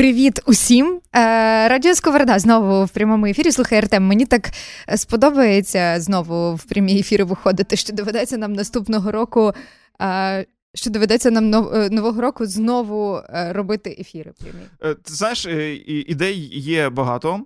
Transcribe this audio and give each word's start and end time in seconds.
Привіт 0.00 0.40
усім! 0.46 1.00
Е, 1.16 1.20
Радіо 1.68 1.94
Сковорода 1.94 2.38
знову 2.38 2.84
в 2.84 2.88
прямому 2.88 3.26
ефірі. 3.26 3.52
Слухай, 3.52 3.78
Артем, 3.78 4.06
мені 4.06 4.26
так 4.26 4.50
сподобається 4.96 6.00
знову 6.00 6.54
в 6.54 6.64
прямі 6.64 7.00
ефіри 7.00 7.24
виходити, 7.24 7.76
що 7.76 7.92
доведеться 7.92 8.36
нам 8.36 8.52
наступного 8.52 9.12
року 9.12 9.52
е, 10.02 10.46
що 10.74 10.90
доведеться 10.90 11.30
нам 11.30 11.68
е, 11.74 11.90
нового 11.90 12.20
року 12.20 12.46
знову 12.46 13.16
е, 13.16 13.52
робити 13.52 13.96
ефіри. 14.00 14.32
прямі. 14.40 14.64
Е, 14.82 14.94
ти 14.94 15.14
знаєш, 15.14 15.46
ідей 15.86 16.50
є 16.52 16.88
багато. 16.88 17.40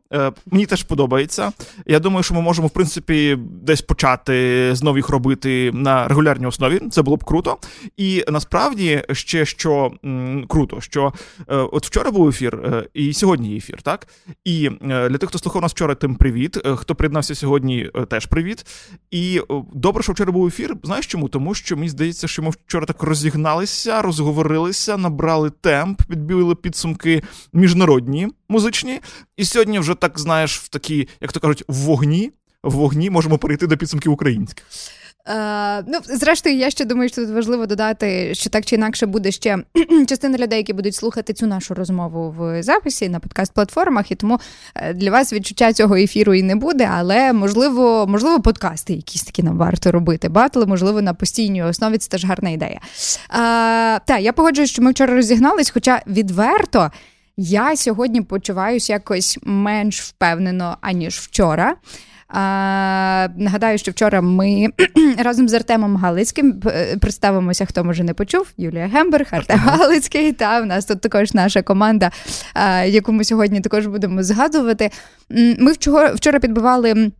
Мені 0.46 0.66
теж 0.66 0.82
подобається. 0.82 1.52
Я 1.86 1.98
думаю, 1.98 2.22
що 2.22 2.34
ми 2.34 2.40
можемо, 2.40 2.68
в 2.68 2.70
принципі, 2.70 3.38
десь 3.62 3.82
почати 3.82 4.70
знову 4.74 4.96
їх 4.96 5.08
робити 5.08 5.70
на 5.74 6.08
регулярній 6.08 6.46
основі. 6.46 6.80
Це 6.90 7.02
було 7.02 7.16
б 7.16 7.24
круто. 7.24 7.56
І 7.96 8.24
насправді 8.28 9.02
ще 9.12 9.44
що 9.44 9.92
круто, 10.48 10.80
що 10.80 11.12
от 11.46 11.86
вчора 11.86 12.10
був 12.10 12.28
ефір, 12.28 12.84
і 12.94 13.12
сьогодні 13.12 13.50
є 13.50 13.56
ефір, 13.56 13.82
так? 13.82 14.08
І 14.44 14.70
для 14.80 15.18
тих, 15.18 15.28
хто 15.28 15.38
слухав 15.38 15.62
нас 15.62 15.72
вчора, 15.72 15.94
тим 15.94 16.14
привіт. 16.14 16.66
Хто 16.76 16.94
приєднався 16.94 17.34
сьогодні, 17.34 17.90
теж 18.08 18.26
привіт. 18.26 18.66
І 19.10 19.40
добре, 19.74 20.02
що 20.02 20.12
вчора 20.12 20.32
був 20.32 20.46
ефір. 20.46 20.76
Знаєш 20.82 21.06
чому? 21.06 21.28
Тому 21.28 21.54
що 21.54 21.76
мені 21.76 21.88
здається, 21.88 22.28
що 22.28 22.42
ми 22.42 22.50
вчора 22.50 22.86
так 22.86 23.02
розігналися, 23.14 24.02
розговорилися, 24.02 24.96
набрали 24.96 25.50
темп, 25.50 26.02
підбили 26.02 26.54
підсумки 26.54 27.22
міжнародні 27.52 28.28
музичні. 28.48 29.00
І 29.36 29.44
сьогодні 29.44 29.78
вже 29.78 29.94
так 29.94 30.18
знаєш, 30.18 30.58
в 30.58 30.68
такі, 30.68 31.08
як 31.20 31.32
то 31.32 31.40
кажуть, 31.40 31.64
в 31.68 31.74
вогні. 31.74 32.32
В 32.62 32.72
вогні 32.72 33.10
можемо 33.10 33.38
перейти 33.38 33.66
до 33.66 33.76
підсумків 33.76 34.12
українських. 34.12 34.66
Е, 35.28 35.82
ну, 35.86 35.98
зрештою, 36.04 36.56
я 36.56 36.70
ще 36.70 36.84
думаю, 36.84 37.08
що 37.08 37.22
тут 37.22 37.30
важливо 37.34 37.66
додати, 37.66 38.34
що 38.34 38.50
так 38.50 38.64
чи 38.64 38.76
інакше 38.76 39.06
буде 39.06 39.30
ще 39.30 39.58
частина 40.08 40.38
людей, 40.38 40.58
які 40.58 40.72
будуть 40.72 40.94
слухати 40.94 41.32
цю 41.32 41.46
нашу 41.46 41.74
розмову 41.74 42.34
в 42.38 42.62
записі 42.62 43.08
на 43.08 43.20
подкаст-платформах, 43.20 44.12
і 44.12 44.14
тому 44.14 44.40
е, 44.74 44.94
для 44.94 45.10
вас 45.10 45.32
відчуття 45.32 45.72
цього 45.72 45.96
ефіру 45.96 46.34
і 46.34 46.42
не 46.42 46.56
буде, 46.56 46.90
але 46.92 47.32
можливо, 47.32 48.06
можливо, 48.08 48.40
подкасти 48.40 48.92
якісь 48.92 49.22
такі 49.22 49.42
нам 49.42 49.58
варто 49.58 49.92
робити. 49.92 50.28
Батли, 50.28 50.66
можливо, 50.66 51.02
на 51.02 51.14
постійній 51.14 51.62
основі 51.62 51.98
це 51.98 52.08
теж 52.08 52.24
гарна 52.24 52.50
ідея. 52.50 52.80
Е, 52.80 54.00
так, 54.06 54.20
я 54.20 54.32
погоджуюсь, 54.32 54.70
що 54.70 54.82
ми 54.82 54.90
вчора 54.90 55.14
розігнались, 55.14 55.70
хоча 55.70 56.02
відверто. 56.06 56.90
Я 57.36 57.76
сьогодні 57.76 58.22
почуваюся 58.22 58.92
якось 58.92 59.38
менш 59.42 60.00
впевнено 60.00 60.76
аніж 60.80 61.16
вчора. 61.18 61.76
А, 62.36 63.28
Нагадаю, 63.36 63.78
що 63.78 63.90
вчора 63.90 64.20
ми 64.20 64.66
разом 65.18 65.48
з 65.48 65.54
Артемом 65.54 65.96
Галицьким 65.96 66.60
е, 66.66 66.96
представимося, 66.96 67.64
хто 67.64 67.84
може 67.84 68.04
не 68.04 68.14
почув. 68.14 68.46
Юлія 68.56 68.86
Гемберг, 68.86 69.26
Артем 69.30 69.58
Галицький. 69.58 70.32
Та 70.32 70.60
в 70.60 70.66
нас 70.66 70.84
тут 70.84 71.00
також 71.00 71.34
наша 71.34 71.62
команда, 71.62 72.10
яку 72.86 73.12
ми 73.12 73.24
сьогодні 73.24 73.60
також 73.60 73.86
будемо 73.86 74.22
згадувати. 74.22 74.90
Ми 75.58 75.72
вчора, 75.72 76.12
вчора 76.12 76.40
підбивали. 76.40 77.10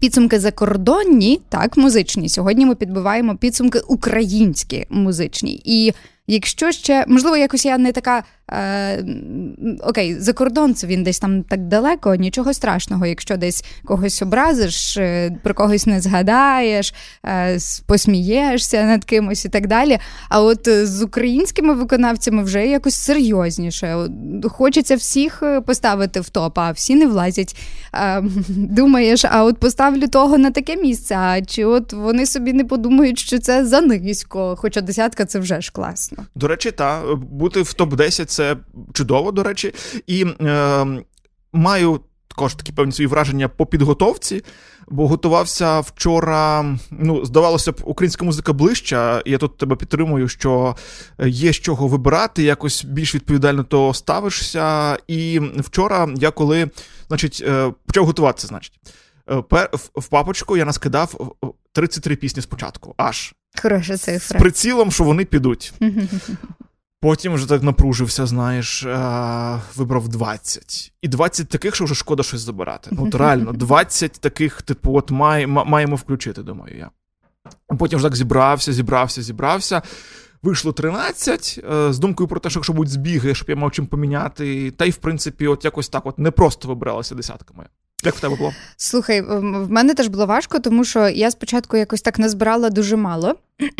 Підсумки 0.00 0.40
закордонні, 0.40 1.40
так, 1.48 1.76
музичні. 1.76 2.28
Сьогодні 2.28 2.66
ми 2.66 2.74
підбиваємо 2.74 3.36
підсумки 3.36 3.80
українські 3.88 4.86
музичні. 4.90 5.62
І 5.64 5.92
якщо 6.26 6.72
ще, 6.72 7.04
можливо, 7.08 7.36
якось 7.36 7.64
я 7.64 7.78
не 7.78 7.92
така 7.92 8.24
Е, 8.52 9.04
Окей, 9.82 10.14
за 10.14 10.32
кордон 10.32 10.74
це 10.74 10.86
він 10.86 11.02
десь 11.02 11.18
там 11.18 11.42
так 11.42 11.60
далеко, 11.60 12.14
нічого 12.14 12.54
страшного, 12.54 13.06
якщо 13.06 13.36
десь 13.36 13.64
когось 13.84 14.22
образиш, 14.22 14.96
е, 14.96 15.30
про 15.42 15.54
когось 15.54 15.86
не 15.86 16.00
згадаєш, 16.00 16.94
е, 17.26 17.58
посмієшся 17.86 18.84
над 18.84 19.04
кимось 19.04 19.44
і 19.44 19.48
так 19.48 19.66
далі. 19.66 19.98
А 20.28 20.42
от 20.42 20.68
з 20.68 21.02
українськими 21.02 21.74
виконавцями 21.74 22.42
вже 22.42 22.66
якось 22.66 22.94
серйозніше. 22.94 24.08
Хочеться 24.48 24.96
всіх 24.96 25.42
е, 25.42 25.60
поставити 25.60 26.20
в 26.20 26.28
топ, 26.28 26.58
а 26.58 26.70
всі 26.70 26.94
не 26.94 27.06
влазять. 27.06 27.56
Е, 27.94 28.22
думаєш, 28.48 29.24
а 29.24 29.44
от 29.44 29.58
поставлю 29.58 30.08
того 30.08 30.38
на 30.38 30.50
таке 30.50 30.76
місце, 30.76 31.16
а 31.18 31.40
чи 31.42 31.64
от 31.64 31.92
вони 31.92 32.26
собі 32.26 32.52
не 32.52 32.64
подумають, 32.64 33.18
що 33.18 33.38
це 33.38 33.66
за 33.66 33.80
низько, 33.80 34.56
хоча 34.58 34.80
десятка 34.80 35.24
це 35.24 35.38
вже 35.38 35.60
ж 35.60 35.72
класно. 35.72 36.24
До 36.34 36.48
речі, 36.48 36.70
та 36.70 37.02
бути 37.14 37.62
в 37.62 37.72
топ 37.72 37.94
10 37.94 38.30
це 38.38 38.56
чудово, 38.92 39.32
до 39.32 39.42
речі, 39.42 39.74
і 40.06 40.26
е, 40.40 40.86
маю 41.52 42.00
також 42.28 42.54
такі 42.54 42.72
певні 42.72 42.92
свої 42.92 43.06
враження 43.06 43.48
по 43.48 43.66
підготовці. 43.66 44.44
Бо 44.88 45.08
готувався 45.08 45.80
вчора. 45.80 46.64
Ну, 46.90 47.24
здавалося 47.24 47.72
б, 47.72 47.80
українська 47.84 48.24
музика 48.24 48.52
ближча. 48.52 49.22
і 49.24 49.30
Я 49.30 49.38
тут 49.38 49.56
тебе 49.56 49.76
підтримую, 49.76 50.28
що 50.28 50.76
є 51.24 51.52
з 51.52 51.56
чого 51.56 51.88
вибирати, 51.88 52.42
якось 52.42 52.84
більш 52.84 53.14
відповідально 53.14 53.64
то 53.64 53.94
ставишся. 53.94 54.96
І 55.08 55.40
вчора 55.56 56.08
я 56.16 56.30
коли, 56.30 56.70
значить, 57.08 57.42
е, 57.46 57.72
почав 57.86 58.06
готуватися, 58.06 58.46
значить, 58.46 58.72
е, 59.30 59.42
в 59.94 60.08
папочку 60.08 60.56
я 60.56 60.64
наскидав 60.64 61.36
33 61.72 62.16
пісні 62.16 62.42
спочатку. 62.42 62.94
Аж 62.96 63.34
Хороша 63.62 63.96
цифра. 63.96 64.38
з 64.38 64.40
прицілом, 64.40 64.90
що 64.92 65.04
вони 65.04 65.24
підуть. 65.24 65.72
Потім 67.00 67.34
вже 67.34 67.48
так 67.48 67.62
напружився, 67.62 68.26
знаєш, 68.26 68.84
а, 68.86 69.60
вибрав 69.76 70.08
20. 70.08 70.92
І 71.02 71.08
20 71.08 71.48
таких, 71.48 71.74
що 71.74 71.84
вже 71.84 71.94
шкода 71.94 72.22
щось 72.22 72.40
забирати. 72.40 72.90
Ну, 72.92 73.06
от 73.06 73.14
реально, 73.14 73.52
20 73.52 74.12
таких, 74.12 74.62
типу, 74.62 74.96
от 74.96 75.10
має, 75.10 75.46
маємо 75.46 75.96
включити, 75.96 76.42
думаю 76.42 76.78
я. 76.78 76.90
Потім 77.78 77.96
вже 77.98 78.08
так 78.08 78.16
зібрався, 78.16 78.72
зібрався, 78.72 79.22
зібрався. 79.22 79.82
Вийшло 80.42 80.72
13 80.72 81.60
е, 81.70 81.92
з 81.92 81.98
думкою 81.98 82.28
про 82.28 82.40
те, 82.40 82.50
що 82.50 82.58
якщо 82.58 82.72
будуть 82.72 82.92
збіги, 82.92 83.34
щоб 83.34 83.50
я 83.50 83.56
мав 83.56 83.72
чим 83.72 83.86
поміняти. 83.86 84.70
Та 84.70 84.84
й, 84.84 84.90
в 84.90 84.96
принципі, 84.96 85.46
от 85.46 85.64
якось 85.64 85.88
так 85.88 86.06
от 86.06 86.18
не 86.18 86.30
просто 86.30 86.68
вибиралася 86.68 87.14
десятка 87.14 87.54
моя. 87.54 87.68
Як 88.04 88.14
в 88.14 88.20
тебе 88.20 88.36
було? 88.36 88.52
Слухай, 88.76 89.20
в 89.20 89.70
мене 89.70 89.94
теж 89.94 90.06
було 90.08 90.26
важко, 90.26 90.58
тому 90.58 90.84
що 90.84 91.08
я 91.08 91.30
спочатку 91.30 91.76
якось 91.76 92.02
так 92.02 92.18
назбирала 92.18 92.70
дуже 92.70 92.96
мало, 92.96 93.34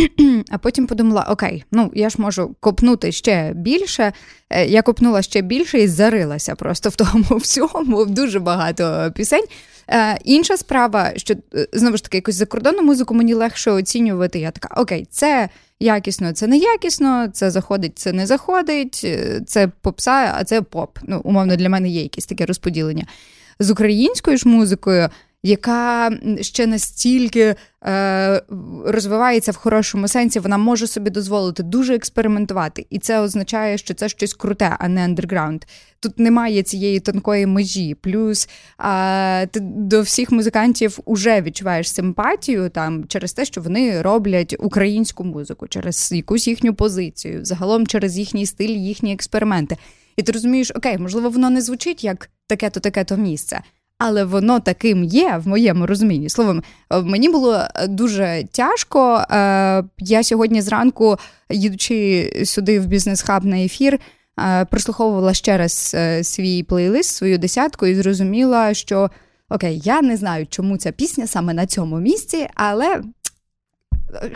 а 0.51 0.59
потім 0.59 0.87
подумала: 0.87 1.27
окей, 1.31 1.65
ну 1.73 1.91
я 1.95 2.11
ж 2.11 2.17
можу 2.21 2.55
копнути 2.61 3.12
ще 3.12 3.53
більше. 3.55 4.12
Е, 4.51 4.67
я 4.67 4.83
копнула 4.83 5.23
ще 5.23 5.43
більше 5.43 5.81
і 5.81 5.89
зарилася 5.89 6.55
просто 6.55 6.89
в 6.89 6.97
тому 6.97 7.37
всьому, 7.37 8.05
дуже 8.05 8.41
багато 8.41 9.12
пісень. 9.15 9.45
Е, 9.91 10.19
Інша 10.25 10.57
справа, 10.57 11.12
що 11.17 11.34
е, 11.55 11.69
знову 11.73 11.97
ж 11.97 12.03
таки 12.03 12.17
якусь 12.17 12.34
закордонну 12.34 12.83
музику 12.83 13.15
мені 13.15 13.34
легше 13.34 13.71
оцінювати. 13.71 14.39
Я 14.39 14.51
така, 14.51 14.81
окей, 14.81 15.07
це 15.11 15.49
якісно, 15.81 16.33
це 16.33 16.47
не 16.47 16.59
якісно, 16.59 17.28
це 17.33 17.51
заходить, 17.51 17.99
це 17.99 18.12
не 18.12 18.27
заходить, 18.27 19.07
це 19.47 19.69
попса, 19.81 20.34
а 20.39 20.45
це 20.45 20.62
поп. 20.62 20.99
Ну, 21.03 21.21
умовно, 21.25 21.57
для 21.57 21.69
мене 21.69 21.89
є 21.89 22.03
якесь 22.03 22.27
таке 22.27 22.47
розподілення 22.47 23.07
з 23.59 23.71
українською 23.71 24.37
ж 24.37 24.49
музикою, 24.49 25.09
яка 25.43 26.11
ще 26.41 26.67
настільки 26.67 27.55
е, 27.85 28.43
розвивається 28.85 29.53
в 29.53 29.57
хорошому 29.57 30.09
сенсі, 30.09 30.41
вона 30.41 30.59
може 30.59 30.87
собі 30.87 31.11
дозволити 31.11 31.63
дуже 31.63 31.95
експериментувати. 31.95 32.87
І 32.91 32.99
це 32.99 33.21
означає, 33.21 33.79
що 33.79 33.95
це 33.95 34.09
щось 34.09 34.35
круте, 34.35 34.77
а 34.79 34.89
не 34.89 35.05
андерграунд. 35.05 35.65
Тут 36.01 36.19
немає 36.19 36.63
цієї 36.63 37.01
тонкої 37.01 37.47
межі. 37.47 37.95
Плюс 37.95 38.49
а, 38.79 39.47
ти 39.51 39.61
до 39.61 40.03
всіх 40.03 40.33
музикантів 40.33 40.99
вже 41.07 41.43
відчуваєш 41.43 41.93
симпатію 41.93 42.69
там 42.69 43.05
через 43.09 43.33
те, 43.33 43.45
що 43.45 43.61
вони 43.61 44.03
роблять 44.03 44.57
українську 44.59 45.25
музику, 45.25 45.69
через 45.69 46.13
якусь 46.13 46.49
їхню 46.49 46.75
позицію, 46.75 47.45
загалом 47.45 47.87
через 47.87 48.19
їхній 48.19 48.47
стиль, 48.47 48.77
їхні 48.77 49.13
експерименти. 49.13 49.77
І 50.19 50.23
ти 50.23 50.33
розумієш, 50.33 50.73
окей, 50.75 50.99
можливо, 50.99 51.31
воно 51.31 51.51
не 51.51 51.61
звучить 51.61 52.05
як 52.05 52.31
таке-то, 52.47 52.81
таке-то 52.81 53.17
місце. 53.17 53.61
Але 53.99 54.25
воно 54.25 54.61
таким 54.61 55.05
є 55.05 55.41
в 55.45 55.49
моєму 55.49 55.87
розумінні. 55.87 56.29
Словом, 56.29 56.62
е, 56.91 57.03
мені 57.03 57.29
було 57.29 57.55
е, 57.75 57.87
дуже 57.87 58.45
тяжко. 58.53 59.25
Е, 59.31 59.84
я 59.99 60.23
сьогодні 60.23 60.62
зранку, 60.62 61.17
їдучи 61.51 62.33
сюди 62.45 62.81
в 62.81 62.87
бізнес-хаб 62.87 63.45
на 63.45 63.59
ефір, 63.59 63.99
прослуховувала 64.71 65.34
ще 65.34 65.59
раз 65.59 65.97
свій 66.23 66.62
плейлист, 66.62 67.15
свою 67.15 67.39
десятку, 67.39 67.87
і 67.87 67.95
зрозуміла, 67.95 68.75
що 68.75 69.10
окей, 69.51 69.81
я 69.84 70.03
не 70.03 70.16
знаю, 70.16 70.47
чому 70.51 70.77
ця 70.77 70.92
пісня 70.92 71.27
саме 71.27 71.54
на 71.54 71.66
цьому 71.66 71.98
місці, 71.98 72.48
але 72.54 73.03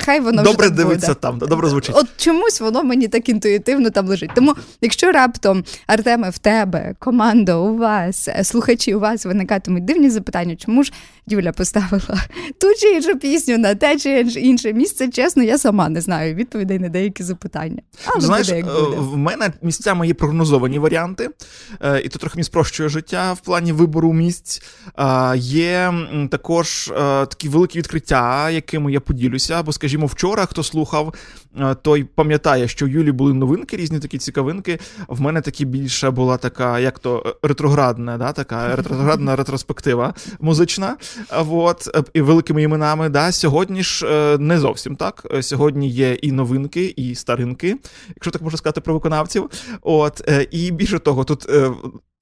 Хай 0.04 0.20
воно 0.20 0.42
добре 0.42 0.66
вже 0.66 0.76
дивиться 0.76 1.06
буде. 1.06 1.20
там, 1.20 1.38
добре 1.38 1.68
звучить. 1.68 1.96
От 1.98 2.06
чомусь 2.16 2.60
воно 2.60 2.82
мені 2.82 3.08
так 3.08 3.28
інтуїтивно 3.28 3.90
там 3.90 4.06
лежить. 4.06 4.30
Тому, 4.34 4.54
якщо 4.80 5.12
раптом 5.12 5.64
Артеме 5.86 6.30
в 6.30 6.38
тебе, 6.38 6.94
команда 6.98 7.56
у 7.56 7.76
вас, 7.76 8.28
е, 8.28 8.44
слухачі 8.44 8.94
у 8.94 9.00
вас 9.00 9.26
виникатимуть 9.26 9.84
дивні 9.84 10.10
запитання, 10.10 10.56
чому 10.56 10.84
ж 10.84 10.92
Юля 11.26 11.52
поставила 11.52 12.22
ту 12.60 12.74
чи 12.80 12.92
іншу 12.92 13.18
пісню 13.18 13.58
на 13.58 13.74
те 13.74 13.98
чи 13.98 14.20
інше 14.20 14.72
місце, 14.72 15.08
чесно, 15.08 15.42
я 15.42 15.58
сама 15.58 15.88
не 15.88 16.00
знаю 16.00 16.34
відповідей 16.34 16.78
на 16.78 16.88
деякі 16.88 17.22
запитання. 17.22 17.82
Але 18.06 18.20
Знаєш, 18.20 18.46
буде, 18.46 18.58
як 18.58 18.66
буде. 18.66 18.96
в 18.96 19.16
мене 19.16 19.52
місцями 19.62 20.06
є 20.06 20.14
прогнозовані 20.14 20.78
варіанти, 20.78 21.30
е, 21.80 22.00
і 22.04 22.08
то 22.08 22.18
трохи 22.18 22.36
мені 22.36 22.44
спрощує 22.44 22.88
життя 22.88 23.32
в 23.32 23.40
плані 23.40 23.72
вибору 23.72 24.12
місць. 24.12 24.62
Є 25.36 25.94
також 26.30 26.88
е, 26.88 27.26
такі 27.26 27.48
великі 27.48 27.78
відкриття, 27.78 28.50
якими 28.50 28.92
я 28.92 29.00
поділюся 29.00 29.61
Бо, 29.62 29.72
скажімо, 29.72 30.06
вчора 30.06 30.46
хто 30.46 30.62
слухав, 30.62 31.14
той 31.82 32.04
пам'ятає, 32.04 32.68
що 32.68 32.86
у 32.86 32.88
Юлі 32.88 33.12
були 33.12 33.34
новинки, 33.34 33.76
різні 33.76 33.98
такі 33.98 34.18
цікавинки. 34.18 34.78
В 35.08 35.20
мене 35.20 35.40
такі 35.40 35.64
більше 35.64 36.10
була 36.10 36.36
така, 36.36 36.78
як 36.78 36.98
то 36.98 37.36
ретроградна, 37.42 38.18
да, 38.18 38.32
така 38.32 38.76
ретроградна 38.76 39.36
ретроспектива 39.36 40.14
музична. 40.40 40.96
От, 41.50 41.88
і 42.14 42.20
великими 42.20 42.62
іменами. 42.62 43.08
Да. 43.08 43.32
Сьогодні 43.32 43.82
ж 43.82 44.06
не 44.38 44.58
зовсім 44.58 44.96
так. 44.96 45.26
Сьогодні 45.40 45.88
є 45.88 46.12
і 46.12 46.32
новинки, 46.32 46.94
і 46.96 47.14
старинки, 47.14 47.76
якщо 48.08 48.30
так 48.30 48.42
можна 48.42 48.58
сказати 48.58 48.80
про 48.80 48.94
виконавців. 48.94 49.50
От, 49.82 50.30
І 50.50 50.70
більше 50.70 50.98
того, 50.98 51.24
тут 51.24 51.46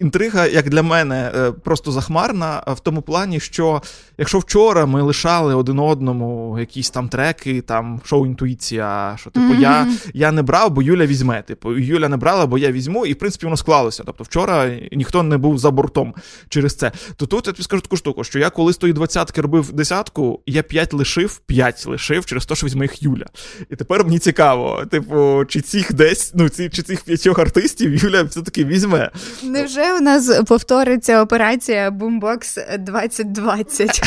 інтрига, 0.01 0.47
як 0.47 0.71
для 0.71 0.83
мене, 0.83 1.33
е, 1.35 1.53
просто 1.53 1.93
захмарна 1.93 2.63
в 2.67 2.81
тому 2.81 3.03
плані, 3.03 3.41
що 3.41 3.83
якщо 4.19 4.39
вчора 4.39 4.87
ми 4.87 5.03
лишали 5.03 5.55
один 5.55 5.79
одному 5.79 6.59
якісь 6.59 6.91
там 6.91 7.09
треки, 7.09 7.61
там 7.61 8.01
шоу 8.05 8.27
інтуїція, 8.27 9.17
що 9.21 9.31
типу 9.31 9.47
mm-hmm. 9.47 9.61
я 9.61 9.87
я 10.15 10.33
не 10.33 10.43
брав, 10.43 10.71
бо 10.71 10.83
Юля 10.83 11.07
візьме. 11.07 11.43
Типу, 11.43 11.73
Юля 11.73 12.09
не 12.09 12.17
брала, 12.17 12.47
бо 12.47 12.59
я 12.59 12.73
візьму, 12.73 13.07
і 13.07 13.13
в 13.13 13.19
принципі 13.19 13.47
воно 13.47 13.57
склалося. 13.57 14.03
Тобто 14.07 14.25
вчора 14.25 14.79
ніхто 14.93 15.23
не 15.23 15.39
був 15.39 15.59
за 15.59 15.71
бортом 15.71 16.15
через 16.49 16.75
це. 16.75 16.93
То 17.17 17.27
тут 17.27 17.47
я 17.47 17.53
тобі 17.53 17.63
скажу 17.63 17.83
таку 17.83 17.97
штуку, 17.97 18.25
що 18.25 18.39
я 18.39 18.51
коли 18.51 18.73
з 18.73 18.77
тої 18.77 18.93
двадцятки 18.93 19.41
робив 19.41 19.73
десятку, 19.73 20.41
я 20.47 20.63
п'ять 20.63 20.93
лишив, 20.93 21.41
п'ять 21.47 21.87
лишив 21.87 22.27
через 22.27 22.47
те, 22.47 22.55
що 22.55 22.67
візьме 22.67 22.85
їх 22.85 23.03
Юля. 23.03 23.27
І 23.71 23.77
тепер 23.77 24.05
мені 24.05 24.19
цікаво, 24.19 24.85
типу, 24.91 25.45
чи 25.49 25.61
цих 25.61 25.93
десь, 25.95 26.33
ну 26.35 26.49
ці 26.49 26.69
чи 26.69 26.83
цих 26.83 27.01
п'ятьох 27.01 27.39
артистів 27.39 28.05
Юля 28.05 28.23
все-таки 28.23 28.65
візьме. 28.65 29.11
Невже 29.43 29.95
у 29.95 30.01
нас 30.01 30.41
повториться 30.47 31.23
операція 31.23 31.91
Boombox 31.91 32.79
2020, 32.79 34.03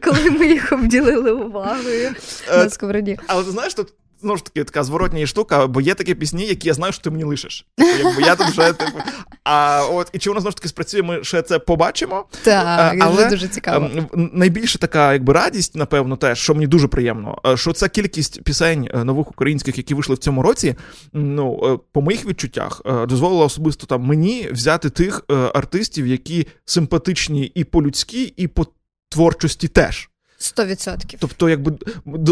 коли 0.04 0.30
ми 0.30 0.46
їх 0.46 0.72
обділили 0.72 1.32
увагою 1.32 2.10
на 2.48 2.64
е, 2.64 2.70
сковороді. 2.70 3.18
Але 3.26 3.44
ти 3.44 3.50
знаєш, 3.50 3.69
тут 3.74 3.94
знову 4.20 4.36
ж 4.36 4.44
таки 4.44 4.64
така 4.64 4.84
зворотня 4.84 5.26
штука, 5.26 5.66
бо 5.66 5.80
є 5.80 5.94
такі 5.94 6.14
пісні, 6.14 6.46
які 6.46 6.68
я 6.68 6.74
знаю, 6.74 6.92
що 6.92 7.02
ти 7.02 7.10
мені 7.10 7.24
лишиш. 7.24 7.66
Типу, 7.76 8.08
якби 8.08 8.22
я 8.22 8.36
тут 8.36 8.46
вже 8.46 8.72
типу. 8.72 8.98
А 9.44 9.82
от 9.90 10.10
і 10.12 10.18
чи 10.18 10.30
воно 10.30 10.40
знову 10.40 10.50
ж 10.50 10.56
таки 10.56 10.68
спрацює, 10.68 11.02
ми 11.02 11.24
ще 11.24 11.42
це 11.42 11.58
побачимо. 11.58 12.24
Так, 12.42 12.94
е, 12.94 12.98
але 13.02 13.30
дуже 13.30 13.48
цікаво. 13.48 13.90
Ем, 13.96 14.30
найбільше 14.32 14.78
така, 14.78 15.12
якби 15.12 15.32
радість, 15.32 15.76
напевно, 15.76 16.16
теж, 16.16 16.38
що 16.38 16.54
мені 16.54 16.66
дуже 16.66 16.88
приємно, 16.88 17.38
е, 17.46 17.56
що 17.56 17.72
ця 17.72 17.88
кількість 17.88 18.42
пісень 18.42 18.88
е, 18.94 19.04
нових 19.04 19.30
українських, 19.30 19.78
які 19.78 19.94
вийшли 19.94 20.14
в 20.14 20.18
цьому 20.18 20.42
році, 20.42 20.74
ну 21.12 21.80
по 21.92 22.02
моїх 22.02 22.26
відчуттях 22.26 22.82
дозволила 23.08 23.44
особисто 23.44 23.86
там 23.86 24.02
мені 24.02 24.48
взяти 24.52 24.90
тих 24.90 25.24
артистів, 25.54 26.06
які 26.06 26.46
симпатичні 26.64 27.44
і 27.54 27.64
по 27.64 27.82
людськи 27.82 28.32
і 28.36 28.48
по 28.48 28.66
творчості 29.08 29.68
теж. 29.68 30.09
Сто 30.42 30.64
відсотків. 30.64 31.18
Тобто, 31.22 31.48
якби 31.48 31.72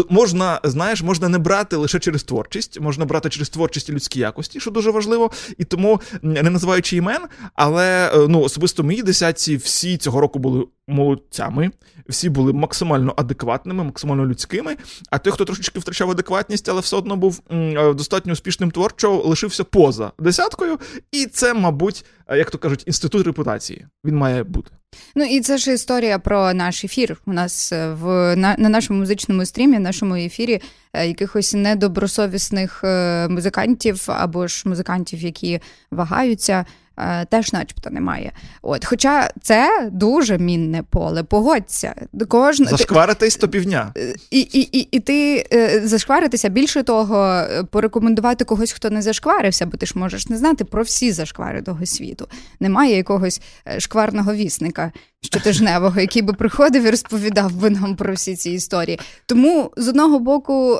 можна, 0.09 0.61
знаєш, 0.63 1.01
можна 1.01 1.29
не 1.29 1.37
брати 1.37 1.75
лише 1.75 1.99
через 1.99 2.23
творчість, 2.23 2.79
можна 2.79 3.05
брати 3.05 3.29
через 3.29 3.49
творчість 3.49 3.89
і 3.89 3.91
людські 3.91 4.19
якості, 4.19 4.59
що 4.59 4.71
дуже 4.71 4.91
важливо. 4.91 5.31
І 5.57 5.63
тому, 5.63 6.01
не 6.21 6.43
називаючи 6.43 6.97
імен, 6.97 7.21
але 7.55 8.11
е, 8.13 8.27
ну 8.27 8.41
особисто 8.41 8.83
мої 8.83 9.03
десятці 9.03 9.57
всі 9.57 9.97
цього 9.97 10.21
року 10.21 10.39
були 10.39 10.65
молодцями, 10.89 11.71
всі 12.09 12.29
були 12.29 12.53
максимально 12.53 13.13
адекватними, 13.17 13.83
максимально 13.83 14.25
людськими. 14.25 14.77
А 15.09 15.17
той, 15.17 15.33
хто 15.33 15.45
трошечки 15.45 15.79
втрачав 15.79 16.11
адекватність, 16.11 16.69
але 16.69 16.81
все 16.81 16.95
одно 16.95 17.15
був 17.15 17.41
е, 17.51 17.93
достатньо 17.93 18.33
успішним 18.33 18.71
творчо, 18.71 19.21
лишився 19.25 19.63
поза 19.63 20.11
десяткою. 20.19 20.79
І 21.11 21.25
це, 21.25 21.53
мабуть, 21.53 22.05
е, 22.27 22.37
як 22.37 22.51
то 22.51 22.57
кажуть, 22.57 22.83
інститут 22.87 23.25
репутації. 23.25 23.87
Він 24.05 24.15
має 24.15 24.43
бути. 24.43 24.71
Ну 25.15 25.23
і 25.23 25.41
це 25.41 25.57
ж 25.57 25.73
історія 25.73 26.19
про 26.19 26.53
наш 26.53 26.83
ефір. 26.83 27.17
У 27.25 27.33
нас 27.33 27.71
е, 27.71 27.93
в 27.93 28.35
на, 28.35 28.55
на 28.57 28.69
нашому 28.69 28.99
музичному 28.99 29.45
стрімі, 29.45 29.77
в 29.77 29.81
нашому 29.81 30.15
ефірі 30.15 30.61
якихось 30.93 31.53
недобросовісних 31.53 32.83
музикантів 33.29 34.03
або 34.07 34.47
ж 34.47 34.63
музикантів, 34.65 35.19
які 35.19 35.59
вагаються. 35.91 36.65
Е, 36.99 37.25
теж, 37.25 37.53
начебто, 37.53 37.89
немає. 37.89 38.31
От, 38.61 38.85
Хоча 38.85 39.29
це 39.41 39.89
дуже 39.91 40.37
мінне 40.37 40.83
поле, 40.83 41.23
погодься. 41.23 41.95
Кожна... 42.27 42.65
Зашкваритись 42.65 43.35
то 43.35 43.47
півдня. 43.47 43.93
Е, 43.97 44.15
і 44.31 44.39
і, 44.39 44.79
і, 44.79 44.87
і 44.91 44.99
ти 44.99 45.47
е, 45.53 45.81
зашкваритися, 45.87 46.49
більше 46.49 46.83
того, 46.83 47.43
порекомендувати 47.71 48.45
когось, 48.45 48.71
хто 48.71 48.89
не 48.89 49.01
зашкварився, 49.01 49.65
бо 49.65 49.77
ти 49.77 49.85
ж 49.85 49.93
можеш 49.95 50.29
не 50.29 50.37
знати 50.37 50.63
про 50.63 50.83
всі 50.83 51.11
зашквари 51.11 51.61
того 51.61 51.85
світу. 51.85 52.27
Немає 52.59 52.97
якогось 52.97 53.41
шкварного 53.77 54.33
вісника 54.33 54.91
щотижневого, 55.21 56.01
який 56.01 56.21
би 56.21 56.33
приходив 56.33 56.83
і 56.83 56.89
розповідав 56.89 57.55
би 57.55 57.69
нам 57.69 57.95
про 57.95 58.13
всі 58.13 58.35
ці 58.35 58.51
історії. 58.51 58.99
Тому 59.25 59.71
з 59.77 59.87
одного 59.87 60.19
боку, 60.19 60.79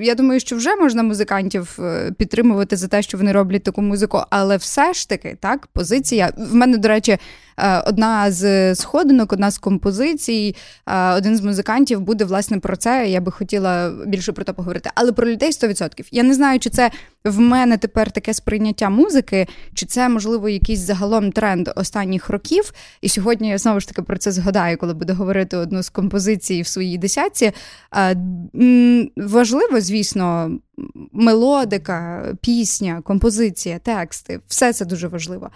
я 0.00 0.14
думаю, 0.16 0.40
що 0.40 0.56
вже 0.56 0.76
можна 0.76 1.02
музикантів 1.02 1.78
підтримувати 2.18 2.76
за 2.76 2.88
те, 2.88 3.02
що 3.02 3.18
вони 3.18 3.32
роблять 3.32 3.62
таку 3.62 3.82
музику, 3.82 4.22
але 4.30 4.56
все 4.56 4.92
ж 4.92 5.08
таки 5.08 5.36
так, 5.40 5.66
позиція. 5.66 6.32
В 6.36 6.54
мене, 6.54 6.78
до 6.78 6.88
речі, 6.88 7.18
Е, 7.60 7.82
одна 7.86 8.30
з 8.30 8.74
сходинок, 8.74 9.32
одна 9.32 9.50
з 9.50 9.58
композицій, 9.58 10.56
е, 10.86 11.12
один 11.12 11.36
з 11.36 11.40
музикантів 11.40 12.00
буде 12.00 12.24
власне 12.24 12.58
про 12.58 12.76
це. 12.76 13.08
Я 13.08 13.20
би 13.20 13.32
хотіла 13.32 13.92
більше 14.06 14.32
про 14.32 14.44
це 14.44 14.52
поговорити. 14.52 14.90
Але 14.94 15.12
про 15.12 15.28
людей 15.28 15.52
100%. 15.52 16.08
Я 16.10 16.22
не 16.22 16.34
знаю, 16.34 16.58
чи 16.58 16.70
це 16.70 16.90
в 17.26 17.38
мене 17.38 17.76
тепер 17.76 18.10
таке 18.10 18.34
сприйняття 18.34 18.90
музики, 18.90 19.46
чи 19.74 19.86
це 19.86 20.08
можливо 20.08 20.48
якийсь 20.48 20.80
загалом 20.80 21.32
тренд 21.32 21.68
останніх 21.76 22.30
років. 22.30 22.72
І 23.00 23.08
сьогодні 23.08 23.48
я 23.48 23.58
знову 23.58 23.80
ж 23.80 23.88
таки 23.88 24.02
про 24.02 24.18
це 24.18 24.32
згадаю, 24.32 24.78
коли 24.78 24.94
буду 24.94 25.14
говорити 25.14 25.56
одну 25.56 25.82
з 25.82 25.88
композицій 25.88 26.62
в 26.62 26.66
своїй 26.66 26.98
десятці. 26.98 27.52
Важливо, 29.16 29.80
звісно, 29.80 30.58
мелодика, 31.12 32.26
пісня, 32.40 33.02
композиція, 33.04 33.78
тексти 33.78 34.40
все 34.48 34.72
це 34.72 34.84
дуже 34.84 35.08
важливо. 35.08 35.50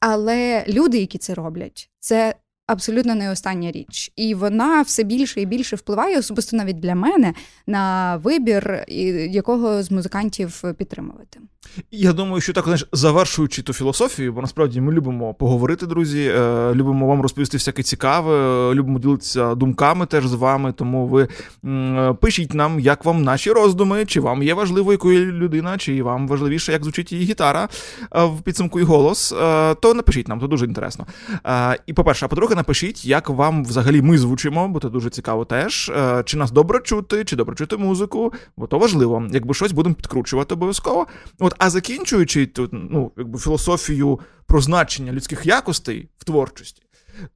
Але 0.00 0.64
люди, 0.68 0.98
які 0.98 1.18
це 1.18 1.34
роблять, 1.34 1.90
це 2.00 2.34
абсолютно 2.66 3.14
не 3.14 3.30
остання 3.30 3.70
річ, 3.70 4.12
і 4.16 4.34
вона 4.34 4.82
все 4.82 5.02
більше 5.02 5.40
і 5.40 5.46
більше 5.46 5.76
впливає, 5.76 6.18
особисто 6.18 6.56
навіть 6.56 6.80
для 6.80 6.94
мене, 6.94 7.34
на 7.66 8.16
вибір, 8.16 8.84
якого 9.30 9.82
з 9.82 9.90
музикантів 9.90 10.62
підтримувати. 10.78 11.40
Я 11.90 12.12
думаю, 12.12 12.40
що 12.40 12.52
так 12.52 12.64
знаєш, 12.64 12.88
завершуючи 12.92 13.62
ту 13.62 13.72
філософію, 13.72 14.32
бо 14.32 14.40
насправді 14.40 14.80
ми 14.80 14.92
любимо 14.92 15.34
поговорити, 15.34 15.86
друзі. 15.86 16.32
Е, 16.36 16.74
любимо 16.74 17.06
вам 17.06 17.22
розповісти 17.22 17.56
всяке 17.56 17.82
цікаве, 17.82 18.34
любимо 18.74 18.98
ділитися 18.98 19.54
думками 19.54 20.06
теж 20.06 20.26
з 20.26 20.34
вами. 20.34 20.72
Тому 20.72 21.06
ви 21.06 21.28
пишіть 22.20 22.54
нам, 22.54 22.80
як 22.80 23.04
вам 23.04 23.22
наші 23.22 23.50
роздуми, 23.50 24.04
чи 24.06 24.20
вам 24.20 24.42
є 24.42 24.54
важливо, 24.54 24.92
якою 24.92 25.32
людина, 25.32 25.78
чи 25.78 26.02
вам 26.02 26.28
важливіше, 26.28 26.72
як 26.72 26.82
звучить 26.82 27.12
її 27.12 27.24
гітара 27.24 27.68
е, 28.16 28.24
в 28.24 28.42
підсумку 28.42 28.80
і 28.80 28.82
голос. 28.82 29.32
Е, 29.32 29.74
то 29.74 29.94
напишіть 29.94 30.28
нам, 30.28 30.40
то 30.40 30.46
дуже 30.46 30.66
інтересно. 30.66 31.06
І 31.86 31.92
по-перше, 31.92 32.26
а 32.26 32.28
по-друге, 32.54 32.60
напишіть, 32.60 33.04
як 33.04 33.28
вам 33.28 33.64
взагалі 33.64 34.02
ми 34.02 34.18
звучимо, 34.18 34.68
бо 34.68 34.80
це 34.80 34.88
дуже 34.88 35.10
цікаво 35.10 35.44
теж. 35.44 35.92
Чи 36.24 36.36
нас 36.36 36.50
добре 36.50 36.80
чути, 36.80 37.24
чи 37.24 37.36
добре 37.36 37.56
чути 37.56 37.76
музику, 37.76 38.32
бо 38.56 38.66
то 38.66 38.78
важливо. 38.78 39.28
Якби 39.32 39.54
щось 39.54 39.72
будемо 39.72 39.94
підкручувати 39.94 40.54
обов'язково. 40.54 41.06
От 41.38 41.54
а 41.58 41.70
закінчуючи 41.70 42.46
тут, 42.46 42.70
ну, 42.72 43.12
якби 43.16 43.38
філософію 43.38 44.20
про 44.46 44.60
значення 44.60 45.12
людських 45.12 45.46
якостей 45.46 46.08
в 46.18 46.24
творчості, 46.24 46.82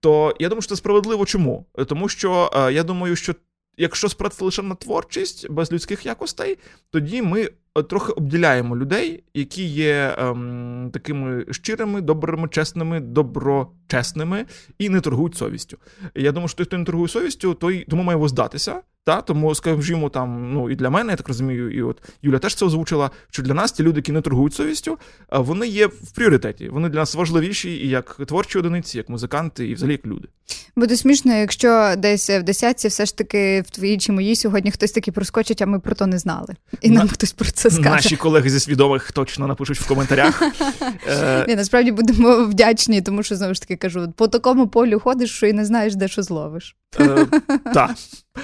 то 0.01 0.35
я 0.41 0.49
думаю, 0.49 0.63
що 0.63 0.69
це 0.69 0.77
справедливо 0.77 1.27
чому? 1.27 1.67
Тому 1.87 2.09
що 2.09 2.51
е, 2.55 2.73
я 2.73 2.83
думаю, 2.83 3.17
що 3.17 3.35
якщо 3.77 4.09
спрацювати 4.09 4.45
лише 4.45 4.63
на 4.63 4.75
творчість 4.75 5.51
без 5.51 5.73
людських 5.73 6.07
якостей, 6.07 6.59
тоді 6.91 7.23
ми 7.23 7.41
е, 7.43 7.51
трохи 7.83 8.13
обділяємо 8.13 8.77
людей, 8.77 9.25
які 9.35 9.65
є 9.65 10.15
ем, 10.19 10.91
такими 10.93 11.47
щирими, 11.51 12.01
добрими, 12.01 12.49
чесними, 12.49 13.01
доброчесними 13.01 14.45
і 14.79 14.89
не 14.89 15.01
торгують 15.01 15.37
совістю. 15.37 15.79
Я 16.15 16.33
думаю, 16.33 16.49
що 16.49 16.57
той, 16.57 16.67
хто 16.67 16.79
не 16.79 16.85
торгує 16.85 17.09
совістю, 17.09 17.55
той 17.55 17.85
тому 17.89 18.03
має 18.03 18.19
воздатися. 18.19 18.81
Та 19.09 19.21
тому, 19.21 19.55
скажімо, 19.55 20.09
там, 20.09 20.53
ну 20.53 20.71
і 20.71 20.77
для 20.77 20.91
мене, 20.91 21.13
я 21.13 21.17
так 21.17 21.29
розумію, 21.29 21.71
і 21.71 21.83
от 21.83 22.03
Юля 22.23 22.39
теж 22.39 22.55
це 22.55 22.67
озвучила. 22.67 23.11
Що 23.31 23.43
для 23.43 23.55
нас 23.55 23.73
ті 23.73 23.83
люди, 23.83 23.99
які 23.99 24.13
не 24.13 24.21
торгують 24.21 24.55
совістю, 24.55 24.99
вони 25.33 25.67
є 25.67 25.87
в 25.87 26.11
пріоритеті. 26.15 26.69
Вони 26.69 26.89
для 26.89 26.99
нас 26.99 27.15
важливіші 27.15 27.71
і 27.71 27.89
як 27.89 28.15
творчі 28.27 28.59
одиниці, 28.59 28.99
як 28.99 29.09
музиканти, 29.09 29.69
і 29.69 29.75
взагалі 29.75 29.93
як 29.93 30.07
люди. 30.07 30.29
Буде 30.77 30.97
смішно, 30.97 31.35
якщо 31.35 31.95
десь 31.99 32.31
в 32.31 32.43
десятці 32.43 32.89
все 32.89 33.07
ж 33.07 33.17
таки 33.17 33.61
в 33.61 33.71
твоїй 33.71 33.99
чи 33.99 34.13
моїй 34.13 34.37
сьогодні 34.37 34.71
хтось 34.71 34.93
таки 34.93 35.13
проскочить, 35.13 35.63
а 35.63 35.67
ми 35.67 35.79
про 35.81 35.95
то 35.95 36.07
не 36.07 36.19
знали. 36.19 36.55
І 36.81 36.91
нам 36.91 37.09
хтось 37.09 37.33
про 37.33 37.51
це 37.51 37.71
скаже. 37.71 37.91
Наші 37.91 38.17
колеги 38.17 38.51
зі 38.51 38.61
свідомих 38.61 39.13
точно 39.13 39.47
напишуть 39.47 39.81
в 39.81 39.89
коментарях. 39.89 40.43
Ні, 41.49 41.57
Насправді 41.57 41.93
будемо 41.93 42.45
вдячні, 42.45 43.03
тому 43.03 43.23
що 43.23 43.37
знову 43.37 43.55
ж 43.55 43.61
таки 43.61 43.77
кажу: 43.77 44.13
по 44.17 44.29
такому 44.29 44.69
полю 44.69 45.01
ходиш, 45.01 45.31
що 45.31 45.47
і 45.47 45.53
не 45.53 45.65
знаєш, 45.65 45.95
де 45.95 46.09
що 46.09 46.23
зловиш. 46.23 46.77
Е, 47.01 47.27
Так. 47.75 47.91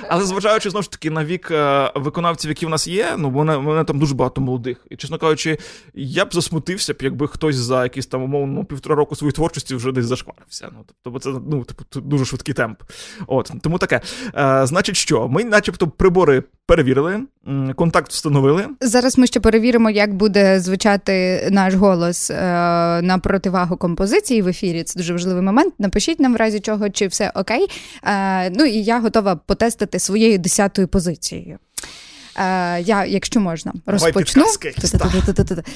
Але 0.09 0.25
зважаючи 0.25 0.71
знову 0.71 0.83
ж 0.83 0.91
таки 0.91 1.11
на 1.11 1.25
вік 1.25 1.51
е, 1.51 1.93
виконавців, 1.95 2.51
які 2.51 2.67
в 2.67 2.69
нас 2.69 2.89
є, 2.89 3.15
ну 3.19 3.31
вони, 3.31 3.57
вони 3.57 3.85
там 3.85 3.99
дуже 3.99 4.15
багато 4.15 4.41
молодих. 4.41 4.87
І, 4.91 4.97
чесно 4.97 5.19
кажучи, 5.19 5.59
я 5.95 6.25
б 6.25 6.35
засмутився 6.35 6.95
б, 6.95 6.97
якби 7.01 7.29
хтось 7.29 7.57
за 7.57 7.83
якісь 7.83 8.07
там 8.07 8.23
умовно 8.23 8.65
півтора 8.65 8.95
року 8.95 9.17
своєї 9.17 9.33
творчості 9.33 9.75
вже 9.75 9.93
десь 9.93 10.07
зашкварився. 10.07 10.69
Ну, 10.73 10.85
тобто, 11.03 11.19
це 11.19 11.41
ну, 11.51 11.65
типу, 11.65 12.01
дуже 12.01 12.25
швидкий 12.25 12.55
темп. 12.55 12.83
От, 13.27 13.53
Тому 13.63 13.79
таке. 13.79 14.01
Е, 14.35 14.67
Значить, 14.67 14.97
що? 14.97 15.29
Ми, 15.29 15.45
начебто, 15.45 15.89
прибори 15.89 16.43
перевірили, 16.67 17.21
контакт 17.77 18.11
встановили. 18.13 18.67
Зараз 18.81 19.19
ми 19.19 19.27
ще 19.27 19.41
перевіримо, 19.41 19.91
як 19.91 20.15
буде 20.15 20.61
звучати 20.61 21.47
наш 21.51 21.75
голос 21.75 22.31
е, 22.31 22.35
на 23.03 23.19
противагу 23.23 23.77
композиції 23.77 24.43
в 24.43 24.49
ефірі. 24.49 24.83
Це 24.83 24.99
дуже 25.01 25.13
важливий 25.13 25.43
момент. 25.43 25.75
Напишіть 25.79 26.21
нам 26.21 26.33
в 26.33 26.37
разі 26.37 26.61
чого, 26.61 26.91
чи 26.91 27.07
все 27.07 27.33
окей. 27.35 27.67
Е, 28.05 28.51
Ну 28.51 28.65
і 28.65 28.83
я 28.83 29.01
готова 29.01 29.37
потестити 29.37 29.99
своєю 29.99 30.39
десятою 30.39 30.89
позицією. 30.89 31.59
Е, 32.37 32.81
Я, 32.81 33.05
якщо 33.05 33.41
можна, 33.41 33.73
розпочну. 33.87 34.43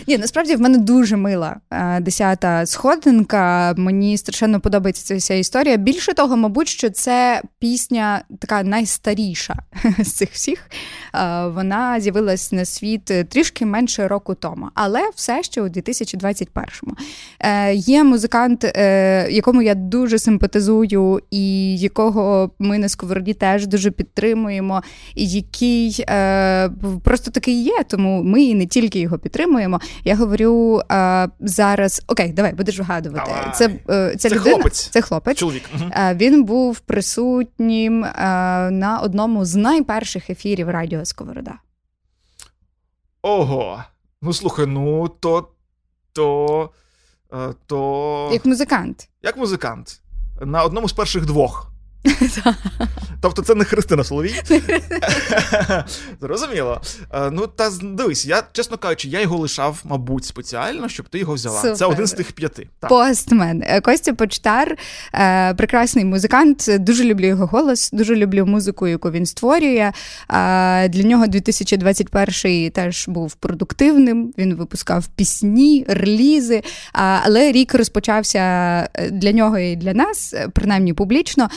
Ні, 0.06 0.18
насправді 0.18 0.56
в 0.56 0.60
мене 0.60 0.78
дуже 0.78 1.16
мила 1.16 1.56
е, 1.70 2.00
десята 2.00 2.66
сходинка. 2.66 3.74
Мені 3.76 4.18
страшенно 4.18 4.60
подобається 4.60 5.04
ця 5.04 5.16
вся 5.16 5.34
історія. 5.34 5.76
Більше 5.76 6.14
того, 6.14 6.36
мабуть, 6.36 6.68
що 6.68 6.90
це 6.90 7.42
пісня 7.58 8.22
така 8.38 8.62
найстаріша 8.62 9.54
з 9.98 10.12
цих 10.12 10.32
всіх. 10.32 10.70
Е, 11.14 11.46
вона 11.46 12.00
з'явилась 12.00 12.52
на 12.52 12.64
світ 12.64 13.04
трішки 13.04 13.66
менше 13.66 14.08
року 14.08 14.34
тому, 14.34 14.68
але 14.74 15.10
все 15.14 15.42
ще 15.42 15.62
у 15.62 15.68
2021-му. 15.68 16.94
Е, 17.40 17.74
Є 17.74 18.04
музикант, 18.04 18.64
е, 18.64 19.28
якому 19.30 19.62
я 19.62 19.74
дуже 19.74 20.18
симпатизую, 20.18 21.20
і 21.30 21.76
якого 21.78 22.50
ми 22.58 22.78
на 22.78 22.88
сковороді 22.88 23.34
теж 23.34 23.66
дуже 23.66 23.90
підтримуємо, 23.90 24.82
і 25.14 25.28
який. 25.28 26.04
Е, 26.48 26.70
просто 27.04 27.30
такий 27.30 27.62
є, 27.62 27.84
тому 27.88 28.22
ми 28.22 28.42
і 28.42 28.54
не 28.54 28.66
тільки 28.66 29.00
його 29.00 29.18
підтримуємо. 29.18 29.80
Я 30.04 30.16
говорю 30.16 30.80
а, 30.88 31.28
зараз: 31.40 32.02
окей, 32.06 32.32
давай 32.32 32.54
будеш 32.54 32.78
вгадувати. 32.80 33.30
Давай. 33.30 33.54
Це 33.54 33.66
е, 33.66 34.10
це, 34.12 34.16
це 34.16 34.28
людина, 34.28 34.54
хлопець. 34.54 34.88
Це 34.88 35.02
хлопець. 35.02 35.38
Чоловік. 35.38 35.62
Він 36.14 36.44
був 36.44 36.80
присутнім 36.80 38.00
на 38.00 39.00
одному 39.02 39.44
з 39.44 39.54
найперших 39.54 40.30
ефірів 40.30 40.70
Радіо 40.70 41.04
Сковорода. 41.04 41.54
Ого. 43.22 43.84
Ну 44.22 44.32
слухай, 44.32 44.66
ну 44.66 45.08
то. 45.08 45.48
то. 46.12 46.70
Е, 47.32 47.54
то... 47.66 48.30
Як 48.32 48.46
музикант. 48.46 49.08
Як 49.22 49.36
музикант. 49.36 50.00
На 50.40 50.62
одному 50.62 50.88
з 50.88 50.92
перших 50.92 51.26
двох. 51.26 51.72
Тобто 53.20 53.42
це 53.42 53.54
не 53.54 53.64
Христина 53.64 54.04
Соловій. 54.04 54.34
Зрозуміло. 56.20 56.80
Е, 57.14 57.30
ну, 57.30 57.46
та 57.46 57.70
дивись, 57.82 58.26
я, 58.26 58.42
чесно 58.52 58.76
кажучи, 58.76 59.08
я 59.08 59.20
його 59.20 59.36
лишав, 59.36 59.80
мабуть, 59.84 60.24
спеціально, 60.24 60.88
щоб 60.88 61.08
ти 61.08 61.18
його 61.18 61.34
взяла. 61.34 61.60
Супер. 61.60 61.76
Це 61.76 61.86
один 61.86 62.06
з 62.06 62.12
тих 62.12 62.32
п'яти. 62.32 62.68
Так. 62.80 62.90
Постмен. 62.90 63.62
Е, 63.66 63.80
Костя 63.80 64.14
Почтар, 64.14 64.76
е, 65.14 65.54
прекрасний 65.54 66.04
музикант. 66.04 66.70
Дуже 66.78 67.04
люблю 67.04 67.26
його 67.26 67.46
голос, 67.46 67.90
дуже 67.92 68.16
люблю 68.16 68.46
музику, 68.46 68.86
яку 68.86 69.10
він 69.10 69.26
створює. 69.26 69.92
Для 70.88 71.02
нього 71.02 71.26
2021 71.26 72.70
теж 72.70 73.08
був 73.08 73.34
продуктивним. 73.34 74.32
Він 74.38 74.54
випускав 74.54 75.06
пісні, 75.06 75.84
релізи. 75.88 76.62
Але 76.92 77.52
рік 77.52 77.74
розпочався 77.74 78.38
для 79.10 79.32
нього 79.32 79.58
і 79.58 79.76
для 79.76 79.94
нас, 79.94 80.34
принаймні 80.52 80.94
публічно 80.94 81.48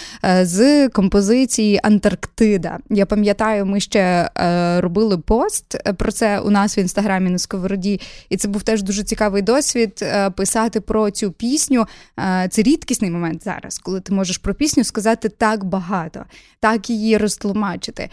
з 0.41 0.89
композиції 0.89 1.79
Антарктида. 1.83 2.79
Я 2.89 3.05
пам'ятаю, 3.05 3.65
ми 3.65 3.79
ще 3.79 3.99
е, 3.99 4.81
робили 4.81 5.17
пост 5.17 5.77
про 5.97 6.11
це 6.11 6.39
у 6.39 6.49
нас 6.49 6.77
в 6.77 6.79
інстаграмі 6.79 7.29
на 7.29 7.37
Сковороді, 7.37 8.01
і 8.29 8.37
це 8.37 8.47
був 8.47 8.63
теж 8.63 8.83
дуже 8.83 9.03
цікавий 9.03 9.41
досвід 9.41 9.99
е, 10.01 10.29
писати 10.29 10.81
про 10.81 11.11
цю 11.11 11.31
пісню. 11.31 11.85
Е, 12.19 12.47
це 12.51 12.61
рідкісний 12.61 13.11
момент 13.11 13.43
зараз, 13.43 13.79
коли 13.79 14.01
ти 14.01 14.13
можеш 14.13 14.37
про 14.37 14.53
пісню 14.53 14.83
сказати 14.83 15.29
так 15.29 15.63
багато, 15.63 16.25
так 16.59 16.89
її 16.89 17.17
розтлумачити. 17.17 18.09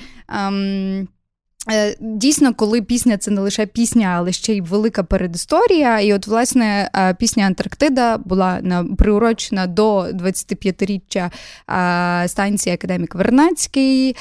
Е, 1.71 1.97
дійсно, 2.01 2.55
коли 2.55 2.83
пісня 2.83 3.19
це 3.19 3.31
не 3.31 3.41
лише 3.41 3.67
пісня, 3.67 4.15
але 4.19 4.33
ще 4.33 4.55
й 4.55 4.61
велика 4.61 5.03
передісторія. 5.03 6.01
І 6.01 6.13
от, 6.13 6.27
власне, 6.27 6.91
е, 6.97 7.15
пісня 7.15 7.45
Антарктида 7.45 8.19
була 8.19 8.61
приурочена 8.99 9.67
до 9.67 10.01
25-річчя 10.01 11.31
е, 11.71 12.29
станції 12.29 12.75
Академік 12.75 13.15
Вернацький, 13.15 14.17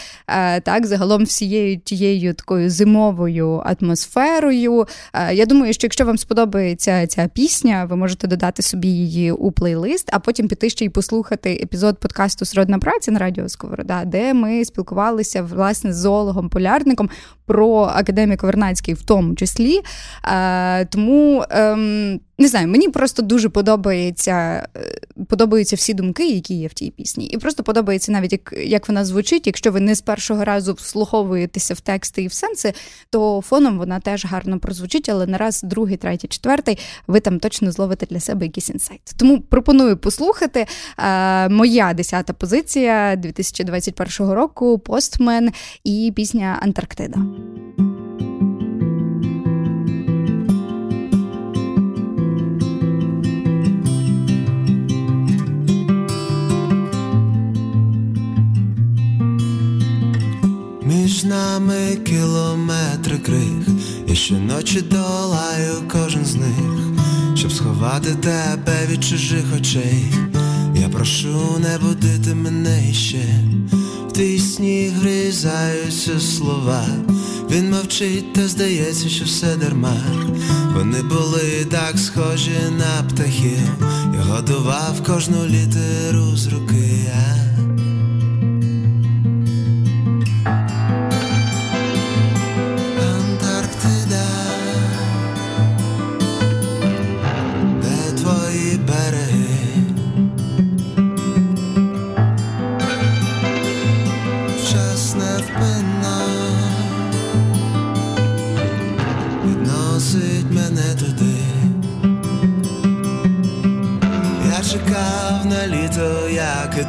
так, 0.64 0.86
загалом 0.86 1.24
всією 1.24 1.78
тією 1.78 2.34
такою 2.34 2.70
зимовою 2.70 3.64
атмосферою. 3.66 4.88
Я 5.34 5.46
думаю, 5.46 5.74
що 5.74 5.86
якщо 5.86 6.06
вам 6.06 6.18
сподобається 6.18 7.08
ця 7.08 7.28
пісня, 7.34 7.86
ви 7.90 7.96
можете 7.96 8.28
додати 8.28 8.62
собі 8.62 8.88
її 8.88 9.32
у 9.32 9.52
плейлист, 9.52 10.10
а 10.14 10.20
потім 10.20 10.48
піти 10.48 10.70
ще 10.70 10.86
й 10.86 10.90
послухати 10.90 11.60
епізод 11.64 11.98
подкасту 11.98 12.46
Сродна 12.46 12.80
праця 12.80 13.12
на 13.12 13.20
Радіо 13.20 13.50
Сковорода, 13.50 14.06
де 14.06 14.34
ми 14.34 14.66
спілкувалися 14.66 15.42
власне 15.42 15.94
з 15.94 15.98
зоологом 15.98 16.50
полярником 16.50 17.10
про 17.46 17.92
академік 17.96 18.44
Вернацький 18.44 18.94
в 18.94 19.02
тому 19.02 19.36
числі. 19.36 19.82
Е, 20.26 20.86
Тому 20.86 21.44
ем, 21.50 22.20
не 22.40 22.48
знаю, 22.48 22.68
мені 22.68 22.90
просто 22.90 23.22
дуже 23.22 23.50
подобається, 23.50 24.68
е, 24.78 25.00
подобаються 25.30 25.76
всі 25.76 25.94
думки, 25.94 26.30
які 26.30 26.54
є 26.54 26.68
в 26.68 26.74
тій 26.74 26.92
пісні. 26.92 27.26
І 27.26 27.38
просто 27.38 27.64
подобається 27.64 28.12
навіть 28.12 28.32
як 28.32 28.54
як 28.58 28.88
вона 28.88 29.06
звучить. 29.06 29.48
Якщо 29.48 29.72
ви 29.72 29.80
не 29.80 29.96
з 29.96 30.02
першого 30.02 30.46
разу 30.46 30.74
вслуховуєтеся 30.74 31.74
в 31.74 31.80
тексти 31.80 32.24
і 32.24 32.28
в 32.28 32.34
сенси, 32.34 32.74
то 33.10 33.42
фоном 33.42 33.78
вона 33.78 34.00
теж 34.00 34.26
гарно 34.26 34.60
прозвучить, 34.60 35.10
але 35.10 35.26
на 35.26 35.38
раз, 35.38 35.62
другий, 35.64 35.98
третій, 35.98 36.28
четвертий, 36.28 36.78
ви 37.08 37.20
там 37.20 37.40
точно 37.40 37.72
зловите 37.72 38.06
для 38.06 38.20
себе 38.20 38.46
якийсь 38.46 38.70
інсайт. 38.70 39.02
Тому 39.18 39.42
пропоную 39.42 39.98
послухати. 39.98 40.66
Е, 41.00 41.50
Моя 41.50 41.94
десята 41.94 42.34
позиція 42.34 43.16
2021 43.16 44.34
року 44.34 44.80
постмен 44.80 45.52
і 45.84 46.14
пісня 46.16 46.60
Антарктида. 46.62 47.20
Між 60.88 61.24
нами 61.24 61.98
кілометри 62.06 63.18
крих, 63.18 63.68
я 64.08 64.16
щоночі 64.16 64.82
долаю 64.82 65.74
кожен 65.92 66.26
з 66.26 66.36
них, 66.36 66.80
щоб 67.36 67.52
сховати 67.52 68.16
тебе 68.16 68.88
від 68.92 69.04
чужих 69.04 69.46
очей. 69.58 70.06
Я 70.76 70.90
прошу, 70.90 71.60
не 71.60 71.78
будити 71.78 72.36
мене 72.36 72.90
іще, 72.90 73.26
в 74.10 74.12
твій 74.12 74.40
сніг 74.40 74.92
гризаються 74.94 76.20
слова. 76.20 76.86
Він 77.52 77.72
мовчить, 77.72 78.34
та 78.34 78.48
здається, 78.48 79.10
що 79.10 79.26
все 79.26 79.56
дарма. 79.56 79.98
Вони 80.76 81.02
були 81.04 81.66
так 81.72 82.00
схожі 82.00 82.60
на 82.78 83.10
птахів. 83.10 83.70
Я 84.14 84.22
годував 84.22 85.04
кожну 85.06 85.46
літеру 85.46 86.36
з 86.36 86.48
руки. 86.48 86.98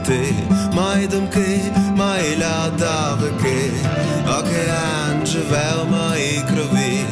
Ти, 0.09 0.35
мої 0.73 1.07
думки, 1.07 1.61
мої 1.97 2.39
льодовики, 2.43 3.71
океан 4.25 5.27
живе 5.27 5.73
в 5.83 5.91
моїй 5.91 6.43
крові, 6.49 7.05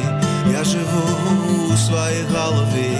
я 0.51 0.63
живу 0.63 1.07
у 1.73 1.77
своїй 1.77 2.25
голові, 2.33 2.97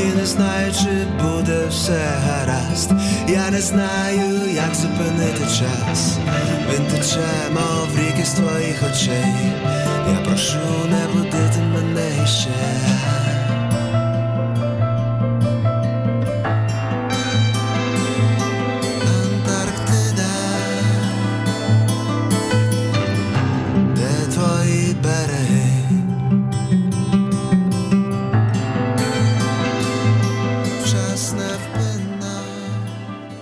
і 0.00 0.18
не 0.18 0.26
знаю, 0.26 0.72
чи 0.72 1.22
буде 1.22 1.66
все 1.70 2.00
гаразд. 2.26 2.90
Я 3.28 3.50
не 3.50 3.60
знаю, 3.60 4.50
як 4.54 4.74
зупинити 4.74 5.44
час. 5.44 6.18
Він 6.72 6.86
тече, 6.86 7.28
мов 7.54 7.88
ріки 7.98 8.24
з 8.24 8.32
твоїх 8.32 8.82
очей. 8.90 9.34
Я 10.12 10.18
прошу, 10.24 10.58
не 10.90 11.06
будити 11.14 11.58
мене 11.74 12.17
ще. 12.28 13.27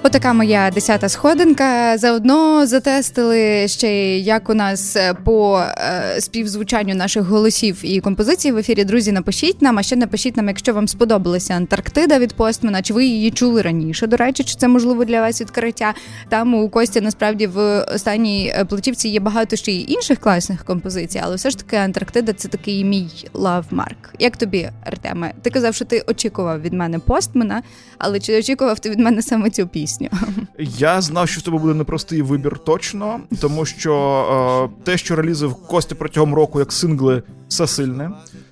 Отака 0.06 0.32
моя 0.32 0.70
десята 0.70 1.08
сходинка. 1.08 1.98
Заодно 1.98 2.66
затестили 2.66 3.68
ще, 3.68 4.18
як 4.18 4.50
у 4.50 4.54
нас 4.54 4.96
е, 4.96 5.14
по 5.24 5.58
е, 5.58 6.20
співзвучанню 6.20 6.94
наших 6.94 7.22
голосів 7.22 7.78
і 7.82 8.00
композицій 8.00 8.52
в 8.52 8.58
ефірі. 8.58 8.84
Друзі, 8.84 9.12
напишіть 9.12 9.62
нам, 9.62 9.78
а 9.78 9.82
ще 9.82 9.96
напишіть 9.96 10.36
нам, 10.36 10.48
якщо 10.48 10.74
вам 10.74 10.88
сподобалася 10.88 11.54
Антарктида 11.54 12.18
від 12.18 12.32
Постмена, 12.32 12.82
чи 12.82 12.94
ви 12.94 13.04
її 13.04 13.30
чули 13.30 13.62
раніше. 13.62 14.06
До 14.06 14.16
речі, 14.16 14.44
чи 14.44 14.54
це 14.54 14.68
можливо 14.68 15.04
для 15.04 15.20
вас 15.20 15.40
відкриття? 15.40 15.94
Там 16.28 16.54
у 16.54 16.68
Кості 16.68 17.00
насправді 17.00 17.46
в 17.46 17.80
останній 17.80 18.52
е, 18.56 18.64
платівці 18.64 19.08
є 19.08 19.20
багато 19.20 19.56
ще 19.56 19.72
й 19.72 19.92
інших 19.92 20.18
класних 20.18 20.64
композицій, 20.64 21.20
але 21.24 21.36
все 21.36 21.50
ж 21.50 21.58
таки 21.58 21.76
Антарктида 21.76 22.32
це 22.32 22.48
такий 22.48 22.84
мій 22.84 23.08
лавмарк. 23.34 24.14
Як 24.18 24.36
тобі, 24.36 24.70
Артеме? 24.84 25.32
Ти 25.42 25.50
казав, 25.50 25.74
що 25.74 25.84
ти 25.84 26.04
очікував 26.06 26.62
від 26.62 26.72
мене 26.72 26.98
постмена, 26.98 27.62
але 27.98 28.20
чи 28.20 28.38
очікував 28.38 28.78
ти 28.78 28.90
від 28.90 28.98
мене 28.98 29.22
саме 29.22 29.50
цю 29.50 29.66
пісню? 29.66 29.95
Я 30.58 31.00
знав, 31.00 31.28
що 31.28 31.40
в 31.40 31.42
тебе 31.42 31.58
буде 31.58 31.74
непростий 31.74 32.22
вибір 32.22 32.58
точно, 32.58 33.20
тому 33.40 33.64
що 33.64 34.70
е, 34.78 34.82
те, 34.84 34.98
що 34.98 35.16
релізив 35.16 35.54
Костя 35.54 35.94
протягом 35.94 36.34
року 36.34 36.58
як 36.58 36.72
сингли, 36.72 37.22
все 37.48 37.66
сильне. 37.66 38.10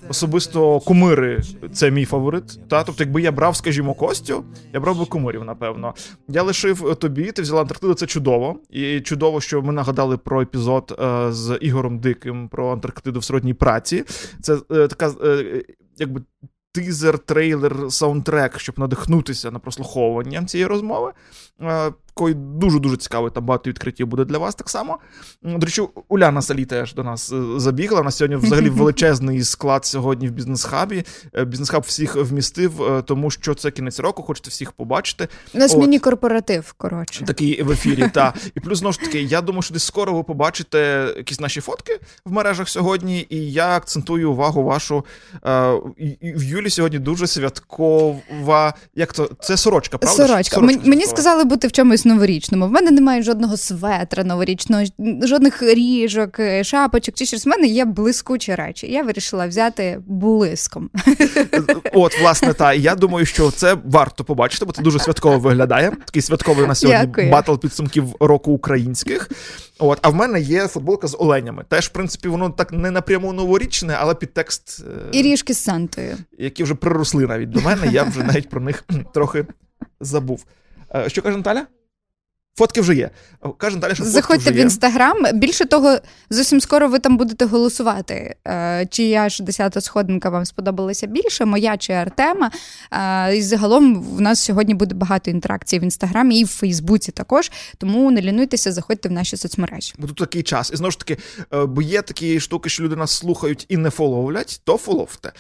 Особисто 0.09 0.81
кумири 0.81 1.43
це 1.73 1.91
мій 1.91 2.05
фаворит. 2.05 2.69
Та 2.69 2.85
тобто, 2.85 3.05
якби 3.05 3.23
я 3.23 3.33
брав, 3.33 3.57
скажімо, 3.57 3.95
Костю, 3.95 4.45
я 4.73 4.81
брав 4.81 4.99
би 4.99 5.05
кумирів, 5.05 5.45
напевно. 5.45 5.95
Я 6.29 6.43
лишив 6.43 6.97
тобі, 6.97 7.33
ти 7.33 7.43
взяла 7.43 7.61
Антарктиду, 7.61 7.95
це 7.95 8.07
чудово. 8.07 8.57
І 8.71 9.01
чудово, 9.01 9.41
що 9.41 9.63
ми 9.63 9.73
нагадали 9.73 10.17
про 10.17 10.43
епізод 10.43 11.01
е, 11.03 11.33
з 11.33 11.59
Ігорем 11.61 11.99
Диким 11.99 12.49
про 12.49 12.73
Антарктиду 12.73 13.21
в 13.21 13.25
сродній 13.25 13.55
праці. 13.55 14.05
Це 14.41 14.55
е, 14.55 14.89
така, 14.89 15.13
е, 15.25 15.63
якби. 15.99 16.23
Тизер, 16.75 17.19
трейлер, 17.19 17.77
саундтрек, 17.89 18.59
щоб 18.59 18.79
надихнутися 18.79 19.51
на 19.51 19.59
прослуховування 19.59 20.45
цієї 20.45 20.67
розмови. 20.67 21.13
Такої 22.17 22.35
дуже 22.35 22.79
дуже 22.79 22.97
цікавий 22.97 23.31
там 23.31 23.45
багато 23.45 23.71
відкриттів 23.71 24.07
буде 24.07 24.25
для 24.25 24.39
вас 24.39 24.55
так 24.55 24.71
само. 24.71 24.99
До 25.43 25.67
речі, 25.67 25.83
Уляна 26.09 26.43
Салі 26.43 26.65
теж 26.65 26.95
до 26.95 27.05
нас 27.05 27.33
е, 27.33 27.43
забігла. 27.57 28.01
У 28.01 28.05
нас 28.05 28.17
сьогодні 28.17 28.37
взагалі 28.37 28.69
величезний 28.71 29.45
склад 29.45 29.85
сьогодні 29.85 30.29
в 30.29 30.31
бізнес-хабі. 30.31 31.05
Е, 31.37 31.45
бізнес-хаб 31.45 31.83
всіх 31.83 32.17
вмістив, 32.17 32.83
е, 32.83 33.03
тому 33.03 33.31
що 33.31 33.55
це 33.55 33.71
кінець 33.71 34.01
року, 34.01 34.23
хочете 34.23 34.51
всіх 34.51 34.73
побачити. 34.73 35.29
У 35.55 35.59
нас 35.59 35.77
міні-корпоратив, 35.77 36.73
коротше. 36.73 37.25
Такий 37.25 37.63
в 37.63 37.71
ефірі, 37.71 38.11
та. 38.15 38.35
І 38.55 38.61
плюс 38.61 38.79
знову 38.79 38.93
ж 38.93 39.01
таки, 39.01 39.23
я 39.23 39.41
думаю, 39.41 39.63
що 39.63 39.75
десь 39.75 39.85
скоро 39.85 40.13
ви 40.13 40.23
побачите 40.23 41.09
якісь 41.17 41.41
наші 41.41 41.61
фотки 41.61 42.01
в 42.25 42.33
мережах 42.33 42.69
сьогодні, 42.69 43.27
і 43.31 43.53
я 43.53 43.77
акцентую 43.77 44.33
увагу 44.33 44.65
вашу. 44.65 45.05
В 46.23 46.43
Юлі 46.43 46.71
сьогодні 46.71 46.99
дуже 46.99 47.27
святкова. 47.27 48.75
Як 48.95 49.13
то? 49.13 49.31
Це 49.41 49.57
сорочка, 49.57 49.99
правда? 49.99 50.27
Сорочка. 50.27 50.57
сорочка 50.57 50.89
Мені 50.89 51.07
сказали 51.07 51.45
бути 51.45 51.69
в 51.69 51.73
чомусь 51.73 52.04
новорічному. 52.05 52.67
В 52.67 52.71
мене 52.71 52.91
немає 52.91 53.23
жодного 53.23 53.57
светра 53.57 54.25
новорічного, 54.25 54.85
жодних 55.23 55.63
ріжок, 55.63 56.41
е, 56.41 56.65
шапочок 56.65 57.15
чи 57.15 57.27
щось. 57.27 57.47
В 57.47 57.49
мене 57.49 57.67
є 57.67 57.85
блискучі 57.85 58.55
речі. 58.55 58.93
Я 58.93 59.03
вирішила 59.03 59.47
взяти 59.47 60.01
блиском. 60.07 60.91
От, 61.93 62.21
власне, 62.21 62.55
та 62.55 62.73
я 62.75 62.95
думаю, 62.95 63.27
що 63.27 63.51
це 63.51 63.77
варто 63.85 64.25
побачити, 64.25 64.65
бо 64.65 64.73
це 64.73 64.83
дуже 64.83 64.99
святково 64.99 65.39
виглядає. 65.39 65.91
Такий 65.91 66.23
святковий 66.23 66.67
на 66.67 66.75
сьогодні 66.75 67.07
Дякую. 67.07 67.31
батл 67.31 67.55
підсумків 67.55 68.05
року 68.21 68.53
українських. 68.53 69.31
От, 69.79 69.99
а 70.03 70.09
в 70.09 70.15
мене 70.15 70.41
є 70.41 70.67
футболка 70.67 71.07
з 71.07 71.17
оленями. 71.19 71.65
Теж, 71.69 71.87
в 71.87 71.89
принципі, 71.89 72.29
воно 72.29 72.51
так 72.51 72.73
не 72.73 72.91
напряму 72.91 73.33
новорічне, 73.33 73.97
але 74.01 74.15
підтекст. 74.15 74.85
Е, 75.13 75.19
І 75.19 75.23
ріжки 75.23 75.55
з 75.55 75.63
Сантою. 75.63 76.17
Які 76.39 76.63
вже 76.65 76.75
приросли 76.75 77.27
навіть 77.27 77.51
до 77.51 77.61
мене. 77.61 77.87
Я 77.93 78.03
вже 78.03 78.23
навіть 78.23 78.49
про 78.49 78.61
них 78.61 78.85
трохи 79.15 79.47
забув. 80.01 80.45
Е, 80.95 81.09
що 81.09 81.23
каже 81.23 81.37
Наталя? 81.37 81.67
Фотки 82.57 82.81
вже 82.81 82.95
є. 82.95 83.11
Каже 83.59 83.77
Наталя, 83.77 83.95
що 83.95 84.05
Заходьте 84.05 84.51
вже 84.51 84.53
в 84.53 84.57
інстаграм. 84.57 85.17
Більше 85.35 85.65
того, 85.65 85.97
зовсім 86.31 86.61
скоро 86.61 86.89
ви 86.89 86.99
там 86.99 87.17
будете 87.17 87.45
голосувати. 87.45 88.35
Е, 88.49 88.87
чия 88.91 89.29
ж 89.29 89.43
десята 89.43 89.81
сходинка 89.81 90.31
вам 90.31 90.45
сподобалася 90.45 91.07
більше, 91.07 91.45
моя 91.45 91.77
чи 91.77 91.93
Артема. 91.93 92.51
Е, 92.93 93.37
і 93.37 93.43
загалом 93.43 94.03
в 94.03 94.21
нас 94.21 94.41
сьогодні 94.41 94.75
буде 94.75 94.95
багато 94.95 95.31
інтеракцій 95.31 95.79
в 95.79 95.83
інстаграмі 95.83 96.41
і 96.41 96.45
в 96.45 96.49
Фейсбуці 96.49 97.13
також. 97.13 97.53
Тому 97.79 98.11
не 98.11 98.23
лінуйтеся, 98.23 98.73
заходьте 98.73 99.09
в 99.09 99.13
наші 99.13 99.37
соцмережі. 99.37 99.95
Бо 99.99 100.07
тут 100.07 100.17
такий 100.17 100.43
час. 100.43 100.71
І 100.73 100.77
знову 100.77 100.91
ж 100.91 100.99
таки, 100.99 101.17
е, 101.55 101.65
бо 101.67 101.83
є 101.83 102.03
такі 102.03 102.41
штуки, 102.41 102.69
що 102.69 102.83
люди 102.83 102.97
нас 102.97 103.11
слухають 103.11 103.67
і 103.69 103.77
не 103.77 103.91
фоловлять, 103.91 104.61
то 104.65 104.77
фоловте. 104.77 105.33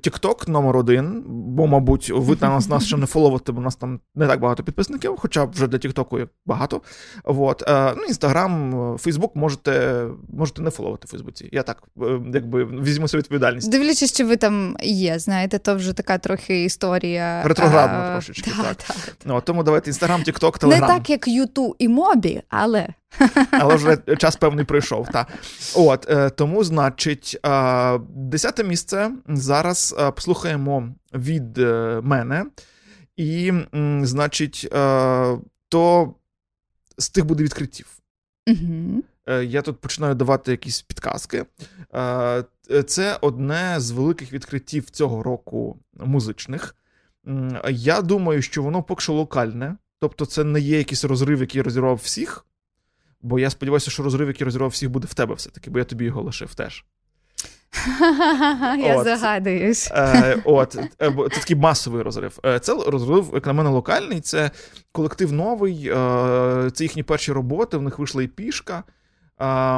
Тікток 0.00 0.48
номер 0.48 0.76
один, 0.76 1.24
бо, 1.26 1.66
мабуть, 1.66 2.10
ви 2.14 2.36
там 2.36 2.62
нас 2.68 2.84
ще 2.84 2.96
не 2.96 3.06
фоловите, 3.06 3.52
бо 3.52 3.60
у 3.60 3.64
нас 3.64 3.76
там 3.76 4.00
не 4.14 4.26
так 4.26 4.40
багато 4.40 4.62
підписників, 4.62 5.16
хоча 5.18 5.44
вже 5.44 5.66
для 5.66 5.78
Тіктоку 5.78 6.09
Тіктоку 6.10 6.30
багато. 6.46 6.80
Вот. 7.24 7.62
Ну, 7.68 8.04
Інстаграм, 8.08 8.96
Фейсбук 8.98 9.36
можете 9.36 10.04
можете 10.28 10.62
не 10.62 10.70
фоловити 10.70 11.06
в 11.06 11.10
Фейсбуці. 11.10 11.48
Я 11.52 11.62
так 11.62 11.82
е, 12.02 12.20
якби 12.34 12.64
візьму 12.64 13.08
свою 13.08 13.20
відповідальність. 13.20 13.70
Дивлячись, 13.70 14.14
що 14.14 14.26
ви 14.26 14.36
там 14.36 14.76
є, 14.82 15.18
знаєте, 15.18 15.58
то 15.58 15.76
вже 15.76 15.92
така 15.92 16.18
трохи 16.18 16.64
історія. 16.64 17.42
Ретроградна 17.44 17.98
а, 17.98 18.12
трошечки. 18.12 18.50
так. 18.50 18.76
так. 18.76 19.16
Ну, 19.24 19.40
Тому 19.40 19.62
давайте 19.62 19.90
Інстаграм, 19.90 20.22
Тікток, 20.22 20.58
Телеграм. 20.58 20.88
Не 20.88 20.94
так, 20.94 21.10
як 21.10 21.28
Юту 21.28 21.76
і 21.78 21.88
Мобі, 21.88 22.42
але. 22.48 22.88
Але 23.50 23.74
вже 23.74 23.96
час 24.18 24.36
певний 24.36 24.64
пройшов. 24.64 25.08
Та. 25.12 25.26
От, 25.74 26.10
е, 26.10 26.30
Тому, 26.30 26.64
значить, 26.64 27.40
десяте 28.14 28.64
місце 28.64 29.10
зараз 29.28 29.94
послухаємо 30.14 30.88
від 31.14 31.58
е, 31.58 32.00
мене. 32.02 32.44
І, 33.16 33.52
значить, 34.02 34.68
то 35.70 36.14
з 36.98 37.08
тих 37.08 37.24
буде 37.24 37.44
відкриттів. 37.44 37.98
Угу. 38.46 39.02
Я 39.42 39.62
тут 39.62 39.80
починаю 39.80 40.14
давати 40.14 40.50
якісь 40.50 40.82
підказки. 40.82 41.44
Е, 41.94 42.44
це 42.86 43.18
одне 43.20 43.74
з 43.78 43.90
великих 43.90 44.32
відкриттів 44.32 44.90
цього 44.90 45.22
року 45.22 45.78
музичних. 45.96 46.76
Я 47.70 48.02
думаю, 48.02 48.42
що 48.42 48.62
воно 48.62 48.82
поки 48.82 49.02
що 49.02 49.12
локальне, 49.12 49.76
тобто 49.98 50.26
це 50.26 50.44
не 50.44 50.60
є 50.60 50.78
якийсь 50.78 51.04
розрив, 51.04 51.40
який 51.40 51.62
розірвав 51.62 51.96
всіх. 51.96 52.46
Бо 53.22 53.38
я 53.38 53.50
сподіваюся, 53.50 53.90
що 53.90 54.02
розрив, 54.02 54.28
який 54.28 54.44
розірвав 54.44 54.70
всіх, 54.70 54.90
буде 54.90 55.06
в 55.10 55.14
тебе 55.14 55.34
все-таки, 55.34 55.70
бо 55.70 55.78
я 55.78 55.84
тобі 55.84 56.04
його 56.04 56.22
лишив 56.22 56.54
теж. 56.54 56.84
Я 58.78 59.04
загадуюсь. 59.04 59.90
Е, 59.90 60.42
от, 60.44 60.74
е, 60.74 60.88
Це 61.32 61.40
такий 61.40 61.56
масовий 61.56 62.02
розрив. 62.02 62.38
Е, 62.44 62.58
це 62.58 62.74
розрив, 62.86 63.30
як 63.34 63.46
на 63.46 63.52
мене, 63.52 63.70
локальний. 63.70 64.20
Це 64.20 64.50
колектив 64.92 65.32
новий, 65.32 65.92
це 66.72 66.84
їхні 66.84 67.02
перші 67.02 67.32
роботи, 67.32 67.76
в 67.76 67.82
них 67.82 67.98
вийшла 67.98 68.22
і 68.22 68.26
пішка. 68.26 68.84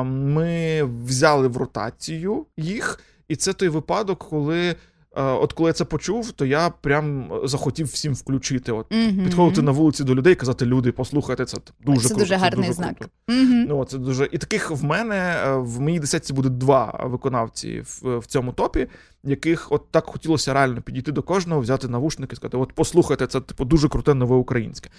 Ми 0.05 0.83
взяли 0.83 1.49
в 1.49 1.57
ротацію 1.57 2.47
їх, 2.57 3.01
і 3.29 3.37
це 3.37 3.53
той 3.53 3.69
випадок, 3.69 4.29
коли 4.31 4.77
от 5.15 5.53
коли 5.53 5.69
я 5.69 5.73
це 5.73 5.85
почув, 5.85 6.33
то 6.33 6.47
я 6.47 6.71
прям 6.71 7.31
захотів 7.45 7.87
всім 7.87 8.15
включити. 8.15 8.73
От 8.73 8.91
mm-hmm. 8.91 9.25
Підходити 9.25 9.63
на 9.63 9.73
вулиці 9.73 10.05
до 10.05 10.15
людей, 10.15 10.35
казати, 10.35 10.67
люди, 10.67 10.93
послухайте, 10.93 11.45
це 11.45 11.59
дуже 11.81 12.01
це 12.01 12.09
круто. 12.09 12.21
Дуже 12.21 12.35
гарний 12.35 12.51
це 12.51 12.57
дуже 12.57 12.73
знак. 12.73 13.09
Mm-hmm. 13.29 13.65
Ну, 13.69 13.85
це 13.85 13.99
дуже... 13.99 14.29
І 14.33 14.39
таких 14.39 14.71
в 14.71 14.85
мене 14.85 15.37
е, 15.47 15.57
в 15.57 15.81
моїй 15.81 16.01
десятці 16.01 16.33
буде 16.33 16.49
два 16.49 17.01
виконавці 17.05 17.81
в, 17.81 18.19
в 18.19 18.27
цьому 18.27 18.53
топі, 18.53 18.87
яких 19.25 19.73
от 19.73 19.91
так 19.91 20.07
хотілося 20.07 20.55
реально 20.55 20.83
підійти 20.83 21.13
до 21.13 21.23
кожного, 21.23 21.61
взяти 21.61 21.89
навушники 21.89 22.33
і 22.33 22.37
сказати: 22.37 22.57
от 22.57 22.73
послухайте, 22.73 23.27
це 23.27 23.41
типу 23.41 23.65
дуже 23.65 23.89
круте 23.89 24.15
нове 24.15 24.37
українське. 24.37 24.91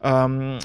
Um, 0.00 0.60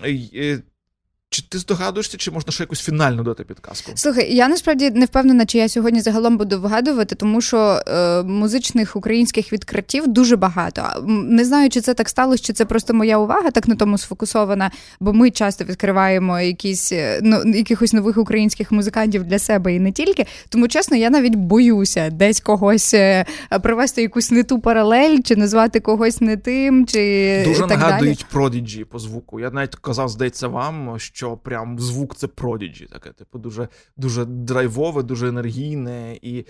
чи 1.30 1.42
ти 1.42 1.58
здогадуєшся, 1.58 2.18
чи 2.18 2.32
можна 2.32 2.54
ще 2.54 2.64
якусь 2.64 2.82
фінальну 2.82 3.24
дати 3.24 3.44
підказку? 3.44 3.92
Слухай, 3.96 4.36
я 4.36 4.48
насправді 4.48 4.92
не 4.92 5.06
впевнена, 5.06 5.46
чи 5.46 5.58
я 5.58 5.70
сьогодні 5.70 6.02
загалом 6.02 6.38
буду 6.38 6.62
вигадувати, 6.62 7.16
тому 7.16 7.42
що 7.42 7.82
е, 7.88 8.24
музичних 8.24 8.96
українських 8.96 9.54
відкриттів 9.54 10.08
дуже 10.08 10.36
багато. 10.36 10.84
Не 11.08 11.46
знаю, 11.46 11.70
чи 11.70 11.82
це 11.82 11.94
так 11.94 12.10
сталося, 12.10 12.44
чи 12.44 12.54
це 12.54 12.66
просто 12.66 12.94
моя 12.94 13.18
увага 13.18 13.52
так 13.52 13.68
на 13.68 13.76
тому 13.76 13.98
сфокусована, 13.98 14.72
бо 15.00 15.14
ми 15.14 15.32
часто 15.32 15.64
відкриваємо 15.64 16.40
якісь 16.40 16.92
е, 16.92 17.20
ну, 17.24 17.44
якихось 17.46 17.94
нових 17.94 18.18
українських 18.18 18.72
музикантів 18.72 19.24
для 19.24 19.40
себе 19.40 19.76
і 19.76 19.80
не 19.80 19.92
тільки. 19.92 20.26
Тому 20.50 20.68
чесно, 20.68 20.98
я 20.98 21.10
навіть 21.10 21.36
боюся 21.36 22.10
десь 22.10 22.40
когось 22.40 22.94
е, 22.94 23.26
привести 23.64 24.02
якусь 24.02 24.32
не 24.32 24.44
ту 24.44 24.60
паралель, 24.60 25.18
чи 25.26 25.36
назвати 25.36 25.80
когось 25.80 26.22
не 26.22 26.38
тим, 26.38 26.86
чи 26.86 27.44
дуже 27.48 27.60
так 27.60 27.70
нагадують 27.70 28.26
далі. 28.34 28.44
Prodigy 28.44 28.84
по 28.84 29.00
звуку. 29.00 29.40
Я 29.40 29.50
навіть 29.50 29.76
казав, 29.76 30.10
здається, 30.10 30.48
вам 30.48 31.00
що 31.00 31.17
прям 31.26 31.80
звук 31.80 32.16
це 32.16 32.28
Prodigy, 32.28 32.90
таке, 32.90 33.12
типу, 33.12 33.40
дуже 33.40 33.68
дуже 33.98 34.26
драйвове, 34.26 35.04
дуже 35.04 35.28
енергійне 35.28 36.18
і 36.22 36.46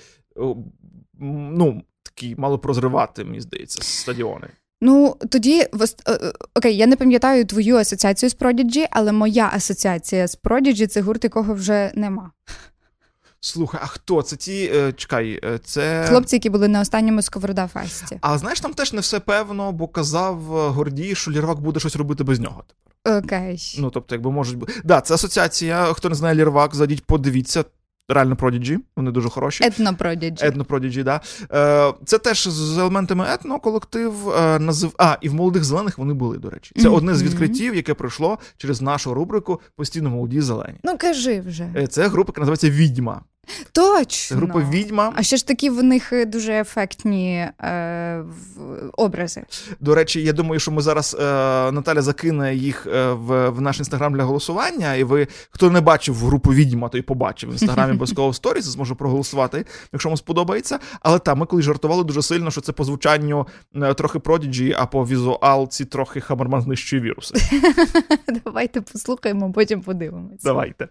ну, 1.19 1.81
такий 2.03 2.35
мало 2.35 2.59
прозривати, 2.59 3.23
мені 3.23 3.41
здається, 3.41 3.83
стадіони. 3.83 4.47
Ну 4.81 5.15
тоді 5.29 5.59
е, 5.59 5.69
е, 6.07 6.33
окей, 6.55 6.77
я 6.77 6.87
не 6.87 6.95
пам'ятаю 6.95 7.45
твою 7.45 7.77
асоціацію 7.77 8.29
з 8.29 8.37
Prodigy, 8.37 8.85
але 8.91 9.11
моя 9.11 9.49
асоціація 9.53 10.27
з 10.27 10.41
Prodigy– 10.41 10.87
це 10.87 11.01
гурт, 11.01 11.23
якого 11.23 11.53
вже 11.53 11.91
нема. 11.95 12.31
Слухай, 13.39 13.81
а 13.83 13.87
хто? 13.87 14.21
Це 14.21 14.35
ті. 14.35 14.71
Е, 14.75 14.93
чекай, 14.93 15.59
це. 15.63 16.05
Хлопці, 16.07 16.35
які 16.35 16.49
були 16.49 16.67
на 16.67 16.81
останньому 16.81 17.21
Сковорода 17.21 17.67
Фесті. 17.67 18.17
А 18.21 18.37
знаєш, 18.37 18.59
там 18.59 18.73
теж 18.73 18.93
не 18.93 19.01
все 19.01 19.19
певно, 19.19 19.71
бо 19.71 19.87
казав 19.87 20.39
Гордій, 20.73 21.15
що 21.15 21.31
Лірвак 21.31 21.59
буде 21.59 21.79
щось 21.79 21.95
робити 21.95 22.23
без 22.23 22.39
нього 22.39 22.63
тепер. 22.67 22.96
Окей. 23.07 23.75
Ну, 23.79 23.89
тобто, 23.89 24.15
якби 24.15 24.31
можуть 24.31 24.57
бути. 24.57 24.73
Да, 24.83 25.01
це 25.01 25.13
асоціація. 25.13 25.83
Хто 25.93 26.09
не 26.09 26.15
знає 26.15 26.35
Лірвак, 26.35 26.75
зайдіть, 26.75 27.05
подивіться. 27.05 27.63
Реально 28.09 28.35
Продіджі, 28.35 28.79
вони 28.97 29.11
дуже 29.11 29.29
хороші. 29.29 29.63
Етнопродіджі. 29.63 30.45
Етнопродіджі, 30.45 31.03
да. 31.03 31.21
Е, 31.53 31.93
Це 32.05 32.17
теж 32.17 32.47
з 32.47 32.77
елементами 32.77 33.25
етно 33.29 33.59
колектив. 33.59 34.29
Е, 34.29 34.59
назив... 34.59 34.93
А, 34.97 35.17
і 35.21 35.29
в 35.29 35.33
молодих 35.33 35.63
зелених 35.63 35.97
вони 35.97 36.13
були, 36.13 36.37
до 36.37 36.49
речі. 36.49 36.71
Це 36.75 36.89
mm-hmm. 36.89 36.95
одне 36.95 37.15
з 37.15 37.23
відкриттів, 37.23 37.75
яке 37.75 37.93
пройшло 37.93 38.39
через 38.57 38.81
нашу 38.81 39.13
рубрику 39.13 39.61
Постійно 39.75 40.09
молоді 40.09 40.41
зелені. 40.41 40.77
Ну 40.83 40.97
кажи 40.97 41.39
вже. 41.39 41.73
Е, 41.75 41.87
це 41.87 42.07
група, 42.07 42.29
яка 42.29 42.41
називається 42.41 42.69
Відьма. 42.69 43.21
Точно. 43.71 44.37
Група 44.37 44.59
відьма. 44.59 45.13
А 45.15 45.23
ще 45.23 45.37
ж 45.37 45.47
такі 45.47 45.69
в 45.69 45.83
них 45.83 46.13
е, 46.13 46.25
дуже 46.25 46.53
ефектні 46.53 47.49
е, 47.61 48.23
образи. 48.97 49.43
До 49.79 49.95
речі, 49.95 50.23
я 50.23 50.33
думаю, 50.33 50.59
що 50.59 50.71
ми 50.71 50.81
зараз 50.81 51.17
е, 51.19 51.23
Наталя 51.71 52.01
закине 52.01 52.55
їх 52.55 52.87
е, 52.87 53.11
в 53.11 53.49
в 53.49 53.61
наш 53.61 53.79
інстаграм 53.79 54.13
для 54.13 54.23
голосування. 54.23 54.95
І 54.95 55.03
ви, 55.03 55.27
хто 55.49 55.69
не 55.69 55.81
бачив 55.81 56.15
групу 56.15 56.53
відьма, 56.53 56.89
той 56.89 57.01
побачив 57.01 57.49
в 57.49 57.51
інстаграмі 57.51 57.91
обов'язково 57.95 58.33
сторіс, 58.33 58.65
зможе 58.65 58.95
проголосувати, 58.95 59.65
якщо 59.93 60.09
вам 60.09 60.17
сподобається. 60.17 60.79
Але 61.01 61.19
там 61.19 61.37
ми 61.37 61.45
коли 61.45 61.61
жартували 61.61 62.03
дуже 62.03 62.21
сильно, 62.21 62.51
що 62.51 62.61
це 62.61 62.71
по 62.71 62.83
звучанню 62.83 63.47
е, 63.75 63.93
трохи 63.93 64.19
продіджі, 64.19 64.75
а 64.79 64.85
по 64.85 65.05
візуалці 65.05 65.85
трохи 65.85 66.21
Хамерман 66.21 66.61
знищує 66.61 67.01
віруси. 67.01 67.35
Давайте 68.45 68.81
послухаємо, 68.81 69.51
потім 69.51 69.81
подивимося. 69.81 70.41
Давайте. 70.43 70.87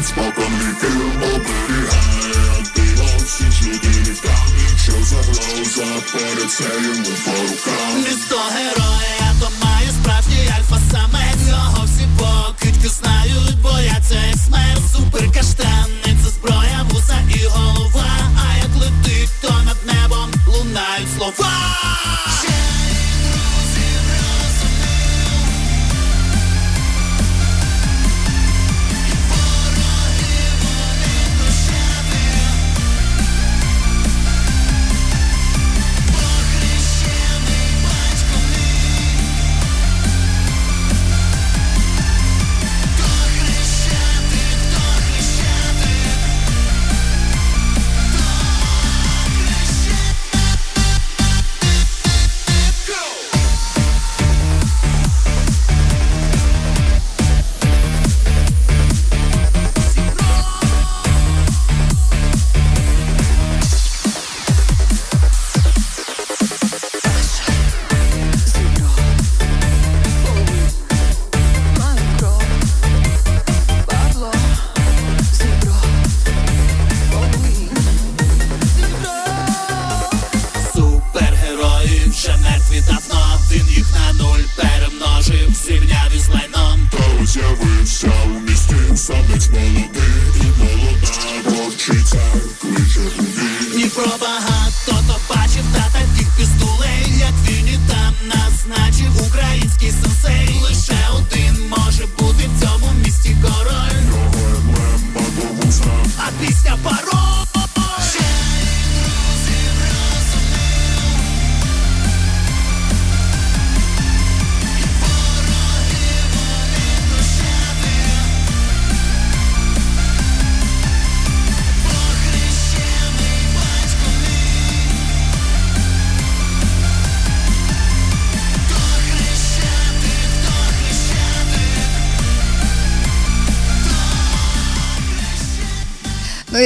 It's 0.00 0.12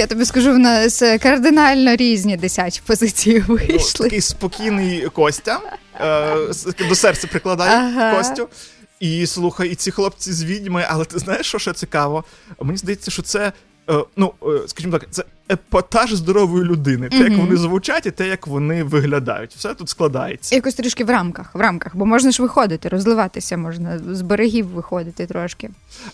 я 0.04 0.08
тобі 0.08 0.24
скажу, 0.24 0.52
в 0.52 0.58
нас 0.58 1.02
кардинально 1.22 1.96
різні 1.96 2.36
десяті 2.36 2.80
позиції 2.86 3.44
ну, 3.48 3.54
вийшли. 3.54 3.78
Ну, 4.00 4.04
Такий 4.04 4.20
спокійний 4.20 5.08
Костя 5.08 5.60
е, 6.00 6.86
до 6.88 6.94
серця 6.94 7.26
прикладає 7.26 7.76
ага. 7.76 8.16
Костю. 8.16 8.48
І 9.00 9.26
слухай, 9.26 9.68
і 9.68 9.74
ці 9.74 9.90
хлопці 9.90 10.32
з 10.32 10.44
відьми, 10.44 10.84
але 10.88 11.04
ти 11.04 11.18
знаєш, 11.18 11.46
що 11.46 11.58
ще 11.58 11.72
цікаво? 11.72 12.24
Мені 12.62 12.78
здається, 12.78 13.10
що 13.10 13.22
це. 13.22 13.52
Е, 13.90 14.04
ну, 14.16 14.32
е, 14.42 14.68
скажімо 14.68 14.98
так, 14.98 15.08
це 15.10 15.24
епатаж 15.50 16.14
здорової 16.14 16.64
людини. 16.64 17.08
Те, 17.08 17.16
mm-hmm. 17.16 17.30
як 17.30 17.38
вони 17.38 17.56
звучать, 17.56 18.06
і 18.06 18.10
те, 18.10 18.28
як 18.28 18.46
вони 18.46 18.84
виглядають. 18.84 19.54
Все 19.54 19.74
тут 19.74 19.88
складається. 19.88 20.54
Якось 20.54 20.74
трішки 20.74 21.04
в 21.04 21.10
рамках, 21.10 21.54
в 21.54 21.60
рамках, 21.60 21.96
бо 21.96 22.06
можна 22.06 22.30
ж 22.30 22.42
виходити, 22.42 22.88
розливатися, 22.88 23.56
можна 23.56 23.98
з 23.98 24.22
берегів 24.22 24.66
виходити 24.66 25.26
трошки. 25.26 25.70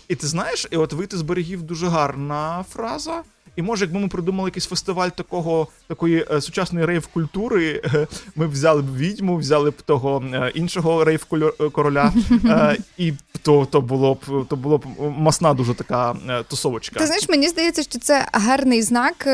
І 0.08 0.14
ти 0.14 0.26
знаєш, 0.26 0.66
і 0.70 0.76
от 0.76 0.92
вийти 0.92 1.16
з 1.16 1.22
берегів 1.22 1.62
дуже 1.62 1.88
гарна 1.88 2.64
фраза. 2.72 3.22
І 3.60 3.62
може, 3.62 3.84
якби 3.84 4.00
ми 4.00 4.08
придумали 4.08 4.48
якийсь 4.48 4.66
фестиваль 4.66 5.08
такого 5.08 5.68
такої 5.88 6.26
е, 6.30 6.40
сучасної 6.40 6.86
рейв-культури, 6.86 7.82
е, 7.84 8.06
ми 8.36 8.46
взяли 8.46 8.82
б 8.82 8.96
відьму, 8.96 9.36
взяли 9.36 9.70
б 9.70 9.82
того 9.82 10.24
е, 10.34 10.52
іншого 10.54 11.04
рейв-короля, 11.04 12.12
е, 12.44 12.76
і 12.98 13.12
то 13.42 13.66
то 13.70 13.80
було 13.80 14.14
б 14.14 14.46
то 14.48 14.56
було 14.56 14.78
б 14.78 14.84
масна 15.18 15.54
дуже 15.54 15.74
така 15.74 16.16
тусовочка. 16.48 17.00
Ти 17.00 17.06
знаєш, 17.06 17.28
мені 17.28 17.48
здається, 17.48 17.82
що 17.82 17.98
це 17.98 18.26
гарний 18.32 18.82
знак, 18.82 19.28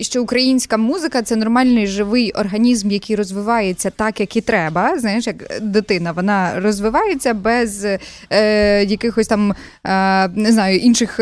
що 0.00 0.22
українська 0.22 0.76
музика 0.76 1.22
це 1.22 1.36
нормальний 1.36 1.86
живий 1.86 2.32
організм, 2.32 2.90
який 2.90 3.16
розвивається 3.16 3.90
так, 3.90 4.20
як 4.20 4.36
і 4.36 4.40
треба. 4.40 4.98
Знаєш, 4.98 5.26
як 5.26 5.60
дитина 5.60 6.12
вона 6.12 6.60
розвивається 6.60 7.34
без 7.34 7.86
якихось 8.90 9.26
там 9.26 9.54
не 10.34 10.52
знаю 10.52 10.78
інших, 10.78 11.20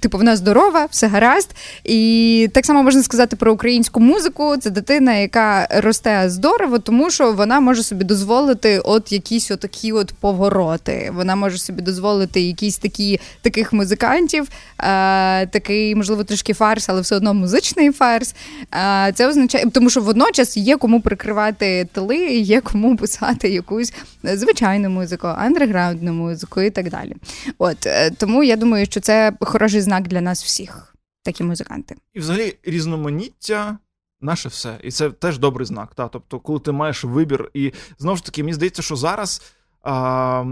типу 0.00 0.18
вона 0.18 0.36
здорова, 0.36 0.88
все 0.94 1.06
гаразд. 1.06 1.50
І 1.84 2.50
так 2.52 2.66
само 2.66 2.82
можна 2.82 3.02
сказати 3.02 3.36
про 3.36 3.52
українську 3.52 4.00
музику. 4.00 4.56
Це 4.56 4.70
дитина, 4.70 5.14
яка 5.14 5.68
росте 5.70 6.24
здорово, 6.26 6.78
тому 6.78 7.10
що 7.10 7.32
вона 7.32 7.60
може 7.60 7.82
собі 7.82 8.04
дозволити 8.04 8.78
от 8.78 9.12
якісь 9.12 9.50
отакі 9.50 9.92
от 9.92 10.12
повороти. 10.12 11.12
Вона 11.14 11.36
може 11.36 11.58
собі 11.58 11.82
дозволити 11.82 12.40
якісь 12.40 12.78
такі 12.78 13.20
таких 13.42 13.72
музикантів, 13.72 14.48
е, 14.78 15.46
такий, 15.46 15.94
можливо, 15.94 16.24
трішки 16.24 16.54
фарс, 16.54 16.88
але 16.88 17.00
все 17.00 17.16
одно 17.16 17.34
музичний 17.34 17.92
фарс. 17.92 18.34
Е, 18.74 19.12
це 19.14 19.28
означає, 19.28 19.66
тому 19.72 19.90
що 19.90 20.00
водночас 20.00 20.56
є 20.56 20.76
кому 20.76 21.00
прикривати 21.00 21.88
тили, 21.92 22.16
є 22.26 22.60
кому 22.60 22.96
писати 22.96 23.48
якусь 23.48 23.92
звичайну 24.24 24.90
музику, 24.90 25.26
андерграундну 25.26 26.12
музику 26.12 26.60
і 26.60 26.70
так 26.70 26.90
далі. 26.90 27.14
От 27.58 27.86
е, 27.86 28.10
тому 28.10 28.44
я 28.44 28.56
думаю, 28.56 28.86
що 28.86 29.00
це 29.00 29.32
хороший 29.40 29.80
знак 29.80 30.08
для 30.08 30.20
нас 30.20 30.44
всіх, 30.44 30.83
такі 31.24 31.44
музиканти. 31.44 31.96
І 32.14 32.20
взагалі 32.20 32.58
різноманіття. 32.62 33.78
Наше 34.20 34.48
все, 34.48 34.78
і 34.82 34.90
це 34.90 35.10
теж 35.10 35.38
добрий 35.38 35.66
знак. 35.66 35.94
Та? 35.94 36.08
Тобто, 36.08 36.40
коли 36.40 36.60
ти 36.60 36.72
маєш 36.72 37.04
вибір, 37.04 37.50
і 37.54 37.72
знову 37.98 38.16
ж 38.16 38.24
таки, 38.24 38.42
мені 38.42 38.54
здається, 38.54 38.82
що 38.82 38.96
зараз 38.96 39.54
а, 39.82 40.44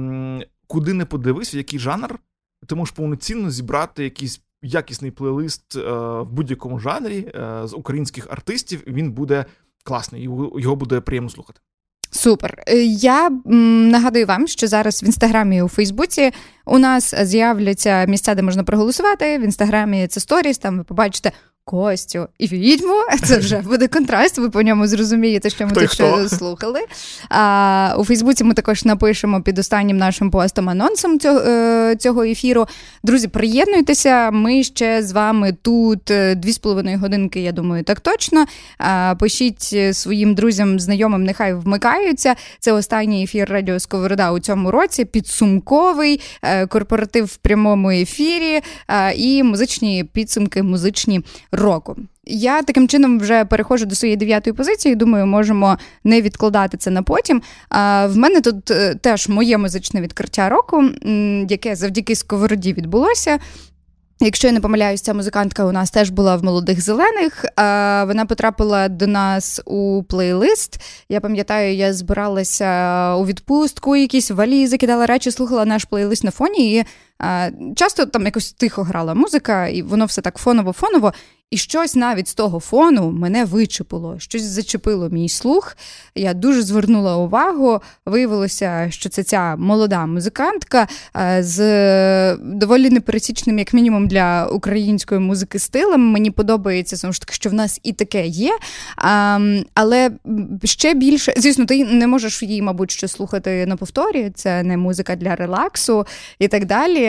куди 0.67 0.93
не 0.93 1.05
подивись, 1.05 1.55
в 1.55 1.57
який 1.57 1.79
жанр, 1.79 2.19
ти 2.67 2.75
можеш 2.75 2.95
повноцінно 2.95 3.51
зібрати 3.51 4.05
якийсь 4.05 4.41
якісний 4.63 5.11
плейлист 5.11 5.77
а, 5.77 5.79
е, 5.79 6.23
в 6.23 6.31
будь-якому 6.31 6.79
жанрі 6.79 7.33
а, 7.35 7.39
е, 7.39 7.67
з 7.69 7.75
українських 7.75 8.27
артистів, 8.31 8.89
і 8.89 8.93
він 8.93 9.13
буде 9.13 9.45
класний, 9.85 10.23
його 10.23 10.77
буде 10.77 11.01
приємно 11.01 11.31
слухати. 11.31 11.61
Супер. 12.15 12.63
Е, 12.69 12.77
я 12.85 13.31
нагадую 13.45 14.27
вам, 14.27 14.47
що 14.47 14.67
зараз 14.67 15.03
в 15.03 15.05
інстаграмі 15.05 15.57
і 15.57 15.63
у 15.63 15.69
Фейсбуці 15.69 16.31
у 16.67 16.79
нас 16.79 17.15
з'являться 17.23 18.05
місця, 18.05 18.35
де 18.35 18.43
можна 18.43 18.65
проголосувати. 18.65 19.39
В 19.39 19.43
інстаграмі 19.43 20.07
це 20.07 20.21
сторіс. 20.21 20.59
Там 20.59 20.79
ви 20.79 20.85
побачите 20.85 21.33
Костю 21.65 22.29
і 22.39 22.47
відьму. 22.47 22.95
Це 23.25 23.39
вже 23.39 23.59
буде 23.59 23.89
контраст. 23.89 24.39
Ви 24.39 24.51
по 24.51 24.63
ньому 24.63 24.87
зрозумієте, 24.87 25.51
що 25.51 25.67
ми 25.67 25.73
тут 25.73 25.93
ще 25.93 26.29
слухали. 26.29 26.81
А 27.29 27.95
у 27.99 28.05
Фейсбуці 28.05 28.45
ми 28.45 28.55
також 28.55 28.85
напишемо 28.85 29.43
під 29.43 29.59
останнім 29.59 29.97
нашим 29.97 30.31
постом 30.31 30.69
анонсом 30.69 31.19
цього 31.19 31.41
е, 31.41 31.97
цього 31.97 32.23
ефіру. 32.23 32.67
Друзі, 33.03 33.29
приєднуйтеся. 33.29 34.31
Ми 34.31 34.63
ще 34.63 35.03
з 35.03 35.13
вами 35.13 35.57
тут 35.63 36.11
е, 36.11 36.35
дві 36.35 36.53
з 36.53 36.59
половиною 36.59 36.99
годинки. 36.99 37.41
Я 37.41 37.53
думаю, 37.53 37.85
так 37.85 38.01
точно. 38.01 38.45
Пишіть 39.19 39.97
своїм 39.97 40.35
друзям, 40.35 40.81
знайомим, 40.81 41.25
нехай 41.25 41.55
вмикаються. 41.55 42.35
Це 42.61 42.73
останній 42.73 43.25
ефір 43.25 43.49
Радіо 43.51 43.81
Сковорода 43.81 44.33
у 44.33 44.39
цьому 44.39 44.71
році. 44.71 45.05
Підсумковий 45.05 46.21
е, 46.43 46.67
корпоратив 46.67 47.25
в 47.25 47.37
прямому 47.37 47.91
ефірі 47.91 48.61
і 49.17 49.43
музичні 49.43 50.05
підсумки, 50.05 50.63
музичні 50.63 51.21
року. 51.53 51.97
Я 52.25 52.63
таким 52.63 52.89
чином 52.89 53.21
вже 53.21 53.45
переходжу 53.45 53.85
до 53.85 53.95
своєї 53.95 54.17
дев'ятої 54.17 54.55
позиції. 54.55 54.95
Думаю, 54.95 55.27
можемо 55.27 55.79
не 56.05 56.23
відкладати 56.23 56.77
це 56.77 56.91
на 56.91 57.03
потім. 57.03 57.43
А 57.69 58.07
в 58.07 58.17
мене 58.17 58.41
тут 58.41 58.71
е, 58.71 58.95
теж 58.95 59.29
моє 59.29 59.59
музичне 59.59 60.01
відкриття 60.01 60.49
року, 60.49 60.85
яке 61.49 61.77
завдяки 61.77 62.17
сковороді 62.17 62.73
відбулося. 62.73 63.39
Якщо 64.25 64.49
я 64.49 64.53
не 64.53 64.61
помиляюсь, 64.61 65.01
ця 65.01 65.15
музикантка 65.15 65.65
у 65.65 65.73
нас 65.73 65.91
теж 65.91 66.11
була 66.11 66.37
в 66.37 66.45
молодих 66.45 66.81
зелених. 66.81 67.45
Вона 68.07 68.27
потрапила 68.29 68.89
до 68.89 69.07
нас 69.07 69.61
у 69.65 70.03
плейлист. 70.03 70.81
Я 71.09 71.21
пам'ятаю, 71.21 71.75
я 71.75 71.93
збиралася 71.93 73.15
у 73.17 73.27
відпустку, 73.27 73.97
якісь 73.97 74.31
валізи, 74.31 74.77
кидала 74.77 75.07
речі, 75.07 75.31
слухала 75.31 75.65
наш 75.65 75.85
плейлист 75.85 76.25
на 76.25 76.31
фоні. 76.31 76.77
І 76.77 76.85
часто 77.77 78.07
там 78.07 78.25
якось 78.25 78.53
тихо 78.53 78.83
грала 78.83 79.15
музика, 79.15 79.69
і 79.69 79.83
воно 79.83 80.05
все 80.05 80.21
так 80.21 80.39
фоново-фоново. 80.39 81.13
І 81.53 81.57
щось 81.57 81.95
навіть 81.95 82.29
з 82.29 82.35
того 82.35 82.61
фону 82.61 83.11
мене 83.11 83.45
вичепило, 83.45 84.19
щось 84.19 84.43
зачепило 84.43 85.09
мій 85.09 85.29
слух. 85.29 85.77
Я 86.15 86.35
дуже 86.35 86.63
звернула 86.63 87.17
увагу. 87.17 87.81
Виявилося, 88.07 88.87
що 88.91 89.09
це 89.09 89.23
ця 89.23 89.57
молода 89.57 90.07
музикантка 90.07 90.89
е, 91.17 91.43
з 91.43 92.37
доволі 92.37 92.91
непересічним, 92.91 93.59
як 93.59 93.73
мінімум, 93.73 94.09
для 94.09 94.47
української 94.47 95.21
музики 95.21 95.59
стилем. 95.59 96.01
Мені 96.01 96.31
подобається 96.31 96.97
знову 96.97 97.13
ж 97.13 97.21
таки, 97.21 97.35
що 97.35 97.51
в 97.51 97.55
нас 97.55 97.81
і 97.83 97.93
таке 97.93 98.27
є. 98.27 98.59
Але 99.75 100.11
ще 100.65 100.95
більше, 100.95 101.35
звісно, 101.37 101.65
ти 101.65 101.85
не 101.85 102.07
можеш 102.07 102.43
її, 102.43 102.63
мабуть, 102.63 102.91
ще 102.91 103.09
слухати 103.09 103.67
на 103.67 103.77
повторі. 103.77 104.31
Це 104.35 104.63
не 104.63 104.77
музика 104.77 105.17
для 105.17 105.37
релаксу 105.37 106.07
і 106.39 106.49
так 106.49 106.65
далі. 106.65 107.02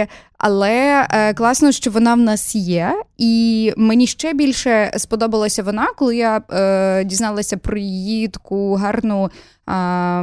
Але 0.45 1.07
е, 1.09 1.33
класно, 1.33 1.71
що 1.71 1.91
вона 1.91 2.13
в 2.13 2.17
нас 2.17 2.55
є, 2.55 3.01
і 3.17 3.73
мені 3.77 4.07
ще 4.07 4.33
більше 4.33 4.91
сподобалася 4.97 5.63
вона, 5.63 5.87
коли 5.97 6.17
я 6.17 6.41
е, 6.51 7.03
дізналася 7.03 7.57
про 7.57 7.77
її 7.77 8.27
таку 8.27 8.75
гарну 8.75 9.29
е, 9.67 9.73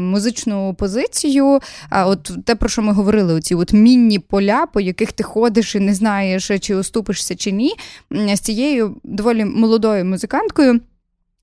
музичну 0.01 0.75
позицію. 0.75 1.61
А 1.91 2.07
от 2.07 2.33
те, 2.45 2.55
про 2.55 2.69
що 2.69 2.83
ми 2.83 2.93
говорили, 2.93 3.35
оці 3.35 3.55
от 3.55 3.73
мінні 3.73 4.19
поля, 4.19 4.67
по 4.67 4.81
яких 4.81 5.13
ти 5.13 5.23
ходиш 5.23 5.75
і 5.75 5.81
не 5.81 5.95
знаєш, 5.95 6.51
чи 6.61 6.75
оступишся 6.75 7.37
чи 7.37 7.53
ні, 7.53 7.75
з 8.11 8.41
цією 8.41 8.97
доволі 9.05 9.45
молодою 9.45 10.05
музиканткою. 10.05 10.81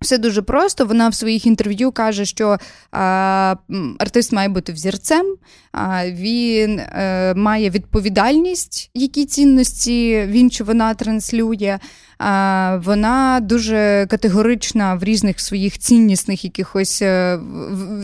Все 0.01 0.17
дуже 0.17 0.41
просто. 0.41 0.85
Вона 0.85 1.09
в 1.09 1.15
своїх 1.15 1.45
інтерв'ю 1.45 1.91
каже, 1.91 2.25
що 2.25 2.57
а, 2.91 3.55
артист 3.99 4.33
має 4.33 4.49
бути 4.49 4.73
взірцем, 4.73 5.35
а, 5.71 6.09
він 6.09 6.79
а, 6.79 7.01
е, 7.01 7.33
має 7.35 7.69
відповідальність, 7.69 8.91
які 8.93 9.25
цінності 9.25 10.25
він 10.27 10.51
чи 10.51 10.63
вона 10.63 10.93
транслює. 10.93 11.79
Вона 12.19 13.39
дуже 13.43 14.07
категорична 14.09 14.95
в 14.95 15.03
різних 15.03 15.39
своїх 15.39 15.77
ціннісних 15.77 16.43
якихось 16.43 17.01
е, 17.01 17.39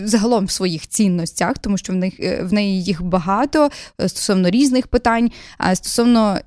загалом 0.03 0.45
в 0.45 0.51
своїх 0.51 0.87
цінностях, 0.87 1.57
тому 1.57 1.77
що 1.77 1.93
в 1.93 1.95
них 1.95 2.19
е, 2.19 2.43
в 2.43 2.53
неї 2.53 2.83
їх 2.83 3.03
багато 3.03 3.69
е, 4.01 4.09
стосовно 4.09 4.49
різних 4.49 4.87
питань. 4.87 5.31
А 5.57 5.75
стосовно 5.75 6.37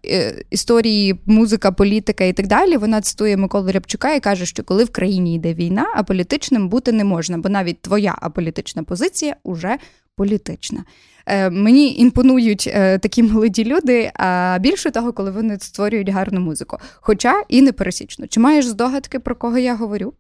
історії, 0.50 1.20
музика, 1.26 1.72
політика 1.72 2.24
і 2.24 2.32
так 2.32 2.46
далі, 2.46 2.76
вона 2.76 3.00
цитує 3.00 3.36
Миколу 3.36 3.72
Рябчука 3.72 4.14
і 4.14 4.20
каже, 4.20 4.46
що 4.46 4.64
коли 4.64 4.84
в 4.84 4.90
країні 4.90 5.34
йде 5.34 5.54
війна, 5.54 5.86
а 5.94 6.02
політичним 6.02 6.68
бути 6.68 6.92
не 6.92 7.04
можна, 7.04 7.38
бо 7.38 7.48
навіть 7.48 7.80
твоя 7.80 8.14
аполітична 8.20 8.82
позиція 8.82 9.36
уже 9.44 9.78
політична. 10.16 10.84
Е, 11.26 11.50
мені 11.50 11.96
імпонують 11.96 12.70
е, 12.72 12.98
такі 12.98 13.22
молоді 13.22 13.64
люди, 13.64 14.12
а 14.14 14.58
більше 14.60 14.90
того, 14.90 15.12
коли 15.12 15.30
вони 15.30 15.58
створюють 15.58 16.08
гарну 16.08 16.40
музику. 16.40 16.78
Хоча 16.94 17.42
і 17.48 17.62
не 17.62 17.72
пересічно. 17.72 18.26
Чи 18.26 18.40
маєш 18.40 18.66
здогадки, 18.66 19.18
про 19.18 19.36
кого 19.36 19.58
я 19.58 19.76
говорю? 19.76 20.12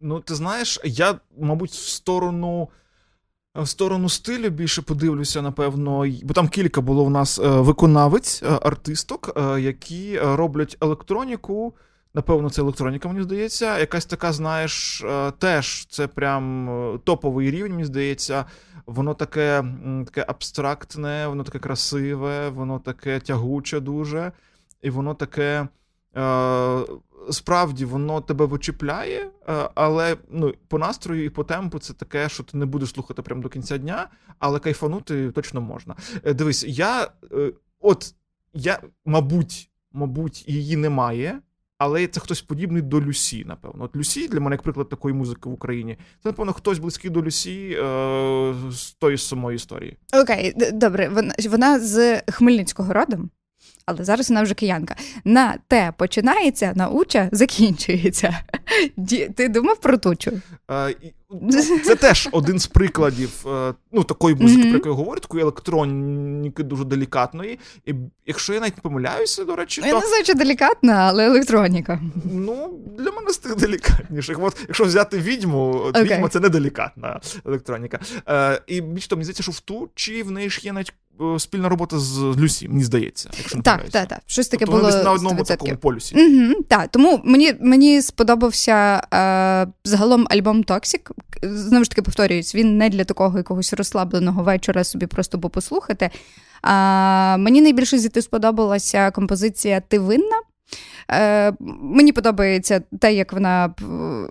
Ну, 0.00 0.20
ти 0.20 0.34
знаєш, 0.34 0.80
я, 0.84 1.14
мабуть, 1.40 1.70
в 1.70 1.88
сторону. 1.88 2.68
В 3.54 3.68
сторону 3.68 4.08
стилю 4.08 4.50
більше 4.50 4.82
подивлюся, 4.82 5.42
напевно, 5.42 6.06
бо 6.22 6.34
там 6.34 6.48
кілька 6.48 6.80
було 6.80 7.04
в 7.04 7.10
нас 7.10 7.38
е, 7.38 7.48
виконавець, 7.48 8.42
артисток, 8.42 9.32
які 9.58 10.18
роблять 10.18 10.76
електроніку. 10.80 11.74
Напевно, 12.14 12.50
це 12.50 12.62
електроніка, 12.62 13.08
мені 13.08 13.22
здається. 13.22 13.78
Якась 13.78 14.06
така, 14.06 14.32
знаєш, 14.32 15.04
теж 15.38 15.86
це 15.86 16.06
прям 16.06 17.00
топовий 17.04 17.50
рівень, 17.50 17.72
мені 17.72 17.84
здається 17.84 18.44
воно 18.86 19.14
таке 19.14 19.64
таке 20.06 20.24
абстрактне, 20.28 21.26
воно 21.26 21.44
таке 21.44 21.58
красиве, 21.58 22.48
воно 22.48 22.78
таке 22.78 23.20
тягуче 23.20 23.80
дуже, 23.80 24.32
і 24.82 24.90
воно 24.90 25.14
таке. 25.14 25.68
Е, 26.16 26.80
Справді 27.30 27.84
воно 27.84 28.20
тебе 28.20 28.46
вичіпляє, 28.46 29.30
е, 29.48 29.68
але 29.74 30.16
ну, 30.30 30.54
по 30.68 30.78
настрою 30.78 31.24
і 31.24 31.30
по 31.30 31.44
темпу 31.44 31.78
це 31.78 31.92
таке, 31.92 32.28
що 32.28 32.42
ти 32.42 32.56
не 32.56 32.66
будеш 32.66 32.90
слухати 32.90 33.22
прямо 33.22 33.42
до 33.42 33.48
кінця 33.48 33.78
дня, 33.78 34.08
але 34.38 34.58
кайфанути 34.58 35.30
точно 35.30 35.60
можна. 35.60 35.96
Е, 36.24 36.34
дивись, 36.34 36.64
я 36.64 37.10
е, 37.32 37.52
от 37.80 38.14
я, 38.54 38.78
мабуть, 39.04 39.70
мабуть, 39.92 40.48
її 40.48 40.76
немає 40.76 41.40
але 41.82 42.06
це 42.06 42.20
хтось 42.20 42.42
подібний 42.42 42.82
до 42.82 43.00
Люсі, 43.00 43.44
напевно. 43.44 43.84
От 43.84 43.96
Люсі 43.96 44.28
для 44.28 44.40
мене, 44.40 44.54
як 44.54 44.62
приклад 44.62 44.88
такої 44.88 45.14
музики 45.14 45.48
в 45.48 45.52
Україні, 45.52 45.96
це, 46.22 46.28
напевно, 46.28 46.52
хтось 46.52 46.78
близький 46.78 47.10
до 47.10 47.22
Люсі 47.22 47.76
е, 47.80 48.54
з 48.70 48.92
тої 48.92 49.18
самої 49.18 49.56
історії. 49.56 49.96
Окей, 50.22 50.54
добре. 50.72 51.08
Вона 51.08 51.34
вона 51.48 51.80
з 51.80 52.22
Хмельницького 52.30 52.92
родом. 52.92 53.30
Але 53.86 54.04
зараз 54.04 54.28
вона 54.28 54.42
вже 54.42 54.54
киянка. 54.54 54.96
На 55.24 55.58
те 55.68 55.92
починається, 55.96 56.72
на 56.76 56.88
уча 56.88 57.28
закінчується. 57.32 58.38
Ти 59.36 59.48
думав 59.48 59.80
про 59.80 59.98
тучу? 59.98 60.32
Ну, 61.40 61.62
це 61.84 61.94
теж 61.94 62.28
один 62.32 62.58
з 62.58 62.66
прикладів 62.66 63.46
е, 63.46 63.74
ну, 63.92 64.04
такої 64.04 64.34
музики, 64.34 64.62
mm-hmm. 64.62 64.68
про 64.68 64.78
яку 64.78 64.88
я 64.88 64.94
говорю, 64.94 65.20
такої 65.20 65.42
електроніки 65.42 66.62
дуже 66.62 66.84
делікатної. 66.84 67.58
І 67.86 67.94
Якщо 68.26 68.54
я 68.54 68.60
навіть 68.60 68.76
не 68.76 68.80
помиляюся, 68.80 69.44
до 69.44 69.56
речі, 69.56 69.80
то... 69.80 69.86
Я 69.86 70.00
не 70.00 70.06
знаю, 70.06 70.24
чи 70.24 70.34
делікатна, 70.34 70.92
але 70.92 71.26
електроніка. 71.26 72.00
Ну, 72.32 72.80
для 72.98 73.10
мене 73.10 73.30
з 73.30 73.38
тих 73.38 73.56
делікатніших. 73.56 74.38
От, 74.42 74.56
Якщо 74.68 74.84
взяти 74.84 75.18
відьму, 75.18 75.72
okay. 75.72 76.02
відьма 76.02 76.28
це 76.28 76.40
не 76.40 76.48
делікатна 76.48 77.20
електроніка. 77.46 78.00
Е, 78.28 78.62
І 78.66 78.80
більш 78.80 79.06
того, 79.06 79.18
мені 79.18 79.24
здається, 79.24 79.42
що 79.42 79.52
в 79.52 79.60
тучі 79.60 80.22
в 80.22 80.30
неї 80.30 80.50
ж 80.50 80.60
є 80.62 80.72
навіть 80.72 80.92
спільна 81.38 81.68
робота 81.68 81.98
з 81.98 82.18
Люсі, 82.18 82.68
мені 82.68 82.84
здається. 82.84 83.30
якщо 83.38 83.56
не 83.56 83.62
Так, 83.62 83.84
так, 83.90 84.08
так. 84.08 84.18
Щось 84.26 84.48
таке 84.48 84.66
тобто 84.66 84.80
було 84.80 85.02
на 85.04 85.12
одному 85.12 85.44
такому 85.44 85.76
полюсі. 85.76 86.14
Угу, 86.14 86.62
Так, 86.68 86.88
тому 86.90 87.20
мені 87.24 87.54
мені 87.60 88.02
сподобався 88.02 89.02
е, 89.14 89.66
загалом 89.84 90.26
альбом 90.30 90.64
Токсік. 90.64 91.10
Знову 91.42 91.84
ж 91.84 91.90
таки, 91.90 92.02
повторююсь, 92.02 92.54
він 92.54 92.78
не 92.78 92.88
для 92.88 93.04
такого 93.04 93.38
якогось 93.38 93.72
розслабленого 93.72 94.42
вечора 94.42 94.84
собі 94.84 95.06
просто 95.06 95.38
послухати. 95.38 96.10
Е, 96.64 97.36
Мені 97.36 97.62
найбільше 97.62 97.98
зі 97.98 98.08
сподобалася 98.22 99.10
композиція 99.10 99.80
Ти 99.80 99.98
винна. 99.98 100.36
Е, 101.10 101.52
Мені 101.82 102.12
подобається 102.12 102.82
те, 103.00 103.14
як 103.14 103.32
вона 103.32 103.74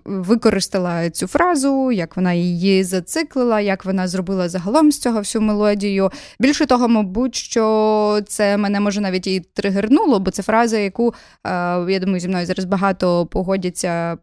використала 0.04 1.10
цю 1.10 1.26
фразу, 1.26 1.92
як 1.92 2.16
вона 2.16 2.32
її 2.32 2.84
зациклила, 2.84 3.60
як 3.60 3.84
вона 3.84 4.08
зробила 4.08 4.48
загалом 4.48 4.92
з 4.92 4.98
цього 4.98 5.18
всю 5.18 5.42
мелодію. 5.42 6.10
Більше 6.40 6.66
того, 6.66 6.88
мабуть, 6.88 7.34
що 7.34 8.20
це 8.26 8.56
мене 8.56 8.80
може 8.80 9.00
навіть 9.00 9.26
і 9.26 9.40
тригернуло, 9.40 10.20
бо 10.20 10.30
це 10.30 10.42
фраза, 10.42 10.78
яку 10.78 11.14
е, 11.46 11.50
я 11.88 11.98
думаю, 12.00 12.20
зі 12.20 12.28
мною 12.28 12.46
зараз 12.46 12.64
багато 12.64 13.26
погодяться 13.26 14.18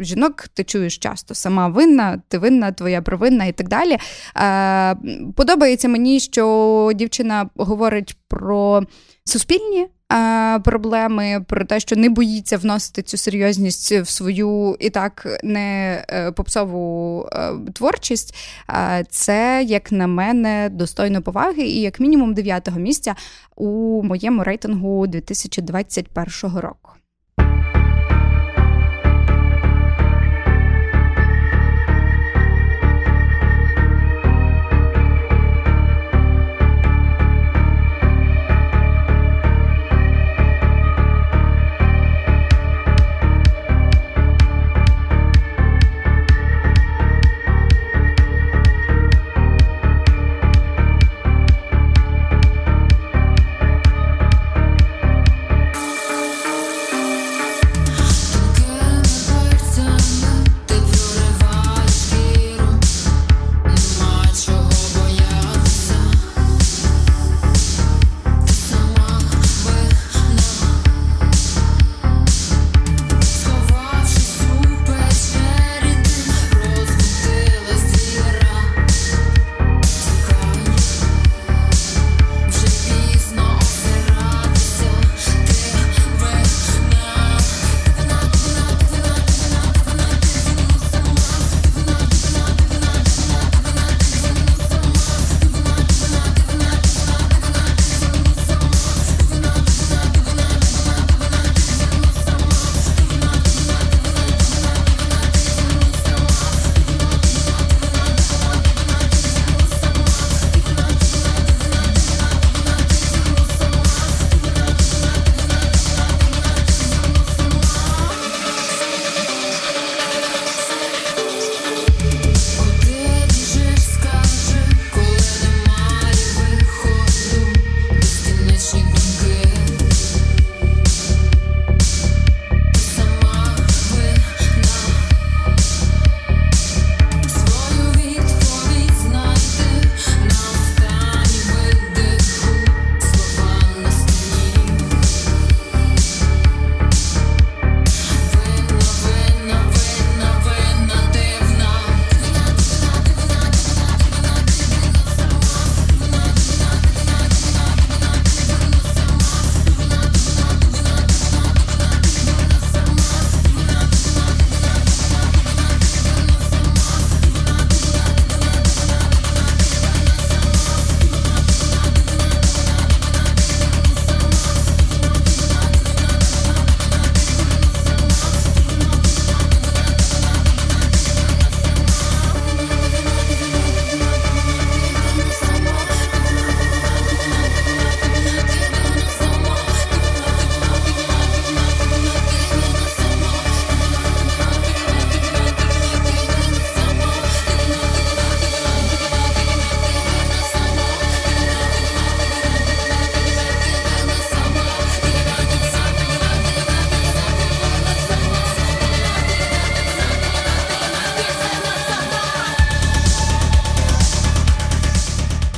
жінок. 0.00 0.48
Ти 0.54 0.64
чуєш 0.64 0.98
часто 0.98 1.34
сама 1.34 1.68
винна, 1.68 2.22
ти 2.28 2.38
винна, 2.38 2.72
твоя 2.72 3.02
провинна 3.02 3.44
і 3.44 3.52
так 3.52 3.68
далі. 3.68 3.98
Е, 4.36 4.96
Подобається 5.36 5.88
мені, 5.88 6.20
що 6.20 6.92
дівчина 6.94 7.50
говорить 7.56 8.16
про 8.28 8.82
суспільні 9.24 9.86
проблеми, 10.64 11.44
про 11.48 11.64
те, 11.64 11.80
що 11.80 11.96
не 11.96 12.08
боїться 12.08 12.56
вносити 12.56 13.02
цю 13.02 13.16
серйозність 13.16 13.92
в 13.92 14.06
свою 14.06 14.76
і 14.80 14.90
так 14.90 15.40
не 15.42 16.04
е, 16.08 16.32
попсову 16.32 17.28
е, 17.32 17.52
творчість. 17.72 18.34
Це, 19.10 19.64
як 19.66 19.92
на 19.92 20.06
мене, 20.06 20.68
достойно 20.72 21.22
поваги, 21.22 21.62
і 21.62 21.80
як 21.80 22.00
мінімум 22.00 22.34
дев'ятого 22.34 22.80
місця 22.80 23.14
у 23.56 24.02
моєму 24.02 24.44
рейтингу 24.44 25.06
2021 25.06 26.58
року. 26.58 26.92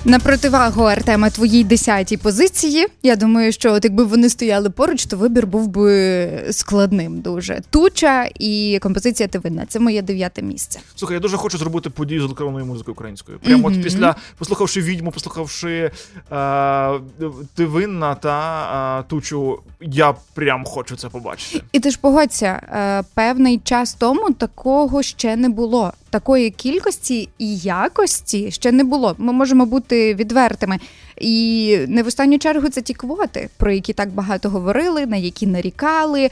На 0.09 0.19
противагу 0.19 0.83
Артема 0.83 1.31
твоїй 1.31 1.65
десятій 1.65 2.17
позиції. 2.17 2.87
Я 3.03 3.17
думаю, 3.17 3.53
що 3.53 3.73
от 3.73 3.85
якби 3.85 4.05
вони 4.05 4.29
стояли 4.29 4.71
поруч, 4.71 5.07
то 5.07 5.17
вибір 5.17 5.47
був 5.47 5.69
би 5.69 6.29
складним 6.51 7.21
дуже. 7.21 7.61
Туча 7.71 8.29
і 8.39 8.79
композиція 8.83 9.29
ти 9.29 9.39
винна. 9.39 9.67
Це 9.69 9.81
моє 9.81 10.03
дев'яте 10.03 10.43
місце. 10.43 10.81
Слухай, 10.95 11.15
я 11.15 11.21
дуже 11.21 11.37
хочу 11.37 11.59
зробити 11.59 11.91
подію 11.91 12.21
з 12.21 12.25
електронною 12.25 12.67
музикою 12.67 12.93
українською. 12.93 13.39
Прямо 13.39 13.69
mm-hmm. 13.69 13.79
от 13.79 13.85
після 13.85 14.17
послухавши 14.39 14.81
відьму, 14.81 15.11
послухавши 15.11 15.91
е, 16.33 16.93
ти 17.55 17.67
винна 17.67 18.15
та 18.15 19.01
е, 19.01 19.05
тучу, 19.09 19.59
я 19.81 20.15
прям 20.35 20.65
хочу 20.65 20.97
це 20.97 21.09
побачити. 21.09 21.65
І 21.73 21.81
ти 21.81 21.91
ж 21.91 21.99
погодься, 22.01 22.47
е, 22.47 23.03
певний 23.15 23.59
час 23.59 23.95
тому 23.95 24.31
такого 24.31 25.03
ще 25.03 25.37
не 25.37 25.49
було 25.49 25.93
такої 26.11 26.51
кількості 26.51 27.29
і 27.39 27.57
якості 27.57 28.51
ще 28.51 28.73
не 28.73 28.85
було. 28.85 29.15
Ми 29.19 29.33
можемо 29.33 29.67
бути 29.67 29.98
відвертими. 30.15 30.79
І 31.17 31.79
не 31.89 32.03
в 32.03 32.07
останню 32.07 32.39
чергу 32.39 32.69
це 32.69 32.83
ті 32.83 32.95
квоти, 32.95 33.49
про 33.57 33.73
які 33.73 33.93
так 33.93 34.11
багато 34.11 34.51
говорили, 34.51 35.07
на 35.07 35.17
які 35.17 35.47
нарікали. 35.47 36.31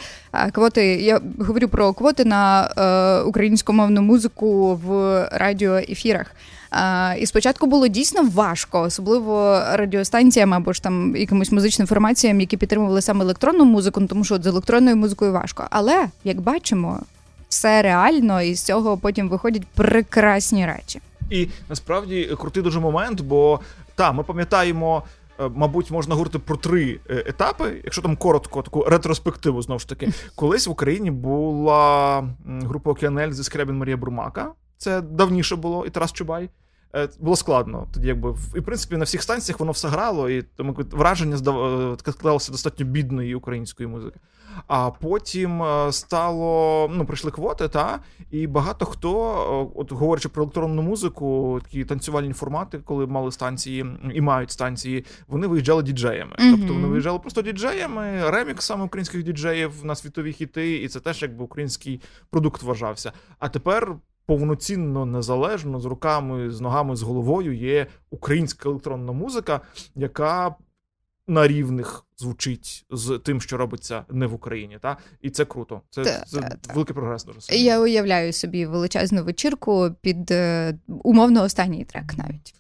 Квоти, 0.53 0.87
я 0.87 1.21
говорю 1.39 1.69
про 1.69 1.93
квоти 1.93 2.25
на 2.25 2.71
е, 2.77 3.23
українськомовну 3.23 4.03
музику 4.03 4.81
в 4.87 4.89
радіоефірах. 5.33 6.27
Uh, 6.73 7.17
і 7.17 7.27
спочатку 7.27 7.67
було 7.67 7.89
дійсно 7.89 8.23
важко, 8.35 8.81
особливо 8.81 9.63
радіостанціям 9.73 10.55
або 10.55 10.73
ж 10.73 10.83
там 10.83 11.17
якимось 11.17 11.53
музичним 11.53 11.89
формаціям, 11.89 12.41
які 12.41 12.57
підтримували 12.57 13.03
саме 13.03 13.25
електронну 13.25 13.65
музику, 13.65 14.01
ну 14.01 14.07
тому 14.07 14.25
що 14.25 14.35
от 14.35 14.43
з 14.43 14.47
електронною 14.47 14.97
музикою 14.97 15.33
важко. 15.33 15.67
Але 15.71 16.07
як 16.25 16.41
бачимо, 16.41 17.01
все 17.49 17.83
реально, 17.83 18.43
і 18.43 18.55
з 18.55 18.63
цього 18.63 18.97
потім 18.97 19.29
виходять 19.29 19.63
прекрасні 19.75 20.67
речі. 20.67 21.01
І 21.31 21.49
насправді 21.69 22.37
крутий 22.39 22.63
дуже 22.63 22.81
момент, 22.81 23.21
бо 23.21 23.61
та 23.95 24.13
ми 24.13 24.23
пам'ятаємо. 24.23 25.03
Е, 25.41 25.51
мабуть, 25.55 25.91
можна 25.91 26.15
говорити 26.15 26.39
про 26.39 26.57
три 26.57 27.01
е, 27.11 27.25
етапи, 27.27 27.81
якщо 27.85 28.03
там 28.03 28.17
коротко, 28.17 28.63
таку 28.63 28.85
ретроспективу 28.85 29.63
знову 29.63 29.79
ж 29.79 29.89
таки, 29.89 30.09
колись 30.35 30.67
в 30.67 30.71
Україні 30.71 31.11
була 31.11 32.25
група 32.47 32.91
Океанель 32.91 33.31
зі 33.31 33.45
Скрябін 33.45 33.77
Марія 33.77 33.97
Бурмака. 33.97 34.53
Це 34.79 35.01
давніше 35.01 35.57
було, 35.57 35.87
і 35.87 35.91
Тарас 35.91 36.13
Чубай. 36.13 36.51
Е, 36.97 37.09
було 37.21 37.37
складно. 37.37 37.87
Тоді, 37.95 38.09
якби 38.09 38.35
і 38.55 38.61
в 38.61 38.65
принципі 38.65 38.97
на 38.97 39.05
всіх 39.05 39.23
станціях 39.23 39.61
воно 39.61 39.73
все 39.73 39.89
грало, 39.89 40.31
і 40.31 40.43
тому 40.43 40.77
враження 40.91 41.37
складалося 41.99 42.53
достатньо 42.53 42.87
бідної 42.87 43.35
української 43.35 43.87
музики. 43.87 44.21
А 44.67 44.91
потім 44.91 45.63
е, 45.63 45.93
стало 45.93 46.89
ну 46.93 47.07
прийшли 47.07 47.31
квоти, 47.31 47.69
та 47.69 48.01
і 48.31 48.47
багато 48.47 48.87
хто, 48.87 49.31
е, 49.75 49.79
от 49.81 49.93
говорячи 49.93 50.29
про 50.29 50.43
електронну 50.43 50.83
музику, 50.83 51.61
такі 51.65 51.85
танцювальні 51.85 52.33
формати, 52.33 52.79
коли 52.79 53.07
мали 53.07 53.33
станції 53.33 53.87
і 54.15 54.21
мають 54.21 54.51
станції, 54.51 55.05
вони 55.29 55.47
виїжджали 55.47 55.83
діджеями. 55.83 56.37
Mm-hmm. 56.39 56.57
Тобто 56.57 56.75
вони 56.75 56.87
виїжджали 56.87 57.19
просто 57.19 57.43
діджеями, 57.43 58.31
реміксами 58.31 58.85
українських 58.85 59.23
діджеїв 59.23 59.85
на 59.85 59.95
світові 59.95 60.33
хіти, 60.33 60.77
і 60.77 60.89
це 60.89 61.01
теж 61.01 61.23
якби 61.23 61.45
український 61.45 62.01
продукт 62.31 62.63
вважався. 62.63 63.13
А 63.39 63.49
тепер. 63.49 63.97
Повноцінно 64.27 65.07
незалежно 65.07 65.81
з 65.81 65.85
руками, 65.85 66.51
з 66.51 66.61
ногами, 66.61 66.97
з 66.97 67.03
головою 67.03 67.57
є 67.57 67.87
українська 68.11 68.69
електронна 68.69 69.13
музика, 69.13 69.61
яка 69.95 70.55
на 71.29 71.49
рівних 71.49 72.07
звучить 72.17 72.87
з 72.91 73.21
тим, 73.25 73.41
що 73.41 73.57
робиться 73.57 74.05
не 74.11 74.27
в 74.27 74.35
Україні. 74.35 74.79
Та? 74.83 74.97
І 75.23 75.31
це 75.31 75.45
круто. 75.45 75.81
Це 75.91 76.05
та, 76.05 76.25
це 76.25 76.41
та, 76.41 76.75
великий 76.75 76.95
прогрес. 76.95 77.25
Дуже 77.25 77.41
сильно. 77.41 77.65
Я 77.65 77.81
уявляю 77.81 78.33
собі 78.33 78.67
величезну 78.67 79.25
вечірку 79.25 79.91
під 80.01 80.31
е, 80.31 80.79
умовно 80.89 81.43
останній 81.43 81.85
трек 81.85 82.19
навіть. 82.19 82.55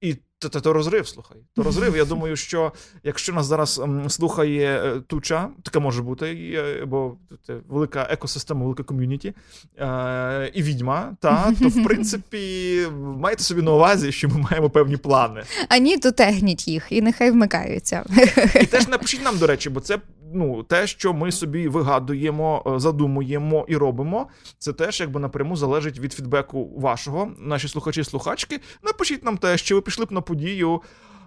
І 0.00 0.16
то, 0.40 0.48
то, 0.48 0.60
то 0.60 0.72
розрив, 0.72 1.08
слухай. 1.08 1.36
То 1.56 1.62
розрив. 1.62 1.96
Я 1.96 2.04
думаю, 2.14 2.36
що 2.36 2.72
якщо 3.04 3.32
нас 3.32 3.46
зараз 3.46 3.78
м, 3.78 4.10
слухає 4.10 4.82
е, 4.84 5.00
туча, 5.00 5.48
таке 5.62 5.78
може 5.78 6.02
бути, 6.02 6.26
е, 6.54 6.84
бо 6.86 7.16
це 7.46 7.56
велика 7.68 8.06
екосистема, 8.10 8.62
велика 8.62 8.82
ком'юніті 8.82 9.34
е, 9.78 10.50
і 10.54 10.62
відьма, 10.62 11.16
та 11.20 11.54
то 11.60 11.68
в 11.68 11.84
принципі 11.84 12.86
майте 13.18 13.42
собі 13.42 13.62
на 13.62 13.72
увазі, 13.72 14.12
що 14.12 14.28
ми 14.28 14.38
маємо 14.50 14.70
певні 14.70 14.96
плани. 14.96 15.42
А 15.68 15.78
ні, 15.78 15.98
то 15.98 16.12
тегніть 16.12 16.68
їх 16.68 16.86
і 16.90 17.02
нехай 17.02 17.30
вмикаються. 17.30 18.04
І 18.60 18.66
теж 18.66 18.88
напишіть 18.88 19.24
нам, 19.24 19.38
до 19.38 19.46
речі, 19.46 19.70
бо 19.70 19.80
це 19.80 19.98
ну, 20.34 20.62
те, 20.62 20.86
що 20.86 21.12
ми 21.12 21.32
собі 21.32 21.68
вигадуємо, 21.68 22.62
е, 22.66 22.78
задумуємо 22.78 23.64
і 23.68 23.76
робимо, 23.76 24.28
це 24.58 24.72
теж 24.72 25.00
якби 25.00 25.20
напряму 25.20 25.56
залежить 25.56 25.98
від 25.98 26.12
фідбеку 26.12 26.80
вашого, 26.80 27.30
наші 27.38 27.68
слухачі 27.68 28.04
слухачки. 28.04 28.60
Напишіть 28.82 29.24
нам 29.24 29.38
те, 29.38 29.58
що 29.58 29.74
ви 29.74 29.80
пішли 29.80 30.04
б 30.04 30.12
на 30.12 30.20
подію. 30.20 30.80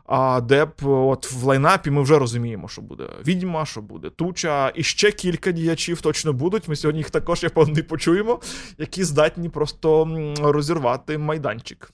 А 0.06 0.41
де 0.41 0.66
б 0.66 0.72
от 0.82 1.32
в 1.32 1.43
лайнапі 1.43 1.91
ми 1.91 2.01
вже 2.01 2.20
розуміємо, 2.20 2.68
що 2.68 2.82
буде 2.82 3.10
відьма, 3.28 3.66
що 3.66 3.82
буде 3.82 4.10
туча, 4.10 4.72
і 4.76 4.84
ще 4.84 5.12
кілька 5.12 5.51
діячів 5.51 6.01
точно 6.01 6.34
будуть. 6.34 6.68
Ми 6.68 6.76
сьогодні 6.76 6.99
їх 6.99 7.10
також 7.10 7.43
я 7.43 7.49
певний 7.49 7.84
почуємо, 7.84 8.39
які 8.78 9.04
здатні 9.04 9.49
просто 9.49 10.18
розірвати 10.41 11.18
майданчик. 11.18 11.91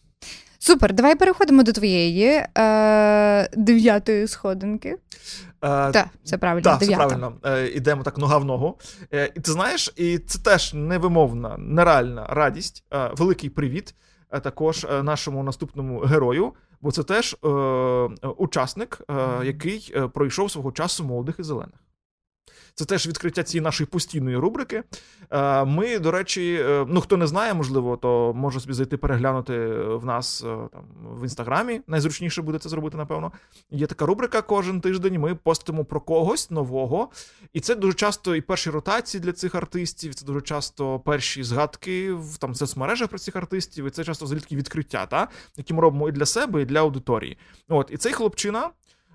Супер, 0.60 0.94
давай 0.94 1.16
переходимо 1.16 1.64
до 1.64 1.72
твоєї 1.72 2.44
е, 2.58 3.50
дев'ятої 3.58 4.28
сходинки. 4.28 4.96
Е, 5.62 5.92
так, 5.92 6.08
все 6.24 6.38
правильно. 6.38 6.64
Так, 6.64 6.82
все 6.82 6.96
правильно. 6.96 7.34
Е, 7.44 7.68
ідемо 7.68 8.04
так 8.04 8.18
нога 8.18 8.38
в 8.38 8.46
ногу. 8.46 8.80
Е, 9.14 9.32
і 9.36 9.40
ти 9.40 9.52
знаєш, 9.52 9.94
і 9.96 10.18
це 10.18 10.40
теж 10.40 10.74
невимовна, 10.74 11.58
нереальна 11.58 12.26
радість. 12.30 12.84
Великий 13.18 13.50
привіт 13.50 13.96
також 14.44 14.88
нашому 15.04 15.44
наступному 15.44 16.00
герою, 16.00 16.54
бо 16.82 16.92
це 16.92 17.04
теж 17.04 17.38
учасник, 18.38 19.02
який 19.44 19.96
пройшов 20.14 20.52
свого 20.52 20.72
часу 20.72 21.04
молодих 21.04 21.36
і 21.40 21.44
зелених. 21.44 21.80
Це 22.80 22.86
теж 22.86 23.08
відкриття 23.08 23.44
цієї 23.44 23.64
нашої 23.64 23.88
постійної 23.88 24.38
рубрики. 24.38 24.84
Е, 25.32 25.66
ми, 25.66 26.00
до 26.00 26.12
речі, 26.12 26.60
е, 26.62 26.86
ну 26.90 27.02
хто 27.02 27.18
не 27.18 27.28
знає, 27.28 27.54
можливо, 27.54 27.98
то 27.98 28.34
може 28.36 28.60
собі 28.60 28.74
зайти 28.74 28.98
переглянути 28.98 29.68
в 29.78 30.06
нас 30.06 30.44
е, 30.44 30.58
там 30.74 30.84
в 31.20 31.24
інстаграмі. 31.24 31.82
Найзручніше 31.88 32.42
буде 32.42 32.60
це 32.60 32.70
зробити, 32.70 32.98
напевно. 32.98 33.32
Є 33.72 33.88
така 33.88 34.06
рубрика 34.06 34.42
кожен 34.42 34.82
тиждень. 34.82 35.20
Ми 35.20 35.36
постимо 35.36 35.86
про 35.86 36.02
когось 36.02 36.52
нового. 36.52 37.10
І 37.54 37.60
це 37.60 37.76
дуже 37.76 37.94
часто 37.94 38.36
і 38.36 38.42
перші 38.42 38.70
ротації 38.70 39.22
для 39.22 39.32
цих 39.32 39.56
артистів. 39.56 40.16
Це 40.16 40.26
дуже 40.26 40.42
часто 40.42 41.00
перші 41.00 41.44
згадки 41.44 42.14
в 42.14 42.38
там 42.38 42.56
соцмережах 42.56 43.08
про 43.08 43.20
цих 43.20 43.36
артистів. 43.36 43.86
І 43.86 43.90
це 43.90 44.04
часто 44.04 44.26
взагалі 44.26 44.46
відкриття, 44.52 45.06
та 45.06 45.28
які 45.58 45.74
ми 45.74 45.82
робимо 45.82 46.10
і 46.10 46.12
для 46.12 46.26
себе, 46.26 46.62
і 46.62 46.66
для 46.66 46.80
аудиторії. 46.80 47.38
От 47.70 47.92
і 47.92 47.98
цей 47.98 48.14
хлопчина 48.14 48.70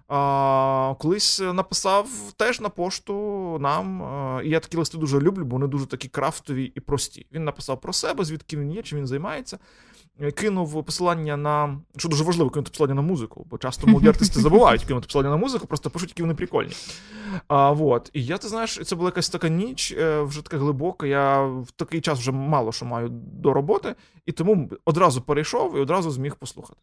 а, 0.09 0.95
Колись 0.99 1.41
написав 1.41 2.09
теж 2.37 2.61
на 2.61 2.69
пошту 2.69 3.15
нам. 3.61 4.03
І 4.45 4.49
я 4.49 4.61
такі 4.61 4.77
листи 4.77 4.99
дуже 4.99 5.21
люблю, 5.21 5.45
бо 5.45 5.57
вони 5.57 5.67
дуже 5.67 5.87
такі 5.87 6.09
крафтові 6.09 6.65
і 6.75 6.81
прості. 6.81 7.27
Він 7.33 7.45
написав 7.45 7.81
про 7.81 7.93
себе, 7.93 8.25
звідки 8.25 8.57
він 8.57 8.73
є, 8.73 8.83
чим 8.83 8.99
він 8.99 9.07
займається. 9.07 9.59
Е, 10.21 10.31
кинув 10.31 10.85
посилання 10.85 11.37
на 11.37 11.81
що 11.97 12.09
дуже 12.09 12.25
важливо, 12.25 12.51
кинути 12.51 12.71
посилання 12.71 12.95
на 12.95 13.03
музику, 13.03 13.47
бо 13.51 13.59
часто 13.59 13.87
молоді 13.87 14.09
артисти 14.09 14.41
забувають 14.41 14.85
кинути 14.89 15.07
посилання 15.07 15.31
на 15.31 15.37
музику, 15.37 15.67
просто 15.67 15.91
пишуть, 15.91 16.09
які 16.09 16.23
вони 16.23 16.35
прикольні. 16.35 16.73
А, 17.49 17.73
вот. 17.73 18.11
І 18.13 18.25
я, 18.25 18.39
ти 18.39 18.49
знаєш, 18.49 18.81
це 18.85 18.97
була 18.97 19.09
якась 19.09 19.29
така 19.29 19.49
ніч, 19.49 19.93
е, 19.93 20.21
вже 20.21 20.43
така 20.43 20.59
глибока. 20.59 21.07
Я 21.07 21.43
в 21.43 21.71
такий 21.77 22.01
час 22.01 22.19
вже 22.19 22.33
мало 22.33 22.73
що 22.73 22.85
маю 22.85 23.09
до 23.13 23.53
роботи, 23.53 23.95
і 24.27 24.33
тому 24.33 24.71
одразу 24.85 25.23
перейшов 25.23 25.77
і 25.77 25.81
одразу 25.81 26.11
зміг 26.11 26.37
послухати. 26.37 26.81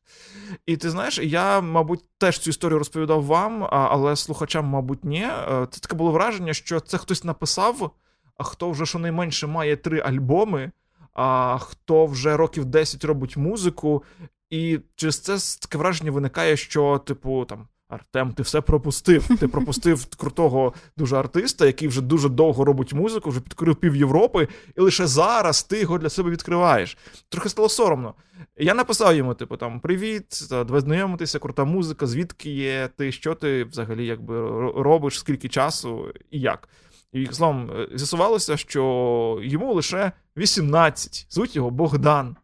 І 0.65 0.77
ти 0.77 0.89
знаєш, 0.89 1.19
я, 1.19 1.61
мабуть, 1.61 2.03
теж 2.17 2.39
цю 2.39 2.49
історію 2.49 2.79
розповідав 2.79 3.23
вам, 3.23 3.67
але 3.71 4.15
слухачам, 4.15 4.65
мабуть, 4.65 5.05
ні. 5.05 5.23
Е, 5.23 5.67
це 5.71 5.79
таке 5.79 5.95
було 5.95 6.11
враження, 6.11 6.53
що 6.53 6.79
це 6.79 6.97
хтось 6.97 7.23
написав, 7.23 7.91
а 8.37 8.43
хто 8.43 8.71
вже 8.71 8.85
щонайменше 8.85 9.47
має 9.47 9.75
три 9.75 9.99
альбоми 9.99 10.71
а 11.13 11.57
хто 11.57 12.05
вже 12.05 12.37
років 12.37 12.65
10 12.65 13.03
робить 13.05 13.37
музику, 13.37 14.03
і 14.49 14.79
через 14.95 15.19
це 15.19 15.37
таке 15.61 15.77
враження 15.77 16.11
виникає, 16.11 16.57
що, 16.57 17.01
типу, 17.05 17.45
там. 17.45 17.67
Артем, 17.91 18.33
ти 18.33 18.43
все 18.43 18.61
пропустив. 18.61 19.27
Ти 19.39 19.47
пропустив 19.47 20.05
крутого 20.05 20.73
дуже 20.97 21.15
артиста, 21.15 21.65
який 21.65 21.87
вже 21.87 22.01
дуже 22.01 22.29
довго 22.29 22.65
робить 22.65 22.93
музику, 22.93 23.29
вже 23.29 23.39
підкорив 23.39 23.75
пів 23.75 23.95
Європи, 23.95 24.47
і 24.77 24.81
лише 24.81 25.07
зараз 25.07 25.63
ти 25.63 25.79
його 25.79 25.97
для 25.97 26.09
себе 26.09 26.29
відкриваєш. 26.29 26.97
Трохи 27.29 27.49
стало 27.49 27.69
соромно. 27.69 28.13
Я 28.57 28.73
написав 28.73 29.15
йому: 29.15 29.33
типу, 29.33 29.57
там 29.57 29.79
привіт, 29.79 30.47
давай 30.49 30.81
знайомитися, 30.81 31.39
крута 31.39 31.63
музика, 31.63 32.07
звідки 32.07 32.49
є, 32.49 32.89
ти 32.97 33.11
що 33.11 33.35
ти 33.35 33.63
взагалі 33.63 34.05
якби 34.05 34.41
робиш, 34.81 35.19
скільки 35.19 35.49
часу 35.49 36.13
і 36.31 36.39
як. 36.39 36.69
І 37.13 37.25
словом, 37.25 37.71
е, 37.71 37.87
з'ясувалося, 37.93 38.57
що 38.57 39.39
йому 39.41 39.73
лише 39.73 40.11
18. 40.37 41.25
Звуть 41.29 41.55
його 41.55 41.69
Богдан. 41.69 42.35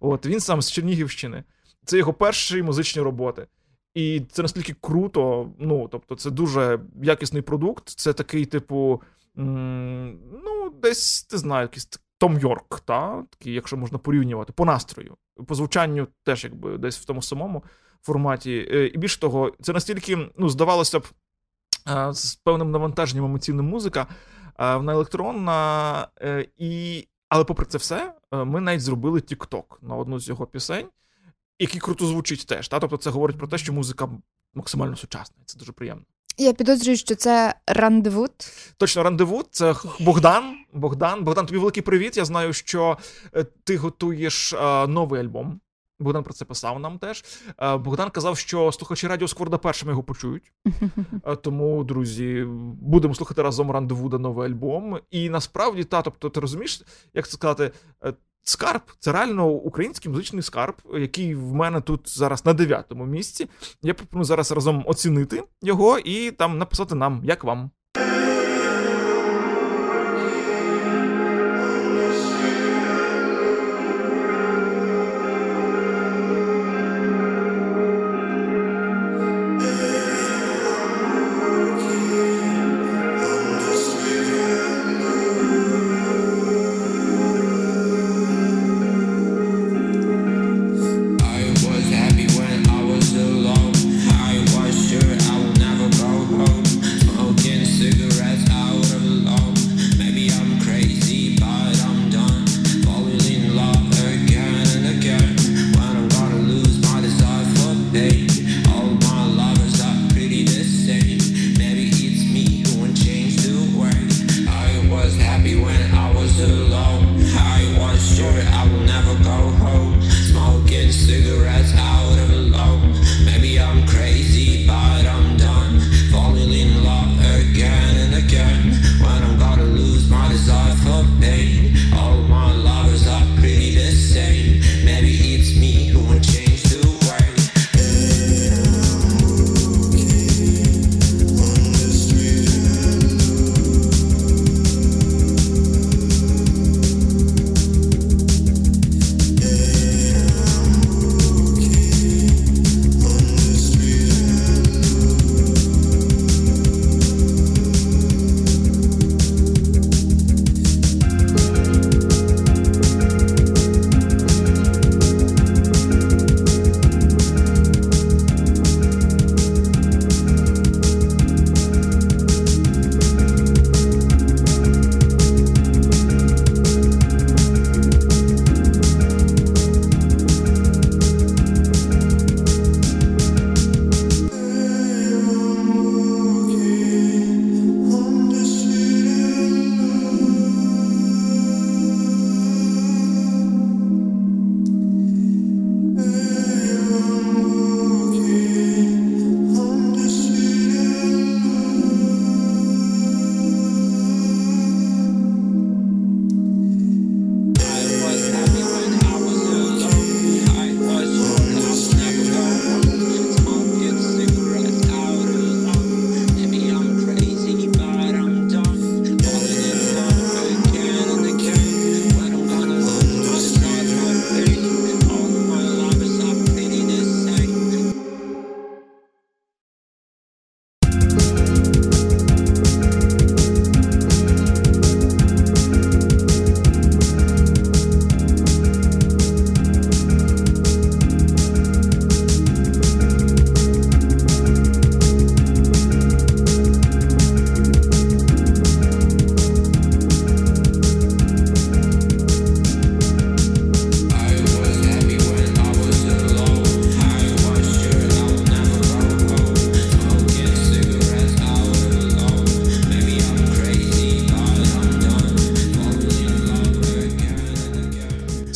От 0.00 0.26
Він 0.26 0.40
сам 0.40 0.62
з 0.62 0.72
Чернігівщини. 0.72 1.44
Це 1.84 1.98
його 1.98 2.12
перші 2.12 2.62
музичні 2.62 3.02
роботи. 3.02 3.46
І 3.94 4.22
це 4.32 4.42
настільки 4.42 4.74
круто. 4.80 5.50
Ну, 5.58 5.88
тобто, 5.88 6.16
це 6.16 6.30
дуже 6.30 6.80
якісний 7.02 7.42
продукт. 7.42 7.88
Це 7.88 8.12
такий, 8.12 8.44
типу, 8.44 9.02
ну, 9.34 10.72
десь 10.82 11.22
ти 11.22 11.38
знаєш, 11.38 11.64
якийсь 11.64 11.88
Том 12.18 12.38
Йорк, 12.38 12.80
та? 12.80 13.24
такий, 13.30 13.52
якщо 13.52 13.76
можна 13.76 13.98
порівнювати, 13.98 14.52
по 14.52 14.64
настрою. 14.64 15.16
По 15.46 15.54
звучанню 15.54 16.06
теж 16.24 16.44
якби 16.44 16.78
десь 16.78 16.98
в 16.98 17.04
тому 17.04 17.22
самому 17.22 17.64
форматі. 18.02 18.68
Е, 18.72 18.86
і 18.86 18.98
більш 18.98 19.16
того, 19.16 19.52
це 19.60 19.72
настільки 19.72 20.30
ну, 20.38 20.48
здавалося 20.48 20.98
б 20.98 21.06
з 22.10 22.34
певним 22.34 22.70
навантаженням 22.70 23.24
емоційним 23.24 23.66
музика, 23.66 24.06
вона 24.58 24.92
електронна. 24.92 26.08
і... 26.56 27.04
Але 27.34 27.44
попри 27.44 27.66
це 27.66 27.78
все, 27.78 28.12
ми 28.32 28.60
навіть 28.60 28.80
зробили 28.80 29.20
TikTok 29.20 29.64
на 29.82 29.96
одну 29.96 30.20
з 30.20 30.28
його 30.28 30.46
пісень, 30.46 30.86
який 31.58 31.80
круто 31.80 32.06
звучить 32.06 32.46
теж. 32.46 32.68
Та? 32.68 32.78
Тобто 32.80 32.96
це 32.96 33.10
говорить 33.10 33.38
про 33.38 33.48
те, 33.48 33.58
що 33.58 33.72
музика 33.72 34.08
максимально 34.54 34.96
сучасна. 34.96 35.36
Це 35.46 35.58
дуже 35.58 35.72
приємно. 35.72 36.04
Я 36.38 36.52
підозрюю, 36.52 36.96
що 36.96 37.14
це 37.14 37.54
рандевуд. 37.66 38.32
Точно, 38.76 39.02
рандевуд. 39.02 39.46
Це 39.50 39.74
Богдан. 40.00 40.54
Богдан, 40.72 41.24
Богдан, 41.24 41.46
тобі 41.46 41.58
великий 41.58 41.82
привіт. 41.82 42.16
Я 42.16 42.24
знаю, 42.24 42.52
що 42.52 42.98
е, 43.36 43.44
ти 43.44 43.76
готуєш 43.76 44.52
новий 44.88 45.20
альбом. 45.20 45.60
Богдан 46.02 46.22
про 46.22 46.32
це 46.32 46.44
писав 46.44 46.80
нам 46.80 46.98
теж. 46.98 47.24
Богдан 47.58 48.10
казав, 48.10 48.38
що 48.38 48.72
слухачі 48.72 49.06
радіо 49.06 49.28
Скворда 49.28 49.58
першими 49.58 49.92
його 49.92 50.02
почують. 50.02 50.52
Тому, 51.42 51.84
друзі, 51.84 52.44
будемо 52.80 53.14
слухати 53.14 53.42
разом 53.42 53.70
Рандевуда 53.70 54.18
новий 54.18 54.48
альбом. 54.48 54.98
І 55.10 55.28
насправді, 55.28 55.84
та, 55.84 56.02
тобто, 56.02 56.30
ти 56.30 56.40
розумієш, 56.40 56.82
як 57.14 57.28
це 57.28 57.32
сказати, 57.32 57.70
е, 58.04 58.14
Скарб 58.44 58.82
це 58.98 59.12
реально 59.12 59.48
український 59.48 60.10
музичний 60.10 60.42
скарб, 60.42 60.74
який 60.94 61.34
в 61.34 61.54
мене 61.54 61.80
тут 61.80 62.18
зараз 62.18 62.46
на 62.46 62.52
дев'ятому 62.52 63.06
місці. 63.06 63.48
Я 63.82 63.94
пропоную 63.94 64.24
зараз 64.24 64.52
разом 64.52 64.84
оцінити 64.86 65.42
його 65.62 65.98
і 65.98 66.30
там 66.30 66.58
написати 66.58 66.94
нам, 66.94 67.20
як 67.24 67.44
вам. 67.44 67.70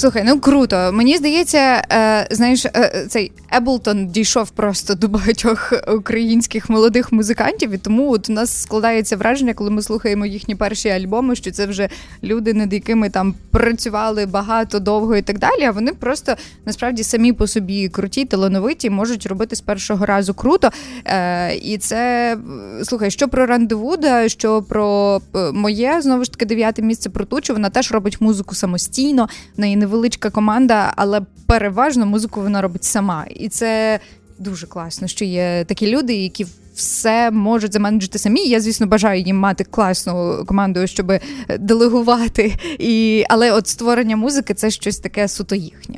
Слухай, 0.07 0.25
ну 0.27 0.41
круто. 0.41 0.91
Мені 0.93 1.17
здається, 1.17 1.83
е, 1.93 2.27
знаєш, 2.31 2.65
е, 2.67 3.07
цей 3.09 3.33
Еблтон 3.57 4.07
дійшов 4.07 4.51
просто 4.51 4.95
до 4.95 5.09
багатьох 5.09 5.73
українських 5.97 6.71
молодих 6.71 7.13
музикантів, 7.13 7.71
і 7.71 7.79
тому 7.79 8.13
от 8.13 8.31
у 8.31 8.33
нас 8.33 8.63
складається 8.63 9.17
враження, 9.17 9.55
коли 9.55 9.71
ми 9.71 9.83
слухаємо 9.83 10.27
їхні 10.27 10.55
перші 10.55 10.89
альбоми, 10.89 11.37
що 11.37 11.51
це 11.51 11.67
вже 11.67 11.89
люди, 12.23 12.55
над 12.55 12.73
якими 12.73 13.11
там 13.11 13.35
працювали 13.51 14.27
багато 14.27 14.79
довго 14.79 15.17
і 15.17 15.23
так 15.23 15.39
далі. 15.39 15.65
А 15.65 15.71
вони 15.71 15.93
просто 15.93 16.35
насправді 16.67 17.03
самі 17.03 17.33
по 17.33 17.47
собі 17.47 17.89
круті, 17.89 18.25
талановиті, 18.25 18.91
можуть 18.91 19.27
робити 19.27 19.57
з 19.57 19.61
першого 19.61 20.07
разу 20.07 20.35
круто. 20.35 20.71
Е, 21.05 21.55
І 21.55 21.79
це 21.79 22.37
слухай, 22.85 23.11
що 23.11 23.29
про 23.29 23.47
Рандевуда, 23.47 24.29
що 24.29 24.63
про 24.63 25.21
е, 25.35 25.53
моє 25.53 26.01
знову 26.03 26.25
ж 26.25 26.31
таки 26.31 26.45
дев'яте 26.45 26.83
місце 26.83 27.11
про 27.11 27.25
тучу. 27.25 27.53
Вона 27.53 27.71
теж 27.71 27.93
робить 27.93 28.21
музику 28.21 28.55
самостійно. 28.55 29.29
В 29.57 29.61
неї 29.61 29.77
невеличка 29.77 30.31
команда, 30.31 30.93
але 30.97 31.21
переважно 31.47 32.07
музику 32.07 32.41
вона 32.43 32.63
робить 32.63 32.85
сама. 32.85 33.25
І 33.47 33.49
це 33.49 34.01
дуже 34.39 34.67
класно, 34.67 35.09
що 35.09 35.25
є 35.25 35.65
такі 35.69 35.87
люди, 35.87 36.15
які 36.15 36.47
все 36.75 37.31
можуть 37.31 37.73
заменеджити 37.73 38.19
самі. 38.19 38.41
Я, 38.41 38.61
звісно, 38.61 38.87
бажаю 38.87 39.21
їм 39.21 39.37
мати 39.37 39.65
класну 39.65 40.45
команду, 40.47 40.87
щоб 40.87 41.13
делегувати. 41.59 42.55
І... 42.79 43.25
Але 43.29 43.53
от 43.53 43.69
створення 43.69 44.17
музики 44.17 44.55
це 44.55 44.71
щось 44.71 44.99
таке 44.99 45.29
суто 45.29 45.55
їхнє. 45.55 45.97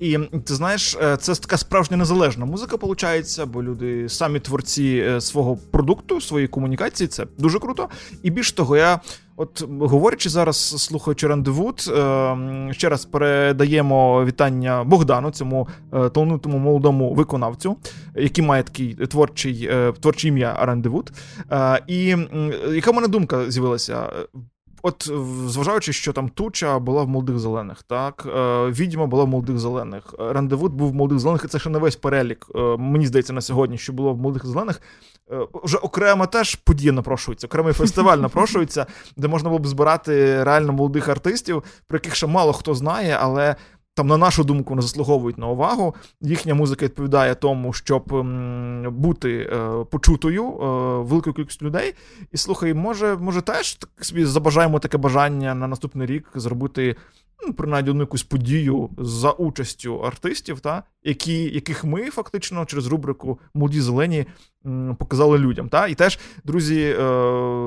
І 0.00 0.18
ти 0.18 0.54
знаєш, 0.54 0.96
е, 1.02 1.16
це 1.16 1.34
така 1.34 1.56
справжня 1.56 1.96
незалежна 1.96 2.44
музика, 2.44 2.76
виходить, 2.76 3.40
бо 3.46 3.62
люди 3.62 4.08
самі 4.08 4.40
творці 4.40 5.04
е, 5.06 5.20
свого 5.20 5.58
продукту, 5.70 6.20
своєї 6.20 6.48
комунікації. 6.48 7.08
Це 7.08 7.26
дуже 7.38 7.58
круто. 7.58 7.88
І 8.22 8.30
більш 8.30 8.52
того, 8.52 8.76
я. 8.76 9.00
От 9.36 9.64
говорячи 9.80 10.30
зараз, 10.30 10.56
слухаючи 10.82 11.26
рандевуд, 11.26 11.84
е, 11.88 12.68
ще 12.72 12.88
раз 12.88 13.04
передаємо 13.04 14.24
вітання 14.24 14.84
Богдану, 14.84 15.30
цьому 15.30 15.68
талановитому 15.90 16.58
молодому 16.58 17.14
виконавцю, 17.14 17.76
який 18.14 18.44
має 18.44 18.62
такий 18.62 18.94
творчий 18.94 19.70
творче 20.00 20.28
ім'я 20.28 20.56
Рандевуд. 20.60 21.12
І 21.86 22.16
яка 22.72 22.90
в 22.90 22.94
мене 22.94 23.08
думка 23.08 23.50
з'явилася? 23.50 24.12
От, 24.86 25.10
зважаючи, 25.46 25.92
що 25.92 26.12
там 26.12 26.28
туча 26.28 26.78
була 26.78 27.02
в 27.02 27.08
молодих 27.08 27.38
зелених, 27.38 27.82
так 27.82 28.26
е, 28.26 28.66
відьма 28.66 29.06
була 29.06 29.24
в 29.24 29.28
молодих 29.28 29.58
зелених, 29.58 30.14
рандевуд 30.18 30.72
був 30.72 30.90
в 30.90 30.94
молодих 30.94 31.18
зелених, 31.18 31.44
і 31.44 31.48
це 31.48 31.58
ще 31.58 31.70
не 31.70 31.78
весь 31.78 31.96
перелік. 31.96 32.46
Е, 32.54 32.58
мені 32.78 33.06
здається, 33.06 33.32
на 33.32 33.40
сьогодні, 33.40 33.78
що 33.78 33.92
було 33.92 34.12
в 34.12 34.18
молодих 34.18 34.46
зелених. 34.46 34.80
Е, 35.32 35.46
вже 35.52 35.78
окремо 35.78 36.26
теж 36.26 36.54
подія 36.54 36.92
напрошується, 36.92 37.46
окремий 37.46 37.72
фестиваль 37.72 38.18
напрошується, 38.18 38.86
де 39.16 39.28
можна 39.28 39.48
було 39.48 39.58
б 39.58 39.66
збирати 39.66 40.44
реально 40.44 40.72
молодих 40.72 41.08
артистів, 41.08 41.62
про 41.86 41.96
яких 41.96 42.14
ще 42.14 42.26
мало 42.26 42.52
хто 42.52 42.74
знає, 42.74 43.18
але 43.20 43.56
там, 43.94 44.06
на 44.06 44.16
нашу 44.16 44.44
думку, 44.44 44.70
вони 44.70 44.82
заслуговують 44.82 45.38
на 45.38 45.46
увагу. 45.46 45.94
Їхня 46.20 46.54
музика 46.54 46.84
відповідає 46.84 47.34
тому, 47.34 47.72
щоб 47.72 48.22
бути 48.92 49.50
е, 49.52 49.84
почутою 49.90 50.44
е, 50.44 50.66
великою 51.02 51.34
кількістю 51.34 51.66
людей. 51.66 51.94
І 52.32 52.36
слухай, 52.36 52.74
може, 52.74 53.16
може, 53.16 53.42
теж 53.42 53.74
так 53.74 53.90
собі 54.00 54.24
забажаємо 54.24 54.78
таке 54.78 54.98
бажання 54.98 55.54
на 55.54 55.66
наступний 55.66 56.06
рік 56.06 56.30
зробити 56.34 56.96
ну, 57.46 57.52
принаймні 57.52 57.90
одну 57.90 58.02
якусь 58.02 58.22
подію 58.22 58.90
за 58.98 59.30
участю 59.30 59.98
артистів, 59.98 60.60
та, 60.60 60.82
які, 61.02 61.54
яких 61.54 61.84
ми 61.84 62.10
фактично 62.10 62.64
через 62.64 62.86
рубрику 62.86 63.38
Молоді 63.54 63.80
зелені 63.80 64.26
показали 64.98 65.38
людям. 65.38 65.68
Та? 65.68 65.86
І 65.86 65.94
теж, 65.94 66.18
друзі, 66.44 66.96
е, 66.98 67.02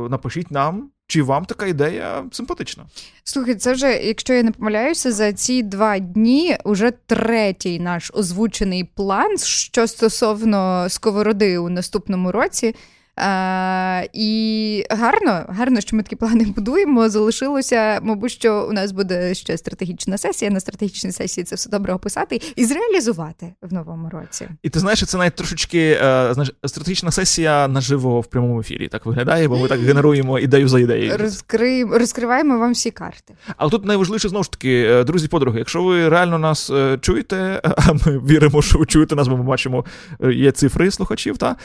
напишіть 0.10 0.52
нам. 0.52 0.90
Чи 1.08 1.24
вам 1.24 1.46
така 1.46 1.66
ідея 1.66 2.26
симпатична? 2.32 2.86
Слухай, 3.24 3.56
це 3.56 3.74
вже, 3.74 3.94
якщо 3.94 4.34
я 4.34 4.44
не 4.44 4.52
помиляюся, 4.52 5.12
за 5.12 5.34
ці 5.34 5.64
два 5.64 6.00
дні 6.00 6.58
уже 6.64 6.92
третій 6.92 7.80
наш 7.80 8.12
озвучений 8.14 8.84
план, 8.84 9.38
що 9.38 9.88
стосовно 9.88 10.90
сковороди 10.90 11.58
у 11.58 11.70
наступному 11.70 12.32
році. 12.32 12.76
Е, 13.18 14.10
І 14.14 14.84
гарно, 14.90 15.46
гарно, 15.50 15.82
що 15.82 15.96
ми 15.96 16.04
такі 16.04 16.16
плани 16.16 16.46
будуємо. 16.46 17.10
Залишилося, 17.10 18.00
мабуть, 18.04 18.32
що 18.32 18.68
у 18.70 18.74
нас 18.74 18.92
буде 18.92 19.34
ще 19.34 19.58
стратегічна 19.58 20.18
сесія. 20.18 20.52
На 20.52 20.60
стратегічній 20.60 21.12
сесії 21.12 21.44
це 21.44 21.56
все 21.56 21.70
добре 21.70 21.94
описати 21.94 22.42
і 22.56 22.66
зреалізувати 22.66 23.54
в 23.62 23.74
новому 23.74 24.10
році. 24.10 24.50
І 24.64 24.70
ти 24.70 24.80
знаєш, 24.80 25.06
це 25.06 25.18
навіть 25.18 25.36
трошечки 25.36 25.98
е, 26.02 26.30
знаєш, 26.34 26.54
стратегічна 26.66 27.12
сесія 27.12 27.68
наживо 27.68 28.22
в 28.22 28.26
прямому 28.26 28.60
ефірі. 28.60 28.88
Так 28.88 29.06
виглядає, 29.06 29.48
бо 29.48 29.58
ми 29.58 29.68
так 29.68 29.80
генеруємо 29.80 30.40
ідею 30.40 30.68
за 30.68 30.80
ідеєю. 30.80 31.18
Розкри... 31.18 31.84
Розкриваємо 31.84 32.58
вам 32.58 32.72
всі 32.72 32.92
карти. 32.92 33.34
Але 33.58 33.72
тут 33.72 33.86
найважливіше 33.86 34.30
знову 34.30 34.44
ж 34.44 34.52
таки, 34.52 34.84
е, 34.90 35.04
друзі, 35.04 35.28
подруги, 35.28 35.60
якщо 35.60 35.84
ви 35.84 36.10
реально 36.10 36.40
нас 36.40 36.70
е, 36.70 36.98
чуєте, 37.02 37.62
а 37.64 37.94
ми 37.94 38.20
віримо, 38.28 38.62
що 38.62 38.80
ви 38.80 38.86
чуєте 38.86 39.16
нас, 39.16 39.28
бо 39.28 39.38
ми 39.38 39.44
бачимо, 39.44 39.86
є 40.32 40.52
цифри 40.52 40.92
слухачів, 40.92 41.38
та 41.38 41.56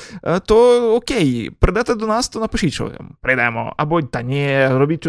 то 0.47 0.95
окей 0.95 1.42
прийдете 1.51 1.95
до 1.95 2.07
нас, 2.07 2.29
то 2.29 2.41
напишіть, 2.41 2.73
що 2.73 2.93
прийдемо. 3.21 3.75
Або 3.77 4.03
та 4.03 4.23
ні, 4.23 4.67
робіть 4.67 5.09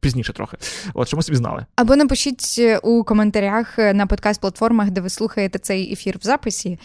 пізніше 0.00 0.32
трохи. 0.32 0.56
От 0.94 1.08
що 1.08 1.16
ми 1.16 1.22
собі 1.22 1.36
знали. 1.36 1.66
Або 1.76 1.96
напишіть 1.96 2.56
е, 2.58 2.78
у 2.78 3.04
коментарях 3.04 3.78
е, 3.78 3.94
на 3.94 4.06
подкаст-платформах, 4.06 4.90
де 4.90 5.00
ви 5.00 5.08
слухаєте 5.08 5.58
цей 5.58 5.92
ефір 5.92 6.18
в 6.20 6.24
записі, 6.24 6.78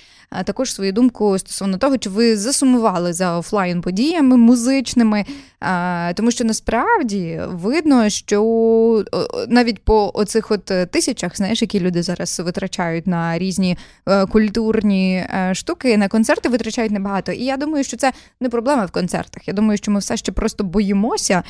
також 0.46 0.74
свою 0.74 0.94
думку 0.94 1.40
стосовно 1.40 1.78
того, 1.78 1.98
чи 1.98 2.10
ви 2.10 2.38
засумували 2.38 3.14
за 3.14 3.38
офлайн 3.38 3.82
подіями 3.82 4.38
музичними. 4.38 5.26
Тому 6.16 6.32
що 6.32 6.44
насправді 6.44 7.42
видно, 7.48 8.10
що 8.10 9.06
навіть 9.48 9.84
по 9.84 10.12
оцих 10.14 10.52
от 10.52 10.66
тисячах, 10.92 11.38
знаєш, 11.38 11.62
які 11.62 11.80
люди 11.80 12.04
зараз 12.04 12.40
витрачають 12.40 13.08
на 13.08 13.40
різні 13.40 13.78
е, 14.08 14.26
культурні 14.26 15.26
штуки, 15.54 15.98
на 15.98 16.08
концерти 16.08 16.50
витрачають 16.50 16.92
небагато. 16.92 17.32
І 17.32 17.44
я 17.44 17.58
думаю, 17.58 17.84
що 17.84 17.98
це 17.98 18.14
не 18.42 18.50
проблема 18.50 18.84
в 18.90 18.92
концертах. 18.92 19.48
Я 19.48 19.54
думаю, 19.54 19.78
що 19.78 19.92
ми 19.92 20.00
все 20.00 20.18
ще 20.18 20.32
просто 20.32 20.64
боїмося 20.64 21.44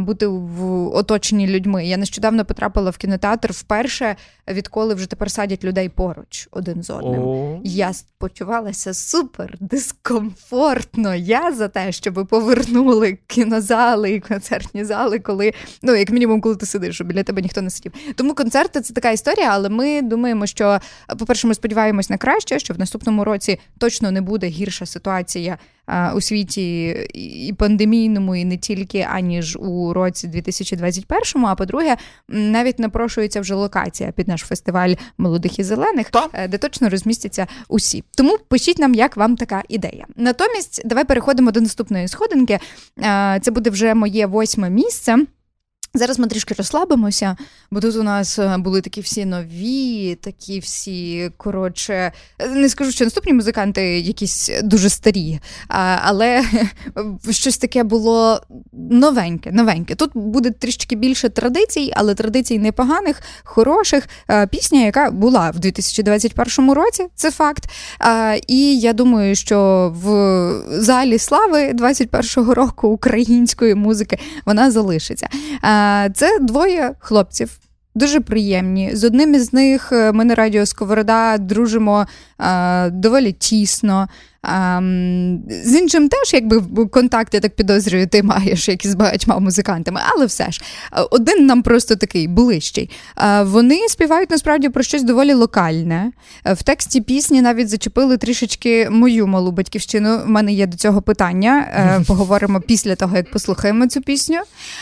бути 0.00 0.26
в 0.26 0.86
оточенні 0.96 1.46
людьми. 1.46 1.86
Я 1.86 1.96
нещодавно 1.96 2.44
потрапила 2.44 2.90
в 2.90 2.96
кінотеатр 2.96 3.52
вперше, 3.52 4.16
відколи 4.48 4.94
вже 4.94 5.06
тепер 5.06 5.30
садять 5.30 5.64
людей 5.64 5.88
поруч 5.88 6.48
один 6.50 6.82
з 6.82 6.90
одним. 6.90 7.22
О. 7.22 7.60
Я 7.64 7.92
почувалася 8.18 8.94
супер 8.94 9.56
дискомфортно. 9.60 11.14
Я 11.14 11.52
за 11.52 11.68
те, 11.68 11.92
щоб 11.92 12.26
повернули 12.30 13.18
кінозали 13.26 14.12
і 14.12 14.20
концертні 14.20 14.84
зали, 14.84 15.18
коли 15.18 15.52
ну 15.82 15.94
як 15.94 16.10
мінімум, 16.10 16.40
коли 16.40 16.56
ти 16.56 16.66
сидиш, 16.66 16.94
щоб 16.94 17.06
біля 17.06 17.22
тебе 17.22 17.42
ніхто 17.42 17.62
не 17.62 17.70
сидів. 17.70 17.92
Тому 18.14 18.34
концерти 18.34 18.80
це 18.80 18.94
така 18.94 19.10
історія, 19.10 19.48
але 19.50 19.68
ми 19.68 20.02
думаємо, 20.02 20.46
що 20.46 20.80
по-перше, 21.18 21.46
ми 21.46 21.54
сподіваємось 21.54 22.10
на 22.10 22.16
краще, 22.16 22.58
що 22.58 22.74
в 22.74 22.78
наступному 22.78 23.24
році 23.24 23.60
точно 23.78 24.10
не 24.10 24.20
буде 24.20 24.46
гірша 24.46 24.86
ситуація 24.86 25.58
у 26.14 26.20
світі 26.20 26.88
і 27.14 27.54
пандемійному, 27.58 28.36
і 28.36 28.44
не 28.44 28.56
тільки 28.56 29.06
аніж 29.10 29.56
у 29.56 29.92
році 29.92 30.28
2021, 30.28 31.46
А 31.46 31.54
по-друге, 31.54 31.96
навіть 32.28 32.78
напрошується 32.78 33.40
вже 33.40 33.54
локація 33.54 34.12
під 34.12 34.28
наш 34.28 34.40
фестиваль 34.40 34.94
молодих 35.18 35.58
і 35.58 35.62
зелених, 35.62 36.10
Та? 36.10 36.28
Е, 36.32 36.48
де 36.48 36.58
точно 36.58 36.88
розмістяться 36.88 37.46
усі. 37.68 38.04
Тому 38.16 38.38
пишіть 38.48 38.78
нам, 38.78 38.94
як 38.94 39.16
вам 39.16 39.36
така 39.36 39.62
ідея. 39.68 40.06
Натомість, 40.16 40.82
давай 40.84 41.04
переходимо 41.04 41.50
до 41.50 41.60
наступної 41.60 42.08
сходинки. 42.08 42.58
Це 43.40 43.50
буде 43.50 43.70
вже 43.70 43.94
моє 43.94 44.26
восьме 44.26 44.70
місце. 44.70 45.16
Зараз 45.94 46.18
ми 46.18 46.26
трішки 46.26 46.54
розслабимося, 46.54 47.36
бо 47.70 47.80
тут 47.80 47.96
у 47.96 48.02
нас 48.02 48.38
е, 48.38 48.56
були 48.58 48.80
такі 48.80 49.00
всі 49.00 49.24
нові, 49.24 50.14
такі 50.14 50.58
всі 50.58 51.30
коротше, 51.36 52.12
не 52.50 52.68
скажу, 52.68 52.92
що 52.92 53.04
наступні 53.04 53.32
музиканти 53.32 54.00
якісь 54.00 54.50
дуже 54.62 54.88
старі, 54.88 55.40
але 56.02 56.44
щось 57.30 57.58
таке 57.58 57.82
було 57.82 58.42
новеньке. 58.72 59.52
новеньке. 59.52 59.94
Тут 59.94 60.10
буде 60.14 60.50
трішки 60.50 60.96
більше 60.96 61.28
традицій, 61.28 61.92
але 61.96 62.14
традицій 62.14 62.58
непоганих, 62.58 63.22
хороших. 63.44 64.08
Е, 64.30 64.46
пісня, 64.46 64.80
яка 64.80 65.10
була 65.10 65.50
в 65.50 65.58
2021 65.58 66.72
році, 66.72 67.06
це 67.14 67.30
факт. 67.30 67.70
І 68.46 68.80
я 68.80 68.92
думаю, 68.92 69.34
що 69.34 69.92
в 70.02 70.80
залі 70.80 71.18
слави 71.18 71.72
21-го 71.72 72.54
року 72.54 72.88
української 72.88 73.74
музики 73.74 74.18
вона 74.46 74.70
залишиться. 74.70 75.28
Це 76.14 76.38
двоє 76.40 76.94
хлопців. 76.98 77.58
Дуже 77.94 78.20
приємні. 78.20 78.96
З 78.96 79.04
одним 79.04 79.34
із 79.34 79.52
них 79.52 79.92
е, 79.92 80.12
ми 80.12 80.24
на 80.24 80.34
радіо 80.34 80.66
Сковорода 80.66 81.38
дружимо 81.38 82.06
е, 82.40 82.90
доволі 82.90 83.32
тісно. 83.32 84.08
А, 84.42 84.80
з 85.64 85.74
іншим 85.74 86.08
теж, 86.08 86.34
якби 86.34 86.86
контакт, 86.86 87.34
я 87.34 87.40
так 87.40 87.54
підозрюю, 87.54 88.06
ти 88.06 88.22
маєш 88.22 88.68
як 88.68 88.84
і 88.84 88.88
з 88.88 88.94
багатьма 88.94 89.38
музикантами, 89.38 90.00
але 90.14 90.26
все 90.26 90.50
ж 90.50 90.60
один 91.10 91.46
нам 91.46 91.62
просто 91.62 91.96
такий 91.96 92.28
ближчий. 92.28 92.90
А, 93.14 93.42
вони 93.42 93.88
співають 93.88 94.30
насправді 94.30 94.68
про 94.68 94.82
щось 94.82 95.02
доволі 95.02 95.34
локальне. 95.34 96.12
В 96.44 96.62
тексті 96.62 97.00
пісні 97.00 97.42
навіть 97.42 97.68
зачепили 97.68 98.16
трішечки 98.16 98.90
мою 98.90 99.26
малу 99.26 99.52
батьківщину. 99.52 100.20
У 100.24 100.28
мене 100.28 100.52
є 100.52 100.66
до 100.66 100.76
цього 100.76 101.02
питання. 101.02 101.68
Е, 101.72 102.04
поговоримо 102.06 102.60
після 102.60 102.96
того, 102.96 103.16
як 103.16 103.30
послухаємо 103.30 103.86
цю 103.86 104.00
пісню. 104.00 104.38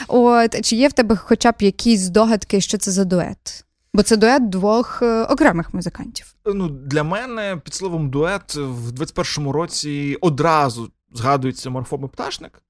От 0.09 0.61
чи 0.65 0.77
є 0.77 0.89
в 0.89 0.93
тебе 0.93 1.17
хоча 1.17 1.53
б 1.53 1.55
якісь 1.61 2.01
здогадки, 2.01 2.61
що 2.61 2.79
це 2.79 2.91
за 2.91 3.05
дует? 3.05 3.66
Бо 3.97 4.03
це 4.03 4.17
дует 4.17 4.49
двох 4.49 5.03
е, 5.03 5.25
окремих 5.25 5.75
музикантів. 5.75 6.35
Ну 6.45 6.69
для 6.69 7.03
мене 7.03 7.61
під 7.65 7.75
словом 7.75 8.11
дует 8.11 8.55
в 8.55 8.91
21-му 8.91 9.53
році 9.53 10.19
одразу 10.21 10.91
згадується 11.13 11.71
морфом 11.71 12.09
пташник. 12.09 12.63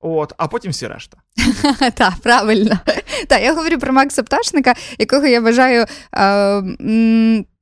От, 0.00 0.32
а 0.36 0.48
потім 0.48 0.70
всі 0.70 0.86
решта. 0.86 1.18
Так, 1.94 2.14
правильно. 2.22 2.80
Так, 3.28 3.42
я 3.42 3.54
говорю 3.54 3.78
про 3.78 3.92
Макса 3.92 4.22
Пташника, 4.22 4.74
якого 4.98 5.26
я 5.26 5.40
вважаю 5.40 5.82
е, 5.82 5.86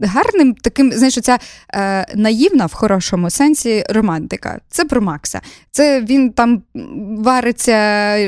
гарним 0.01 0.55
таким, 0.63 0.93
знаєш, 0.93 1.15
ця 1.21 1.39
е, 1.75 2.07
наївна 2.15 2.67
в 2.67 2.73
хорошому 2.73 3.31
сенсі 3.31 3.85
романтика. 3.91 4.61
Це 4.71 4.85
про 4.85 5.01
Макса. 5.01 5.41
Це 5.71 6.01
він 6.01 6.31
там 6.31 6.63
вариться 7.19 7.75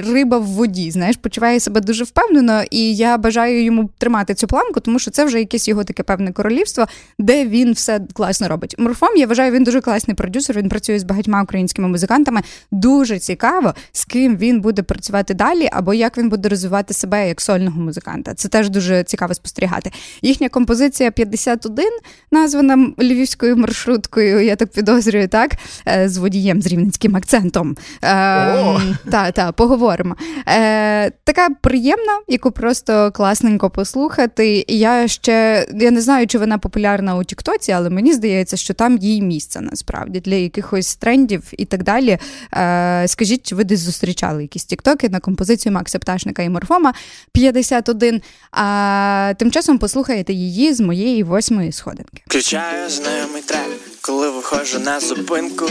риба 0.02 0.38
в 0.38 0.44
воді, 0.44 0.90
знаєш, 0.90 1.16
почуває 1.16 1.60
себе 1.60 1.80
дуже 1.80 2.04
впевнено, 2.04 2.62
і 2.70 2.96
я 2.96 3.18
бажаю 3.18 3.64
йому 3.64 3.90
тримати 3.98 4.34
цю 4.34 4.46
планку, 4.46 4.80
тому 4.80 4.98
що 4.98 5.10
це 5.10 5.24
вже 5.24 5.38
якесь 5.38 5.68
його 5.68 5.84
таке 5.84 6.02
певне 6.02 6.32
королівство, 6.32 6.86
де 7.18 7.46
він 7.46 7.72
все 7.72 8.00
класно 8.12 8.48
робить. 8.48 8.74
Морфом, 8.78 9.16
я 9.16 9.26
вважаю, 9.26 9.52
він 9.52 9.64
дуже 9.64 9.80
класний 9.80 10.14
продюсер. 10.14 10.56
Він 10.56 10.68
працює 10.68 10.98
з 10.98 11.04
багатьма 11.04 11.42
українськими 11.42 11.88
музикантами. 11.88 12.40
Дуже 12.70 13.18
цікаво, 13.18 13.74
з 13.92 14.04
ким 14.04 14.36
він 14.36 14.60
буде 14.60 14.82
працювати 14.82 15.29
розвивати 15.30 15.34
далі, 15.34 15.68
або 15.72 15.94
як 15.94 16.18
він 16.18 16.28
буде 16.28 16.48
розвивати 16.48 16.94
себе 16.94 17.28
як 17.28 17.40
сольного 17.40 17.80
музиканта. 17.80 18.34
Це 18.34 18.48
теж 18.48 18.70
дуже 18.70 19.04
цікаво 19.04 19.34
спостерігати. 19.34 19.90
Їхня 20.22 20.48
композиція 20.48 21.10
51, 21.10 21.84
названа 22.30 22.92
львівською 22.98 23.56
маршруткою, 23.56 24.40
я 24.44 24.56
так 24.56 24.70
підозрюю, 24.72 25.28
так, 25.28 25.56
е, 25.88 26.08
з 26.08 26.16
водієм 26.16 26.62
з 26.62 26.66
рівненським 26.66 27.16
акцентом. 27.16 27.76
Ем, 28.02 28.96
та, 29.10 29.30
та, 29.32 29.52
поговоримо. 29.52 30.16
Е, 30.48 31.10
Така 31.24 31.48
приємна, 31.60 32.20
яку 32.28 32.50
просто 32.50 33.10
класненько 33.12 33.70
послухати. 33.70 34.64
Я 34.68 35.08
ще 35.08 35.66
я 35.80 35.90
не 35.90 36.00
знаю, 36.00 36.26
чи 36.26 36.38
вона 36.38 36.58
популярна 36.58 37.16
у 37.16 37.24
Тіктоці, 37.24 37.72
але 37.72 37.90
мені 37.90 38.12
здається, 38.12 38.56
що 38.56 38.74
там 38.74 38.98
їй 38.98 39.22
місце 39.22 39.60
насправді 39.60 40.20
для 40.20 40.34
якихось 40.34 40.96
трендів 40.96 41.42
і 41.58 41.64
так 41.64 41.82
далі. 41.82 42.18
Е, 42.54 43.08
Скажіть, 43.08 43.46
чи 43.46 43.54
ви 43.54 43.64
десь 43.64 43.80
зустрічали 43.80 44.42
якісь 44.42 44.64
тіктоки 44.64 45.08
на 45.08 45.19
композицію 45.20 45.72
Макса 45.72 45.98
Пташника 45.98 46.42
і 46.42 46.48
Морфома 46.48 46.94
51. 47.32 48.22
А 48.50 49.34
тим 49.38 49.50
часом 49.50 49.78
послухаєте 49.78 50.32
її 50.32 50.74
з 50.74 50.80
моєї 50.80 51.22
восьмої 51.22 51.72
сходинки. 51.72 52.22
Включаю 52.26 52.90
знайомий 52.90 53.42
трек, 53.42 53.68
коли 54.00 54.30
виходжу 54.30 54.78
на 54.78 55.00
зупинку. 55.00 55.64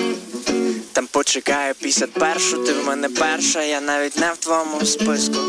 Там 0.94 1.08
почекаю 1.12 1.74
51, 1.82 2.66
ти 2.66 2.74
в 2.74 2.88
мене 2.88 3.10
перша, 3.10 3.64
я 3.64 3.82
навіть 3.82 4.18
не 4.18 4.32
в 4.34 4.38
твоєму 4.38 4.86
списку. 4.86 5.40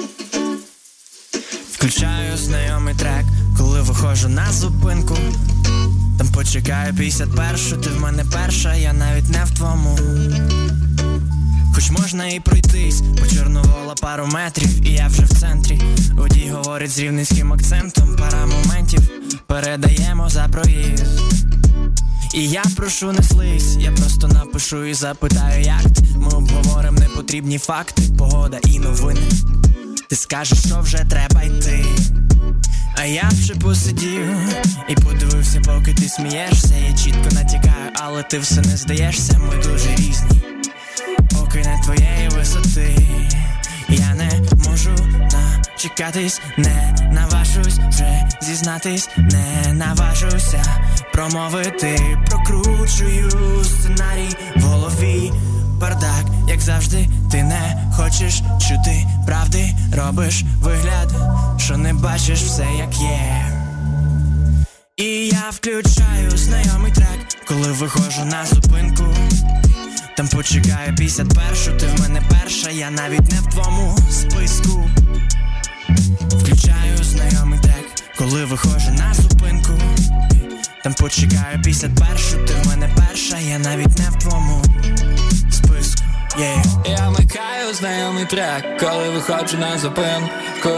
Включаю 1.72 2.36
знайомий 2.36 2.94
трек, 2.94 3.24
коли 3.58 3.80
виходжу 3.80 4.28
на 4.28 4.52
зупинку. 4.52 5.16
Там 6.18 6.28
почекаю 6.34 6.94
51, 6.94 7.80
ти 7.80 7.90
в 7.90 8.00
мене 8.00 8.24
перша, 8.32 8.74
я 8.74 8.92
навіть 8.92 9.28
не 9.28 9.44
в 9.44 9.56
твоєму. 9.56 9.98
Хоч 11.74 11.90
можна 11.90 12.26
і 12.26 12.40
пройтись, 12.40 13.02
по 13.20 13.26
чорновола 13.26 13.94
пару 14.02 14.26
метрів, 14.26 14.86
і 14.86 14.92
я 14.92 15.08
вже 15.08 15.22
в 15.22 15.40
центрі. 15.40 15.80
Водій 16.12 16.50
говорить 16.54 16.90
з 16.90 16.98
рівненським 16.98 17.52
акцентом, 17.52 18.16
пара 18.16 18.46
моментів 18.46 19.00
передаємо 19.46 20.28
за 20.28 20.48
проїзд. 20.48 21.06
І 22.34 22.48
я 22.48 22.62
прошу 22.76 23.12
не 23.12 23.22
слизь, 23.22 23.76
я 23.76 23.92
просто 23.92 24.28
напишу 24.28 24.84
і 24.84 24.94
запитаю, 24.94 25.62
як 25.62 25.82
ти 25.82 26.02
Ми 26.16 26.28
обговоримо 26.28 26.98
непотрібні 26.98 27.58
факти, 27.58 28.02
погода 28.18 28.58
і 28.64 28.78
новини. 28.78 29.20
Ти 30.08 30.16
скажеш, 30.16 30.58
що 30.66 30.80
вже 30.80 31.04
треба 31.10 31.42
йти. 31.42 31.84
А 32.96 33.04
я 33.04 33.30
ще 33.44 33.54
посидів 33.54 34.36
і 34.88 34.94
подивився, 34.94 35.60
поки 35.60 35.94
ти 35.94 36.08
смієшся. 36.08 36.74
Я 36.88 36.96
чітко 36.96 37.28
натякаю, 37.32 37.90
але 37.94 38.22
ти 38.22 38.38
все 38.38 38.60
не 38.60 38.76
здаєшся, 38.76 39.38
ми 39.38 39.62
дуже 39.62 39.94
різні. 39.96 40.49
Поки 41.52 41.68
не 41.68 41.80
твоєї 41.84 42.28
висоти, 42.28 42.96
я 43.88 44.14
не 44.14 44.30
можу 44.68 44.90
начекатись, 45.32 46.40
не 46.56 46.94
наважусь 47.12 47.78
вже 47.78 48.28
зізнатись, 48.42 49.08
не 49.16 49.72
наважуся 49.72 50.64
промовити, 51.12 52.18
прокручую 52.26 53.30
сценарій 53.64 54.36
в 54.56 54.62
голові. 54.62 55.32
Бардак, 55.80 56.24
як 56.48 56.60
завжди, 56.60 57.08
ти 57.30 57.42
не 57.42 57.92
хочеш 57.96 58.42
чути 58.68 59.06
правди, 59.26 59.74
робиш 59.96 60.44
вигляд, 60.60 61.14
що 61.58 61.76
не 61.76 61.94
бачиш 61.94 62.42
все, 62.42 62.66
як 62.78 62.94
є. 63.00 63.46
І 64.96 65.26
я 65.26 65.50
включаю 65.50 66.30
знайомий 66.36 66.92
трек, 66.92 67.46
коли 67.48 67.72
виходжу 67.72 68.24
на 68.24 68.46
зупинку. 68.46 69.04
Там 70.20 70.28
почекаю 70.28 70.94
51, 70.96 71.76
ти 71.78 71.86
в 71.86 72.00
мене 72.00 72.22
перша, 72.30 72.70
я 72.70 72.90
навіть 72.90 73.32
не 73.32 73.40
в 73.40 73.46
твоєму 73.46 73.96
списку. 74.10 74.90
Включаю 76.20 77.04
знайомий 77.04 77.58
трек, 77.58 77.84
коли 78.18 78.44
виходжу 78.44 78.90
на 78.90 79.14
зупинку. 79.14 79.72
Там 80.84 80.94
почекаю 80.94 81.62
51, 81.62 82.46
ти 82.46 82.54
в 82.54 82.66
мене 82.66 82.90
перша, 82.96 83.38
я 83.38 83.58
навіть 83.58 83.98
не 83.98 84.10
в 84.10 84.18
твоєму 84.18 84.62
списку. 85.50 86.02
Yeah. 86.38 86.64
Я 86.90 87.08
вмикаю 87.08 87.74
знайомий 87.74 88.24
трек, 88.24 88.78
коли 88.80 89.10
виходжу 89.10 89.58
на 89.58 89.78
зупинку. 89.78 90.70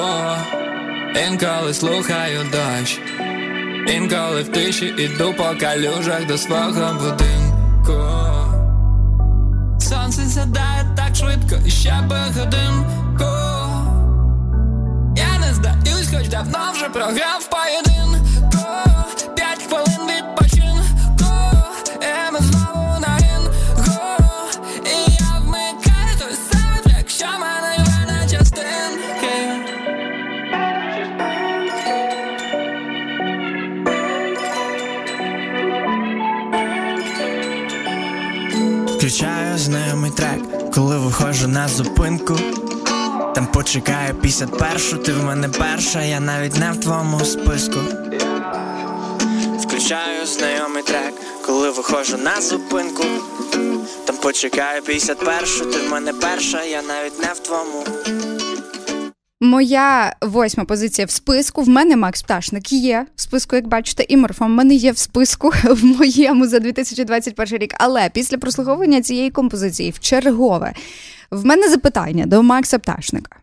Інколи 1.28 1.74
слухаю 1.74 2.46
дощ, 2.52 3.00
інколи 3.96 4.42
в 4.42 4.48
тиші 4.48 4.94
іду 4.98 5.34
по 5.34 5.54
калюжах 5.60 6.26
до 6.26 6.38
свого 6.38 6.94
будинку. 6.94 8.61
Сонце 9.88 10.22
сядає 10.26 10.86
так 10.96 11.16
швидко 11.16 11.56
і 11.66 11.70
ще 11.70 12.02
би 12.08 12.16
годинку. 12.16 13.32
Я 15.16 15.38
не 15.40 15.54
здаюсь, 15.54 16.10
хоч 16.16 16.28
давно 16.28 16.58
вже 16.72 16.88
програв 16.88 17.50
поєдинку. 17.50 18.01
Знайомий 39.62 40.10
трек, 40.10 40.72
коли 40.74 40.98
виходжу 40.98 41.48
на 41.48 41.68
зупинку. 41.68 42.36
Там 43.34 43.46
почекаю 43.46 44.14
51, 44.14 44.98
ти 44.98 45.12
в 45.12 45.24
мене 45.24 45.48
перша, 45.48 46.02
я 46.02 46.20
навіть 46.20 46.56
не 46.56 46.72
в 46.72 46.80
твоєму 46.80 47.24
списку. 47.24 47.78
Включаю 49.60 50.26
знайомий 50.26 50.82
трек, 50.82 51.14
коли 51.46 51.70
виходжу 51.70 52.16
на 52.16 52.40
зупинку. 52.40 53.04
Там 54.04 54.16
почекаю 54.16 54.82
51, 54.82 55.72
ти 55.72 55.78
в 55.78 55.90
мене 55.90 56.12
перша, 56.12 56.64
я 56.64 56.82
навіть 56.82 57.18
не 57.18 57.32
в 57.32 57.38
твоєму. 57.38 57.84
Моя 59.42 60.16
восьма 60.20 60.64
позиція 60.64 61.06
в 61.06 61.10
списку. 61.10 61.62
В 61.62 61.68
мене 61.68 61.96
Макс 61.96 62.22
Пташник 62.22 62.72
є 62.72 63.06
в 63.16 63.20
списку, 63.20 63.56
як 63.56 63.66
бачите, 63.66 64.04
і 64.08 64.16
морфом 64.16 64.52
в 64.52 64.54
мене 64.54 64.74
є 64.74 64.92
в 64.92 64.98
списку 64.98 65.52
в 65.64 65.84
моєму 65.84 66.46
за 66.46 66.58
2021 66.58 67.58
рік. 67.58 67.74
Але 67.78 68.10
після 68.10 68.38
прослуховування 68.38 69.02
цієї 69.02 69.30
композиції 69.30 69.90
в 69.90 69.98
чергове 70.00 70.72
в 71.30 71.44
мене 71.44 71.68
запитання 71.68 72.26
до 72.26 72.42
Макса 72.42 72.78
Пташника. 72.78 73.36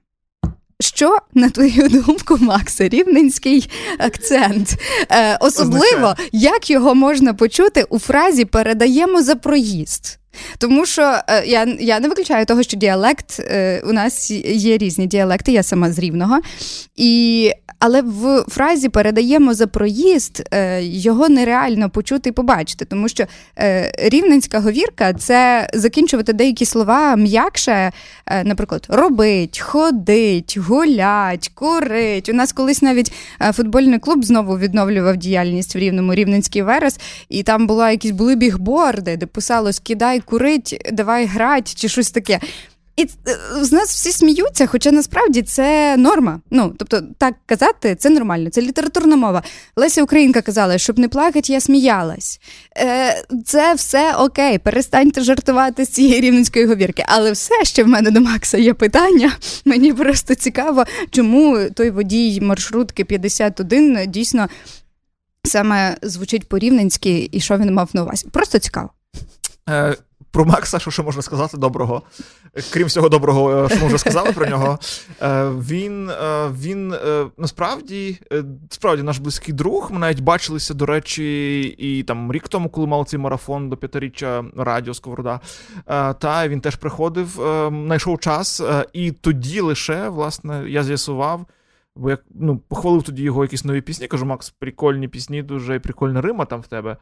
Що, 0.81 1.17
на 1.33 1.49
твою 1.49 1.89
думку, 1.89 2.37
Макса, 2.41 2.89
рівненський 2.89 3.69
акцент? 3.97 4.75
Е, 5.11 5.37
особливо, 5.41 5.95
Означає. 5.95 6.29
як 6.31 6.69
його 6.69 6.95
можна 6.95 7.33
почути 7.33 7.83
у 7.83 7.99
фразі 7.99 8.45
передаємо 8.45 9.23
за 9.23 9.35
проїзд? 9.35 10.18
Тому 10.57 10.85
що 10.85 11.19
е, 11.27 11.45
я, 11.45 11.75
я 11.79 11.99
не 11.99 12.07
виключаю 12.07 12.45
того, 12.45 12.63
що 12.63 12.77
діалект 12.77 13.39
е, 13.39 13.81
у 13.85 13.93
нас 13.93 14.31
є 14.45 14.77
різні 14.77 15.07
діалекти, 15.07 15.51
я 15.51 15.63
сама 15.63 15.91
з 15.91 15.99
рівного. 15.99 16.39
І, 16.95 17.51
але 17.79 18.01
в 18.01 18.45
фразі 18.47 18.89
передаємо 18.89 19.53
за 19.53 19.67
проїзд 19.67 20.47
е, 20.53 20.83
його 20.83 21.29
нереально 21.29 21.89
почути 21.89 22.29
і 22.29 22.33
побачити, 22.33 22.85
тому 22.85 23.09
що 23.09 23.25
рівненська 23.97 24.59
говірка 24.59 25.13
це 25.13 25.69
закінчувати 25.73 26.33
деякі 26.33 26.65
слова 26.65 27.15
м'якше, 27.15 27.91
наприклад, 28.43 28.85
робить, 28.89 29.59
ходить, 29.59 30.57
гулять, 30.57 31.51
курить. 31.53 32.29
У 32.29 32.33
нас 32.33 32.51
колись 32.51 32.81
навіть 32.81 33.11
футбольний 33.53 33.99
клуб 33.99 34.25
знову 34.25 34.57
відновлював 34.57 35.17
діяльність 35.17 35.75
в 35.75 35.77
рівному 35.77 36.13
рівненський 36.13 36.61
верес, 36.61 36.99
і 37.29 37.43
там 37.43 37.67
була 37.67 37.91
якісь 37.91 38.11
були 38.11 38.35
бігборди, 38.35 39.17
де 39.17 39.25
писалось 39.25 39.79
кидай 39.79 40.19
курить, 40.29 40.89
давай 40.91 41.25
грать 41.25 41.75
чи 41.75 41.89
щось 41.89 42.11
таке. 42.11 42.39
І 42.99 43.03
е, 43.03 43.63
з 43.63 43.71
нас 43.71 43.89
всі 43.89 44.11
сміються, 44.11 44.67
хоча 44.67 44.91
насправді 44.91 45.41
це 45.41 45.97
норма. 45.97 46.41
Ну, 46.51 46.73
тобто, 46.77 47.01
так 47.17 47.35
казати 47.45 47.95
це 47.95 48.09
нормально, 48.09 48.49
це 48.49 48.61
літературна 48.61 49.15
мова. 49.15 49.43
Леся 49.75 50.03
Українка 50.03 50.41
казала, 50.41 50.77
щоб 50.77 50.99
не 50.99 51.07
плакати, 51.07 51.53
я 51.53 51.61
сміялась. 51.61 52.39
Е, 52.77 53.23
Це 53.45 53.73
все 53.73 54.15
окей, 54.15 54.57
перестаньте 54.57 55.21
жартувати 55.21 55.85
з 55.85 55.89
цієї 55.89 56.21
рівненської 56.21 56.65
говірки. 56.65 57.05
Але 57.07 57.31
все 57.31 57.63
ще 57.63 57.83
в 57.83 57.87
мене 57.87 58.11
до 58.11 58.21
Макса 58.21 58.57
є 58.57 58.73
питання. 58.73 59.31
Мені 59.65 59.93
просто 59.93 60.35
цікаво, 60.35 60.85
чому 61.11 61.69
той 61.75 61.89
водій 61.89 62.41
маршрутки 62.41 63.05
51 63.05 63.99
дійсно 64.07 64.47
саме 65.43 65.97
звучить 66.01 66.49
по-рівненськи 66.49 67.29
і 67.31 67.39
що 67.39 67.57
він 67.57 67.73
мав 67.73 67.89
на 67.93 68.03
увазі. 68.03 68.27
Просто 68.31 68.59
цікаво. 68.59 68.89
Е, 70.29 70.31
про 70.31 70.45
Макса, 70.45 70.79
що 70.79 70.91
ще 70.91 71.03
можна 71.03 71.21
сказати 71.21 71.57
доброго. 71.57 72.01
Крім 72.73 72.87
всього 72.87 73.09
доброго, 73.09 73.65
е, 73.65 73.69
що 73.69 73.79
ми 73.79 73.87
вже 73.87 73.97
сказали 73.97 74.31
про 74.31 74.45
нього. 74.45 74.79
Е, 75.21 75.49
він 75.49 76.11
він 76.53 76.95
насправді 77.37 78.19
справді 78.69 79.03
наш 79.03 79.17
близький 79.17 79.53
друг. 79.53 79.91
Ми 79.91 79.99
навіть 79.99 80.19
бачилися, 80.19 80.73
до 80.73 80.85
речі, 80.85 81.61
і 81.77 82.03
там 82.03 82.31
рік 82.31 82.47
тому, 82.47 82.69
коли 82.69 82.87
мав 82.87 83.05
цей 83.05 83.19
марафон 83.19 83.69
до 83.69 83.77
п'ятиріччя 83.77 84.45
радіо 84.57 84.93
Сковорода. 84.93 85.39
Та 86.19 86.47
він 86.47 86.61
теж 86.61 86.75
приходив, 86.75 87.29
знайшов 87.85 88.19
час, 88.19 88.61
і 88.93 89.11
тоді 89.11 89.61
лише, 89.61 90.09
власне, 90.09 90.63
я 90.67 90.83
з'ясував. 90.83 91.45
Бо 91.99 92.09
я 92.09 92.17
ну, 92.35 92.57
похвалив 92.57 93.03
тоді 93.03 93.23
його 93.23 93.43
якісь 93.43 93.65
нові 93.65 93.81
пісні. 93.81 94.07
Кажу, 94.07 94.25
Макс, 94.25 94.49
прикольні 94.49 95.07
пісні, 95.07 95.43
дуже 95.43 95.79
прикольна 95.79 96.21
Рима 96.21 96.45
там 96.45 96.61
в 96.61 96.67
тебе. 96.67 96.97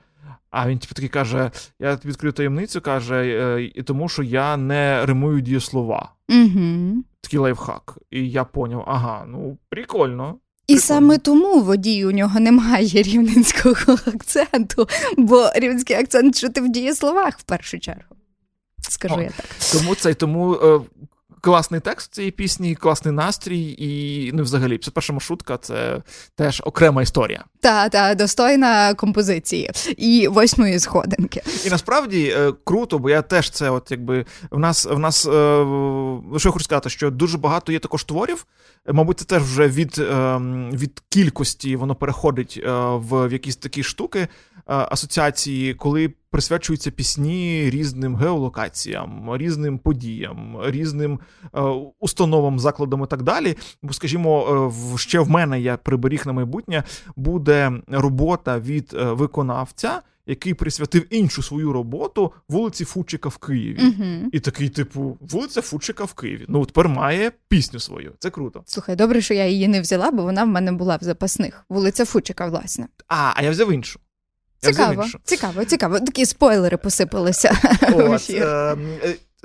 А 0.49 0.69
він 0.69 0.79
типу, 0.79 0.93
такий 0.93 1.09
каже: 1.09 1.51
я 1.79 1.95
тобі 1.95 2.09
відкрию 2.11 2.33
таємницю, 2.33 2.81
каже, 2.81 3.15
«Е, 3.15 3.63
і 3.75 3.83
тому 3.83 4.09
що 4.09 4.23
я 4.23 4.57
не 4.57 5.05
римую 5.05 5.41
дієслова. 5.41 6.11
Угу. 6.29 7.03
Такий 7.21 7.39
лайфхак. 7.39 7.97
І 8.11 8.29
я 8.29 8.43
поняв, 8.43 8.83
ага, 8.87 9.25
ну 9.27 9.57
прикольно. 9.69 10.35
І 10.67 10.73
Прикольно. 10.73 10.81
саме 10.81 11.17
тому 11.17 11.61
водій 11.61 12.05
у 12.05 12.11
нього 12.11 12.39
немає 12.39 12.87
рівненського 13.03 13.93
акценту, 14.05 14.87
бо 15.17 15.49
рівненський 15.55 15.95
акцент 15.95 16.37
чути 16.37 16.61
в 16.61 16.69
дієсловах 16.69 17.39
в 17.39 17.43
першу 17.43 17.79
чергу. 17.79 18.15
Скажу 18.89 19.15
О, 19.15 19.21
я 19.21 19.29
так. 19.29 19.45
Тому 19.71 19.95
це 19.95 20.13
тому 20.13 20.53
е, 20.53 20.79
класний 21.41 21.79
текст 21.79 22.13
цієї 22.13 22.31
пісні, 22.31 22.75
класний 22.75 23.13
настрій, 23.13 23.75
і 23.77 24.31
ну, 24.33 24.43
взагалі, 24.43 24.77
це 24.77 24.91
перша 24.91 25.13
маршрутка 25.13 25.57
це 25.57 26.01
теж 26.35 26.61
окрема 26.65 27.01
історія. 27.01 27.43
Та, 27.59 27.89
та, 27.89 28.15
достойна 28.15 28.93
композиції 28.93 29.71
і 29.97 30.27
восьмої 30.27 30.79
сходинки. 30.79 31.41
І 31.65 31.69
насправді 31.69 32.33
е, 32.37 32.53
круто, 32.63 32.99
бо 32.99 33.09
я 33.09 33.21
теж 33.21 33.49
це, 33.49 33.69
от 33.69 33.91
якби 33.91 34.25
в 34.51 34.59
нас 34.59 34.85
в 34.85 34.99
нас 34.99 35.25
е, 35.25 35.29
що 36.37 36.49
я 36.49 36.51
хочу 36.51 36.63
сказати, 36.63 36.89
що 36.89 37.11
дуже 37.11 37.37
багато 37.37 37.71
є 37.71 37.79
також 37.79 38.03
творів. 38.03 38.45
Мабуть, 38.91 39.19
це 39.19 39.25
теж 39.25 39.43
вже 39.43 39.67
від 39.67 39.99
е, 39.99 40.37
від 40.73 41.03
кількості 41.09 41.75
воно 41.75 41.95
переходить 41.95 42.63
в, 42.93 43.31
якісь 43.31 43.55
такі 43.55 43.83
штуки 43.83 44.27
асоціації, 44.65 45.73
коли 45.73 46.13
присвячуються 46.31 46.91
пісні 46.91 47.69
різним 47.69 48.15
геолокаціям, 48.15 49.35
різним 49.35 49.77
подіям, 49.77 50.57
різним 50.63 51.19
е, 51.55 51.61
установам, 51.99 52.59
закладам 52.59 53.03
і 53.03 53.07
так 53.07 53.23
далі. 53.23 53.57
Бо, 53.83 53.93
скажімо, 53.93 54.71
е, 54.95 54.97
ще 54.97 55.19
в 55.19 55.29
мене 55.29 55.61
я 55.61 55.77
приберіг 55.77 56.23
на 56.25 56.33
майбутнє 56.33 56.83
буде 57.15 57.71
робота 57.87 58.59
від 58.59 58.93
е, 58.93 59.03
виконавця. 59.03 60.01
Який 60.29 60.53
присвятив 60.53 61.13
іншу 61.13 61.43
свою 61.43 61.73
роботу 61.73 62.31
вулиці 62.49 62.85
Фучика 62.85 63.29
в 63.29 63.37
Києві. 63.37 63.79
uh 63.79 64.23
І 64.31 64.39
такий, 64.39 64.69
типу, 64.69 65.17
вулиця 65.21 65.61
Фучика 65.61 66.03
в 66.03 66.13
Києві. 66.13 66.45
Ну, 66.47 66.65
тепер 66.65 66.89
має 66.89 67.31
пісню 67.47 67.79
свою. 67.79 68.13
Це 68.19 68.29
круто. 68.29 68.63
Слухай, 68.65 68.95
добре, 68.95 69.21
що 69.21 69.33
я 69.33 69.47
її 69.47 69.67
не 69.67 69.81
взяла, 69.81 70.11
бо 70.11 70.23
вона 70.23 70.43
в 70.43 70.47
мене 70.47 70.71
була 70.71 70.95
в 70.95 71.03
запасних. 71.03 71.65
Вулиця 71.69 72.05
Фучика, 72.05 72.47
власне. 72.47 72.87
А, 73.07 73.31
а 73.35 73.43
я 73.43 73.51
взяв 73.51 73.71
іншу. 73.71 73.99
Цікаво, 74.59 75.05
цікаво, 75.23 75.65
цікаво. 75.65 75.99
Такі 75.99 76.25
спойлери 76.25 76.77
посипалися. 76.77 77.57
От, 77.93 78.29
е, 78.29 78.75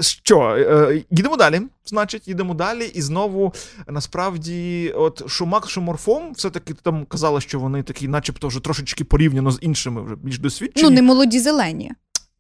що, 0.01 0.41
е, 0.41 1.03
їдемо 1.11 1.37
далі, 1.37 1.61
значить, 1.85 2.29
їдемо 2.29 2.55
далі, 2.55 2.85
і 2.95 3.03
знову 3.03 3.55
насправді, 3.89 4.93
от 4.97 5.31
що 5.31 5.47
Макс, 5.47 5.69
що 5.69 5.81
Морфом, 5.81 6.33
все-таки 6.33 6.75
там 6.75 7.05
казали, 7.05 7.41
що 7.41 7.61
вони 7.61 7.83
такі, 7.83 8.09
начебто, 8.09 8.49
вже 8.49 8.61
трошечки 8.61 9.05
порівняно 9.05 9.51
з 9.51 9.59
іншими, 9.61 10.03
вже 10.03 10.17
більш 10.17 10.39
досвідчені. 10.39 10.89
Ну, 10.89 10.95
не 10.95 11.03
молоді 11.03 11.41
зелені. 11.41 11.93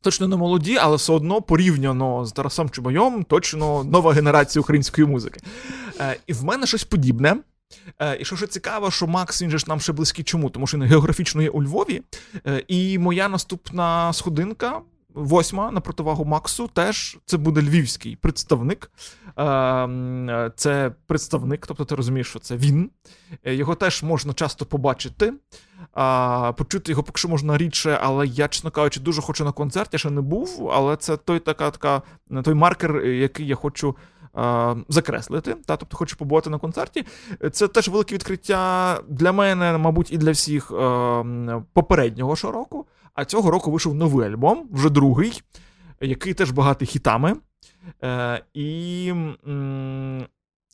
Точно 0.03 0.29
не 0.29 0.37
молоді, 0.37 0.77
але 0.81 0.97
все 0.97 1.13
одно 1.13 1.43
порівняно 1.43 2.25
з 2.27 2.33
Тарасом 2.33 2.71
Чубайом, 2.71 3.25
точно 3.25 3.85
нова 3.85 4.13
генерація 4.13 4.61
української 4.61 5.07
музики. 5.07 5.41
Е, 6.01 6.17
І 6.27 6.33
в 6.33 6.45
мене 6.45 6.67
щось 6.67 6.85
подібне. 6.85 7.37
Е, 7.99 8.17
і 8.21 8.25
що 8.25 8.37
ж 8.37 8.47
цікаво, 8.47 8.91
що 8.91 9.07
Макс 9.07 9.43
він 9.43 9.51
же 9.51 9.59
ж 9.59 9.65
нам 9.69 9.81
ще 9.81 9.93
близький. 9.93 10.25
Чому? 10.25 10.51
Тому 10.51 10.67
що 10.67 10.77
він 10.77 10.85
географічно 10.85 11.43
є 11.43 11.51
у 11.51 11.63
Львові. 11.63 12.03
Е, 12.47 12.65
і 12.69 12.99
моя 12.99 13.29
наступна 13.29 14.13
сходинка, 14.13 14.81
восьма 15.15 15.71
на 15.71 15.81
противагу 15.81 16.25
Максу, 16.25 16.69
теж 16.69 17.19
це 17.27 17.37
буде 17.37 17.61
львівський 17.63 18.17
представник. 18.17 18.91
Е, 19.39 20.51
це 20.57 20.93
представник, 21.07 21.67
тобто 21.67 21.85
ти 21.85 21.95
розумієш, 21.95 22.29
що 22.29 22.39
це 22.39 22.57
він. 22.57 22.91
Його 23.45 23.75
теж 23.75 24.03
можна 24.03 24.35
часто 24.35 24.67
побачити. 24.67 25.33
Почути 26.57 26.93
його 26.93 27.03
поки 27.03 27.19
що 27.19 27.29
можна 27.29 27.59
рідше, 27.59 27.99
але 28.03 28.27
я, 28.27 28.49
чесно 28.49 28.71
кажучи, 28.71 29.01
дуже 29.01 29.23
хочу 29.23 29.45
на 29.45 29.53
концерт, 29.53 29.89
я 29.93 29.99
ще 29.99 30.11
не 30.11 30.21
був, 30.21 30.71
але 30.73 30.97
це 30.97 31.17
той 31.17 31.39
така, 31.39 31.71
така, 31.71 32.03
той 32.43 32.55
маркер, 32.55 33.07
який 33.07 33.47
я 33.47 33.55
хочу 33.55 33.97
закреслити. 34.89 35.55
Та, 35.67 35.77
Тобто 35.77 35.97
хочу 35.97 36.17
побувати 36.17 36.51
на 36.51 36.59
концерті. 36.59 37.05
Це 37.53 37.69
теж 37.69 37.89
велике 37.89 38.15
відкриття 38.15 39.01
для 39.09 39.33
мене, 39.33 39.79
мабуть, 39.79 40.13
і 40.13 40.19
для 40.19 40.31
всіх 40.31 40.69
попереднього 41.73 42.35
ж 42.35 42.51
року. 42.51 42.87
А 43.15 43.25
цього 43.25 43.51
року 43.51 43.71
вийшов 43.71 43.95
новий 43.95 44.29
альбом, 44.29 44.69
вже 44.73 44.91
другий, 44.91 45.43
який 46.01 46.35
теж 46.35 46.51
багатий 46.51 46.89
хітами. 46.89 47.37
Е, 48.05 48.43
і. 48.55 49.13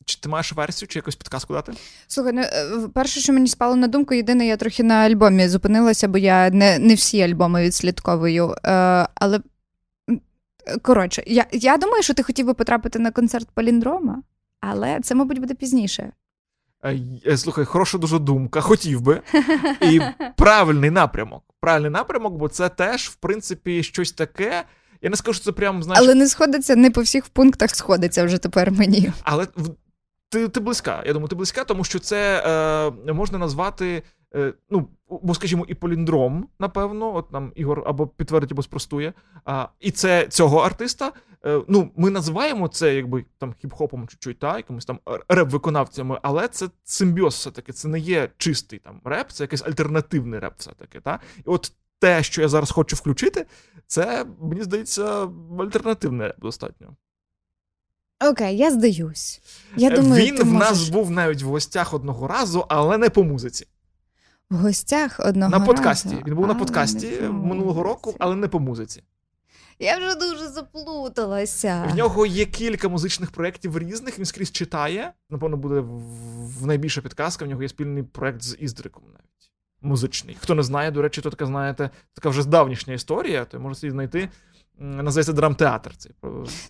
Чи 0.05 0.21
ти 0.21 0.29
маєш 0.29 0.53
версію, 0.53 0.89
чи 0.89 0.99
якусь 0.99 1.17
підказку 1.17 1.53
дати? 1.53 1.73
Слухай, 2.07 2.33
ну 2.33 2.41
е, 2.43 2.89
перше, 2.95 3.21
що 3.21 3.33
мені 3.33 3.49
спало 3.49 3.77
на 3.77 3.89
думку, 3.89 4.15
єдине, 4.15 4.47
я 4.47 4.57
трохи 4.57 4.83
на 4.83 4.95
альбомі 4.95 5.49
зупинилася, 5.49 6.09
бо 6.09 6.19
я 6.19 6.51
не 6.51 6.79
не 6.79 6.95
всі 6.95 7.23
альбоми 7.23 7.63
відслідковую. 7.63 8.55
Е, 8.65 9.09
Але 9.15 9.41
Коротше, 10.83 11.23
я 11.27 11.47
я 11.53 11.77
думаю, 11.77 12.03
що 12.03 12.14
ти 12.14 12.23
хотів 12.23 12.47
би 12.47 12.55
потрапити 12.55 12.99
на 12.99 13.11
концерт 13.11 13.49
Поліндрома, 13.55 14.23
але 14.61 15.01
це, 15.01 15.14
мабуть, 15.14 15.39
буде 15.39 15.55
пізніше. 15.55 16.12
Е, 16.85 17.01
е, 17.27 17.37
слухай, 17.37 17.64
хороша 17.64 17.99
дуже 17.99 18.19
думка, 18.19 18.61
хотів 18.61 19.01
би. 19.01 19.23
І 19.81 20.01
правильний 20.37 20.91
напрямок. 20.91 21.43
Правильний 21.61 21.91
напрямок, 21.91 22.35
бо 22.35 22.49
це 22.49 22.69
теж, 22.69 23.09
в 23.09 23.14
принципі, 23.14 23.83
щось 23.83 24.12
таке. 24.12 24.64
Я 25.03 25.11
не 25.11 25.16
скажу, 25.16 25.35
що 25.35 25.45
це 25.45 25.53
прямо 25.53 25.83
знаєш... 25.83 26.05
Але 26.05 26.14
не 26.14 26.29
сходиться, 26.29 26.77
не 26.77 26.91
по 26.91 27.03
всіх 27.03 27.29
пунктах 27.29 27.71
сходиться 27.71 28.25
вже 28.25 28.39
тепер 28.39 28.73
мені. 28.73 29.12
Але 29.23 29.47
ти 30.29 30.49
ти 30.49 30.61
близька. 30.61 31.03
Я 31.07 31.12
думаю, 31.12 31.29
ти 31.29 31.37
близька, 31.37 31.64
тому 31.64 31.85
що 31.85 31.99
це 31.99 32.43
е, 33.07 33.12
можна 33.12 33.39
назвати 33.39 34.03
ну, 34.70 34.89
бо, 35.09 35.35
скажімо, 35.35 35.64
і 35.68 35.74
поліндром, 35.74 36.49
напевно, 36.59 37.14
от 37.14 37.33
нам 37.33 37.53
Ігор 37.55 37.83
або 37.87 38.07
підтвердить, 38.07 38.53
або 38.53 38.62
спростує. 38.62 39.12
А, 39.45 39.68
І 39.81 39.91
це 39.91 40.26
цього 40.29 40.59
артиста. 40.59 41.12
Е, 41.47 41.62
ну, 41.68 41.91
Ми 41.97 42.11
називаємо 42.11 42.68
це 42.68 42.95
якби 42.95 43.24
там 43.39 43.55
хіп-хопом 43.64 44.07
чуть-чуть, 44.07 44.39
та, 44.39 44.57
якимось 44.57 44.85
там 44.85 44.99
реп-виконавцями, 45.29 46.18
але 46.22 46.49
це 46.49 46.68
симбіоз 46.85 47.35
все-таки, 47.35 47.72
це 47.72 47.89
не 47.89 47.99
є 47.99 48.29
чистий 48.37 48.79
там 48.79 49.01
реп, 49.05 49.33
це 49.33 49.45
якийсь 49.45 49.62
альтернативний 49.62 50.41
реп, 50.41 50.55
все-таки. 50.57 51.01
Та? 51.01 51.20
І 51.37 51.43
от 51.45 51.72
те, 51.99 52.22
що 52.22 52.43
я 52.43 52.49
зараз 52.49 52.70
хочу 52.70 52.97
включити, 52.97 53.47
це, 53.87 54.26
мені 54.41 54.62
здається, 54.62 55.29
альтернативний 55.59 56.26
реп 56.26 56.41
достатньо. 56.41 56.97
Окей, 58.31 58.57
я 58.57 58.70
здаюсь. 58.70 59.41
Я 59.76 59.91
думаю, 59.91 60.26
Він 60.26 60.37
ти 60.37 60.43
в 60.43 60.47
можеш... 60.47 60.70
нас 60.70 60.89
був 60.89 61.11
навіть 61.11 61.43
в 61.43 61.49
гостях 61.49 61.95
одного 61.95 62.29
разу, 62.29 62.64
але 62.68 62.99
не 62.99 63.11
по 63.11 63.24
музиці 63.24 63.66
в 64.51 64.57
гостях 64.57 65.21
одного 65.21 65.51
на 65.51 65.61
подкасті. 65.61 66.09
Разу. 66.09 66.23
Він 66.27 66.35
був 66.35 66.45
а, 66.45 66.49
на 66.49 66.55
подкасті 66.55 67.21
минулого 67.21 67.83
року, 67.83 68.15
але 68.19 68.37
не 68.37 68.49
по 68.49 68.61
музиці. 68.61 69.03
Я 69.79 69.99
вже 69.99 70.15
дуже 70.15 70.49
заплуталася. 70.49 71.89
В 71.93 71.97
нього 71.97 72.27
є 72.27 72.45
кілька 72.45 72.89
музичних 72.89 73.31
проєктів 73.31 73.79
різних. 73.79 74.19
Він 74.19 74.25
скрізь 74.25 74.53
читає. 74.53 75.13
Напевно, 75.31 75.57
буде 75.57 75.81
в 76.61 76.67
найбільша 76.67 77.01
підказка. 77.01 77.45
В 77.45 77.49
нього 77.49 77.63
є 77.63 77.69
спільний 77.69 78.03
проєкт 78.03 78.43
з 78.43 78.57
Іздриком 78.61 79.03
навіть. 79.07 79.53
Музичний. 79.83 80.37
Хто 80.41 80.55
не 80.55 80.63
знає, 80.63 80.91
до 80.91 81.03
речі, 81.03 81.21
то 81.21 81.31
така, 81.31 81.47
знаєте, 81.47 81.91
така 82.15 82.29
вже 82.29 82.49
давнішня 82.49 82.95
історія, 82.95 83.45
то 83.45 83.61
може 83.61 83.75
собі 83.75 83.91
знайти 83.91 84.29
називається 84.81 85.33
драмтеатр. 85.33 85.97
Цей. 85.97 86.12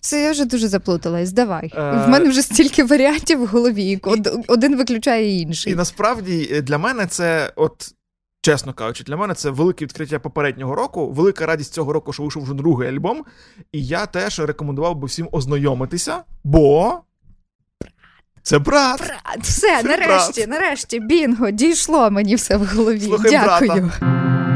Все, 0.01 0.21
я 0.21 0.31
вже 0.31 0.45
дуже 0.45 0.67
заплуталась. 0.67 1.31
Давай. 1.31 1.71
Е... 1.75 2.03
В 2.05 2.09
мене 2.09 2.29
вже 2.29 2.41
стільки 2.41 2.83
варіантів 2.83 3.39
в 3.39 3.47
голові. 3.47 4.01
Один 4.47 4.77
виключає 4.77 5.39
інший. 5.39 5.73
І 5.73 5.75
насправді 5.75 6.49
е, 6.51 6.61
для 6.61 6.77
мене 6.77 7.07
це, 7.07 7.53
от. 7.55 7.95
Чесно 8.41 8.73
кажучи, 8.73 9.03
для 9.03 9.17
мене 9.17 9.33
це 9.33 9.49
велике 9.49 9.85
відкриття 9.85 10.19
попереднього 10.19 10.75
року, 10.75 11.11
велика 11.11 11.45
радість 11.45 11.73
цього 11.73 11.93
року, 11.93 12.13
що 12.13 12.23
вийшов 12.23 12.43
вже 12.43 12.53
другий 12.53 12.89
альбом. 12.89 13.25
І 13.71 13.85
я 13.85 14.05
теж 14.05 14.39
рекомендував 14.39 14.95
би 14.95 15.07
всім 15.07 15.29
ознайомитися, 15.31 16.23
бо. 16.43 16.99
Це 18.43 18.59
брат. 18.59 18.99
Брат, 18.99 19.39
Все, 19.41 19.81
це 19.81 19.83
нарешті, 19.83 20.45
брат. 20.45 20.49
нарешті, 20.61 20.99
бінго, 20.99 21.51
дійшло 21.51 22.11
мені 22.11 22.35
все 22.35 22.57
в 22.57 22.65
голові. 22.65 23.01
Слухай, 23.01 23.31
Дякую. 23.31 23.69
Брата. 23.71 24.48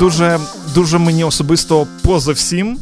Дуже, 0.00 0.38
дуже 0.74 0.98
мені 0.98 1.24
особисто 1.24 1.86
поза 2.04 2.32
всім. 2.32 2.78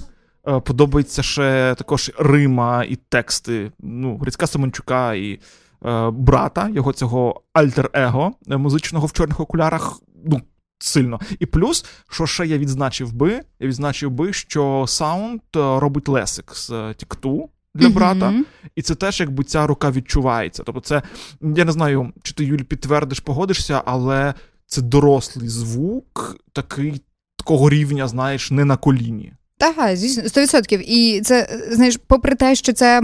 Е, 0.48 0.60
подобається 0.60 1.22
ще 1.22 1.74
також 1.78 2.10
Рима 2.18 2.84
і 2.84 2.96
тексти 2.96 3.72
ну, 3.80 4.16
Грицька 4.16 4.46
Семенчука 4.46 5.14
і 5.14 5.32
е, 5.32 6.10
брата, 6.10 6.68
його 6.68 6.92
цього 6.92 7.42
альтер-его 7.52 8.32
музичного 8.46 9.06
в 9.06 9.12
чорних 9.12 9.40
окулярах. 9.40 10.00
Ну, 10.24 10.40
сильно. 10.78 11.20
І 11.38 11.46
плюс, 11.46 11.84
що 12.10 12.26
ще 12.26 12.46
я 12.46 12.58
відзначив 12.58 13.12
би, 13.12 13.40
я 13.60 13.68
відзначив 13.68 14.10
би, 14.10 14.32
що 14.32 14.84
саунд 14.88 15.40
е, 15.56 15.58
робить 15.58 16.08
Лесик 16.08 16.54
з 16.54 16.94
Тікту. 16.96 17.50
Для 17.74 17.88
брата, 17.88 18.28
mm-hmm. 18.30 18.42
і 18.76 18.82
це 18.82 18.94
теж 18.94 19.20
якби 19.20 19.44
ця 19.44 19.66
рука 19.66 19.90
відчувається. 19.90 20.62
Тобто, 20.66 20.80
це 20.80 21.02
я 21.40 21.64
не 21.64 21.72
знаю, 21.72 22.12
чи 22.22 22.34
ти 22.34 22.44
Юль 22.44 22.58
підтвердиш, 22.58 23.20
погодишся, 23.20 23.82
але 23.84 24.34
це 24.66 24.82
дорослий 24.82 25.48
звук, 25.48 26.36
такий 26.52 27.02
такого 27.48 27.70
рівня, 27.70 28.08
знаєш, 28.08 28.50
не 28.50 28.64
на 28.64 28.76
коліні. 28.76 29.32
Так, 29.58 29.96
звісно, 29.96 30.22
100%. 30.22 30.82
І 30.86 31.20
це, 31.20 31.48
знаєш, 31.70 31.98
попри 32.06 32.34
те, 32.34 32.54
що 32.54 32.72
це 32.72 33.02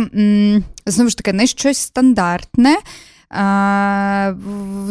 знову 0.87 1.11
ж 1.11 1.17
таки 1.17 1.33
не 1.33 1.47
щось 1.47 1.79
стандартне, 1.79 2.77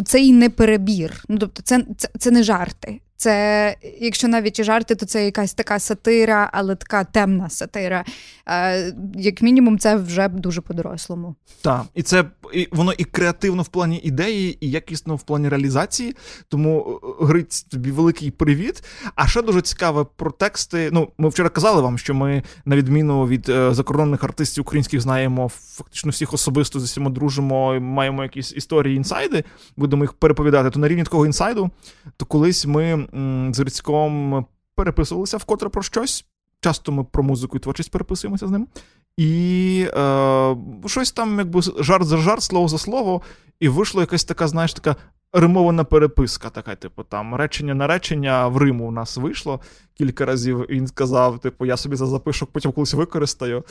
це 0.04 0.20
і 0.20 0.32
не 0.32 0.50
перебір. 0.50 1.24
Ну, 1.28 1.38
тобто, 1.38 1.62
це, 1.62 1.84
це, 1.96 2.08
це 2.18 2.30
не 2.30 2.42
жарти. 2.42 3.00
Це, 3.16 3.76
якщо 4.00 4.28
навіть 4.28 4.58
і 4.58 4.64
жарти, 4.64 4.94
то 4.94 5.06
це 5.06 5.24
якась 5.24 5.54
така 5.54 5.78
сатира, 5.78 6.50
але 6.52 6.74
така 6.74 7.04
темна 7.04 7.50
сатира. 7.50 8.04
Е, 8.48 8.94
Як 9.14 9.42
мінімум, 9.42 9.78
це 9.78 9.96
вже 9.96 10.28
дуже 10.28 10.60
по-дорослому. 10.60 11.34
Так, 11.62 11.84
і 11.94 12.02
це 12.02 12.24
і 12.54 12.68
воно 12.72 12.92
і 12.92 13.04
креативно 13.04 13.62
в 13.62 13.68
плані 13.68 14.00
ідеї, 14.04 14.58
і 14.60 14.70
якісно 14.70 15.16
в 15.16 15.22
плані 15.22 15.48
реалізації. 15.48 16.14
Тому 16.48 17.00
е, 17.20 17.24
Гриць, 17.24 17.62
тобі 17.62 17.90
великий 17.90 18.30
привіт. 18.30 18.84
А 19.14 19.26
ще 19.26 19.42
дуже 19.42 19.62
цікаве 19.62 20.06
про 20.16 20.30
тексти. 20.30 20.90
Ну, 20.92 21.08
ми 21.18 21.28
вчора 21.28 21.48
казали 21.48 21.82
вам, 21.82 21.98
що 21.98 22.14
ми, 22.14 22.42
на 22.64 22.76
відміну 22.76 23.26
від 23.26 23.48
е, 23.48 23.74
закордонних 23.74 24.24
артистів 24.24 24.62
українських, 24.62 25.00
знаємо 25.00 25.48
фактично 25.48 26.10
всіх 26.10 26.32
особисто 26.32 26.80
з 26.80 26.84
усіма 26.84 27.10
дружимо, 27.10 27.80
маємо 27.80 28.22
якісь 28.22 28.52
історії 28.52 28.96
інсайди, 28.96 29.44
будемо 29.76 30.04
їх 30.04 30.12
переповідати. 30.12 30.70
То 30.70 30.80
на 30.80 30.88
рівні 30.88 31.04
такого 31.04 31.26
інсайду, 31.26 31.70
то 32.16 32.26
колись 32.26 32.66
ми 32.66 33.08
з 33.52 33.58
Грицьком 33.58 34.46
переписувалися 34.74 35.36
вкотре 35.36 35.68
про 35.68 35.82
щось. 35.82 36.24
Часто 36.60 36.92
ми 36.92 37.04
про 37.04 37.22
музику 37.22 37.56
і 37.56 37.60
творчість 37.60 37.90
переписуємося 37.90 38.46
з 38.46 38.50
ним. 38.50 38.68
І 39.16 39.86
е, 39.94 40.56
щось 40.86 41.12
там, 41.12 41.38
якби 41.38 41.60
жарт 41.62 42.06
за 42.06 42.16
жарт, 42.16 42.42
слово 42.42 42.68
за 42.68 42.78
слово, 42.78 43.22
і 43.60 43.68
вийшло 43.68 44.00
якась 44.00 44.24
така, 44.24 44.48
знаєш, 44.48 44.74
така 44.74 44.96
римована 45.34 45.84
переписка, 45.84 46.50
така, 46.50 46.74
типу, 46.74 47.02
там 47.02 47.34
речення 47.34 47.74
на 47.74 47.86
речення 47.86 48.48
в 48.48 48.56
Риму 48.56 48.88
у 48.88 48.90
нас 48.90 49.16
вийшло 49.16 49.60
кілька 49.94 50.24
разів. 50.24 50.66
і 50.68 50.74
Він 50.74 50.86
сказав: 50.86 51.38
типу, 51.38 51.66
я 51.66 51.76
собі 51.76 51.96
за 51.96 52.06
запишок 52.06 52.50
потім 52.52 52.72
колись 52.72 52.94
використаю. 52.94 53.64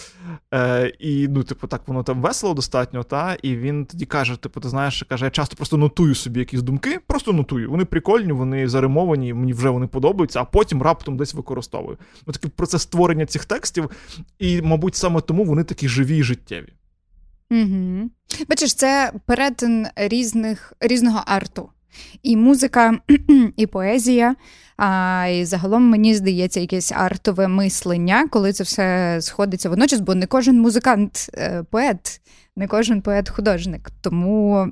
Е, 0.54 0.94
І 1.00 1.28
ну, 1.28 1.44
типу, 1.44 1.68
так 1.68 1.88
воно 1.88 2.04
там 2.04 2.22
весело 2.22 2.54
достатньо. 2.54 3.04
та, 3.04 3.38
І 3.42 3.56
він 3.56 3.86
тоді 3.86 4.06
каже: 4.06 4.38
типу, 4.38 4.60
ти 4.60 4.70
знаєш, 4.70 5.04
каже, 5.10 5.26
я 5.26 5.32
часто 5.32 5.56
просто 5.56 5.78
нотую 5.78 6.16
собі 6.16 6.40
якісь 6.40 6.62
думки, 6.62 7.00
просто 7.08 7.34
нотую. 7.34 7.70
Вони 7.70 7.86
прикольні, 7.86 8.32
вони 8.32 8.68
заримовані, 8.68 9.34
мені 9.34 9.54
вже 9.54 9.70
вони 9.70 9.88
подобаються, 9.88 10.42
а 10.42 10.46
потім 10.46 10.82
раптом 10.82 11.18
десь 11.18 11.34
використовую. 11.34 11.98
Ну, 12.28 12.34
такий 12.34 12.52
процес 12.56 12.82
створення 12.82 13.26
цих 13.26 13.46
текстів, 13.46 13.90
і, 14.40 14.62
мабуть, 14.62 14.96
саме 14.96 15.22
тому 15.22 15.44
вони 15.44 15.64
такі 15.64 15.88
живі 15.88 16.18
і 16.18 16.24
життєві. 16.24 16.74
Угу. 17.52 18.10
Бачиш, 18.50 18.74
це 18.74 19.12
перетин 19.26 19.88
різних, 19.96 20.74
різного 20.80 21.24
арту. 21.26 21.70
І 22.24 22.38
музика, 22.38 23.00
і 23.58 23.68
поезія, 23.68 24.36
а 24.78 25.28
і 25.32 25.46
загалом 25.46 25.84
мені 25.84 26.16
здається 26.16 26.60
якесь 26.60 26.92
артове 26.92 27.48
мислення, 27.48 28.28
коли 28.30 28.54
це 28.54 28.64
все 28.64 29.18
сходиться 29.22 29.70
водночас, 29.70 30.00
бо 30.00 30.16
не 30.16 30.26
кожен 30.26 30.60
музикант 30.60 31.30
е, 31.34 31.64
поет, 31.64 32.22
не 32.56 32.68
кожен 32.68 33.02
поет-художник. 33.02 33.92
Тому 34.02 34.68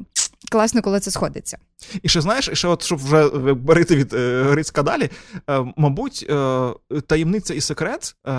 класно, 0.52 0.82
коли 0.82 1.00
це 1.00 1.12
сходиться. 1.12 1.58
І 2.04 2.10
ще 2.10 2.22
знаєш, 2.22 2.50
і 2.52 2.56
ще 2.56 2.68
от 2.68 2.84
щоб 2.84 3.00
вже 3.00 3.30
берити 3.54 3.96
від 3.96 4.14
е, 4.14 4.44
Грицька 4.44 4.84
далі, 4.84 5.10
е, 5.50 5.74
мабуть, 5.78 6.26
е, 6.30 6.70
таємниця 7.08 7.54
і 7.54 7.62
секрет 7.62 8.16
е, 8.28 8.32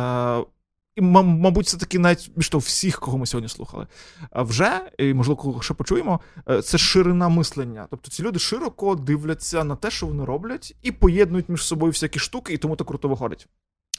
і, 0.97 1.01
мабуть, 1.01 1.69
це 1.69 1.77
таки 1.77 1.99
навіть 1.99 2.31
що 2.39 2.59
всіх, 2.59 3.01
кого 3.01 3.19
ми 3.19 3.27
сьогодні 3.27 3.49
слухали. 3.49 3.87
А 4.31 4.43
вже, 4.43 4.81
і 4.99 5.15
можливо, 5.15 5.43
кого 5.43 5.63
ще 5.63 5.75
почуємо, 5.75 6.21
е, 6.51 6.63
це 6.63 6.79
ширина 6.79 7.29
мислення. 7.29 7.87
Тобто 7.91 8.11
ці 8.11 8.23
люди 8.23 8.39
широко 8.39 8.95
дивляться 8.95 9.65
на 9.65 9.77
те, 9.77 9.91
що 9.91 10.07
вони 10.07 10.25
роблять, 10.25 10.75
і 10.83 10.93
поєднують 10.93 11.49
між 11.49 11.63
собою 11.63 11.93
всякі 11.93 12.19
штуки, 12.19 12.53
і 12.53 12.59
тому 12.59 12.77
так 12.77 12.87
круто 12.87 13.09
виходить. 13.09 13.49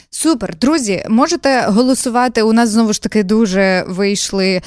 Супер, 0.09 0.55
друзі, 0.55 1.05
можете 1.09 1.61
голосувати. 1.67 2.41
У 2.41 2.53
нас 2.53 2.69
знову 2.69 2.93
ж 2.93 3.01
таки 3.01 3.23
дуже 3.23 3.85
вийшли 3.87 4.61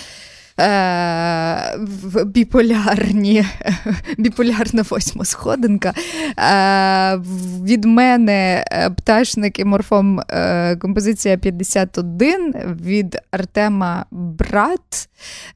е, 0.60 1.78
біполярні, 2.24 3.46
біполярна 4.18 4.84
восьма 4.90 5.24
сходинка. 5.24 5.92
Е, 6.38 7.16
Від 7.64 7.84
мене 7.84 8.64
е, 8.70 8.90
пташник 8.90 9.58
і 9.58 9.64
морфом 9.64 10.20
е, 10.20 10.76
композиція 10.76 11.36
51, 11.36 12.54
від 12.84 13.18
Артема 13.30 14.04
Брат. 14.10 15.08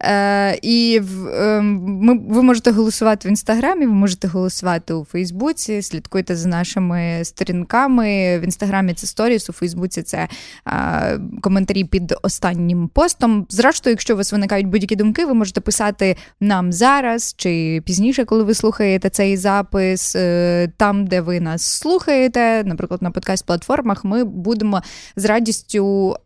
Е, 0.03 0.59
І 0.63 1.01
е, 1.35 1.61
ми, 1.61 2.19
ви 2.29 2.43
можете 2.43 2.71
голосувати 2.71 3.29
в 3.29 3.31
інстаграмі, 3.31 3.87
ви 3.87 3.93
можете 3.93 4.29
голосувати 4.29 4.95
у 4.95 5.05
Фейсбуці, 5.05 5.83
слідкуйте 5.83 6.37
за 6.37 6.49
нашими 6.49 7.21
сторінками. 7.25 8.39
В 8.39 8.45
інстаграмі 8.45 8.95
це 8.95 9.07
сторіс, 9.07 9.51
у 9.51 9.53
Фейсбуці 9.53 10.03
це 10.03 10.29
е, 10.67 11.21
коментарі 11.41 11.85
під 11.85 12.15
останнім 12.23 12.89
постом. 12.89 13.47
Зрештою, 13.49 13.93
якщо 13.93 14.15
у 14.15 14.17
вас 14.17 14.33
виникають 14.33 14.67
будь-які 14.67 14.90
будь 14.91 14.99
думки, 14.99 15.27
ви 15.27 15.35
можете 15.35 15.61
писати 15.61 16.17
нам 16.41 16.73
зараз 16.73 17.35
чи 17.37 17.83
пізніше, 17.87 18.25
коли 18.25 18.45
ви 18.45 18.55
слухаєте 18.55 19.11
цей 19.11 19.37
запис, 19.37 20.17
е, 20.17 20.73
там, 20.77 21.07
де 21.07 21.21
ви 21.21 21.41
нас 21.41 21.63
слухаєте, 21.63 22.65
наприклад, 22.65 23.03
на 23.03 23.11
подкаст-платформах, 23.11 24.01
ми 24.05 24.25
будемо 24.25 24.83
з 25.17 25.25
радістю 25.25 26.17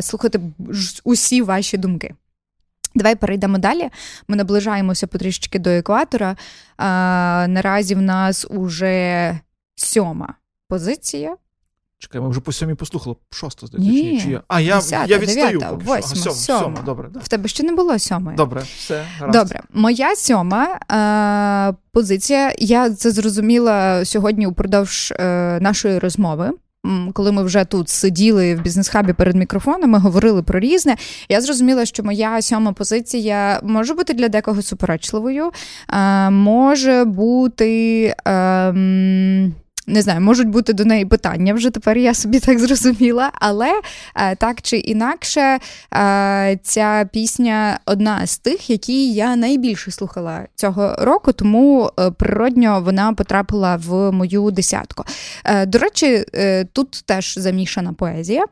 слухати 0.00 0.40
усі 1.04 1.42
ваші 1.42 1.76
думки. 1.76 2.14
Давай 2.94 3.14
перейдемо 3.14 3.58
далі. 3.58 3.88
Ми 4.28 4.36
наближаємося 4.36 5.06
потрішечки 5.06 5.58
до 5.58 5.70
екватора. 5.70 6.36
Наразі 7.48 7.94
в 7.94 8.02
нас 8.02 8.46
уже 8.50 9.38
сьома 9.76 10.34
позиція. 10.68 11.36
Чекай, 12.00 12.20
ми 12.20 12.28
вже 12.28 12.40
по 12.40 12.52
сьомій 12.52 12.74
послухали. 12.74 13.16
Шоста, 13.30 13.66
здається, 13.66 13.92
Ні, 13.92 14.20
чи 14.20 14.30
я? 14.30 14.42
А, 14.48 14.60
я 14.60 14.76
десята, 14.76 15.04
я 15.06 15.18
відстаю. 15.18 15.58
Дев'ята, 15.58 15.72
восьма, 15.84 16.16
сьома, 16.16 16.36
сьома. 16.36 16.60
сьома. 16.60 16.82
Добре, 16.84 17.08
да. 17.14 17.20
В 17.20 17.28
тебе 17.28 17.48
ще 17.48 17.62
не 17.62 17.72
було 17.72 17.98
сьомої. 17.98 18.36
Добре, 18.36 18.62
все. 18.76 19.04
гаразд. 19.18 19.38
Добре. 19.38 19.60
Моя 19.72 20.16
сьома 20.16 20.78
е, 21.72 21.76
позиція. 21.92 22.52
Я 22.58 22.90
це 22.90 23.10
зрозуміла 23.10 24.04
сьогодні 24.04 24.46
упродовж 24.46 25.12
е, 25.18 25.58
нашої 25.60 25.98
розмови. 25.98 26.50
Коли 27.12 27.32
ми 27.32 27.42
вже 27.42 27.64
тут 27.64 27.88
сиділи 27.88 28.54
в 28.54 28.60
бізнес-хабі 28.62 29.12
перед 29.12 29.36
мікрофонами, 29.36 29.98
говорили 29.98 30.42
про 30.42 30.60
різне, 30.60 30.96
я 31.28 31.40
зрозуміла, 31.40 31.84
що 31.84 32.02
моя 32.02 32.42
сьома 32.42 32.72
позиція 32.72 33.60
може 33.62 33.94
бути 33.94 34.14
для 34.14 34.28
декого 34.28 34.62
суперечливою, 34.62 35.50
е, 35.92 36.30
може 36.30 37.04
бути. 37.04 38.14
Е, 38.28 39.50
не 39.88 40.02
знаю, 40.02 40.20
можуть 40.20 40.48
бути 40.48 40.72
до 40.72 40.84
неї 40.84 41.04
питання 41.04 41.54
вже 41.54 41.70
тепер 41.70 41.98
я 41.98 42.14
собі 42.14 42.40
так 42.48 42.58
зрозуміла. 42.58 43.30
Але 43.34 43.80
е, 44.16 44.36
так 44.36 44.62
чи 44.62 44.76
інакше, 44.76 45.58
е, 45.94 46.58
ця 46.62 47.08
пісня 47.12 47.80
одна 47.86 48.26
з 48.26 48.38
тих, 48.38 48.70
які 48.70 49.12
я 49.12 49.36
найбільше 49.36 49.90
слухала 49.90 50.46
цього 50.54 50.94
року, 50.98 51.32
тому 51.32 51.90
е, 52.00 52.10
природньо 52.10 52.80
вона 52.84 53.12
потрапила 53.12 53.76
в 53.76 54.12
мою 54.12 54.50
десятку. 54.50 55.04
До 55.66 55.78
речі, 55.78 56.24
тут 56.72 57.02
теж 57.06 57.38
замішана 57.38 57.92
поезія. 57.92 58.44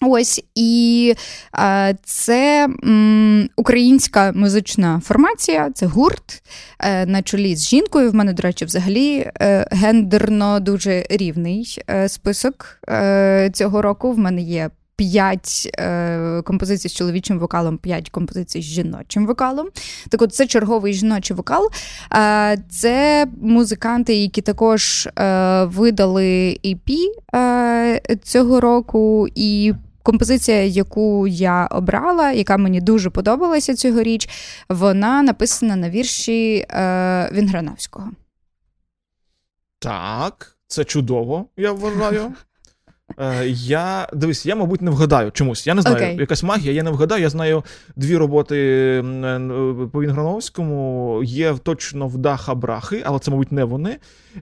Ось 0.00 0.44
і 0.54 1.14
е, 1.58 1.96
це 2.04 2.68
м, 2.84 3.48
українська 3.56 4.32
музична 4.32 5.00
формація, 5.04 5.70
це 5.74 5.86
гурт 5.86 6.42
е, 6.80 7.06
на 7.06 7.22
чолі 7.22 7.56
з 7.56 7.68
жінкою. 7.68 8.10
В 8.10 8.14
мене, 8.14 8.32
до 8.32 8.42
речі, 8.42 8.64
взагалі 8.64 9.30
е, 9.40 9.66
гендерно 9.70 10.60
дуже 10.60 11.06
рівний 11.10 11.78
е, 11.90 12.08
список 12.08 12.78
е, 12.88 13.50
цього 13.54 13.82
року. 13.82 14.12
В 14.12 14.18
мене 14.18 14.42
є 14.42 14.70
п'ять 15.02 15.70
е, 15.78 16.42
композицій 16.42 16.88
з 16.88 16.94
чоловічим 16.94 17.38
вокалом, 17.38 17.78
п'ять 17.78 18.10
композицій 18.10 18.62
з 18.62 18.64
жіночим 18.64 19.26
вокалом. 19.26 19.68
Так 20.08 20.22
от 20.22 20.34
це 20.34 20.46
черговий 20.46 20.94
жіночий 20.94 21.36
вокал. 21.36 21.70
Е, 22.14 22.58
це 22.70 23.26
музиканти, 23.40 24.14
які 24.14 24.40
також 24.40 25.06
е, 25.06 25.64
видали 25.64 26.58
EP 26.64 27.08
цього 28.22 28.60
року. 28.60 29.28
і 29.34 29.74
Композиція, 30.04 30.62
яку 30.62 31.26
я 31.26 31.66
обрала, 31.66 32.32
яка 32.32 32.56
мені 32.56 32.80
дуже 32.80 33.10
подобалася 33.10 33.74
цьогоріч, 33.74 34.28
вона 34.68 35.22
написана 35.22 35.76
на 35.76 35.90
вірші 35.90 36.66
е, 36.70 37.30
Вінграновського. 37.32 38.10
Так. 39.78 40.56
Це 40.66 40.84
чудово, 40.84 41.46
я 41.56 41.72
вважаю. 41.72 42.32
Е, 43.20 43.44
Я 43.48 44.08
дивись, 44.12 44.46
я, 44.46 44.56
мабуть, 44.56 44.82
не 44.82 44.90
вгадаю 44.90 45.30
чомусь. 45.30 45.66
Я 45.66 45.74
не 45.74 45.82
знаю, 45.82 45.96
Okay. 45.96 46.20
якась 46.20 46.42
магія, 46.42 46.72
я 46.72 46.82
не 46.82 46.90
вгадаю. 46.90 47.22
Я 47.22 47.28
знаю 47.30 47.64
дві 47.96 48.16
роботи 48.16 48.56
е, 49.24 49.40
по 49.92 50.02
Вінграновському. 50.02 51.20
Є 51.24 51.54
точно 51.62 52.08
в 52.08 52.18
Даха 52.18 52.54
Брахи, 52.54 53.02
але 53.06 53.18
це, 53.18 53.30
мабуть, 53.30 53.52
не 53.52 53.64
вони. 53.64 53.96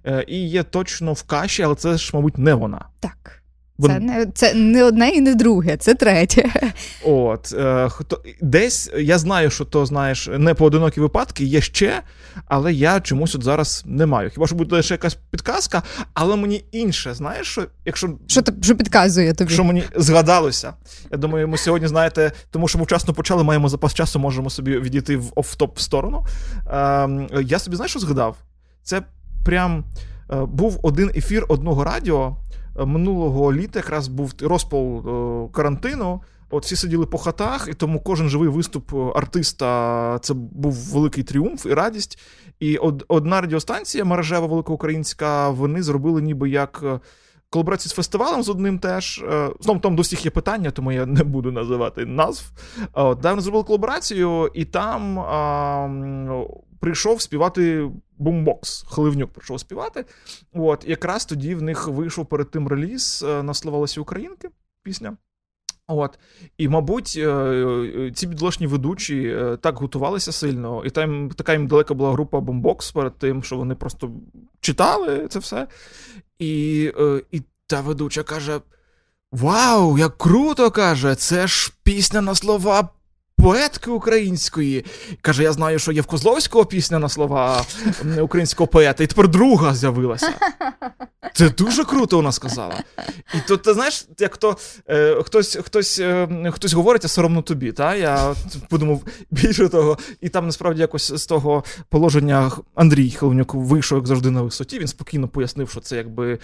Е, 0.06 0.24
І 0.28 0.48
є 0.48 0.62
точно 0.62 1.12
в 1.12 1.22
каші, 1.22 1.62
але 1.62 1.74
це 1.74 1.96
ж, 1.96 2.10
мабуть, 2.14 2.38
не 2.38 2.54
вона. 2.54 2.84
Так. 3.00 3.39
Вон- 3.80 3.90
Це 3.90 3.98
не, 4.00 4.26
це 4.34 4.54
не 4.54 4.84
одне 4.84 5.08
і 5.08 5.20
не 5.20 5.34
друге, 5.34 5.76
це 5.76 5.94
третє. 5.94 6.50
От 7.04 7.54
е, 7.58 7.88
хто 7.90 8.22
десь 8.40 8.90
я 8.98 9.18
знаю, 9.18 9.50
що 9.50 9.64
то 9.64 9.86
знаєш 9.86 10.28
не 10.38 10.54
поодинокі 10.54 11.00
випадки, 11.00 11.44
є 11.44 11.60
ще, 11.60 12.02
але 12.46 12.72
я 12.72 13.00
чомусь 13.00 13.34
от 13.34 13.42
зараз 13.44 13.82
не 13.86 14.06
маю. 14.06 14.30
Хіба 14.30 14.46
що 14.46 14.56
буде 14.56 14.82
ще 14.82 14.94
якась 14.94 15.14
підказка, 15.30 15.82
але 16.14 16.36
мені 16.36 16.64
інше, 16.72 17.14
знаєш, 17.14 17.46
що 17.46 17.66
якщо 17.84 18.08
Що, 18.26 18.42
ти- 18.42 18.52
що 18.62 18.76
підказує 18.76 19.34
тобі? 19.34 19.52
що 19.52 19.64
мені 19.64 19.82
згадалося. 19.96 20.72
Я 21.12 21.18
думаю, 21.18 21.48
ми 21.48 21.58
сьогодні, 21.58 21.88
знаєте, 21.88 22.32
тому 22.50 22.68
що 22.68 22.78
ми 22.78 22.84
вчасно 22.84 23.14
почали, 23.14 23.44
маємо 23.44 23.68
запас 23.68 23.94
часу, 23.94 24.18
можемо 24.18 24.50
собі 24.50 24.78
відійти 24.78 25.16
в 25.16 25.32
оф-топ 25.36 25.78
сторону. 25.78 26.24
Ем, 26.72 27.28
я 27.44 27.58
собі 27.58 27.76
знаєш, 27.76 27.90
що 27.90 28.00
згадав? 28.00 28.36
Це 28.82 29.02
прям 29.44 29.84
е, 30.32 30.36
був 30.44 30.80
один 30.82 31.10
ефір 31.16 31.44
одного 31.48 31.84
радіо. 31.84 32.36
Е, 32.80 32.84
Минулого 32.86 33.52
літа 33.52 33.78
якраз 33.78 34.08
був 34.08 34.34
розпал 34.40 34.98
е, 34.98 35.48
карантину. 35.52 36.22
От 36.52 36.64
всі 36.64 36.76
сиділи 36.76 37.06
по 37.06 37.18
хатах, 37.18 37.68
і 37.70 37.74
тому 37.74 38.00
кожен 38.00 38.28
живий 38.28 38.48
виступ 38.48 38.94
е, 38.94 38.96
артиста 38.96 40.18
це 40.22 40.34
був 40.34 40.72
великий 40.72 41.24
тріумф 41.24 41.66
і 41.66 41.74
радість. 41.74 42.18
І 42.60 42.76
од, 42.76 43.04
одна 43.08 43.40
радіостанція 43.40 44.04
мережева 44.04 44.46
великоукраїнська, 44.46 45.50
вони 45.50 45.82
зробили 45.82 46.22
ніби 46.22 46.50
як. 46.50 47.00
Колаборацію 47.50 47.90
з 47.90 47.94
фестивалем 47.94 48.42
з 48.42 48.48
одним 48.48 48.78
теж. 48.78 49.18
е, 49.18 49.50
Знову 49.60 49.80
там 49.80 49.96
до 49.96 50.02
всіх 50.02 50.24
є 50.24 50.30
питання, 50.30 50.70
тому 50.70 50.92
я 50.92 51.06
не 51.06 51.24
буду 51.24 51.52
називати 51.52 52.06
назв. 52.06 52.52
Де 53.22 53.30
вони 53.30 53.40
зробили 53.42 53.64
колаборацію, 53.64 54.50
і 54.54 54.64
там 54.64 55.18
а, 55.20 55.88
прийшов 56.80 57.20
співати 57.20 57.90
бумбокс. 58.18 58.84
Хливнюк 58.88 59.32
прийшов 59.32 59.60
співати. 59.60 60.04
От, 60.52 60.84
якраз 60.88 61.24
тоді 61.26 61.54
в 61.54 61.62
них 61.62 61.88
вийшов 61.88 62.26
перед 62.26 62.50
тим 62.50 62.68
реліз 62.68 63.24
е, 63.28 63.42
на 63.42 63.54
слова 63.54 63.78
Лесі 63.78 64.00
Українки 64.00 64.48
пісня. 64.82 65.16
От. 65.90 66.18
І, 66.58 66.68
мабуть, 66.68 67.14
е, 67.16 67.28
е, 67.28 68.12
ці 68.14 68.28
підлошні 68.28 68.66
ведучі 68.66 69.22
е, 69.22 69.56
так 69.56 69.78
готувалися 69.78 70.32
сильно, 70.32 70.82
і 70.84 70.90
там 70.90 71.30
така 71.36 71.52
їм 71.52 71.66
далека 71.66 71.94
була 71.94 72.12
група 72.12 72.40
бомбокс 72.40 72.92
перед 72.92 73.18
тим, 73.18 73.42
що 73.42 73.56
вони 73.56 73.74
просто 73.74 74.10
читали 74.60 75.26
це 75.28 75.38
все. 75.38 75.66
І, 76.38 76.82
і 77.30 77.42
та 77.66 77.80
ведуча 77.80 78.22
каже: 78.22 78.60
Вау, 79.32 79.98
як 79.98 80.18
круто! 80.18 80.70
каже! 80.70 81.14
Це 81.14 81.46
ж 81.46 81.72
пісня 81.82 82.20
на 82.20 82.34
слова. 82.34 82.88
Поетки 83.42 83.90
української 83.90 84.84
каже: 85.20 85.42
я 85.42 85.52
знаю, 85.52 85.78
що 85.78 85.92
є 85.92 86.00
в 86.00 86.06
Козловського 86.06 86.64
пісня 86.64 86.98
на 86.98 87.08
слова 87.08 87.64
українського 88.20 88.66
поета, 88.66 89.04
і 89.04 89.06
тепер 89.06 89.28
друга 89.28 89.74
з'явилася. 89.74 90.32
Це 91.34 91.50
дуже 91.50 91.84
круто, 91.84 92.16
вона 92.16 92.32
сказала. 92.32 92.82
І 93.34 93.38
то 93.48 93.56
ти 93.56 93.74
знаєш, 93.74 94.06
як 94.18 94.36
то 94.36 94.56
е, 94.88 95.22
хтось, 95.22 95.58
хтось, 95.64 95.98
е, 95.98 96.50
хтось 96.52 96.72
говорить, 96.72 97.04
а 97.04 97.08
соромно 97.08 97.42
тобі. 97.42 97.72
Та? 97.72 97.94
Я 97.94 98.34
подумав 98.68 99.02
більше 99.30 99.68
того, 99.68 99.98
і 100.20 100.28
там 100.28 100.46
насправді 100.46 100.80
якось 100.80 101.12
з 101.14 101.26
того 101.26 101.64
положення 101.88 102.52
Андрій 102.74 103.10
Хилонюк 103.10 103.54
вийшов, 103.54 103.98
як 103.98 104.06
завжди, 104.06 104.30
на 104.30 104.42
висоті. 104.42 104.78
Він 104.78 104.88
спокійно 104.88 105.28
пояснив, 105.28 105.70
що 105.70 105.80
це 105.80 105.96
якби. 105.96 106.38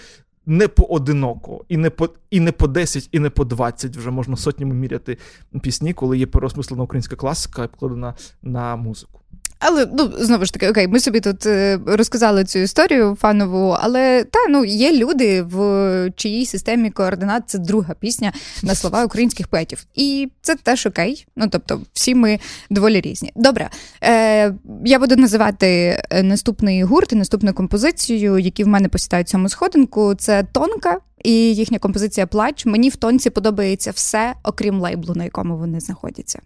Не 0.49 0.67
поодиноко, 0.67 1.65
і 1.69 1.77
не 1.77 1.89
по 1.89 2.09
і 2.31 2.39
не 2.39 2.51
по 2.51 2.67
10, 2.67 3.09
і 3.11 3.19
не 3.19 3.29
по 3.29 3.45
20 3.45 3.97
вже 3.97 4.11
можна 4.11 4.37
сотнями 4.37 4.75
міряти 4.75 5.17
пісні, 5.61 5.93
коли 5.93 6.17
є 6.17 6.25
переосмислена 6.25 6.83
українська 6.83 7.15
класика 7.15 7.63
і 7.63 7.67
покладена 7.67 8.13
на 8.41 8.75
музику. 8.75 9.19
Але 9.59 9.87
ну 9.97 10.11
знову 10.17 10.45
ж 10.45 10.53
таки, 10.53 10.69
окей, 10.69 10.87
ми 10.87 10.99
собі 10.99 11.19
тут 11.19 11.45
е, 11.45 11.79
розказали 11.85 12.43
цю 12.45 12.59
історію 12.59 13.17
фанову, 13.21 13.77
але 13.79 14.23
та 14.23 14.39
ну 14.49 14.65
є 14.65 14.93
люди, 14.93 15.41
в 15.41 16.11
чиїй 16.15 16.45
системі 16.45 16.89
координат 16.89 17.43
це 17.45 17.57
друга 17.57 17.95
пісня 17.99 18.33
на 18.63 18.75
слова 18.75 19.05
українських 19.05 19.47
поетів. 19.47 19.85
І 19.95 20.31
це 20.41 20.55
теж 20.55 20.85
окей. 20.85 21.27
Ну 21.35 21.47
тобто, 21.51 21.81
всі 21.93 22.15
ми 22.15 22.39
доволі 22.69 23.01
різні. 23.01 23.31
Добре, 23.35 23.69
е, 24.03 24.53
я 24.85 24.99
буду 24.99 25.15
називати 25.15 26.01
е, 26.09 26.23
наступний 26.23 26.83
гурт 26.83 27.13
і 27.13 27.15
наступну 27.15 27.53
композицію, 27.53 28.39
які 28.39 28.63
в 28.63 28.67
мене 28.67 28.89
посідають 28.89 29.29
цьому 29.29 29.49
сходинку. 29.49 30.15
Це 30.15 30.43
тонка. 30.43 30.99
І 31.23 31.33
їхня 31.55 31.79
композиція 31.79 32.27
Плач. 32.27 32.65
Мені 32.65 32.89
в 32.89 32.95
тонці 32.95 33.29
подобається 33.29 33.91
все, 33.91 34.33
окрім 34.43 34.81
лейблу, 34.81 35.13
на 35.15 35.23
якому 35.23 35.57
вони 35.57 35.79
знаходяться. 35.79 36.39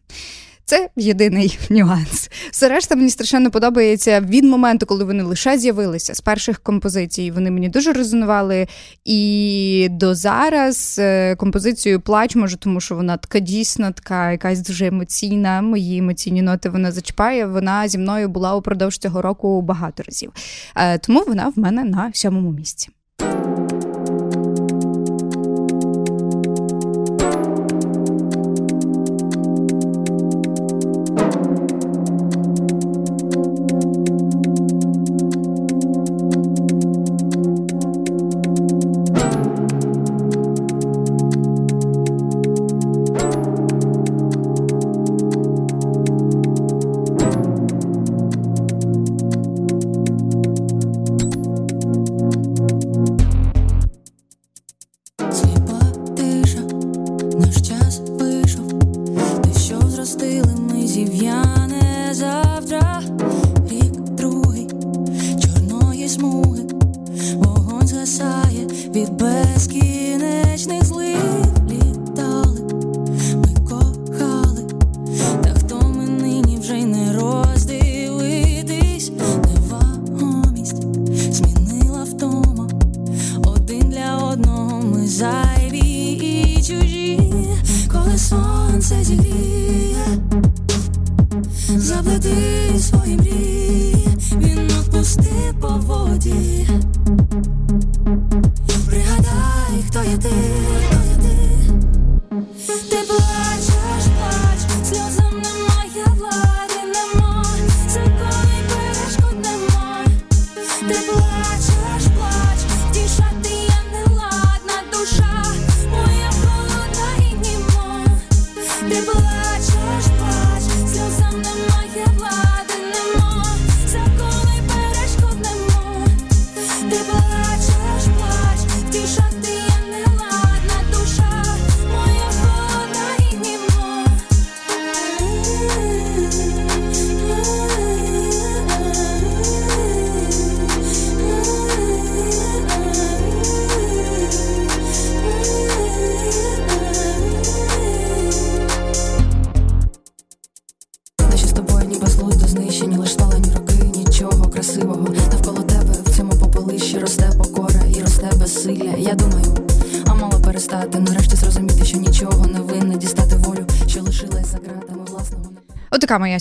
Це 0.66 0.90
єдиний 0.96 1.60
нюанс. 1.70 2.30
Все 2.52 2.70
решта 2.70 2.96
мені 2.96 3.10
страшенно 3.10 3.52
подобається 3.52 4.20
від 4.22 4.44
моменту, 4.44 4.86
коли 4.86 5.04
вони 5.04 5.24
лише 5.24 5.58
з'явилися 5.58 6.16
з 6.16 6.22
перших 6.22 6.60
композицій. 6.60 7.32
Вони 7.32 7.52
мені 7.52 7.70
дуже 7.70 7.94
резонували. 7.94 8.68
І 9.06 9.88
до 9.92 10.16
зараз 10.16 10.96
е, 11.00 11.36
композицію 11.36 12.02
плач 12.02 12.36
можу, 12.36 12.58
тому 12.58 12.82
що 12.82 12.96
вона 12.96 13.18
така 13.18 13.40
дійсно, 13.40 13.92
така 13.92 14.32
якась 14.32 14.60
дуже 14.60 14.88
емоційна. 14.88 15.62
Мої 15.62 15.98
емоційні 15.98 16.42
ноти 16.42 16.70
вона 16.70 16.92
зачіпає. 16.92 17.46
Вона 17.46 17.88
зі 17.88 17.98
мною 17.98 18.30
була 18.30 18.56
упродовж 18.56 18.98
цього 18.98 19.22
року 19.22 19.62
багато 19.62 20.04
разів. 20.04 20.32
Е, 20.76 20.98
Тому 20.98 21.24
вона 21.28 21.50
в 21.56 21.60
мене 21.60 21.84
на 21.84 22.12
сьомому 22.14 22.52
місці. 22.52 22.90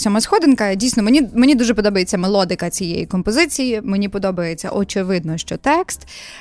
Сьома 0.00 0.20
сходинка. 0.20 0.74
Дійсно, 0.74 1.02
мені 1.02 1.28
мені 1.34 1.54
дуже 1.54 1.74
подобається 1.74 2.18
мелодика 2.18 2.70
цієї 2.70 3.06
композиції. 3.06 3.80
Мені 3.84 4.08
подобається 4.08 4.70
очевидно, 4.70 5.38
що 5.38 5.56
текст. 5.56 6.00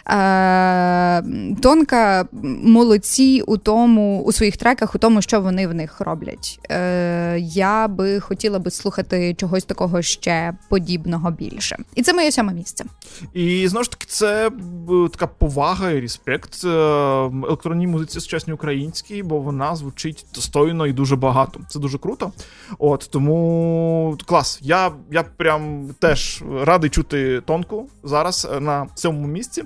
Е, 0.09 1.23
Тонка 1.61 2.25
молодці 2.63 3.43
у 3.47 3.57
тому, 3.57 4.21
у 4.21 4.31
своїх 4.31 4.57
треках, 4.57 4.95
у 4.95 4.97
тому, 4.97 5.21
що 5.21 5.41
вони 5.41 5.67
в 5.67 5.73
них 5.73 6.01
роблять. 6.01 6.59
Е, 6.71 7.39
Я 7.39 7.87
би 7.87 8.19
хотіла 8.19 8.59
би 8.59 8.71
слухати 8.71 9.33
чогось 9.33 9.63
такого 9.63 10.01
ще 10.01 10.53
подібного 10.69 11.31
більше. 11.31 11.77
І 11.95 12.01
це 12.01 12.13
моє 12.13 12.31
сьоме 12.31 12.53
місце. 12.53 12.85
І 13.33 13.67
знову 13.67 13.83
ж 13.83 13.91
таки, 13.91 14.05
це 14.09 14.47
е, 14.47 14.51
така 15.11 15.27
повага 15.27 15.91
і 15.91 15.99
респект 16.01 16.63
електронній 16.63 17.87
музиці 17.87 18.19
сучасній 18.19 18.53
українській, 18.53 19.23
бо 19.23 19.39
вона 19.39 19.75
звучить 19.75 20.25
достойно 20.35 20.87
і 20.87 20.93
дуже 20.93 21.15
багато. 21.15 21.59
Це 21.69 21.79
дуже 21.79 21.97
круто. 21.97 22.31
От 22.79 23.09
тому 23.11 24.17
клас. 24.25 24.59
Я 24.61 24.91
я 25.11 25.23
прям 25.23 25.89
теж 25.99 26.43
радий 26.61 26.89
чути 26.89 27.41
тонку 27.41 27.89
зараз 28.03 28.47
на 28.59 28.87
цьому 28.95 29.27
місці. 29.27 29.63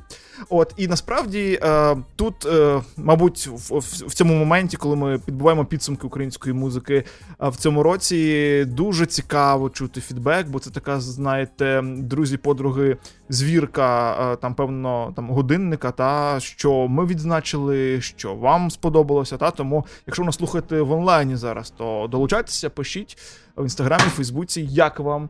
От 0.50 0.74
і 0.78 0.88
насправді 0.88 1.60
е, 1.64 1.96
тут, 2.16 2.46
е, 2.46 2.82
мабуть, 2.98 3.48
в, 3.48 3.78
в 3.80 4.14
цьому 4.14 4.34
моменті, 4.36 4.78
коли 4.78 4.96
ми 4.96 5.20
підбуваємо 5.20 5.66
підсумки 5.66 6.08
української 6.08 6.54
музики 6.54 7.04
е, 7.44 7.50
в 7.50 7.56
цьому 7.56 7.84
році, 7.84 8.66
дуже 8.66 9.06
цікаво 9.06 9.70
чути 9.70 10.02
фідбек, 10.02 10.48
бо 10.48 10.60
це 10.60 10.70
така, 10.70 11.00
знаєте, 11.00 11.82
друзі, 11.84 12.38
подруги, 12.38 12.98
звірка 13.30 14.18
е, 14.34 14.36
там, 14.36 14.56
певно, 14.56 15.14
там 15.16 15.30
годинника, 15.30 15.92
та 15.92 16.40
що 16.40 16.88
ми 16.88 17.06
відзначили, 17.06 18.02
що 18.02 18.36
вам 18.36 18.72
сподобалося. 18.72 19.38
Та 19.38 19.52
тому, 19.52 19.86
якщо 20.08 20.24
нас 20.24 20.36
слухаєте 20.36 20.82
в 20.82 20.92
онлайні 20.92 21.36
зараз, 21.36 21.70
то 21.70 22.08
долучайтеся, 22.12 22.70
пишіть 22.70 23.18
в 23.56 23.64
інстаграмі, 23.64 24.04
в 24.04 24.16
Фейсбуці, 24.16 24.62
як 24.62 25.00
вам. 25.00 25.30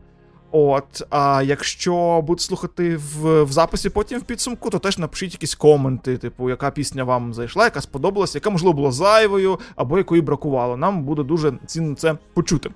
От, 0.56 1.02
а 1.10 1.42
якщо 1.46 2.22
будете 2.26 2.44
слухати 2.44 2.96
в, 2.96 3.42
в 3.42 3.52
записі 3.52 3.90
потім 3.90 4.20
в 4.20 4.22
підсумку, 4.22 4.70
то 4.70 4.78
теж 4.78 4.98
напишіть 4.98 5.32
якісь 5.32 5.54
коменти, 5.54 6.18
типу, 6.18 6.50
яка 6.50 6.70
пісня 6.70 7.04
вам 7.04 7.34
зайшла, 7.34 7.64
яка 7.64 7.80
сподобалася, 7.80 8.38
яка, 8.38 8.50
можливо, 8.50 8.72
була 8.72 8.92
зайвою, 8.92 9.58
або 9.76 9.98
якої 9.98 10.22
бракувало. 10.22 10.76
Нам 10.76 11.02
буде 11.04 11.22
дуже 11.22 11.52
цінно 11.66 11.94
це 11.94 12.14
почути. 12.34 12.70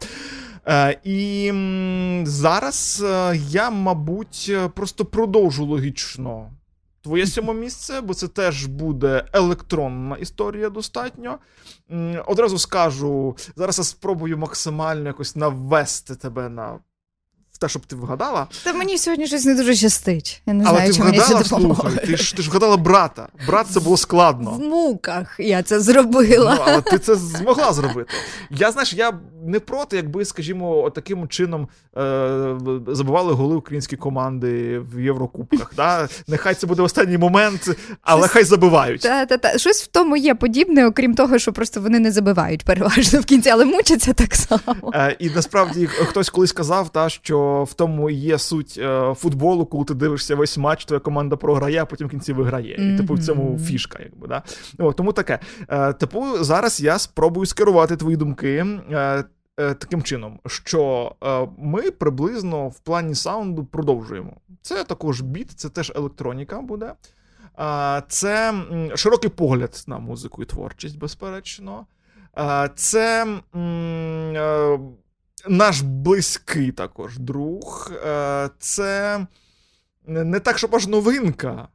Е, 0.66 1.00
І 1.04 1.48
м, 1.50 2.26
зараз 2.26 3.04
е, 3.06 3.36
я, 3.36 3.70
мабуть, 3.70 4.52
просто 4.74 5.04
продовжу 5.04 5.64
логічно 5.64 6.50
твоє 7.02 7.26
сьоме 7.26 7.54
місце, 7.54 8.00
бо 8.00 8.14
це 8.14 8.28
теж 8.28 8.66
буде 8.66 9.24
електронна 9.32 10.16
історія 10.16 10.70
достатньо. 10.70 11.38
Одразу 12.26 12.58
скажу, 12.58 13.36
зараз 13.56 13.78
я 13.78 13.84
спробую 13.84 14.38
максимально 14.38 15.06
якось 15.06 15.36
навести 15.36 16.14
тебе 16.14 16.48
на 16.48 16.78
те, 17.58 17.68
щоб 17.68 17.86
ти 17.86 17.96
вгадала. 17.96 18.46
Та 18.64 18.72
мені 18.72 18.98
сьогодні 18.98 19.26
щось 19.26 19.44
не 19.44 19.54
дуже 19.54 19.74
щастить. 19.74 20.42
Я 20.46 20.54
не 20.54 20.64
Але 20.64 20.74
знаю, 20.76 20.90
ти 20.90 20.96
чи 20.96 21.04
мені 21.04 21.18
це 21.18 21.34
вгадала, 21.34 21.44
слухай, 21.44 22.06
ти 22.06 22.16
ж, 22.16 22.36
ти 22.36 22.42
ж 22.42 22.50
вгадала 22.50 22.76
брата. 22.76 23.28
Брат 23.46 23.66
це 23.70 23.80
було 23.80 23.96
складно. 23.96 24.50
В 24.50 24.60
муках 24.60 25.36
я 25.38 25.62
це 25.62 25.80
зробила. 25.80 26.54
Ну, 26.54 26.62
але 26.66 26.80
ти 26.82 26.98
це 26.98 27.14
змогла 27.14 27.72
зробити. 27.72 28.10
Я 28.50 28.72
знаєш, 28.72 28.94
я 28.94 29.12
не 29.48 29.60
проти, 29.60 29.96
якби, 29.96 30.24
скажімо, 30.24 30.90
таким 30.90 31.28
чином 31.28 31.68
е, 31.96 32.56
забивали 32.86 33.32
голи 33.32 33.56
українські 33.56 33.96
команди 33.96 34.78
в 34.78 35.00
Єврокубках. 35.00 35.72
Да? 35.76 36.08
Нехай 36.28 36.54
це 36.54 36.66
буде 36.66 36.82
останній 36.82 37.18
момент, 37.18 37.76
але 38.02 38.20
Щось- 38.22 38.30
хай 38.30 38.44
забивають. 38.44 39.00
Та, 39.00 39.26
та, 39.26 39.38
та. 39.38 39.58
Щось 39.58 39.82
в 39.82 39.86
тому 39.86 40.16
є 40.16 40.34
подібне, 40.34 40.86
окрім 40.86 41.14
того, 41.14 41.38
що 41.38 41.52
просто 41.52 41.80
вони 41.80 41.98
не 41.98 42.12
забивають 42.12 42.64
переважно 42.64 43.20
в 43.20 43.24
кінці, 43.24 43.50
але 43.50 43.64
мучаться 43.64 44.12
так 44.12 44.34
само. 44.34 44.92
Е, 44.94 45.16
і 45.18 45.30
насправді 45.30 45.86
хтось 45.86 46.30
колись 46.30 46.52
казав, 46.52 46.88
та, 46.88 47.08
що 47.08 47.66
в 47.70 47.74
тому 47.74 48.10
є 48.10 48.38
суть 48.38 48.78
е, 48.82 49.14
футболу, 49.14 49.66
коли 49.66 49.84
ти 49.84 49.94
дивишся 49.94 50.36
весь 50.36 50.58
матч, 50.58 50.84
твоя 50.84 51.00
команда 51.00 51.36
програє, 51.36 51.82
а 51.82 51.84
потім 51.84 52.06
в 52.06 52.10
кінці 52.10 52.32
виграє. 52.32 52.94
І 52.94 52.96
типу 52.96 53.14
в 53.14 53.18
цьому 53.24 53.58
фішка, 53.58 53.98
якби 54.02 54.28
да. 54.28 54.42
О, 54.78 54.92
тому 54.92 55.12
таке. 55.12 55.38
Е, 55.68 55.92
типу, 55.92 56.24
зараз 56.40 56.80
я 56.80 56.98
спробую 56.98 57.46
скерувати 57.46 57.96
твої 57.96 58.16
думки. 58.16 58.66
Е, 58.90 59.24
Таким 59.58 60.02
чином, 60.02 60.40
що 60.46 61.12
е, 61.24 61.48
ми 61.58 61.90
приблизно 61.90 62.68
в 62.68 62.78
плані 62.78 63.14
саунду 63.14 63.64
продовжуємо. 63.64 64.32
Це 64.62 64.84
також 64.84 65.20
біт, 65.20 65.50
це 65.50 65.68
теж 65.68 65.92
електроніка 65.96 66.60
буде. 66.60 66.94
Е, 67.58 68.02
Це 68.08 68.54
широкий 68.94 69.30
погляд 69.30 69.84
на 69.86 69.98
музику 69.98 70.42
і 70.42 70.46
творчість, 70.46 70.98
безперечно. 70.98 71.86
Е, 72.38 72.70
Це 72.74 73.26
е, 73.56 74.78
наш 75.48 75.80
близький 75.80 76.72
також 76.72 77.18
друг. 77.18 77.92
Е, 78.06 78.50
Це 78.58 79.26
не 80.06 80.40
так, 80.40 80.58
щоб 80.58 80.74
аж 80.76 80.86
новинка, 80.86 81.68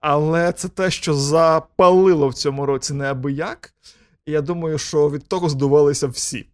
але 0.00 0.52
це 0.52 0.68
те, 0.68 0.90
що 0.90 1.14
запалило 1.14 2.28
в 2.28 2.34
цьому 2.34 2.66
році 2.66 2.94
неабияк. 2.94 3.74
І 4.26 4.32
я 4.32 4.40
думаю, 4.40 4.78
що 4.78 5.10
від 5.10 5.28
того 5.28 5.48
здувалися 5.48 6.06
всі. 6.06 6.46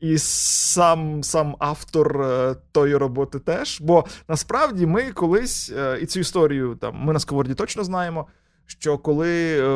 І 0.00 0.18
сам 0.18 1.22
сам 1.22 1.56
автор 1.58 2.22
е, 2.22 2.56
тої 2.72 2.96
роботи 2.96 3.38
теж. 3.38 3.80
Бо 3.80 4.04
насправді 4.28 4.86
ми 4.86 5.12
колись, 5.12 5.72
е, 5.76 5.98
і 6.02 6.06
цю 6.06 6.20
історію 6.20 6.74
там, 6.80 6.96
ми 6.96 7.12
на 7.12 7.18
сковорді 7.18 7.54
точно 7.54 7.84
знаємо, 7.84 8.26
що 8.66 8.98
коли 8.98 9.60
е, 9.60 9.68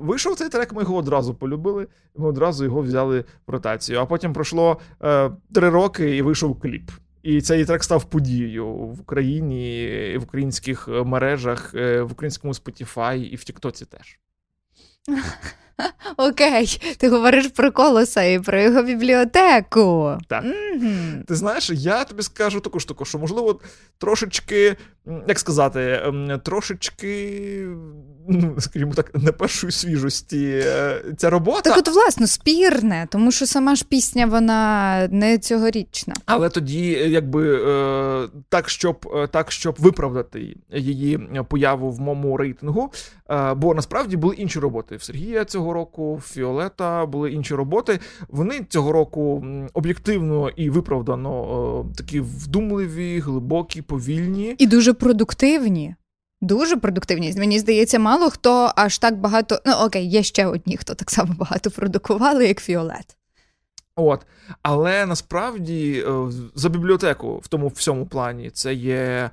вийшов 0.00 0.36
цей 0.36 0.48
трек, 0.48 0.72
ми 0.72 0.82
його 0.82 0.96
одразу 0.96 1.34
полюбили, 1.34 1.86
ми 2.16 2.28
одразу 2.28 2.64
його 2.64 2.80
взяли 2.80 3.24
в 3.46 3.50
ротацію. 3.50 3.98
А 4.00 4.06
потім 4.06 4.32
пройшло 4.32 4.80
е, 5.02 5.30
три 5.54 5.68
роки 5.68 6.16
і 6.16 6.22
вийшов 6.22 6.60
кліп. 6.60 6.90
І 7.22 7.40
цей 7.40 7.64
трек 7.64 7.84
став 7.84 8.04
подією 8.04 8.66
в 8.66 9.00
Україні, 9.00 10.16
в 10.20 10.22
українських 10.22 10.88
мережах, 10.88 11.74
в 11.74 12.08
українському 12.10 12.52
Spotify 12.52 13.16
і 13.16 13.36
в 13.36 13.44
Тіктоці 13.44 13.84
теж. 13.84 14.18
Окей, 16.16 16.80
ти 16.98 17.08
говориш 17.08 17.46
про 17.46 17.72
колоса 17.72 18.22
і 18.22 18.40
про 18.40 18.60
його 18.60 18.82
бібліотеку. 18.82 20.18
Так. 20.28 20.44
Мгм. 20.44 21.24
Ти 21.28 21.34
знаєш, 21.34 21.70
я 21.70 22.04
тобі 22.04 22.22
скажу 22.22 22.60
таку 22.60 22.80
штуку, 22.80 23.04
що 23.04 23.18
можливо 23.18 23.60
трошечки, 23.98 24.76
як 25.28 25.38
сказати, 25.38 26.02
ем, 26.04 26.40
трошечки, 26.44 27.66
ну, 28.28 28.54
скажімо 28.58 28.92
так, 28.94 29.10
не 29.14 29.32
першої 29.32 29.72
свіжості 29.72 30.62
е, 30.66 31.02
ця 31.16 31.30
робота. 31.30 31.60
Так, 31.60 31.78
от, 31.78 31.88
власно, 31.88 32.26
спірне, 32.26 33.06
тому 33.10 33.30
що 33.30 33.46
сама 33.46 33.74
ж 33.74 33.84
пісня 33.88 34.26
вона 34.26 35.08
не 35.10 35.38
цьогорічна. 35.38 36.14
Але 36.26 36.48
тоді, 36.48 36.94
е, 36.94 37.08
якби 37.08 37.64
е, 37.64 38.28
так, 38.48 38.68
щоб 38.68 39.28
так, 39.30 39.52
щоб 39.52 39.76
виправдати 39.78 40.56
її 40.72 41.20
появу 41.48 41.90
в 41.90 42.00
моєму 42.00 42.36
рейтингу. 42.36 42.92
Бо 43.56 43.74
насправді 43.74 44.16
були 44.16 44.34
інші 44.34 44.58
роботи 44.58 44.96
в 44.96 45.02
Сергія 45.02 45.44
цього 45.44 45.71
року, 45.72 46.20
Фіолета 46.24 47.06
були 47.06 47.32
інші 47.32 47.54
роботи. 47.54 48.00
Вони 48.28 48.66
цього 48.68 48.92
року 48.92 49.44
об'єктивно 49.72 50.48
і 50.48 50.70
виправдано 50.70 51.84
е, 51.90 51.94
такі 51.96 52.20
вдумливі, 52.20 53.18
глибокі, 53.20 53.82
повільні. 53.82 54.54
І 54.58 54.66
дуже 54.66 54.92
продуктивні. 54.92 55.94
Дуже 56.40 56.76
продуктивні. 56.76 57.34
Мені 57.36 57.58
здається, 57.58 57.98
мало 57.98 58.30
хто 58.30 58.72
аж 58.76 58.98
так 58.98 59.20
багато. 59.20 59.58
Ну 59.66 59.72
окей, 59.72 60.08
є 60.08 60.22
ще 60.22 60.46
одні, 60.46 60.76
хто 60.76 60.94
так 60.94 61.10
само 61.10 61.34
багато 61.38 61.70
продукували, 61.70 62.46
як 62.46 62.60
Фіолет. 62.60 63.16
От. 63.96 64.26
Але 64.62 65.06
насправді 65.06 66.04
е, 66.08 66.32
за 66.54 66.68
бібліотеку 66.68 67.38
в 67.38 67.48
тому 67.48 67.68
всьому 67.68 68.06
плані 68.06 68.50
це 68.50 68.74
є. 68.74 69.30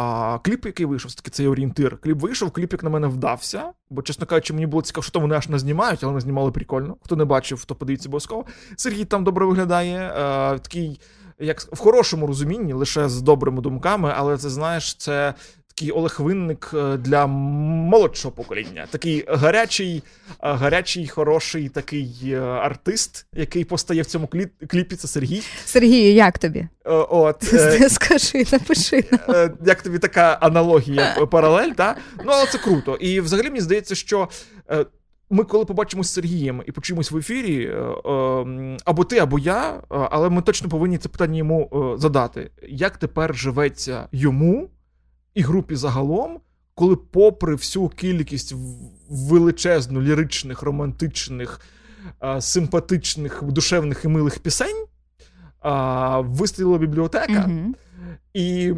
А, 0.00 0.38
кліп, 0.42 0.66
який 0.66 0.86
вийшов, 0.86 1.14
таки 1.14 1.30
цей 1.30 1.48
орієнтир. 1.48 1.98
Кліп 1.98 2.18
вийшов, 2.18 2.50
кліп, 2.50 2.72
як 2.72 2.82
на 2.82 2.90
мене, 2.90 3.06
вдався. 3.06 3.72
Бо, 3.90 4.02
чесно 4.02 4.26
кажучи, 4.26 4.52
мені 4.52 4.66
було 4.66 4.82
цікаво, 4.82 5.02
що 5.02 5.12
там 5.12 5.22
вони 5.22 5.34
аж 5.34 5.48
не 5.48 5.58
знімають, 5.58 6.04
але 6.04 6.12
не 6.12 6.20
знімали 6.20 6.50
прикольно. 6.52 6.96
Хто 7.04 7.16
не 7.16 7.24
бачив, 7.24 7.64
то 7.64 7.74
подивіться 7.74 8.08
обов'язково. 8.08 8.44
Сергій 8.76 9.04
там 9.04 9.24
добре 9.24 9.46
виглядає. 9.46 9.98
е, 9.98 10.58
такий, 10.58 11.00
як 11.38 11.60
в 11.60 11.78
хорошому 11.78 12.26
розумінні, 12.26 12.72
лише 12.72 13.08
з 13.08 13.22
добрими 13.22 13.60
думками, 13.60 14.12
але 14.16 14.38
це 14.38 14.50
знаєш, 14.50 14.94
це 14.94 15.34
такий 15.78 15.90
Олег 15.90 16.16
Винник 16.18 16.70
е, 16.74 16.96
для 16.96 17.26
молодшого 17.26 18.32
покоління. 18.32 18.86
Такий 18.90 19.24
гарячий, 19.28 20.02
е, 20.28 20.52
гарячий, 20.52 21.08
хороший 21.08 21.68
такий 21.68 22.16
е, 22.26 22.40
артист, 22.40 23.26
який 23.32 23.64
постає 23.64 24.02
в 24.02 24.06
цьому 24.06 24.26
клі- 24.26 24.66
кліпі. 24.66 24.96
Це 24.96 25.08
Сергій. 25.08 25.42
Сергію, 25.64 26.12
як 26.12 26.38
тобі? 26.38 26.68
От, 26.84 27.42
Скажи, 27.88 28.44
напиши. 28.52 29.04
нам. 29.28 29.50
як 29.66 29.82
тобі 29.82 29.98
така 29.98 30.38
аналогія, 30.40 31.26
паралель, 31.30 31.70
та? 31.70 31.96
Ну, 32.24 32.32
але 32.32 32.46
це 32.46 32.58
круто. 32.58 32.94
І 32.96 33.20
взагалі 33.20 33.46
мені 33.46 33.60
здається, 33.60 33.94
що. 33.94 34.28
Ми, 35.30 35.44
коли 35.44 35.64
побачимось 35.64 36.06
з 36.06 36.12
Сергієм 36.12 36.62
і 36.66 36.72
почуємось 36.72 37.10
в 37.10 37.16
ефірі, 37.16 37.72
або 38.84 39.04
ти, 39.04 39.18
або 39.18 39.38
я, 39.38 39.80
але 39.88 40.30
ми 40.30 40.42
точно 40.42 40.68
повинні 40.68 40.98
це 40.98 41.08
питання 41.08 41.38
йому 41.38 41.94
задати. 41.98 42.50
Як 42.68 42.96
тепер 42.96 43.34
живеться 43.36 44.08
йому 44.12 44.70
і 45.38 45.42
групі 45.42 45.76
загалом, 45.76 46.40
коли, 46.74 46.96
попри 46.96 47.54
всю 47.54 47.88
кількість 47.88 48.54
величезну 49.10 50.02
ліричних, 50.02 50.62
романтичних, 50.62 51.60
симпатичних, 52.40 53.42
душевних 53.42 54.04
і 54.04 54.08
милих 54.08 54.38
пісень, 54.38 54.86
а, 55.68 56.20
вистрілила 56.20 56.78
бібліотека. 56.78 57.50
І 58.34 58.72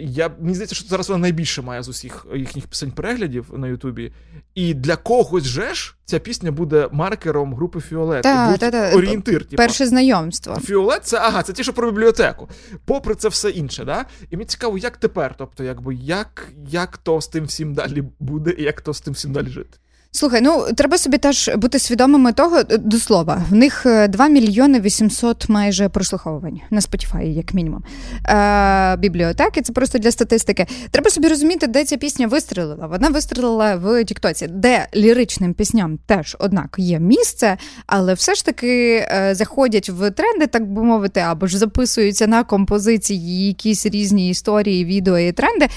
я, 0.00 0.30
мені 0.40 0.54
здається, 0.54 0.74
що 0.74 0.88
зараз 0.88 1.08
вона 1.08 1.20
найбільше 1.20 1.62
має 1.62 1.82
з 1.82 1.88
усіх 1.88 2.26
їхніх 2.34 2.66
пісень 2.66 2.90
переглядів 2.90 3.52
на 3.56 3.68
Ютубі. 3.68 4.12
І 4.54 4.74
для 4.74 4.96
когось 4.96 5.44
же 5.44 5.74
ж 5.74 5.96
ця 6.04 6.18
пісня 6.18 6.52
буде 6.52 6.88
маркером 6.92 7.54
групи 7.54 7.80
Фіолет. 7.80 8.22
Та, 8.22 8.56
та, 8.56 8.70
та. 8.70 8.96
орієнтир. 8.96 9.44
типу. 9.44 9.56
Перше 9.56 9.86
знайомство. 9.86 10.56
Фіолет 10.56 11.04
це 11.04 11.18
ага, 11.18 11.42
це 11.42 11.52
ті, 11.52 11.62
що 11.62 11.72
про 11.72 11.90
бібліотеку. 11.90 12.48
Попри 12.84 13.14
це 13.14 13.28
все 13.28 13.50
інше, 13.50 13.84
да? 13.84 14.04
І 14.30 14.36
мені 14.36 14.46
цікаво, 14.46 14.78
як 14.78 14.96
тепер, 14.96 15.34
тобто, 15.38 15.64
якби 15.64 15.94
як, 15.94 16.48
як 16.68 16.96
то 16.98 17.20
з 17.20 17.28
тим 17.28 17.44
всім 17.44 17.74
далі 17.74 18.04
буде, 18.20 18.54
і 18.58 18.62
як 18.62 18.80
то 18.80 18.94
з 18.94 19.00
тим 19.00 19.14
всім 19.14 19.32
далі 19.32 19.48
жити. 19.48 19.78
Слухай, 20.16 20.40
ну 20.40 20.66
треба 20.76 20.98
собі 20.98 21.18
теж 21.18 21.50
бути 21.56 21.78
свідомими 21.78 22.32
того, 22.32 22.58
е, 22.58 22.78
до 22.78 22.98
слова, 22.98 23.42
в 23.50 23.54
них 23.54 23.86
е, 23.86 24.08
2 24.08 24.28
мільйони 24.28 24.80
800 24.80 25.48
майже 25.48 25.88
прослуховувань 25.88 26.60
на 26.70 26.80
Spotify, 26.80 27.24
як 27.24 27.54
мінімум. 27.54 27.82
Е, 28.28 28.96
бібліотеки, 28.96 29.62
це 29.62 29.72
просто 29.72 29.98
для 29.98 30.10
статистики. 30.10 30.66
Треба 30.90 31.10
собі 31.10 31.28
розуміти, 31.28 31.66
де 31.66 31.84
ця 31.84 31.96
пісня 31.96 32.26
вистрілила. 32.26 32.86
Вона 32.86 33.08
вистрілила 33.08 33.76
в 33.76 34.04
Тіктоці, 34.04 34.46
де 34.46 34.86
ліричним 34.96 35.54
пісням 35.54 35.98
теж, 36.06 36.36
однак, 36.40 36.74
є 36.78 37.00
місце, 37.00 37.56
але 37.86 38.14
все 38.14 38.34
ж 38.34 38.44
таки 38.44 39.06
е, 39.10 39.34
заходять 39.34 39.88
в 39.88 40.10
тренди, 40.10 40.46
так 40.46 40.72
би 40.72 40.82
мовити, 40.82 41.20
або 41.20 41.46
ж 41.46 41.58
записуються 41.58 42.26
на 42.26 42.44
композиції 42.44 43.46
якісь 43.46 43.86
різні 43.86 44.30
історії, 44.30 44.84
відео 44.84 45.18
і 45.18 45.32
тренди, 45.32 45.68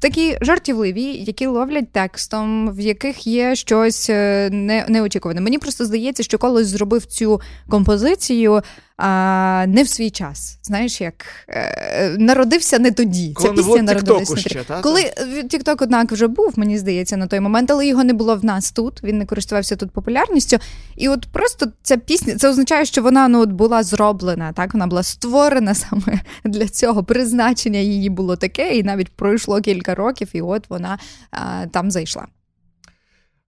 такі 0.00 0.38
жартівливі, 0.40 1.04
які 1.04 1.46
ловлять 1.46 1.92
текстом, 1.92 2.72
в 2.74 2.80
яких 2.80 3.26
є 3.26 3.54
щось 3.78 4.10
е, 4.10 4.50
не, 4.52 4.84
неочікуване. 4.88 5.40
Мені 5.40 5.58
просто 5.58 5.84
здається, 5.84 6.22
що 6.22 6.38
колись 6.38 6.66
зробив 6.66 7.06
цю 7.06 7.40
композицію. 7.68 8.62
А 9.00 9.64
не 9.68 9.82
в 9.82 9.88
свій 9.88 10.10
час, 10.10 10.58
знаєш, 10.62 11.00
як 11.00 11.24
е, 11.48 12.16
народився 12.18 12.78
не 12.78 12.90
тоді. 12.90 13.32
Коли 13.34 13.48
Ця 13.48 13.54
не 13.54 13.62
пісня 13.62 13.82
народилась 13.82 14.28
Тіктоку 14.28 14.48
не 14.48 14.54
тоді. 14.54 14.64
та? 14.68 14.80
Коли 14.80 15.02
Тікток, 15.50 15.82
однак, 15.82 16.12
вже 16.12 16.26
був, 16.26 16.52
мені 16.56 16.78
здається, 16.78 17.16
на 17.16 17.26
той 17.26 17.40
момент, 17.40 17.70
але 17.70 17.86
його 17.86 18.04
не 18.04 18.12
було 18.12 18.36
в 18.36 18.44
нас 18.44 18.72
тут. 18.72 19.02
Він 19.02 19.18
не 19.18 19.26
користувався 19.26 19.76
тут 19.76 19.90
популярністю. 19.90 20.58
І 20.96 21.08
от 21.08 21.26
просто 21.32 21.66
ця 21.82 21.96
пісня, 21.96 22.36
це 22.36 22.48
означає, 22.48 22.84
що 22.84 23.02
вона 23.02 23.28
ну 23.28 23.40
от 23.40 23.50
була 23.50 23.82
зроблена, 23.82 24.52
так 24.52 24.74
вона 24.74 24.86
була 24.86 25.02
створена 25.02 25.74
саме 25.74 26.20
для 26.44 26.68
цього. 26.68 27.04
Призначення 27.04 27.78
її 27.78 28.10
було 28.10 28.36
таке, 28.36 28.76
і 28.76 28.82
навіть 28.82 29.08
пройшло 29.08 29.60
кілька 29.60 29.94
років, 29.94 30.28
і 30.32 30.40
от 30.40 30.70
вона 30.70 30.98
а, 31.30 31.66
там 31.66 31.90
зайшла. 31.90 32.26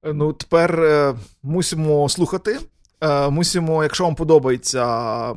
Ну, 0.05 0.33
тепер 0.33 0.81
е, 0.81 1.15
мусимо 1.43 2.09
слухати. 2.09 2.59
Е, 3.01 3.31
мусимо, 3.31 3.83
якщо 3.83 4.05
вам 4.05 4.15
подобається, 4.15 4.85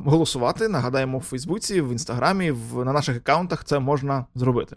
голосувати. 0.04 0.68
Нагадаємо 0.68 1.18
в 1.18 1.22
Фейсбуці, 1.22 1.80
в 1.80 1.92
Інстаграмі, 1.92 2.50
в, 2.50 2.84
на 2.84 2.92
наших 2.92 3.16
аккаунтах 3.16 3.64
це 3.64 3.78
можна 3.78 4.26
зробити. 4.34 4.76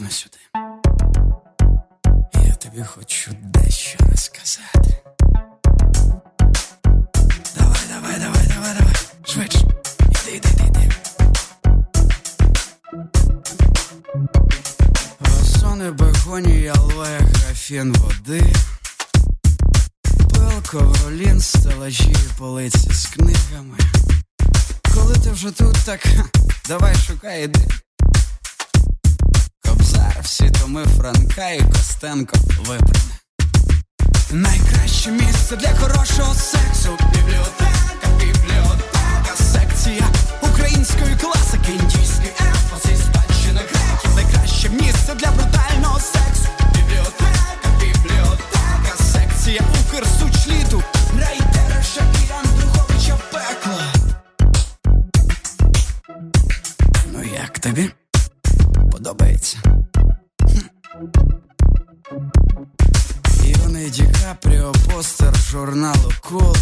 На 0.00 0.10
сюди. 0.10 0.36
Я 2.46 2.54
тобі 2.54 2.82
хочу 2.82 3.30
дещо 3.42 3.98
розказати. 4.10 5.02
Давай, 7.58 7.80
давай, 7.88 8.20
давай, 8.20 8.46
давай, 8.48 8.74
давай. 8.78 8.94
Швидше. 9.24 9.58
Іди, 10.10 10.36
іди, 10.36 10.48
іди, 10.48 10.64
іди. 10.68 10.90
Васони, 15.20 15.90
бегонії, 15.90 16.68
алоє, 16.68 17.18
графін 17.18 17.92
води. 17.92 18.42
Ковролін, 20.70 21.40
стелажі, 21.40 22.16
полиці 22.38 22.90
з 22.92 23.06
книгами. 23.06 23.76
Коли 24.94 25.14
ти 25.14 25.30
вже 25.30 25.50
тут, 25.50 25.76
так 25.84 26.00
давай 26.68 26.94
шукай 26.94 27.44
іди. 27.44 27.60
Кобзар, 29.64 30.16
всі 30.22 30.50
томи 30.50 30.84
Франка 30.98 31.50
і 31.50 31.60
Костенко 31.60 32.36
випряне. 32.58 33.18
Найкраще 34.30 35.10
місце 35.10 35.56
для 35.56 35.74
хорошого 35.74 36.34
сексу. 36.34 36.98
Бібліотека, 37.14 38.08
бібліотека, 38.18 39.36
секція 39.52 40.08
української 40.42 41.16
класики, 41.16 41.72
індійський 41.72 42.30
епос 42.40 42.84
і 42.92 42.96
спадщина 42.96 43.60
греків. 43.60 44.10
Найкраще 44.16 44.68
місце 44.68 45.14
для 45.14 45.30
брутального 45.30 46.00
сексу. 46.00 46.48
Бібліотека, 46.74 47.27
секція 49.98 50.28
Укрсучліту, 50.28 50.82
Рейтереша 51.18 52.00
і 52.00 52.32
Андруховича 52.32 53.18
пекла. 53.32 53.92
Ну 57.12 57.24
як 57.34 57.58
тобі? 57.58 57.90
Подобається. 58.92 59.58
Юний 63.44 63.90
Ді 63.90 64.08
Капріо, 64.22 64.72
постер 64.72 65.36
журналу 65.50 66.12
Кул. 66.20 66.56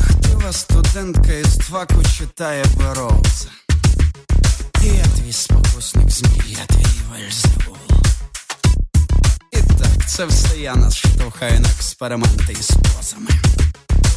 Хтива 0.00 0.52
студентка 0.52 1.32
із 1.32 1.56
тваку 1.56 2.02
читає 2.18 2.64
Бероуза. 2.76 3.48
І 4.82 4.86
я 4.86 5.04
твій 5.04 5.32
спокусник 5.32 6.10
змій, 6.10 6.56
я 6.58 6.66
твій 6.66 7.00
Вельзевул. 7.12 8.07
Це 10.08 10.26
все 10.26 10.58
я 10.58 10.74
нас 10.74 10.96
штовхаю 10.96 11.60
на 11.60 11.68
експерименти 11.68 12.52
із 12.52 12.70
позами. 12.70 13.30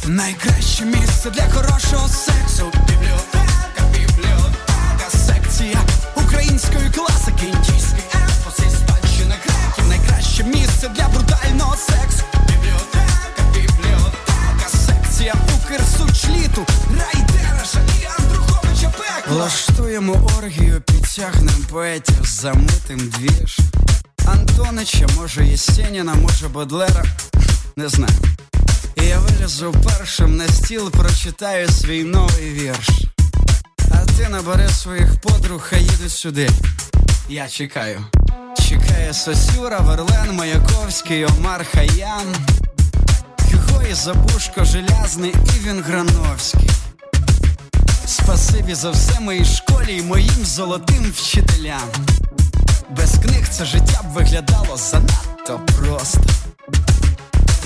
Найкраще 0.06 0.84
місце 0.84 1.30
для 1.30 1.42
хорошого 1.42 2.08
сексу. 2.08 2.72
Бібліотека, 2.88 3.82
бібліотека, 3.92 5.10
секція 5.26 5.78
української 6.14 6.90
класики, 6.90 7.46
індійський 7.46 8.04
епос 8.14 8.58
і 8.58 8.76
спадщина 8.76 9.34
греків. 9.44 9.88
Найкраще 9.88 10.44
місце 10.44 10.88
для 10.88 11.08
брутального 11.08 11.76
сексу. 11.76 12.22
Бібліотека, 12.48 13.42
бібліотека, 13.54 14.68
секція 14.86 15.34
Укрсучліту, 15.54 16.66
Райдераша 16.90 17.80
і 18.02 18.22
Андруховича 18.22 18.90
пекла. 18.98 19.34
Влаштуємо 19.36 20.30
оргію, 20.38 20.80
підтягнем 20.80 21.64
поетів, 21.70 22.24
замитим 22.24 22.98
двіж. 22.98 23.58
Антонича, 24.26 25.06
може 25.16 25.46
Єсеніна, 25.46 26.14
може 26.14 26.48
Бодлера, 26.48 27.04
не 27.76 27.88
знаю. 27.88 28.14
І 28.96 29.04
я 29.04 29.18
вилізу 29.18 29.74
першим 29.84 30.36
на 30.36 30.48
стіл, 30.48 30.90
прочитаю 30.90 31.68
свій 31.68 32.04
новий 32.04 32.52
вірш. 32.52 32.88
А 33.90 34.04
ти 34.04 34.28
набери 34.28 34.68
своїх 34.68 35.20
подруг, 35.20 35.60
хай 35.68 35.82
їдуть 35.82 36.12
сюди. 36.12 36.48
Я 37.28 37.48
чекаю. 37.48 38.04
Чекає 38.68 39.14
Сосюра, 39.14 39.78
Верлен, 39.78 40.32
Маяковський, 40.32 41.24
Омар 41.24 41.66
Хаям. 41.72 42.34
Хюго 43.50 43.82
і 43.90 43.94
Забушко, 43.94 44.64
Желязний 44.64 45.30
і 45.30 45.68
він 45.68 45.82
Грановський. 45.82 46.70
Спасибі 48.06 48.74
за 48.74 48.90
все 48.90 49.20
моїй 49.20 49.44
школі 49.44 49.96
і 49.96 50.02
моїм 50.02 50.44
золотим 50.44 51.12
вчителям. 51.14 51.88
Без 52.96 53.10
книг 53.10 53.48
це 53.50 53.64
життя 53.64 54.02
б 54.02 54.12
виглядало 54.12 54.76
занадто 54.76 55.60
просто. 55.78 56.20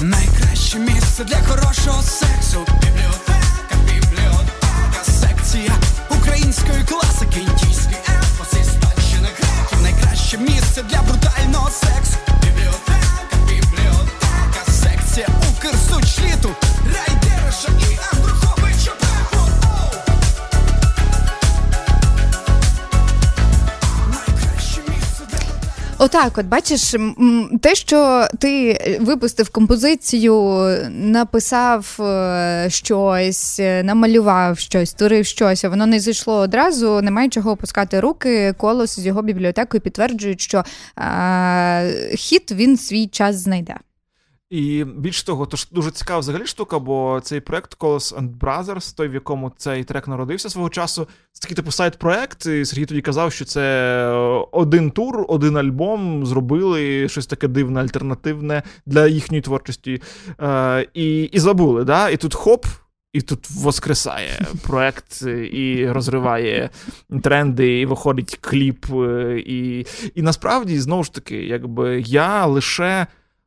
Найкраще 0.01 0.79
місце 0.79 1.25
для 1.25 1.37
хорошого 1.37 2.03
сексу. 2.03 2.59
Бібліотека, 2.83 3.75
бібліотека, 3.85 5.05
секція 5.21 5.73
української 6.11 6.85
класики, 6.85 7.41
індійський 7.41 7.97
епос 8.09 8.53
і 8.53 8.65
спадщина 8.65 9.29
греків. 9.39 9.83
Найкраще 9.83 10.39
місце 10.39 10.83
для 10.83 11.03
брутального 11.03 11.71
сексу. 11.71 12.17
Бібліотека, 12.43 13.37
бібліотека, 13.49 14.73
секція 14.83 15.29
Укрсучліту, 15.51 16.51
Райдереша 16.85 17.69
і 17.91 17.99
Андруховича 18.13 18.36
Отак, 25.99 26.39
от 26.39 26.47
бачиш, 26.47 26.95
те, 27.61 27.75
що 27.75 28.29
ти 28.39 28.79
випустив 29.01 29.51
композицію, 29.51 30.35
написав 30.91 31.97
е, 32.01 32.67
щось, 32.71 33.61
е, 33.61 33.83
намалював 33.83 34.59
щось, 34.59 34.91
створив 34.91 35.27
щось, 35.27 35.65
а 35.65 35.69
воно 35.69 35.87
не 35.87 36.01
зійшло 36.01 36.35
одразу, 36.35 37.03
немає 37.03 37.29
чого 37.29 37.51
опускати 37.51 38.01
руки. 38.01 38.53
Колос 38.59 39.01
з 39.01 39.07
його 39.07 39.23
бібліотекою 39.23 39.81
підтверджують, 39.81 40.41
що 40.41 40.65
е, 40.99 42.17
хіт 42.17 42.53
він 42.53 42.77
свій 42.77 43.07
час 43.07 43.37
знайде. 43.37 43.75
І 44.51 44.85
більш 44.85 45.23
того, 45.23 45.47
то 45.47 45.57
ж 45.57 45.69
дуже 45.73 45.91
цікава 45.91 46.21
взагалі 46.21 46.47
штука, 46.47 46.79
бо 46.79 47.21
цей 47.23 47.41
проект 47.41 47.79
Colors 47.79 48.19
and 48.19 48.39
Brothers, 48.39 48.97
той, 48.97 49.09
в 49.09 49.15
якому 49.15 49.53
цей 49.57 49.85
трек 49.85 50.09
народився 50.09 50.51
свого 50.51 50.71
часу, 50.71 51.09
це 51.33 51.43
такий 51.43 51.57
типу 51.57 51.71
сайт-проект. 51.71 52.47
І 52.47 52.65
Сергій 52.65 52.87
тоді 52.87 53.01
казав, 53.01 53.33
що 53.33 53.45
це 53.45 54.07
один 54.53 54.91
тур, 54.91 55.25
один 55.29 55.57
альбом 55.57 56.27
зробили 56.27 57.09
щось 57.09 57.27
таке 57.27 57.49
дивне, 57.49 57.81
альтернативне 57.81 58.63
для 58.87 59.07
їхньої 59.07 59.43
творчості. 59.43 60.03
Е, 60.41 60.87
і, 60.95 61.23
і 61.23 61.39
забули, 61.39 61.85
да? 61.85 62.09
І 62.09 62.17
тут 62.17 62.35
хоп. 62.35 62.67
і 63.13 63.21
тут 63.21 63.51
воскресає 63.51 64.47
проект 64.63 65.23
і 65.53 65.89
розриває 65.91 66.71
тренди, 67.23 67.81
і 67.81 67.87
виходить 67.87 68.39
кліп. 68.41 68.87
І 69.37 69.87
і 70.15 70.23
насправді, 70.23 70.79
знову 70.79 71.05
ж 71.05 71.15
таки, 71.15 71.37
якби 71.37 72.01
я 72.01 72.47
лише. 72.47 73.07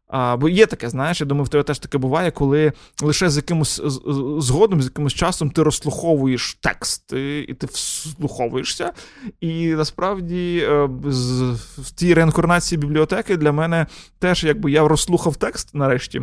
А, 0.10 0.38
Бо 0.38 0.50
є 0.50 0.66
таке, 0.66 0.90
знаєш, 0.90 1.22
я 1.22 1.28
думаю, 1.28 1.44
в 1.44 1.50
тебе 1.50 1.64
теж 1.64 1.80
таке 1.80 1.98
буває, 1.98 2.32
коли 2.32 2.74
лише 3.02 3.30
з 3.30 3.38
якимось 3.38 3.82
згодом, 4.38 4.82
з 4.82 4.86
якимось 4.86 5.14
часом 5.14 5.50
ти 5.50 5.64
розслуховуєш 5.64 6.58
текст, 6.62 7.14
і 7.48 7.56
ти 7.60 7.68
вслуховуєшся. 7.68 8.94
І 9.42 9.68
насправді 9.68 10.68
з, 11.06 11.42
в 11.78 11.92
тій 11.92 12.14
реінкарнації 12.14 12.80
бібліотеки 12.80 13.38
для 13.38 13.52
мене 13.52 13.88
теж 14.20 14.44
якби 14.44 14.72
я 14.72 14.88
розслухав 14.88 15.36
текст 15.36 15.76
нарешті. 15.76 16.22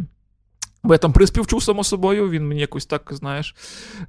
Бо 0.87 0.95
я 0.95 0.99
там 0.99 1.13
приспів 1.13 1.47
чув 1.47 1.63
само 1.63 1.85
собою, 1.85 2.31
він 2.31 2.49
мені 2.49 2.61
якось 2.61 2.87
так, 2.87 3.03
знаєш, 3.11 3.55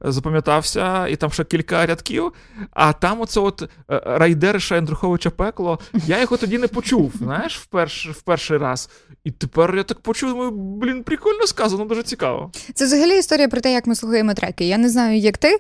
запам'ятався, 0.02 1.08
і 1.08 1.16
там 1.16 1.32
ще 1.32 1.44
кілька 1.44 1.86
рядків. 1.86 2.32
А 2.72 2.94
там 2.94 3.22
оце 3.22 3.40
от 3.40 3.62
е, 3.62 3.68
Райдериша 4.06 4.78
Андруховича 4.78 5.30
пекло, 5.30 5.80
я 6.08 6.22
його 6.22 6.38
тоді 6.38 6.58
не 6.58 6.68
почув, 6.68 7.14
знаєш, 7.18 7.58
в, 7.58 7.66
перш, 7.66 8.10
в 8.10 8.22
перший 8.22 8.58
раз. 8.58 8.90
І 9.24 9.32
тепер 9.32 9.76
я 9.76 9.84
так 9.84 10.00
почув, 10.00 10.30
думаю, 10.30 10.52
блін, 10.52 11.04
прикольно 11.04 11.48
сказано, 11.48 11.86
дуже 11.86 12.04
цікаво. 12.04 12.52
Це 12.74 12.86
взагалі 12.86 13.20
історія 13.20 13.48
про 13.48 13.62
те, 13.62 13.74
як 13.74 13.88
ми 13.88 13.96
слухаємо 13.96 14.34
треки. 14.34 14.68
Я 14.68 14.78
не 14.78 14.90
знаю, 14.90 15.18
як 15.18 15.38
ти, 15.38 15.58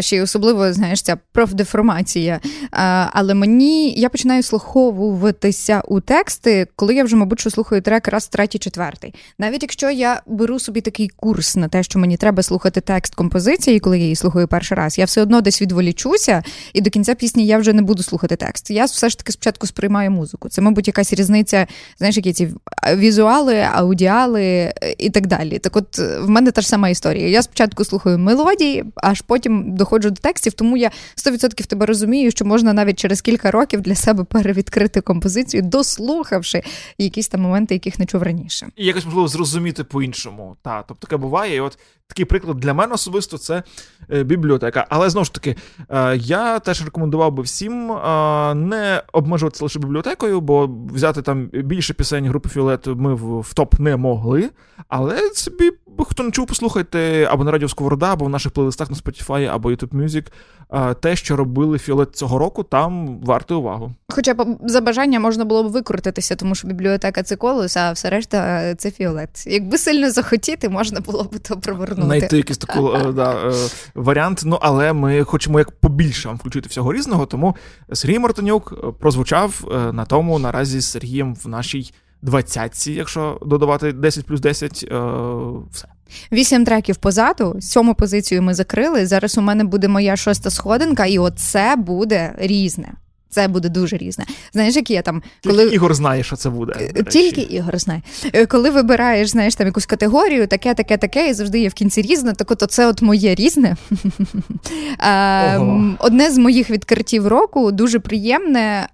ще 0.00 0.16
й 0.16 0.20
особливо, 0.20 0.72
знаєш, 0.72 1.02
ця 1.02 1.18
профдеформація. 1.32 2.40
Але 3.12 3.34
мені 3.34 3.92
я 3.92 4.08
починаю 4.08 4.42
слуховуватися 4.42 5.82
у 5.88 6.00
тексти, 6.00 6.66
коли 6.76 6.94
я 6.94 7.04
вже, 7.04 7.16
мабуть, 7.16 7.40
що 7.40 7.50
слухаю 7.50 7.82
трек 7.82 8.08
раз, 8.08 8.28
третій, 8.28 8.58
четвертий. 8.58 9.14
Навіть 9.38 9.62
якщо 9.62 9.90
я 9.90 10.22
беру 10.26 10.49
беру 10.50 10.60
собі 10.60 10.80
такий 10.80 11.08
курс 11.08 11.56
на 11.56 11.68
те, 11.68 11.82
що 11.82 11.98
мені 11.98 12.16
треба 12.16 12.42
слухати 12.42 12.80
текст 12.80 13.14
композиції, 13.14 13.80
коли 13.80 13.98
я 13.98 14.02
її 14.02 14.16
слухаю 14.16 14.48
перший 14.48 14.76
раз, 14.76 14.98
я 14.98 15.04
все 15.04 15.22
одно 15.22 15.40
десь 15.40 15.62
відволічуся, 15.62 16.42
і 16.72 16.80
до 16.80 16.90
кінця 16.90 17.14
пісні 17.14 17.46
я 17.46 17.58
вже 17.58 17.72
не 17.72 17.82
буду 17.82 18.02
слухати 18.02 18.36
текст. 18.36 18.70
Я 18.70 18.84
все 18.84 19.08
ж 19.08 19.18
таки 19.18 19.32
спочатку 19.32 19.66
сприймаю 19.66 20.10
музику. 20.10 20.48
Це, 20.48 20.62
мабуть, 20.62 20.86
якась 20.86 21.12
різниця, 21.12 21.66
знаєш, 21.98 22.16
які 22.16 22.32
ці 22.32 22.50
візуали, 22.94 23.66
аудіали 23.72 24.42
е, 24.42 24.72
і 24.98 25.10
так 25.10 25.26
далі. 25.26 25.58
Так, 25.58 25.76
от 25.76 25.98
е, 25.98 26.18
в 26.18 26.28
мене 26.28 26.50
та 26.50 26.60
ж 26.60 26.68
сама 26.68 26.88
історія. 26.88 27.28
Я 27.28 27.42
спочатку 27.42 27.84
слухаю 27.84 28.18
мелодії, 28.18 28.84
аж 28.96 29.20
потім 29.20 29.74
доходжу 29.76 30.08
до 30.08 30.16
текстів, 30.16 30.52
тому 30.52 30.76
я 30.76 30.90
100% 31.16 31.66
тебе 31.66 31.86
розумію, 31.86 32.30
що 32.30 32.44
можна 32.44 32.72
навіть 32.72 32.98
через 32.98 33.20
кілька 33.20 33.50
років 33.50 33.80
для 33.80 33.94
себе 33.94 34.24
перевідкрити 34.24 35.00
композицію, 35.00 35.62
дослухавши 35.62 36.62
якісь 36.98 37.28
там 37.28 37.40
моменти, 37.40 37.74
яких 37.74 37.98
не 37.98 38.06
чув 38.06 38.22
раніше. 38.22 38.66
І 38.76 38.86
якось 38.86 39.04
можливо 39.04 39.28
зрозуміти 39.28 39.84
по-іншому 39.84 40.39
іншому. 40.40 40.56
Та, 40.62 40.82
Тобто 40.82 41.06
таке 41.06 41.16
буває. 41.16 41.56
І 41.56 41.60
от 41.60 41.78
такий 42.10 42.24
приклад 42.24 42.56
для 42.56 42.74
мене 42.74 42.94
особисто 42.94 43.38
це 43.38 43.62
е, 44.12 44.22
бібліотека. 44.24 44.86
Але 44.88 45.10
знову 45.10 45.24
ж 45.24 45.34
таки, 45.34 45.56
е, 45.88 46.16
я 46.16 46.58
теж 46.58 46.84
рекомендував 46.84 47.32
би 47.32 47.42
всім 47.42 47.92
е, 47.92 48.54
не 48.54 49.02
обмежуватися 49.12 49.64
лише 49.64 49.78
бібліотекою, 49.78 50.40
бо 50.40 50.70
взяти 50.94 51.22
там 51.22 51.46
більше 51.46 51.94
пісень 51.94 52.28
групи 52.28 52.48
Фіолет 52.48 52.86
ми 52.86 53.14
в, 53.14 53.54
топ 53.54 53.80
не 53.80 53.96
могли. 53.96 54.50
Але 54.88 55.30
собі 55.34 55.70
хто 56.04 56.22
не 56.22 56.30
чув, 56.30 56.46
послухайте 56.46 57.28
або 57.30 57.44
на 57.44 57.50
Радіо 57.50 57.68
Сковорода, 57.68 58.12
або 58.12 58.24
в 58.24 58.28
наших 58.28 58.52
плейлистах 58.52 58.90
на 58.90 58.96
Spotify, 58.96 59.44
або 59.44 59.70
YouTube 59.70 59.94
Music. 59.94 60.26
Те, 60.94 61.16
що 61.16 61.36
робили 61.36 61.78
Фіолет 61.78 62.16
цього 62.16 62.38
року, 62.38 62.62
там 62.62 63.20
варто 63.20 63.58
увагу. 63.58 63.94
Хоча 64.08 64.34
б 64.34 64.58
за 64.64 64.80
бажання 64.80 65.20
можна 65.20 65.44
було 65.44 65.64
б 65.64 65.72
викрутитися, 65.72 66.36
тому 66.36 66.54
що 66.54 66.68
бібліотека 66.68 67.22
це 67.22 67.36
колос, 67.36 67.76
а 67.76 67.92
все 67.92 68.10
решта 68.10 68.74
це 68.74 68.90
фіолет. 68.90 69.46
Якби 69.46 69.78
сильно 69.78 70.10
захотіти, 70.22 70.68
можна 70.68 71.00
було 71.00 71.24
б 71.24 71.38
то 71.38 71.56
провернути. 71.56 72.02
Знайти 72.02 72.36
якийсь 72.36 72.58
такий 72.58 72.82
е, 72.84 73.12
да, 73.16 73.32
е, 73.32 73.52
варіант. 73.94 74.42
Ну 74.44 74.58
але 74.62 74.92
ми 74.92 75.24
хочемо 75.24 75.58
як 75.58 75.70
побільше 75.70 76.28
вам 76.28 76.36
включити 76.36 76.68
всього 76.68 76.92
різного. 76.92 77.26
Тому 77.26 77.56
Сергій 77.92 78.18
Мартинюк 78.18 78.72
е, 78.72 78.86
прозвучав 79.00 79.64
на 79.92 80.04
тому 80.04 80.38
наразі 80.38 80.80
з 80.80 80.90
Сергієм 80.90 81.34
в 81.34 81.48
нашій 81.48 81.92
двадцятці, 82.22 82.92
якщо 82.92 83.38
додавати 83.42 83.92
10 83.92 84.26
плюс 84.26 84.40
10, 84.40 84.72
все. 85.72 85.88
Вісім 86.32 86.64
треків 86.64 86.96
позаду, 86.96 87.56
сьому 87.60 87.94
позицію 87.94 88.42
ми 88.42 88.54
закрили. 88.54 89.06
Зараз 89.06 89.38
у 89.38 89.40
мене 89.40 89.64
буде 89.64 89.88
моя 89.88 90.16
шоста 90.16 90.50
сходинка, 90.50 91.06
і 91.06 91.18
оце 91.18 91.76
буде 91.76 92.34
різне. 92.38 92.92
Це 93.30 93.48
буде 93.48 93.68
дуже 93.68 93.96
різне. 93.96 94.24
Знаєш, 94.52 94.76
які 94.76 94.92
я 94.92 95.02
там 95.02 95.22
коли 95.44 95.62
Тільки 95.62 95.74
Ігор 95.74 95.94
знає, 95.94 96.22
що 96.22 96.36
це 96.36 96.50
буде. 96.50 96.72
Е, 96.96 97.02
тільки 97.02 97.40
Ігор 97.40 97.78
знає. 97.78 98.02
Е, 98.32 98.46
коли 98.46 98.70
вибираєш, 98.70 99.28
знаєш, 99.28 99.54
там 99.54 99.66
якусь 99.66 99.86
категорію, 99.86 100.46
таке, 100.46 100.74
таке, 100.74 100.96
таке, 100.96 101.28
і 101.28 101.34
завжди 101.34 101.60
є 101.60 101.68
в 101.68 101.74
кінці 101.74 102.02
різне, 102.02 102.32
так 102.32 102.50
от 102.50 102.64
це 102.68 102.86
от 102.86 103.02
моє 103.02 103.34
різне. 103.34 103.76
Ого. 105.56 105.94
Одне 105.98 106.30
з 106.30 106.38
моїх 106.38 106.70
відкриттів 106.70 107.26
року 107.26 107.72
дуже 107.72 107.98
приємне. 107.98 108.88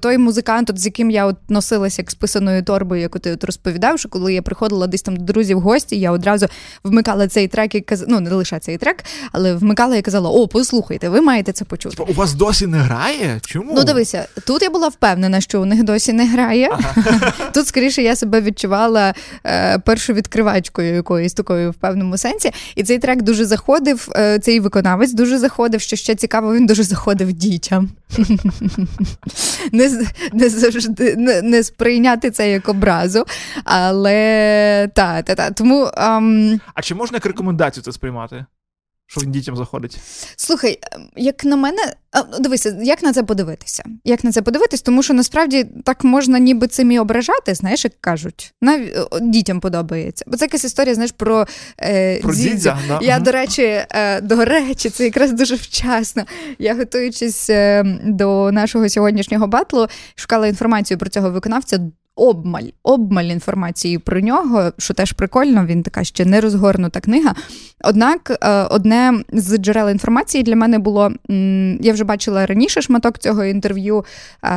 Той 0.00 0.18
музикант, 0.18 0.70
от, 0.70 0.78
з 0.78 0.86
яким 0.86 1.10
я 1.10 1.26
от 1.26 1.36
носилася 1.48 2.02
як 2.02 2.10
з 2.10 2.14
писаною 2.14 2.62
торбою, 2.62 3.00
яку 3.00 3.18
ти 3.18 3.32
от 3.32 3.44
розповідав, 3.44 3.98
що 3.98 4.08
коли 4.08 4.34
я 4.34 4.42
приходила 4.42 4.86
десь 4.86 5.02
там 5.02 5.16
до 5.16 5.24
друзів 5.24 5.58
в 5.58 5.60
гості, 5.60 6.00
я 6.00 6.12
одразу 6.12 6.46
вмикала 6.84 7.28
цей 7.28 7.48
трек 7.48 7.74
і 7.74 7.80
казала, 7.80 8.08
ну 8.10 8.20
не 8.20 8.30
лише 8.30 8.58
цей 8.58 8.78
трек, 8.78 9.04
але 9.32 9.54
вмикала 9.54 9.96
і 9.96 10.02
казала: 10.02 10.30
О, 10.30 10.48
послухайте, 10.48 11.08
ви 11.08 11.20
маєте 11.20 11.52
це 11.52 11.64
почути. 11.64 11.96
Типу, 11.96 12.12
у 12.12 12.14
вас 12.14 12.34
досі 12.34 12.66
не 12.66 12.79
грає? 12.80 13.40
Чому? 13.46 13.72
Ну, 13.76 13.84
дивися, 13.84 14.26
тут 14.46 14.62
я 14.62 14.70
була 14.70 14.88
впевнена, 14.88 15.40
що 15.40 15.62
у 15.62 15.64
них 15.64 15.82
досі 15.82 16.12
не 16.12 16.26
грає. 16.26 16.68
Ага. 16.72 17.32
Тут, 17.54 17.66
скоріше, 17.66 18.02
я 18.02 18.16
себе 18.16 18.40
відчувала 18.40 19.14
е, 19.46 19.78
першою 19.78 20.16
відкривачкою 20.16 20.94
якоюсь 20.94 21.34
такою 21.34 21.70
в 21.70 21.74
певному 21.74 22.16
сенсі. 22.16 22.50
І 22.74 22.82
цей 22.82 22.98
трек 22.98 23.22
дуже 23.22 23.44
заходив, 23.44 24.08
е, 24.16 24.38
цей 24.38 24.60
виконавець 24.60 25.12
дуже 25.12 25.38
заходив, 25.38 25.80
що 25.80 25.96
ще 25.96 26.14
цікаво, 26.14 26.54
він 26.54 26.66
дуже 26.66 26.82
заходив 26.82 27.32
дітям. 27.32 27.88
Не 29.72 30.06
не 30.32 30.48
завжди 30.48 31.16
не, 31.16 31.42
не 31.42 31.62
сприйняти 31.62 32.30
це 32.30 32.50
як 32.50 32.68
образу. 32.68 33.24
Але 33.64 34.88
та, 34.94 35.22
та, 35.22 35.34
та. 35.34 35.50
Тому. 35.50 35.84
Um... 35.84 36.60
А 36.74 36.82
чи 36.82 36.94
можна 36.94 37.16
як 37.16 37.26
рекомендацію 37.26 37.82
це 37.82 37.92
сприймати? 37.92 38.44
Що 39.10 39.20
він 39.20 39.30
дітям 39.30 39.56
заходить. 39.56 39.98
Слухай, 40.36 40.78
ем, 40.92 41.08
як 41.16 41.44
на 41.44 41.56
мене, 41.56 41.94
дивися, 42.40 42.78
як 42.82 43.02
на 43.02 43.12
це 43.12 43.22
подивитися? 43.22 43.84
Як 44.04 44.24
на 44.24 44.32
це 44.32 44.42
подивитись, 44.42 44.82
тому 44.82 45.02
що 45.02 45.14
насправді 45.14 45.66
так 45.84 46.04
можна 46.04 46.38
ніби 46.38 46.66
цим 46.66 46.92
і 46.92 46.98
ображати, 46.98 47.54
знаєш, 47.54 47.84
як 47.84 48.00
кажуть, 48.00 48.54
Нав... 48.62 48.80
дітям 49.20 49.60
подобається. 49.60 50.24
Бо 50.28 50.36
це 50.36 50.44
якась 50.44 50.64
історія, 50.64 50.94
знаєш, 50.94 51.12
про 51.12 51.46
е, 51.78 52.20
про 52.20 52.34
дідзя. 52.34 52.78
Да. 52.88 52.98
Я, 53.02 53.18
до 53.18 53.32
речі, 53.32 53.62
е, 53.90 54.20
до 54.20 54.44
речі, 54.44 54.90
це 54.90 55.04
якраз 55.04 55.32
дуже 55.32 55.54
вчасно. 55.54 56.24
Я 56.58 56.74
готуючись 56.74 57.50
е, 57.50 57.84
до 58.04 58.52
нашого 58.52 58.88
сьогоднішнього 58.88 59.46
батлу, 59.46 59.86
шукала 60.14 60.46
інформацію 60.46 60.98
про 60.98 61.10
цього 61.10 61.30
виконавця 61.30 61.78
обмаль, 62.20 62.68
обмаль 62.82 63.24
інформації 63.24 63.98
про 63.98 64.20
нього, 64.20 64.72
що 64.78 64.94
теж 64.94 65.12
прикольно, 65.12 65.66
він 65.66 65.82
така 65.82 66.04
ще 66.04 66.24
не 66.24 66.40
розгорнута 66.40 67.00
книга. 67.00 67.34
Однак, 67.84 68.38
е, 68.42 68.50
одне 68.62 69.24
з 69.32 69.58
джерел 69.58 69.90
інформації 69.90 70.42
для 70.42 70.56
мене 70.56 70.78
було: 70.78 71.12
я 71.80 71.92
вже 71.92 72.04
бачила 72.04 72.46
раніше 72.46 72.82
шматок 72.82 73.18
цього 73.18 73.44
інтерв'ю, 73.44 74.04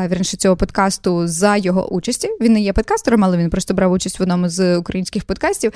вірніше 0.09 0.37
цього 0.37 0.55
подкасту 0.55 1.27
за 1.27 1.57
його 1.57 1.93
участі. 1.93 2.29
Він 2.41 2.53
не 2.53 2.61
є 2.61 2.73
подкастером, 2.73 3.23
але 3.23 3.37
він 3.37 3.49
просто 3.49 3.73
брав 3.73 3.91
участь 3.91 4.19
в 4.19 4.23
одному 4.23 4.49
з 4.49 4.77
українських 4.77 5.23
подкастів. 5.23 5.71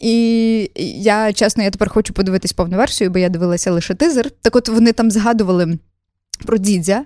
І 0.00 0.70
я 1.00 1.32
чесно, 1.32 1.62
я 1.62 1.70
тепер 1.70 1.88
хочу 1.88 2.12
подивитись 2.12 2.52
повну 2.52 2.76
версію, 2.76 3.10
бо 3.10 3.18
я 3.18 3.28
дивилася 3.28 3.72
лише 3.72 3.94
тизер. 3.94 4.30
Так, 4.30 4.56
от 4.56 4.68
вони 4.68 4.92
там 4.92 5.10
згадували 5.10 5.78
про 6.46 6.58
дідзя 6.58 7.04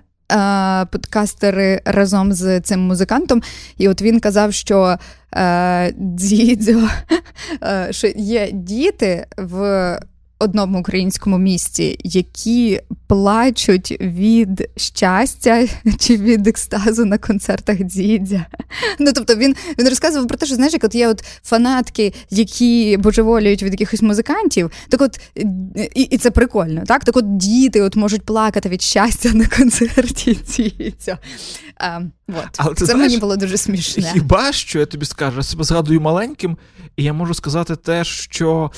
подкастери 0.91 1.81
разом 1.85 2.33
з 2.33 2.59
цим 2.61 2.79
музикантом, 2.79 3.41
і 3.77 3.89
от 3.89 4.01
він 4.01 4.19
казав, 4.19 4.53
що 4.53 4.97
е, 5.35 5.93
е, 7.63 7.87
що 7.91 8.07
є 8.15 8.49
діти 8.51 9.25
в 9.37 9.99
одному 10.41 10.79
українському 10.79 11.37
місті, 11.37 11.97
які 12.03 12.81
плачуть 13.07 13.97
від 14.01 14.69
щастя 14.77 15.67
чи 15.99 16.17
від 16.17 16.47
екстазу 16.47 17.05
на 17.05 17.17
концертах 17.17 17.83
дідя. 17.83 18.45
Ну 18.99 19.11
тобто 19.15 19.35
він 19.35 19.55
він 19.79 19.89
розказував 19.89 20.27
про 20.27 20.37
те, 20.37 20.45
що 20.45 20.55
знаєш, 20.55 20.73
як 20.73 20.83
от 20.83 20.95
є 20.95 21.07
от 21.07 21.23
фанатки, 21.43 22.13
які 22.29 22.97
божеволюють 22.99 23.63
від 23.63 23.71
якихось 23.71 24.01
музикантів, 24.01 24.71
так 24.89 25.01
от 25.01 25.19
і 25.95 26.01
і 26.01 26.17
це 26.17 26.31
прикольно, 26.31 26.83
так? 26.85 27.03
Так 27.03 27.17
от 27.17 27.37
діти 27.37 27.81
от 27.81 27.95
можуть 27.95 28.21
плакати 28.21 28.69
від 28.69 28.81
щастя 28.81 29.29
на 29.33 29.47
концерті 29.47 30.37
дідя. 30.57 31.17
А, 31.77 31.99
вот. 32.27 32.49
Але 32.57 32.75
Це 32.75 32.85
знаєш, 32.85 33.01
мені 33.01 33.17
було 33.17 33.37
дуже 33.37 33.57
смішне. 33.57 34.11
Хіба 34.13 34.51
що 34.51 34.79
я 34.79 34.85
тобі 34.85 35.05
скажу, 35.05 35.37
я 35.37 35.43
себе 35.43 35.63
згадую 35.63 36.01
маленьким, 36.01 36.57
і 36.97 37.03
я 37.03 37.13
можу 37.13 37.33
сказати 37.33 37.75
те, 37.75 38.03
що. 38.03 38.71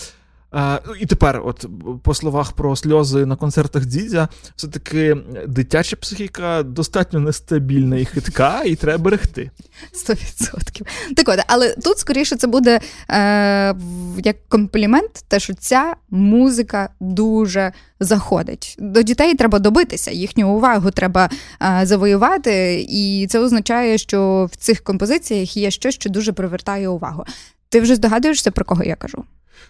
Ну, 0.53 0.95
і 0.99 1.05
тепер, 1.05 1.41
от 1.45 1.65
по 2.03 2.13
словах 2.13 2.51
про 2.51 2.75
сльози 2.75 3.25
на 3.25 3.35
концертах 3.35 3.85
Дідя, 3.85 4.27
все-таки 4.55 5.17
дитяча 5.47 5.95
психіка 5.95 6.63
достатньо 6.63 7.19
нестабільна 7.19 7.97
і 7.97 8.05
хитка, 8.05 8.61
і 8.65 8.75
треба 8.75 9.03
берегти. 9.03 9.51
Сто 9.91 10.13
відсотків. 10.13 10.87
Так 11.15 11.29
от, 11.29 11.39
але 11.47 11.69
тут 11.73 11.97
скоріше 11.97 12.35
це 12.35 12.47
буде 12.47 12.79
е, 13.09 13.75
як 14.23 14.47
комплімент, 14.49 15.25
те, 15.27 15.39
що 15.39 15.53
ця 15.53 15.95
музика 16.09 16.89
дуже 16.99 17.71
заходить. 17.99 18.75
До 18.79 19.01
дітей 19.01 19.35
треба 19.35 19.59
добитися, 19.59 20.11
їхню 20.11 20.49
увагу 20.55 20.91
треба 20.91 21.29
е, 21.61 21.85
завоювати, 21.85 22.85
і 22.89 23.27
це 23.29 23.39
означає, 23.39 23.97
що 23.97 24.49
в 24.51 24.55
цих 24.55 24.81
композиціях 24.81 25.57
є 25.57 25.71
щось, 25.71 25.95
що 25.95 26.09
дуже 26.09 26.33
привертає 26.33 26.87
увагу. 26.87 27.25
Ти 27.69 27.81
вже 27.81 27.95
здогадуєшся, 27.95 28.51
про 28.51 28.65
кого 28.65 28.83
я 28.83 28.95
кажу? 28.95 29.23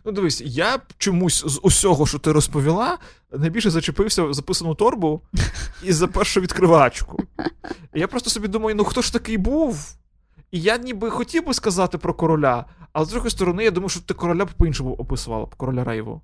Ну, 0.05 0.11
дивись, 0.11 0.41
я 0.45 0.79
чомусь 0.97 1.43
з 1.45 1.59
усього, 1.63 2.05
що 2.05 2.19
ти 2.19 2.31
розповіла, 2.31 2.97
найбільше 3.31 3.69
зачепився 3.69 4.23
в 4.23 4.33
записану 4.33 4.75
торбу 4.75 5.21
і 5.83 5.93
за 5.93 6.07
першу 6.07 6.41
відкривачку. 6.41 7.19
Я 7.93 8.07
просто 8.07 8.29
собі 8.29 8.47
думаю, 8.47 8.75
ну 8.75 8.83
хто 8.83 9.01
ж 9.01 9.13
такий 9.13 9.37
був? 9.37 9.95
І 10.51 10.61
я 10.61 10.77
ніби 10.77 11.09
хотів 11.09 11.45
би 11.45 11.53
сказати 11.53 11.97
про 11.97 12.13
короля, 12.13 12.65
але 12.93 13.05
з 13.05 13.09
другої 13.09 13.31
сторони, 13.31 13.63
я 13.63 13.71
думаю, 13.71 13.89
що 13.89 13.99
ти 13.99 14.13
короля 14.13 14.45
б 14.45 14.49
по-іншому 14.57 14.93
описувала, 14.93 15.47
короля 15.57 15.83
Рейву. 15.83 16.21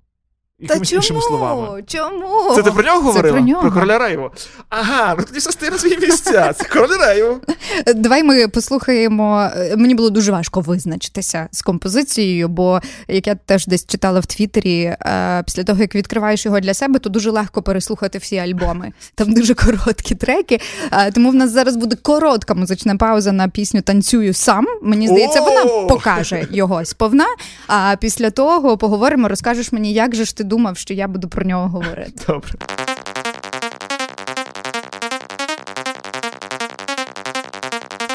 Якимись 0.60 0.92
іншими 0.92 1.20
словами. 1.20 1.82
Чому? 1.86 2.54
Це 2.54 2.62
ти 2.62 2.70
про 2.70 2.82
нього 2.82 3.00
говорила? 3.00 3.32
про 3.36 3.46
нього. 3.46 3.62
про 3.62 3.72
короля 3.72 3.98
Рейву. 3.98 4.30
Ага, 4.68 5.14
ну 5.18 5.24
тоді 5.24 5.38
все 5.38 5.52
стає 5.52 5.72
на 5.72 5.78
свої 5.78 5.98
місця. 5.98 6.52
Це 6.52 6.64
король 6.64 6.98
Рейву. 7.06 7.36
Давай 7.96 8.22
ми 8.22 8.48
послухаємо. 8.48 9.50
Е, 9.56 9.76
Мені 9.76 9.94
було 9.94 10.10
дуже 10.10 10.32
важко 10.32 10.60
визначитися 10.60 11.48
з 11.52 11.62
композицією, 11.62 12.48
бо 12.48 12.80
як 13.08 13.26
я 13.26 13.34
теж 13.34 13.66
десь 13.66 13.86
читала 13.86 14.20
в 14.20 14.26
Твіттері, 14.26 14.82
е, 14.82 15.42
після 15.46 15.64
того 15.64 15.80
як 15.80 15.94
відкриваєш 15.94 16.44
його 16.46 16.60
для 16.60 16.74
себе, 16.74 16.98
то 16.98 17.10
дуже 17.10 17.30
легко 17.30 17.62
переслухати 17.62 18.18
всі 18.18 18.38
альбоми. 18.38 18.92
Там 19.14 19.32
дуже 19.32 19.54
короткі 19.54 20.14
треки. 20.14 20.60
Е, 20.92 21.12
Тому 21.12 21.30
в 21.30 21.34
нас 21.34 21.50
зараз 21.50 21.76
буде 21.76 21.96
коротка 21.96 22.54
музична 22.54 22.96
пауза 22.96 23.32
на 23.32 23.48
пісню 23.48 23.82
Танцюю 23.82 24.34
сам. 24.34 24.66
Мені 24.82 25.08
здається, 25.08 25.40
вона 25.40 25.64
покаже 25.86 26.46
його 26.50 26.84
сповна. 26.84 27.26
А 27.66 27.96
після 28.00 28.30
того 28.30 28.76
поговоримо, 28.78 29.28
розкажеш 29.28 29.72
мені, 29.72 29.92
як 29.92 30.14
же 30.14 30.24
ж 30.24 30.36
ти 30.36 30.44
думав, 30.50 30.76
що 30.76 30.94
я 30.94 31.08
буду 31.08 31.28
про 31.28 31.44
нього 31.44 31.68
говорити. 31.68 32.12
Добре. 32.26 32.52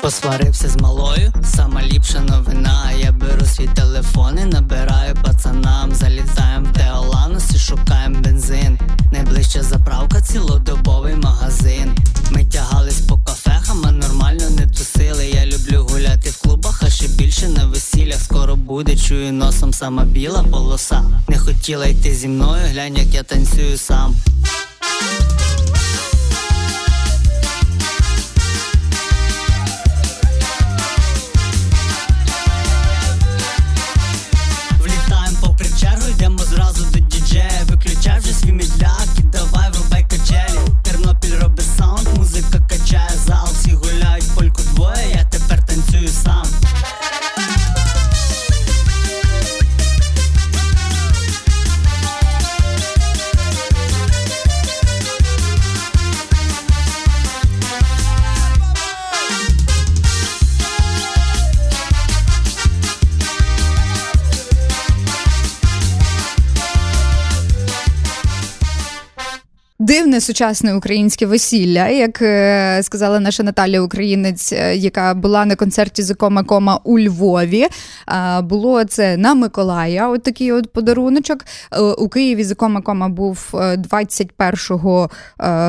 Посварився 0.01 0.69
з 0.69 0.75
малою, 0.77 1.33
сама 1.43 1.81
ліпша 1.81 2.19
новина. 2.19 2.91
Я 2.99 3.11
беру 3.11 3.45
свій 3.45 3.67
телефон 3.67 4.39
і 4.39 4.45
набираю 4.45 5.15
пацанам. 5.23 5.91
Залітаєм 5.91 6.65
в 6.65 6.73
Теоланус 6.73 7.55
і 7.55 7.57
шукаєм 7.57 8.21
бензин. 8.21 8.79
Найближча 9.11 9.63
заправка, 9.63 10.21
цілодобовий 10.21 11.15
магазин. 11.15 11.97
Ми 12.31 12.45
тягались 12.45 13.01
по 13.01 13.17
кафехам, 13.17 13.85
а 13.87 13.91
нормально 13.91 14.49
не 14.49 14.67
тусили. 14.67 15.25
Я 15.25 15.45
люблю 15.45 15.54
гуляти 16.05 16.29
в 16.29 16.37
клубах, 16.41 16.83
а 16.83 16.89
ще 16.89 17.07
більше 17.07 17.47
на 17.47 17.65
весіллях. 17.65 18.21
Скоро 18.21 18.55
буде, 18.55 18.95
чую 18.95 19.33
носом 19.33 19.73
сама 19.73 20.03
біла 20.03 20.43
полоса. 20.43 21.03
Не 21.27 21.39
хотіла 21.39 21.85
йти 21.85 22.15
зі 22.15 22.27
мною, 22.27 22.63
глянь, 22.71 22.97
як 22.97 23.13
я 23.13 23.23
танцюю 23.23 23.77
сам. 23.77 24.15
Сучасне 70.25 70.75
українське 70.75 71.25
весілля, 71.25 71.87
як 71.87 72.21
е, 72.21 72.79
сказала 72.83 73.19
наша 73.19 73.43
Наталя 73.43 73.79
Українець, 73.79 74.53
е, 74.53 74.75
яка 74.75 75.13
була 75.13 75.45
на 75.45 75.55
концерті 75.55 76.01
Закома 76.03 76.43
Кома 76.43 76.55
кома 76.55 76.79
у 76.83 76.99
Львові. 76.99 77.67
А, 78.05 78.41
було 78.41 78.83
це 78.83 79.17
на 79.17 79.33
Миколая. 79.33 80.09
От 80.09 80.23
такий 80.23 80.51
от 80.51 80.73
подаруночок. 80.73 81.45
Е, 81.71 81.81
У 81.81 82.09
Києві 82.09 82.43
Закома 82.43 82.81
Кома 82.81 83.05
кома 83.05 83.09
був 83.09 83.51
е, 83.53 83.77
21 83.77 84.55
е, 84.89 85.07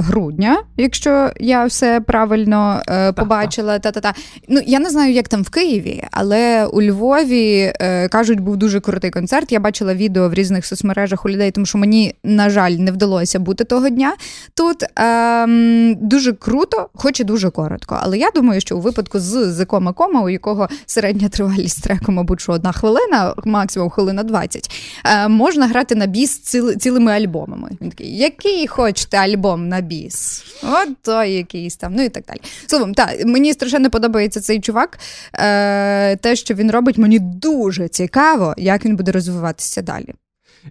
грудня, 0.00 0.62
якщо 0.76 1.30
я 1.40 1.64
все 1.64 2.00
правильно 2.00 2.82
е, 2.88 3.12
побачила. 3.12 3.78
Та-та-та. 3.78 4.14
Ну 4.48 4.60
я 4.66 4.78
не 4.78 4.90
знаю, 4.90 5.12
як 5.12 5.28
там 5.28 5.42
в 5.42 5.48
Києві, 5.48 6.04
але 6.10 6.66
у 6.66 6.82
Львові 6.82 7.72
е, 7.80 8.08
кажуть, 8.08 8.40
був 8.40 8.56
дуже 8.56 8.80
крутий 8.80 9.10
концерт. 9.10 9.52
Я 9.52 9.60
бачила 9.60 9.94
відео 9.94 10.28
в 10.28 10.34
різних 10.34 10.66
соцмережах 10.66 11.24
у 11.24 11.28
людей, 11.28 11.50
тому 11.50 11.66
що 11.66 11.78
мені, 11.78 12.14
на 12.24 12.50
жаль, 12.50 12.70
не 12.70 12.92
вдалося 12.92 13.38
бути 13.38 13.64
того 13.64 13.88
дня. 13.88 14.14
Тут 14.54 14.84
ем, 14.96 15.94
дуже 16.00 16.32
круто, 16.32 16.88
хоч 16.94 17.20
і 17.20 17.24
дуже 17.24 17.50
коротко. 17.50 17.98
Але 18.02 18.18
я 18.18 18.30
думаю, 18.34 18.60
що 18.60 18.76
у 18.76 18.80
випадку 18.80 19.20
з 19.20 19.52
Зикома 19.52 19.92
Кома, 19.92 20.22
у 20.22 20.28
якого 20.28 20.68
середня 20.86 21.28
тривалість 21.28 21.82
треку, 21.82 22.12
мабуть, 22.12 22.40
що 22.40 22.52
одна 22.52 22.72
хвилина, 22.72 23.34
максимум 23.44 23.90
хвилина 23.90 24.22
20, 24.22 24.70
е, 25.04 25.28
можна 25.28 25.66
грати 25.66 25.94
на 25.94 26.06
біс 26.06 26.38
ціли, 26.38 26.76
цілими 26.76 27.12
альбомами. 27.12 27.70
Він 27.80 27.90
такий, 27.90 28.16
який 28.16 28.66
хочете 28.66 29.16
альбом 29.16 29.68
на 29.68 29.80
біс? 29.80 30.44
От 30.62 30.88
той 31.02 31.32
якийсь 31.32 31.76
там, 31.76 31.94
ну 31.94 32.02
і 32.02 32.08
так 32.08 32.24
далі. 32.28 32.40
Словом, 32.66 32.94
так, 32.94 33.24
мені 33.24 33.52
страшенно 33.52 33.90
подобається 33.90 34.40
цей 34.40 34.60
чувак. 34.60 34.98
Е, 35.34 36.16
те, 36.16 36.36
що 36.36 36.54
він 36.54 36.70
робить, 36.70 36.98
мені 36.98 37.18
дуже 37.18 37.88
цікаво, 37.88 38.54
як 38.56 38.84
він 38.84 38.96
буде 38.96 39.12
розвиватися 39.12 39.82
далі. 39.82 40.14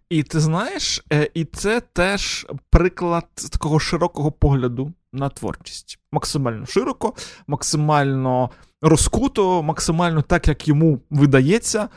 І 0.10 0.24
ти 0.24 0.40
знаєш, 0.40 1.06
е, 1.14 1.30
і 1.34 1.46
це 1.46 1.82
теж 1.82 2.48
приклад 2.70 3.26
такого 3.52 3.80
широкого 3.80 4.32
погляду 4.32 4.94
на 5.14 5.30
творчість. 5.30 6.00
Максимально 6.12 6.66
широко, 6.66 7.14
максимально 7.48 8.50
розкуто, 8.82 9.64
максимально 9.64 10.22
так, 10.22 10.48
як 10.48 10.68
йому 10.68 11.00
видається. 11.10 11.90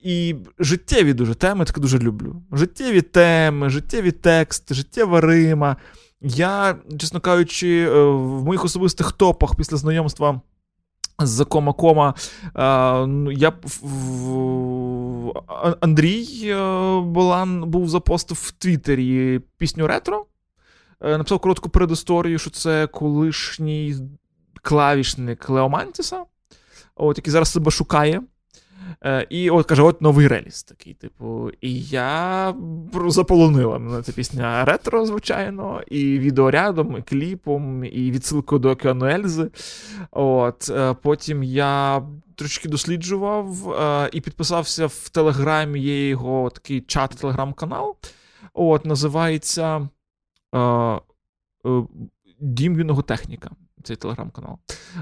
І 0.00 0.34
життєві 0.58 1.14
дуже 1.14 1.34
теми, 1.34 1.64
таке 1.64 1.80
дуже 1.80 1.98
люблю. 1.98 2.42
Життєві 2.52 3.02
теми, 3.02 3.70
життєві 3.70 4.10
тексти, 4.10 4.74
життєва 4.74 5.20
Рима. 5.20 5.76
Я, 6.20 6.76
чесно 6.98 7.20
кажучи, 7.20 7.88
е, 7.88 8.04
в 8.04 8.44
моїх 8.44 8.64
особистих 8.64 9.12
топах 9.12 9.56
після 9.56 9.76
знайомства 9.76 10.40
з 11.18 11.44
Кома 11.44 11.72
Кома. 11.72 12.14
е, 12.44 12.52
Я 13.32 13.52
Андрій 15.80 16.28
е, 16.44 17.00
Болан 17.00 17.64
був 17.70 17.88
запостив 17.88 18.36
в 18.42 18.50
Твіттері 18.50 19.40
пісню 19.58 19.86
ретро. 19.86 20.26
Е, 21.00 21.18
Написав 21.18 21.38
коротку 21.38 21.68
передісторію, 21.68 22.38
що 22.38 22.50
це 22.50 22.86
колишній 22.86 23.96
клавішник 24.62 25.50
Леомантіса, 25.50 26.24
от, 26.96 27.18
який 27.18 27.32
зараз 27.32 27.52
себе 27.52 27.70
шукає. 27.70 28.22
Е, 29.04 29.26
І 29.30 29.50
от 29.50 29.66
каже: 29.66 29.82
от 29.82 30.02
новий 30.02 30.28
реліз 30.28 30.62
такий, 30.62 30.94
типу. 30.94 31.50
І 31.60 31.80
я 31.82 32.54
заполонила 33.06 33.78
мене 33.78 34.02
ця 34.02 34.12
пісня 34.12 34.64
ретро, 34.64 35.06
звичайно, 35.06 35.82
і 35.86 36.18
відеорядом, 36.18 36.96
і 36.98 37.02
кліпом, 37.02 37.84
і 37.84 38.10
відсилкою 38.10 38.58
до 38.58 38.70
Океану 38.70 39.06
Ельзи. 39.06 39.50
От, 40.10 40.70
е, 40.70 40.94
потім 41.02 41.42
я 41.42 42.02
трошки 42.34 42.68
досліджував 42.68 43.72
е, 43.72 44.10
і 44.12 44.20
підписався 44.20 44.86
в 44.86 45.08
Телеграмі, 45.08 45.80
є 45.80 46.08
його 46.08 46.50
такий 46.50 46.80
чат, 46.80 47.10
телеграм-канал. 47.10 47.96
От, 48.54 48.86
називається 48.86 49.88
Дім 52.40 52.78
юного 52.78 53.02
техніка. 53.02 53.50
Цей 53.82 53.96
телеграм-канал. 53.96 54.58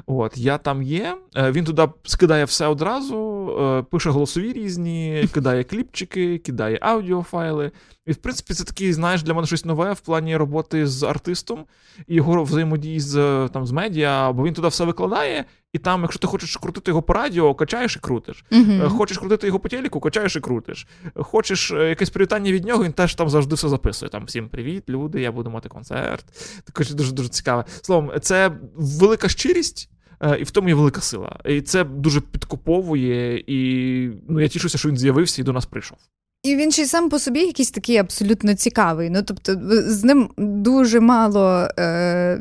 От, 0.06 0.38
я 0.38 0.58
там 0.58 0.82
є. 0.82 1.16
Е, 1.36 1.52
Він 1.52 1.64
туди 1.64 1.88
скидає 2.04 2.44
все 2.44 2.66
одразу, 2.66 3.48
е, 3.60 3.82
пише 3.82 4.10
голосові 4.10 4.52
різні, 4.52 5.28
кидає 5.34 5.64
кліпчики, 5.64 6.38
кидає 6.38 6.78
аудіофайли. 6.82 7.70
І, 8.06 8.12
в 8.12 8.16
принципі, 8.16 8.54
це 8.54 8.64
такий, 8.64 8.92
знаєш, 8.92 9.22
для 9.22 9.34
мене 9.34 9.46
щось 9.46 9.64
нове 9.64 9.92
в 9.92 10.00
плані 10.00 10.36
роботи 10.36 10.86
з 10.86 11.02
артистом 11.02 11.64
і 12.06 12.14
його 12.14 12.42
взаємодії 12.42 13.00
з, 13.00 13.14
там, 13.52 13.66
з 13.66 13.72
медіа, 13.72 14.32
бо 14.32 14.44
він 14.44 14.54
туди 14.54 14.68
все 14.68 14.84
викладає, 14.84 15.44
І 15.72 15.78
там, 15.78 16.02
якщо 16.02 16.18
ти 16.20 16.26
хочеш 16.26 16.56
крутити 16.56 16.90
його 16.90 17.02
по 17.02 17.12
радіо, 17.12 17.54
качаєш 17.54 17.96
і 17.96 18.00
крутиш. 18.00 18.44
Е, 18.52 18.88
Хочеш 18.88 19.18
крутити 19.18 19.46
його 19.46 19.58
по 19.60 19.68
телеку, 19.68 20.00
качаєш 20.00 20.36
і 20.36 20.40
крутиш. 20.40 20.86
Хочеш 21.14 21.70
е, 21.70 21.88
якесь 21.88 22.10
привітання 22.10 22.52
від 22.52 22.64
нього, 22.64 22.84
він 22.84 22.92
теж 22.92 23.14
там 23.14 23.28
завжди 23.28 23.54
все 23.54 23.68
записує. 23.68 24.10
Там 24.10 24.24
всім 24.24 24.48
привіт, 24.48 24.84
люди, 24.88 25.20
я 25.20 25.32
буду 25.32 25.50
мати 25.50 25.68
концерт. 25.68 26.24
Також 26.64 26.94
дуже 26.94 27.12
дуже 27.12 27.28
цікаве. 27.28 27.64
Словом, 27.82 28.10
це 28.20 28.50
велика 28.74 29.28
щирість. 29.28 29.90
е, 30.20 30.38
І 30.40 30.44
в 30.44 30.50
тому 30.50 30.68
є 30.68 30.74
велика 30.74 31.00
сила. 31.00 31.38
І 31.44 31.60
це 31.60 31.84
дуже 31.84 32.20
підкуповує. 32.20 33.44
І 33.46 34.10
ну, 34.28 34.40
я 34.40 34.48
тішуся, 34.48 34.78
що 34.78 34.88
він 34.88 34.96
з'явився 34.96 35.42
і 35.42 35.44
до 35.44 35.52
нас 35.52 35.66
прийшов. 35.66 35.98
І 36.42 36.56
він 36.56 36.72
ще 36.72 36.82
й 36.82 36.86
сам 36.86 37.08
по 37.08 37.18
собі 37.18 37.40
якийсь 37.40 37.70
такий 37.70 37.96
абсолютно 37.96 38.54
цікавий. 38.54 39.10
Ну 39.10 39.22
тобто, 39.22 39.56
з 39.86 40.04
ним 40.04 40.30
дуже 40.36 41.00
мало 41.00 41.68
е, 41.78 42.40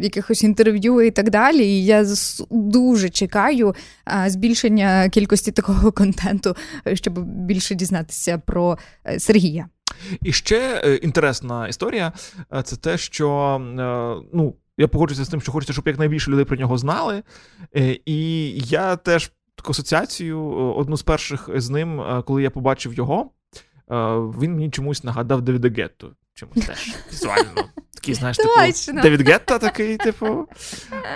якихось 0.00 0.42
інтерв'ю 0.42 1.00
і 1.02 1.10
так 1.10 1.30
далі. 1.30 1.64
І 1.64 1.84
я 1.84 2.04
дуже 2.50 3.08
чекаю 3.08 3.74
е, 4.08 4.30
збільшення 4.30 5.08
кількості 5.08 5.52
такого 5.52 5.92
контенту, 5.92 6.56
щоб 6.94 7.18
більше 7.24 7.74
дізнатися 7.74 8.42
про 8.46 8.78
е, 9.06 9.20
Сергія. 9.20 9.68
І 10.22 10.32
ще 10.32 10.82
е, 10.84 10.94
інтересна 10.94 11.68
історія 11.68 12.12
е, 12.54 12.62
це 12.62 12.76
те, 12.76 12.98
що 12.98 13.58
е, 13.60 14.28
ну, 14.32 14.54
я 14.78 14.88
погоджуюся 14.88 15.24
з 15.24 15.28
тим, 15.28 15.40
що 15.40 15.52
хочеться, 15.52 15.72
щоб 15.72 15.86
якнайбільше 15.86 16.30
людей 16.30 16.44
про 16.44 16.56
нього 16.56 16.78
знали. 16.78 17.22
Е, 17.76 17.98
І 18.06 18.50
я 18.58 18.96
теж 18.96 19.32
таку 19.58 19.70
асоціацію, 19.70 20.38
е, 20.38 20.80
одну 20.80 20.96
з 20.96 21.02
перших 21.02 21.48
з 21.54 21.70
ним, 21.70 22.00
е, 22.00 22.22
коли 22.26 22.42
я 22.42 22.50
побачив 22.50 22.94
його, 22.94 23.20
е, 23.20 23.94
він 24.40 24.54
мені 24.54 24.70
чомусь 24.70 25.04
нагадав 25.04 25.42
Девіда 25.42 25.68
Гетту. 25.68 26.12
Чомусь 26.34 26.66
теж 26.66 26.94
візуально. 27.12 27.50
Такий, 27.94 28.14
знаєш, 28.14 28.36
типу. 28.36 29.00
Девід 29.02 29.28
Гетта 29.28 29.58
такий, 29.58 29.96
типу. 29.96 30.46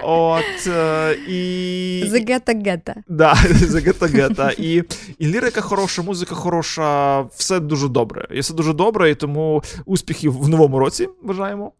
От. 0.02 0.66
е, 0.66 1.14
І... 1.28 2.04
Зегета 2.08 2.52
гета. 2.52 2.94
Да, 3.08 3.34
за 3.50 3.80
гета 3.80 4.06
гета. 4.06 4.52
І, 4.58 4.82
і 5.18 5.26
лірика 5.26 5.60
хороша, 5.60 6.02
музика 6.02 6.34
хороша, 6.34 7.20
все 7.20 7.60
дуже 7.60 7.88
добре. 7.88 8.28
І 8.30 8.40
все 8.40 8.54
дуже 8.54 8.72
добре, 8.72 9.10
і 9.10 9.14
тому 9.14 9.62
успіхів 9.84 10.38
в 10.42 10.48
новому 10.48 10.78
році 10.78 11.08
бажаємо. 11.22 11.72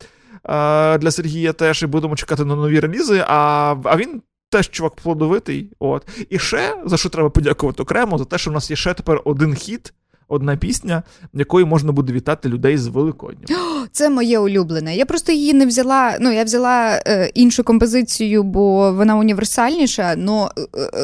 Е, 0.45 0.99
Для 0.99 1.11
Сергія 1.11 1.53
теж 1.53 1.83
і 1.83 1.87
будемо 1.87 2.17
чекати 2.17 2.45
на 2.45 2.57
нові 2.57 2.81
релізи. 2.81 3.25
А, 3.27 3.77
а 3.85 3.97
він 3.97 4.23
теж 4.53 4.71
чувак 4.71 4.95
плодовитий. 4.95 5.71
От. 5.79 6.09
І 6.31 6.39
ще 6.39 6.77
за 6.85 6.97
що 6.97 7.09
треба 7.09 7.31
подякувати 7.31 7.83
окремо, 7.83 8.19
за 8.19 8.25
те, 8.25 8.39
що 8.39 8.51
в 8.51 8.55
нас 8.55 8.71
є 8.71 8.77
ще 8.77 8.95
тепер 8.95 9.21
один 9.25 9.55
хіт. 9.55 9.93
Одна 10.33 10.57
пісня, 10.57 11.03
якою 11.33 11.67
можна 11.67 11.93
буде 11.93 12.13
вітати 12.13 12.49
людей 12.49 12.79
з 12.79 12.87
Великоднім. 12.87 13.59
Це 13.93 14.11
моє 14.11 14.39
улюблене. 14.39 14.97
Я 14.97 15.07
просто 15.07 15.33
її 15.33 15.55
не 15.55 15.67
взяла. 15.67 16.17
Ну, 16.21 16.33
я 16.33 16.45
взяла 16.45 17.03
е, 17.07 17.31
іншу 17.35 17.65
композицію, 17.65 18.43
бо 18.43 18.93
вона 18.93 19.17
універсальніша. 19.17 20.15
Ну 20.17 20.49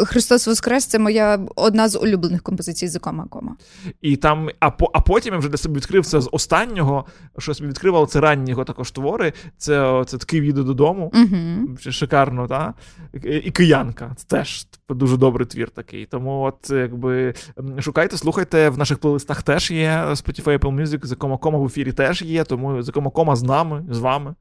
Христос 0.04 0.46
Воскрес 0.46 0.86
це 0.86 0.98
моя 0.98 1.40
одна 1.56 1.88
з 1.88 1.98
улюблених 1.98 2.42
композицій 2.42 2.88
з 2.88 2.98
кома 2.98 3.26
кома. 3.30 3.56
І 4.02 4.16
там, 4.16 4.48
а, 4.60 4.70
по, 4.70 4.90
а 4.94 5.00
потім 5.00 5.34
я 5.34 5.38
вже 5.38 5.48
для 5.48 5.56
себе 5.56 5.76
відкрив 5.76 6.06
це 6.06 6.20
з 6.20 6.28
останнього, 6.32 7.04
що 7.38 7.54
собі 7.54 7.68
відкрив, 7.68 7.96
але 7.96 8.06
це 8.06 8.20
ранні 8.20 8.50
його 8.50 8.64
також 8.64 8.90
твори. 8.90 9.32
Це, 9.58 10.04
це 10.06 10.18
такий 10.18 10.40
їде 10.40 10.62
додому. 10.62 11.12
Угу. 11.14 11.76
Шикарно, 11.90 12.48
та? 12.48 12.74
І, 13.22 13.50
киянка. 13.50 14.12
Це 14.16 14.26
теж 14.26 14.66
дуже 14.94 15.16
добрий 15.16 15.46
твір 15.46 15.70
такий. 15.70 16.06
Тому, 16.06 16.42
от, 16.42 16.70
якби 16.70 17.34
шукайте, 17.80 18.16
слухайте, 18.16 18.68
в 18.68 18.78
наших 18.78 18.98
плейлистах 18.98 19.42
теж 19.42 19.70
є 19.70 19.90
Spotify 19.90 20.58
Apple 20.58 20.82
Music, 20.82 21.06
за 21.06 21.16
кома 21.16 21.58
в 21.58 21.66
ефірі 21.66 21.92
теж 21.92 22.22
є, 22.22 22.44
тому 22.44 22.82
за 22.82 22.92
кома 22.92 23.36
з 23.36 23.42
нами, 23.42 23.84
з 23.90 23.98
вами. 23.98 24.34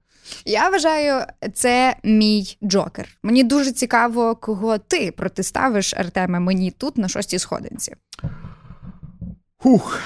Я 0.46 0.70
вважаю, 0.70 1.26
це 1.54 1.96
мій 2.04 2.58
джокер. 2.64 3.08
Мені 3.24 3.44
дуже 3.44 3.72
цікаво, 3.72 4.36
кого 4.36 4.78
ти 4.78 5.12
протиставиш, 5.12 5.94
Артеме, 5.94 6.40
мені 6.40 6.72
тут 6.72 6.98
на 6.98 7.08
шостій 7.08 7.40
сходинці. 7.40 7.96
Хух. 9.58 10.02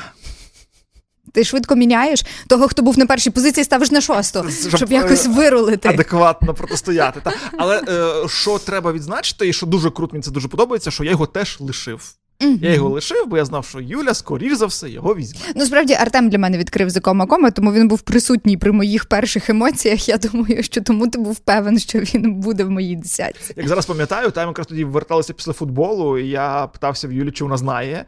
Ти 1.31 1.43
швидко 1.43 1.75
міняєш 1.75 2.25
того, 2.47 2.67
хто 2.67 2.81
був 2.81 2.99
на 2.99 3.05
першій 3.05 3.29
позиції, 3.29 3.63
ставиш 3.63 3.91
на 3.91 4.01
шосту, 4.01 4.45
Щоб, 4.59 4.75
щоб 4.75 4.91
якось 4.91 5.25
е, 5.25 5.29
вирулити. 5.29 5.89
Адекватно 5.89 6.53
протистояти. 6.53 7.21
Та. 7.23 7.33
Але 7.57 7.81
е, 7.87 8.27
що 8.27 8.57
треба 8.57 8.91
відзначити, 8.91 9.47
і 9.47 9.53
що 9.53 9.65
дуже 9.65 9.89
круто, 9.89 10.13
мені 10.13 10.23
це 10.23 10.31
дуже 10.31 10.47
подобається, 10.47 10.91
що 10.91 11.03
я 11.03 11.11
його 11.11 11.25
теж 11.25 11.57
лишив. 11.59 12.15
Мгм. 12.41 12.59
Я 12.61 12.73
його 12.73 12.89
лишив, 12.89 13.27
бо 13.27 13.37
я 13.37 13.45
знав, 13.45 13.65
що 13.65 13.79
Юля, 13.81 14.13
скоріш 14.13 14.53
за 14.53 14.65
все, 14.65 14.89
його 14.89 15.15
візьме. 15.15 15.39
Ну, 15.55 15.65
справді, 15.65 15.93
Артем 15.93 16.29
для 16.29 16.37
мене 16.37 16.57
відкрив 16.57 16.89
за 16.89 16.99
кома 16.99 17.25
кома, 17.25 17.51
тому 17.51 17.73
він 17.73 17.87
був 17.87 18.01
присутній 18.01 18.57
при 18.57 18.71
моїх 18.71 19.05
перших 19.05 19.49
емоціях. 19.49 20.09
Я 20.09 20.17
думаю, 20.17 20.63
що 20.63 20.81
тому 20.81 21.07
ти 21.07 21.17
був 21.17 21.39
певен, 21.39 21.79
що 21.79 21.99
він 21.99 22.33
буде 22.33 22.63
в 22.63 22.69
моїй 22.69 22.95
десятці. 22.95 23.53
Як 23.55 23.67
зараз 23.67 23.85
пам'ятаю, 23.85 24.31
там 24.31 24.47
якраз 24.47 24.67
тоді 24.67 24.83
верталися 24.83 25.33
після 25.33 25.53
футболу, 25.53 26.17
і 26.17 26.27
я 26.27 26.67
питався 26.67 27.07
в 27.07 27.11
Юлі, 27.11 27.31
чи 27.31 27.43
вона 27.43 27.57
знає. 27.57 28.05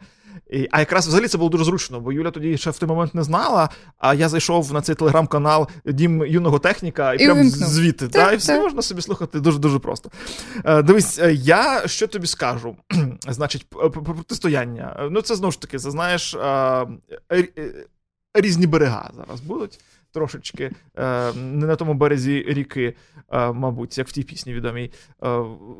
І, 0.50 0.68
а 0.70 0.80
якраз 0.80 1.06
взагалі 1.06 1.28
це 1.28 1.38
було 1.38 1.50
дуже 1.50 1.64
зручно, 1.64 2.00
бо 2.00 2.12
Юля 2.12 2.30
тоді 2.30 2.56
ще 2.56 2.70
в 2.70 2.78
той 2.78 2.88
момент 2.88 3.14
не 3.14 3.22
знала. 3.22 3.68
А 3.98 4.14
я 4.14 4.28
зайшов 4.28 4.72
на 4.72 4.82
цей 4.82 4.94
телеграм-канал 4.94 5.68
Дім 5.84 6.26
юного 6.26 6.58
техніка 6.58 7.14
і, 7.14 7.22
І 7.22 7.24
прям 7.26 7.38
вимкнув. 7.38 7.68
звідти. 7.68 8.08
Так, 8.08 8.26
Та, 8.26 8.32
і 8.32 8.36
все 8.36 8.52
так. 8.52 8.62
можна 8.62 8.82
собі 8.82 9.02
слухати 9.02 9.40
дуже 9.40 9.58
дуже 9.58 9.78
просто. 9.78 10.10
Е, 10.64 10.82
дивись, 10.82 11.18
е, 11.18 11.32
я 11.34 11.82
що 11.86 12.06
тобі 12.06 12.26
скажу? 12.26 12.76
Значить, 13.28 13.66
протистояння. 14.04 15.08
Ну, 15.10 15.20
це 15.22 15.34
знову 15.34 15.52
ж 15.52 15.60
таки, 15.60 15.78
це 15.78 15.90
знаєш, 15.90 16.34
е, 16.34 16.86
різні 18.34 18.66
берега 18.66 19.10
зараз 19.16 19.40
будуть. 19.40 19.78
Трошечки 20.14 20.70
е, 20.98 21.32
не 21.32 21.66
на 21.66 21.76
тому 21.76 21.94
березі 21.94 22.44
ріки, 22.48 22.94
е, 23.32 23.52
мабуть, 23.52 23.98
як 23.98 24.08
в 24.08 24.12
тій 24.12 24.22
пісні 24.22 24.54
відомій. 24.54 24.84
Е, 24.84 24.90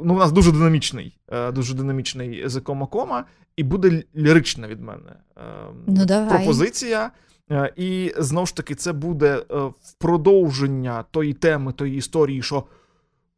ну, 0.05 0.15
у 0.15 0.19
нас 0.19 0.33
дуже 0.33 0.53
динамічний, 0.53 1.19
е, 1.33 1.53
дуже 1.53 1.75
динамічний 1.75 2.43
кома, 2.87 3.25
і 3.57 3.63
буде 3.63 4.03
лірична 4.17 4.69
від 4.69 4.81
мене 4.81 5.13
е, 5.37 5.41
Ну, 5.87 6.05
давай. 6.05 6.29
пропозиція. 6.29 7.11
Е, 7.51 7.73
І 7.77 8.13
знову 8.19 8.47
ж 8.47 8.57
таки, 8.57 8.75
це 8.75 8.93
буде 8.93 9.45
в 9.83 9.93
продовження 9.99 11.05
тої 11.11 11.33
теми, 11.33 11.73
тої 11.73 11.97
історії, 11.97 12.43
що 12.43 12.65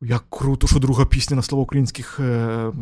як 0.00 0.24
круто, 0.30 0.66
що 0.66 0.78
друга 0.78 1.04
пісня 1.04 1.36
на 1.36 1.42
слово 1.42 1.62
українських 1.62 2.20
е, 2.20 2.72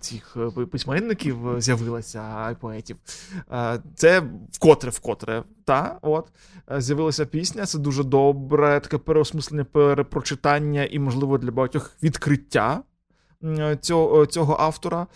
цих 0.00 0.36
е, 0.58 0.66
письменників 0.66 1.48
е, 1.48 1.60
з'явилася, 1.60 2.56
поетів. 2.60 2.96
Це 3.94 4.22
вкотре, 4.52 4.90
вкотре, 4.90 5.42
та, 5.64 5.98
от, 6.02 6.28
з'явилася 6.78 7.26
пісня. 7.26 7.66
Це 7.66 7.78
дуже 7.78 8.04
добре, 8.04 8.80
таке 8.80 8.98
переосмислення, 8.98 9.64
перепрочитання 9.64 10.84
і, 10.84 10.98
можливо, 10.98 11.38
для 11.38 11.50
багатьох 11.50 11.96
відкриття 12.02 12.82
цього, 13.80 14.26
цього 14.26 14.56
автора, 14.60 15.06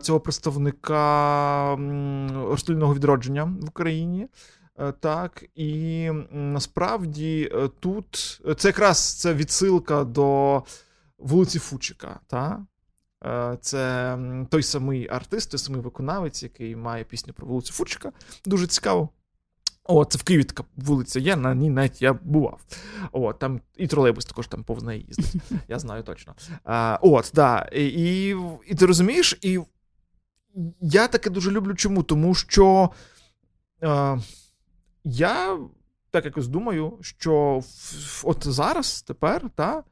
цього 0.00 0.20
представника 0.20 1.76
розстрільного 2.48 2.94
відродження 2.94 3.44
в 3.44 3.68
Україні. 3.68 4.28
Е, 4.78 4.92
Так, 4.92 5.44
і 5.54 6.10
насправді 6.30 7.50
е, 7.54 7.68
тут 7.80 8.40
е, 8.48 8.54
це 8.54 8.68
якраз 8.68 9.14
це 9.14 9.34
відсилка 9.34 10.04
до 10.04 10.62
вулиці 11.18 11.58
Фучика. 11.58 12.20
Та? 12.26 12.66
Е, 13.24 13.58
Це 13.60 14.18
той 14.50 14.62
самий 14.62 15.08
артист, 15.08 15.50
той 15.50 15.58
самий 15.58 15.80
виконавець, 15.80 16.42
який 16.42 16.76
має 16.76 17.04
пісню 17.04 17.32
про 17.32 17.46
вулицю 17.46 17.72
Фучика. 17.72 18.12
Дуже 18.44 18.66
цікаво. 18.66 19.08
О, 19.84 20.04
це 20.04 20.18
в 20.18 20.22
Києві 20.22 20.44
така 20.44 20.64
вулиця 20.76 21.20
є, 21.20 21.36
на 21.36 21.54
ній 21.54 21.70
навіть 21.70 22.02
я 22.02 22.12
бував. 22.12 22.60
О, 23.12 23.32
там 23.32 23.60
і 23.76 23.86
тролейбус 23.86 24.24
також 24.24 24.46
там 24.46 24.64
повз 24.64 24.82
неї 24.82 25.04
їздить. 25.08 25.42
Я 25.68 25.78
знаю 25.78 26.02
точно. 26.02 26.34
А, 26.64 26.98
от, 27.02 27.30
да. 27.34 27.68
І, 27.72 27.86
і, 27.86 28.36
і 28.66 28.74
ти 28.74 28.86
розумієш, 28.86 29.38
і 29.42 29.60
я 30.80 31.08
таке 31.08 31.30
дуже 31.30 31.50
люблю 31.50 31.74
чому? 31.74 32.02
Тому 32.02 32.34
що 32.34 32.90
е, 33.82 34.18
я 35.04 35.58
так 36.10 36.24
якось 36.24 36.48
думаю, 36.48 36.98
що 37.00 37.62
от 38.24 38.46
зараз, 38.46 39.02
тепер, 39.02 39.50
та, 39.54 39.82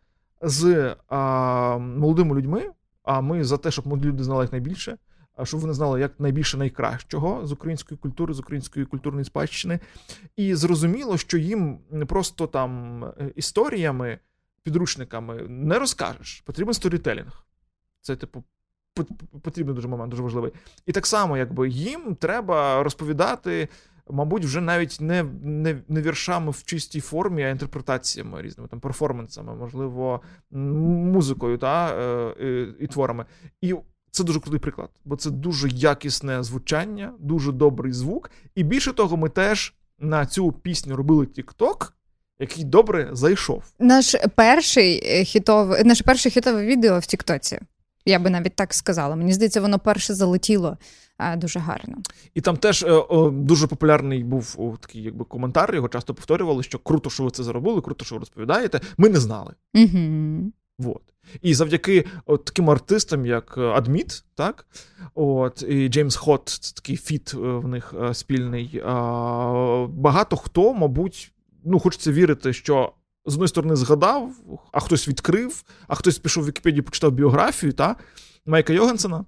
з 0.43 0.97
а, 1.09 1.79
молодими 1.79 2.35
людьми, 2.37 2.71
а 3.03 3.21
ми 3.21 3.45
за 3.45 3.57
те, 3.57 3.71
щоб 3.71 3.87
молоді 3.87 4.09
люди 4.09 4.25
знали 4.25 4.45
якнайбільше, 4.45 4.97
а 5.37 5.45
щоб 5.45 5.61
вони 5.61 5.73
знали 5.73 6.01
як 6.01 6.21
найбільше 6.21 6.57
найкращого 6.57 7.47
з 7.47 7.53
української 7.53 7.99
культури, 7.99 8.35
з 8.35 8.41
української 8.41 8.87
культурної 8.87 9.25
спадщини. 9.25 9.81
І 10.37 10.55
зрозуміло, 10.55 11.17
що 11.17 11.39
їм 11.39 11.79
просто 12.09 12.47
там 12.47 13.05
е, 13.05 13.33
історіями, 13.37 14.19
підручниками 14.63 15.35
не 15.49 15.79
розкажеш. 15.79 16.41
Потрібен 16.47 16.75
сторітелінг. 16.75 17.45
Це, 18.01 18.17
типу, 18.17 18.45
пот- 18.97 19.41
потрібний 19.43 19.75
дуже 19.75 19.89
момент, 19.89 20.11
дуже 20.11 20.23
важливий. 20.23 20.53
І 20.87 20.93
так 20.93 21.07
само, 21.07 21.37
якби 21.37 21.69
їм 21.69 22.15
треба 22.15 22.83
розповідати, 22.83 23.69
мабуть, 24.13 24.45
вже 24.45 24.61
навіть 24.61 24.97
не, 25.01 25.23
не, 25.43 25.83
не 25.89 26.03
віршами 26.03 26.51
в 26.51 26.65
чистій 26.65 27.01
формі, 27.01 27.43
а 27.43 27.49
інтерпретаціями 27.49 28.43
різними 28.43 28.69
там 28.69 28.81
перформансами, 28.81 29.55
можливо, 29.55 30.21
музикою 30.51 31.59
та, 31.59 31.95
е, 31.95 32.35
е, 32.41 32.75
і 32.81 32.87
творами. 32.87 33.25
І 33.61 33.75
це 34.11 34.25
дуже 34.25 34.41
крутий 34.41 34.61
приклад, 34.61 34.91
бо 35.05 35.17
це 35.17 35.31
дуже 35.31 35.69
якісне 35.69 36.43
звучання, 36.43 37.13
дуже 37.19 37.53
добрий 37.53 37.93
звук. 37.93 38.31
І 38.55 38.63
більше 38.63 38.93
того, 38.93 39.17
ми 39.17 39.29
теж 39.29 39.75
на 39.99 40.27
цю 40.27 40.53
пісню 40.53 40.97
робили 40.97 41.25
TikTok, 41.25 41.91
який 42.39 42.65
добре 42.65 43.09
зайшов. 43.13 43.65
Наш 43.79 44.17
перший 44.35 45.03
е, 45.05 45.25
хітовий, 45.25 45.85
наше 45.85 46.05
перше 46.05 46.31
хітове 46.31 46.67
відео 46.67 46.99
в 46.99 47.07
Тіктоці. 47.07 47.61
Я 48.05 48.19
би 48.19 48.31
навіть 48.31 48.55
так 48.55 48.75
сказала. 48.75 49.17
Мені 49.17 49.33
здається, 49.33 49.61
воно 49.61 49.79
перше 49.79 50.15
залетіло 50.15 50.79
а, 51.17 51.37
дуже 51.37 51.59
гарно. 51.59 51.97
І 52.35 52.41
там 52.41 52.57
теж 52.57 52.83
е, 52.83 52.93
о, 52.93 53.31
дуже 53.31 53.67
популярний 53.67 54.25
був 54.25 54.55
о, 54.59 54.77
такий 54.81 55.03
якби 55.03 55.25
коментар. 55.25 55.75
Його 55.75 55.89
часто 55.89 56.15
повторювали, 56.15 56.63
що 56.63 56.79
круто, 56.79 57.11
що 57.11 57.25
ви 57.25 57.31
це 57.31 57.43
заробили, 57.43 57.81
круто, 57.81 58.05
що 58.05 58.15
ви 58.15 58.19
розповідаєте. 58.19 58.81
Ми 58.97 59.09
не 59.09 59.21
знали. 59.21 59.55
Угу. 59.75 60.53
Вот. 60.79 61.03
І 61.43 61.55
завдяки 61.55 62.05
от 62.27 62.45
таким 62.45 62.71
артистам, 62.71 63.27
як 63.27 63.55
е, 63.59 63.61
Адміт, 63.61 64.25
так, 64.35 64.67
от, 65.15 65.65
і 65.69 65.89
Джеймс 65.89 66.17
Хот, 66.17 66.49
це 66.49 66.75
такий 66.75 66.97
фіт 66.97 67.33
е, 67.35 67.37
в 67.37 67.69
них 67.69 67.95
е, 68.03 68.15
спільний. 68.15 68.81
Багато 69.89 70.37
хто, 70.37 70.75
мабуть, 70.75 71.33
ну, 71.65 71.79
хочеться 71.79 72.13
вірити, 72.13 72.53
що 72.53 72.93
з 73.27 73.33
одної 73.33 73.49
сторони 73.49 73.77
згадав, 73.77 74.33
а 74.73 74.81
хтось 74.81 75.09
відкрив, 75.09 75.65
а 75.89 75.95
хтось 75.95 76.19
пішов 76.19 76.45
в 76.45 76.47
Вікіпедію, 76.47 76.83
почитав 76.83 77.13
біографію 77.13 77.73
та, 77.73 77.97
Майка 78.47 78.73
Йогансена, 78.73 79.25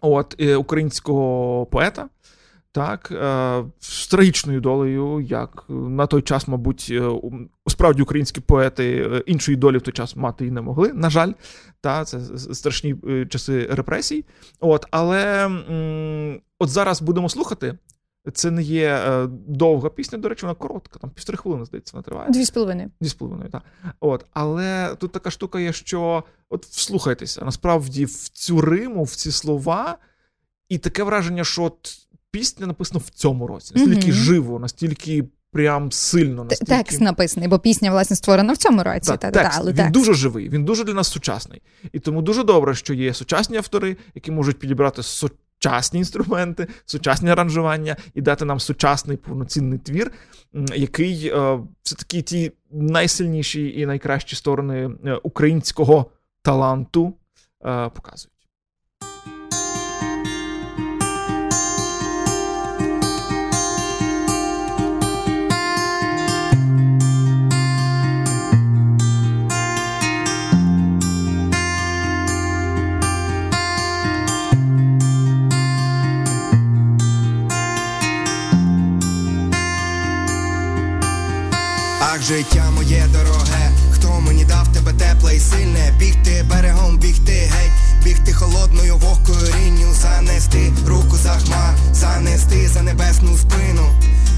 от, 0.00 0.34
е, 0.38 0.56
українського 0.56 1.66
поета. 1.66 2.08
Так, 2.72 3.10
е, 3.12 3.64
з 3.80 4.08
трагічною 4.08 4.60
долею, 4.60 5.20
як 5.20 5.64
на 5.68 6.06
той 6.06 6.22
час, 6.22 6.48
мабуть, 6.48 6.88
е, 6.90 7.10
справді 7.66 8.02
українські 8.02 8.40
поети 8.40 9.10
іншої 9.26 9.56
долі 9.56 9.78
в 9.78 9.82
той 9.82 9.94
час 9.94 10.16
мати 10.16 10.46
і 10.46 10.50
не 10.50 10.60
могли, 10.60 10.92
на 10.92 11.10
жаль, 11.10 11.32
та 11.80 12.04
це 12.04 12.20
страшні 12.54 12.96
часи 13.28 13.66
репресій. 13.70 14.24
От, 14.60 14.86
але 14.90 15.50
от 16.58 16.68
зараз 16.68 17.02
будемо 17.02 17.28
слухати. 17.28 17.78
Це 18.32 18.50
не 18.50 18.62
є 18.62 18.88
е, 18.88 19.26
довга 19.46 19.88
пісня, 19.90 20.18
до 20.18 20.28
речі, 20.28 20.42
вона 20.42 20.54
коротка, 20.54 20.98
там 20.98 21.10
півтори 21.10 21.38
хвилини, 21.38 21.64
здається, 21.64 21.90
вона 21.94 22.02
триває. 22.02 22.30
Дві 22.30 22.44
з 22.44 22.50
половиною. 22.50 22.90
Дві 23.00 23.08
з 23.08 23.14
половиною, 23.14 23.50
так. 23.50 23.62
От, 24.00 24.24
але 24.32 24.94
тут 24.98 25.12
така 25.12 25.30
штука 25.30 25.60
є, 25.60 25.72
що 25.72 26.24
от 26.50 26.66
вслухайтеся, 26.66 27.44
насправді 27.44 28.04
в 28.04 28.28
цю 28.28 28.60
риму, 28.60 29.04
в 29.04 29.10
ці 29.14 29.32
слова, 29.32 29.98
і 30.68 30.78
таке 30.78 31.02
враження, 31.02 31.44
що 31.44 31.62
от 31.62 31.98
пісня 32.30 32.66
написана 32.66 33.00
в 33.06 33.10
цьому 33.10 33.46
році. 33.46 33.72
Настільки 33.76 34.06
Мгм. 34.08 34.16
живо, 34.16 34.58
настільки 34.58 35.24
прям 35.52 35.92
сильно, 35.92 36.44
настільки... 36.44 36.72
Текст 36.72 37.00
написаний, 37.00 37.48
бо 37.48 37.58
пісня, 37.58 37.90
власне, 37.90 38.16
створена 38.16 38.52
в 38.52 38.56
цьому 38.56 38.82
році. 38.82 39.10
Так, 39.10 39.20
Та, 39.20 39.30
та, 39.30 39.50
але 39.54 39.70
він 39.70 39.76
текст. 39.76 39.92
дуже 39.92 40.14
живий, 40.14 40.48
він 40.48 40.64
дуже 40.64 40.84
для 40.84 40.94
нас 40.94 41.08
сучасний. 41.08 41.62
І 41.92 41.98
тому 41.98 42.22
дуже 42.22 42.44
добре, 42.44 42.74
що 42.74 42.94
є 42.94 43.14
сучасні 43.14 43.56
автори, 43.56 43.96
які 44.14 44.30
можуть 44.30 44.58
підібрати 44.58 45.02
сучасні 45.58 45.98
інструменти, 45.98 46.68
сучасні 46.86 47.30
аранжування 47.30 47.96
і 48.14 48.20
дати 48.20 48.44
нам 48.44 48.60
сучасний 48.60 49.16
повноцінний 49.16 49.78
твір, 49.78 50.12
який 50.74 51.28
е, 51.28 51.60
все-таки 51.82 52.22
ті 52.22 52.52
найсильніші 52.70 53.80
і 53.80 53.86
найкращі 53.86 54.36
сторони 54.36 54.90
е, 55.04 55.14
українського 55.14 56.06
таланту 56.42 57.14
е, 57.64 57.88
показують. 57.88 58.37
Ах, 82.18 82.24
життя 82.24 82.70
моє 82.74 83.06
дороге, 83.12 83.70
хто 83.90 84.20
мені 84.20 84.44
дав 84.44 84.68
тебе 84.68 84.92
тепле 84.92 85.36
і 85.36 85.40
сильне, 85.40 85.92
бігти 85.98 86.44
берегом, 86.50 86.98
бігти 86.98 87.32
геть, 87.32 88.04
бігти 88.04 88.32
холодною 88.32 88.96
вогкою 88.96 89.38
рінню, 89.38 89.92
занести 89.94 90.72
руку 90.86 91.16
за 91.16 91.30
хмар, 91.30 91.74
занести 91.92 92.68
за 92.68 92.82
небесну 92.82 93.36
спину, 93.36 93.90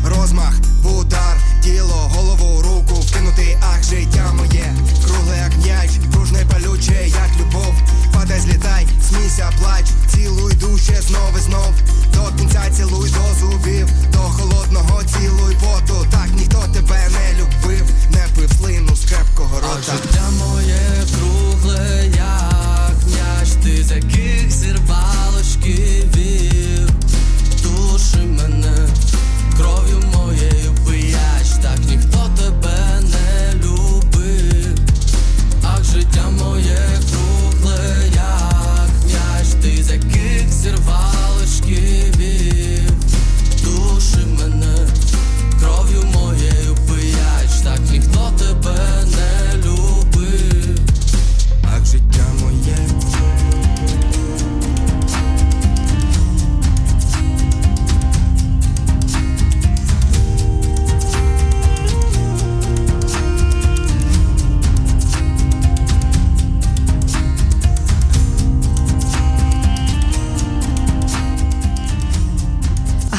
розмах, 0.05 0.55
в 0.83 0.99
удар, 0.99 1.37
тіло, 1.63 2.11
голову, 2.15 2.63
руку 2.63 2.95
вкинути, 2.95 3.59
ах, 3.61 3.85
життя 3.85 4.33
моє, 4.33 4.75
кругле 5.05 5.37
як 5.37 5.65
м'яч, 5.65 5.91
пружне 6.13 6.45
палюче, 6.53 7.09
як 7.09 7.31
любов, 7.41 7.75
падай, 8.13 8.41
злітай, 8.41 8.87
смійся, 9.09 9.51
плач, 9.59 9.85
цілуй 10.09 10.55
душе 10.55 11.03
знов 11.09 11.33
і 11.39 11.41
знов, 11.41 11.73
до 12.15 12.39
кінця 12.39 12.63
цілуй 12.77 13.11
до 13.11 13.35
зубів, 13.41 13.89
до 14.13 14.19
холодного 14.19 15.03
цілуй 15.05 15.55
поту, 15.55 16.07
так 16.11 16.29
ніхто 16.37 16.65
тебе 16.75 17.09
не 17.11 17.41
любив, 17.41 17.85
не 18.11 18.27
пив 18.35 18.51
слину 18.59 18.97
з 18.97 19.05
крепкого 19.05 19.61
рота. 19.61 19.93
Життя 19.93 20.31
моє 20.39 20.81
кругле, 21.15 22.07
як 22.17 22.95
м'яч, 23.07 23.49
ти 23.63 23.85
з 23.85 23.91
яких 23.91 24.51
зірвало 24.51 25.43
шківів 25.53 26.91
Души 27.63 28.19
мене, 28.19 28.89
кров'ю 29.61 29.97
моєю 29.97 30.10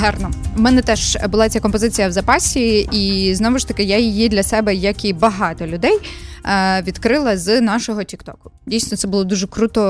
Гарно. 0.01 0.31
У 0.57 0.61
мене 0.61 0.81
теж 0.81 1.17
була 1.29 1.49
ця 1.49 1.59
композиція 1.59 2.07
в 2.07 2.11
запасі, 2.11 2.87
і 2.91 3.35
знову 3.35 3.59
ж 3.59 3.67
таки, 3.67 3.83
я 3.83 3.97
її 3.97 4.29
для 4.29 4.43
себе, 4.43 4.75
як 4.75 5.05
і 5.05 5.13
багато 5.13 5.67
людей, 5.67 5.99
е, 6.45 6.81
відкрила 6.81 7.37
з 7.37 7.61
нашого 7.61 8.03
Тіктоку. 8.03 8.51
Дійсно, 8.65 8.97
це 8.97 9.07
було 9.07 9.23
дуже 9.23 9.47
круто 9.47 9.81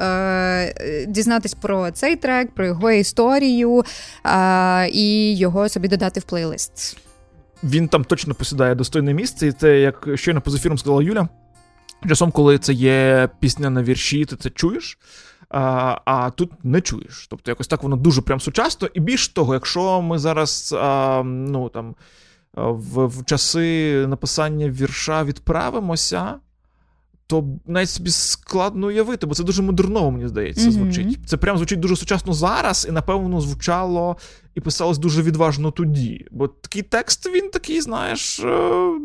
е, 0.00 1.04
дізнатись 1.08 1.54
про 1.54 1.90
цей 1.90 2.16
трек, 2.16 2.54
про 2.54 2.66
його 2.66 2.90
історію 2.90 3.84
е, 4.24 4.88
і 4.88 5.36
його 5.36 5.68
собі 5.68 5.88
додати 5.88 6.20
в 6.20 6.22
плейлист. 6.22 6.96
Він 7.64 7.88
там 7.88 8.04
точно 8.04 8.34
посідає 8.34 8.74
достойне 8.74 9.14
місце, 9.14 9.46
і 9.46 9.52
це, 9.52 9.80
як 9.80 10.08
щойно 10.14 10.40
поза 10.40 10.56
ефіром 10.56 10.78
сказала 10.78 11.02
Юля. 11.02 11.28
Часом, 12.08 12.30
коли 12.30 12.58
це 12.58 12.72
є 12.72 13.28
пісня 13.40 13.70
на 13.70 13.82
вірші, 13.82 14.24
ти 14.24 14.36
це 14.36 14.50
чуєш, 14.50 14.98
а, 15.52 15.98
а 16.04 16.30
тут 16.30 16.64
не 16.64 16.80
чуєш. 16.80 17.26
Тобто, 17.30 17.50
якось 17.50 17.66
так 17.68 17.82
воно 17.82 17.96
дуже 17.96 18.22
прям 18.22 18.40
сучасно. 18.40 18.88
І 18.94 19.00
більш 19.00 19.28
того, 19.28 19.54
якщо 19.54 20.02
ми 20.02 20.18
зараз 20.18 20.74
а, 20.78 21.22
ну, 21.24 21.68
там, 21.68 21.94
в, 22.54 23.06
в 23.06 23.24
часи 23.24 24.06
написання 24.06 24.68
вірша 24.68 25.24
відправимося, 25.24 26.34
то 27.32 27.44
навіть 27.66 27.90
собі 27.90 28.10
складно 28.10 28.86
уявити, 28.86 29.26
бо 29.26 29.34
це 29.34 29.44
дуже 29.44 29.62
модерново, 29.62 30.10
мені 30.10 30.28
здається, 30.28 30.70
звучить. 30.70 31.18
Це 31.26 31.36
прям 31.36 31.56
звучить 31.56 31.80
дуже 31.80 31.96
сучасно 31.96 32.32
зараз, 32.34 32.86
і 32.88 32.92
напевно 32.92 33.40
звучало 33.40 34.16
і 34.54 34.60
писалось 34.60 34.98
дуже 34.98 35.22
відважно 35.22 35.70
тоді. 35.70 36.26
Бо 36.30 36.48
такий 36.48 36.82
текст, 36.82 37.30
він 37.34 37.50
такий, 37.50 37.80
знаєш, 37.80 38.40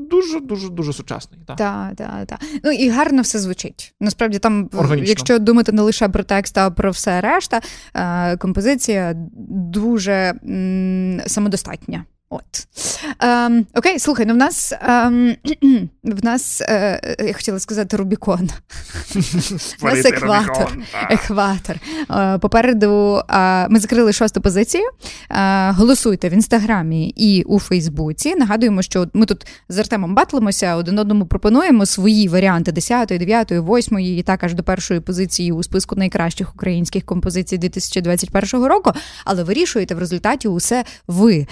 дуже 0.09 0.39
дуже 0.39 0.69
дуже 0.69 0.93
сучасний. 0.93 1.39
Так? 1.47 1.57
Так, 1.57 1.95
так, 1.95 2.25
так. 2.27 2.39
Ну 2.63 2.71
і 2.71 2.89
гарно 2.89 3.21
все 3.21 3.39
звучить. 3.39 3.93
Насправді, 3.99 4.39
там, 4.39 4.69
Органічно. 4.77 5.09
якщо 5.09 5.39
думати 5.39 5.71
не 5.71 5.81
лише 5.81 6.09
про 6.09 6.23
текст, 6.23 6.57
а 6.57 6.71
про 6.71 6.91
все 6.91 7.21
решта, 7.21 7.61
е, 7.93 8.37
композиція 8.37 9.13
дуже 9.73 10.33
м, 10.49 11.21
самодостатня. 11.27 12.05
От. 12.29 12.67
Ем, 13.19 13.67
окей, 13.73 13.99
слухай, 13.99 14.25
ну 14.25 14.33
в 14.33 14.37
нас 14.37 14.73
ем, 14.81 15.37
в 16.03 16.25
нас, 16.25 16.61
е, 16.61 17.15
я 17.19 17.33
хотіла 17.33 17.59
сказати, 17.59 17.97
Рубікон. 17.97 18.49
У 19.81 19.85
нас 19.85 20.05
екватор. 20.05 20.77
Екватор. 21.09 21.75
Е, 22.11 22.37
Попереду 22.37 23.21
е, 23.29 23.67
ми 23.69 23.79
закрили 23.79 24.13
шосту 24.13 24.41
позицію. 24.41 24.83
Е, 25.31 25.71
Голосуйте 25.71 26.29
в 26.29 26.33
інстаграмі 26.33 27.13
і 27.15 27.43
у 27.43 27.59
Фейсбуці. 27.59 28.35
Нагадуємо, 28.35 28.81
що 28.81 29.07
ми 29.13 29.25
тут 29.25 29.47
з 29.69 29.79
Артемом 29.79 30.15
батлимося, 30.15 30.75
один 30.75 30.99
одному 30.99 31.25
пропонуємо 31.25 31.85
свої 31.85 32.27
варіанти 32.27 32.71
10, 32.71 33.07
9, 33.07 33.51
8 33.51 33.99
і 33.99 34.23
так 34.23 34.43
аж 34.43 34.53
до 34.53 34.63
першої 34.63 34.99
позиції 34.99 35.51
у 35.51 35.63
списку 35.63 35.95
найкращих 35.95 36.55
українських 36.55 37.05
композицій 37.05 37.57
2021 37.57 38.65
року. 38.65 38.91
Але 39.25 39.43
вирішуєте 39.43 39.95
в 39.95 39.99
результаті 39.99 40.47
усе 40.47 40.83
ви 41.07 41.47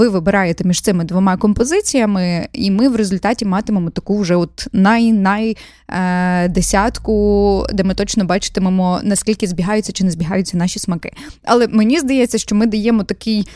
ви 0.00 0.08
вибираєте 0.08 0.64
між 0.64 0.80
цими 0.80 1.04
двома 1.04 1.36
композиціями, 1.36 2.48
і 2.52 2.70
ми 2.70 2.88
в 2.88 2.96
результаті 2.96 3.44
матимемо 3.44 3.90
таку 3.90 4.18
вже 4.18 4.34
от 4.34 4.66
най-най 4.72 5.56
е, 5.88 6.48
десятку, 6.48 7.66
де 7.72 7.84
ми 7.84 7.94
точно 7.94 8.24
бачитимемо, 8.24 9.00
наскільки 9.02 9.46
збігаються 9.46 9.92
чи 9.92 10.04
не 10.04 10.10
збігаються 10.10 10.56
наші 10.56 10.78
смаки. 10.78 11.12
Але 11.44 11.68
мені 11.68 11.98
здається, 11.98 12.38
що 12.38 12.54
ми 12.54 12.66
даємо 12.66 13.02
такий 13.02 13.48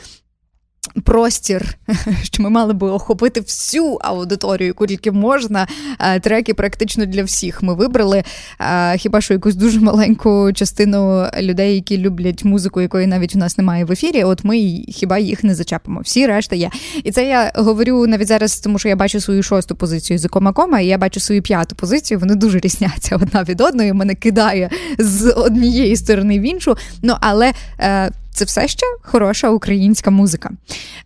простір, 1.02 1.76
що 2.22 2.42
ми 2.42 2.50
мали 2.50 2.72
би 2.72 2.90
охопити 2.90 3.40
всю 3.40 3.98
аудиторію, 4.00 4.66
яку 4.66 4.86
тільки 4.86 5.12
можна. 5.12 5.66
Е, 6.00 6.20
треки 6.20 6.54
практично 6.54 7.06
для 7.06 7.22
всіх 7.22 7.62
ми 7.62 7.74
вибрали. 7.74 8.24
Е, 8.60 8.98
хіба 8.98 9.20
що 9.20 9.34
якусь 9.34 9.54
дуже 9.54 9.80
маленьку 9.80 10.52
частину 10.54 11.26
людей, 11.40 11.74
які 11.74 11.98
люблять 11.98 12.44
музику, 12.44 12.80
якої 12.80 13.06
навіть 13.06 13.36
у 13.36 13.38
нас 13.38 13.58
немає 13.58 13.84
в 13.84 13.92
ефірі? 13.92 14.24
От 14.24 14.44
ми 14.44 14.58
хіба 14.88 15.18
їх 15.18 15.44
не 15.44 15.54
зачепимо? 15.54 16.00
Всі 16.00 16.26
решта 16.26 16.56
є. 16.56 16.70
І 17.04 17.10
це 17.10 17.28
я 17.28 17.52
говорю 17.54 18.06
навіть 18.06 18.28
зараз, 18.28 18.60
тому 18.60 18.78
що 18.78 18.88
я 18.88 18.96
бачу 18.96 19.20
свою 19.20 19.42
шосту 19.42 19.76
позицію 19.76 20.18
з 20.18 20.28
кома-кома, 20.28 20.80
і 20.80 20.86
я 20.86 20.98
бачу 20.98 21.20
свою 21.20 21.42
п'яту 21.42 21.76
позицію. 21.76 22.20
Вони 22.20 22.34
дуже 22.34 22.58
різняться 22.58 23.16
одна 23.16 23.42
від 23.42 23.60
одної. 23.60 23.92
Мене 23.92 24.14
кидає 24.14 24.70
з 24.98 25.32
однієї 25.32 25.96
сторони 25.96 26.40
в 26.40 26.42
іншу. 26.42 26.76
Ну 27.02 27.14
але. 27.20 27.52
Е, 27.80 28.10
це 28.34 28.44
все 28.44 28.68
ще 28.68 28.86
хороша 29.02 29.50
українська 29.50 30.10
музика. 30.10 30.50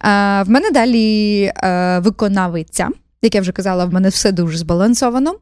В 0.01 0.45
мене 0.47 0.71
далі 0.71 1.43
е, 1.57 1.99
виконавиця, 1.99 2.89
як 3.23 3.35
я 3.35 3.41
вже 3.41 3.53
казала, 3.53 3.85
в 3.85 3.93
мене 3.93 4.09
все 4.09 4.33
дуже 4.33 4.59
збалансовано. 4.59 5.35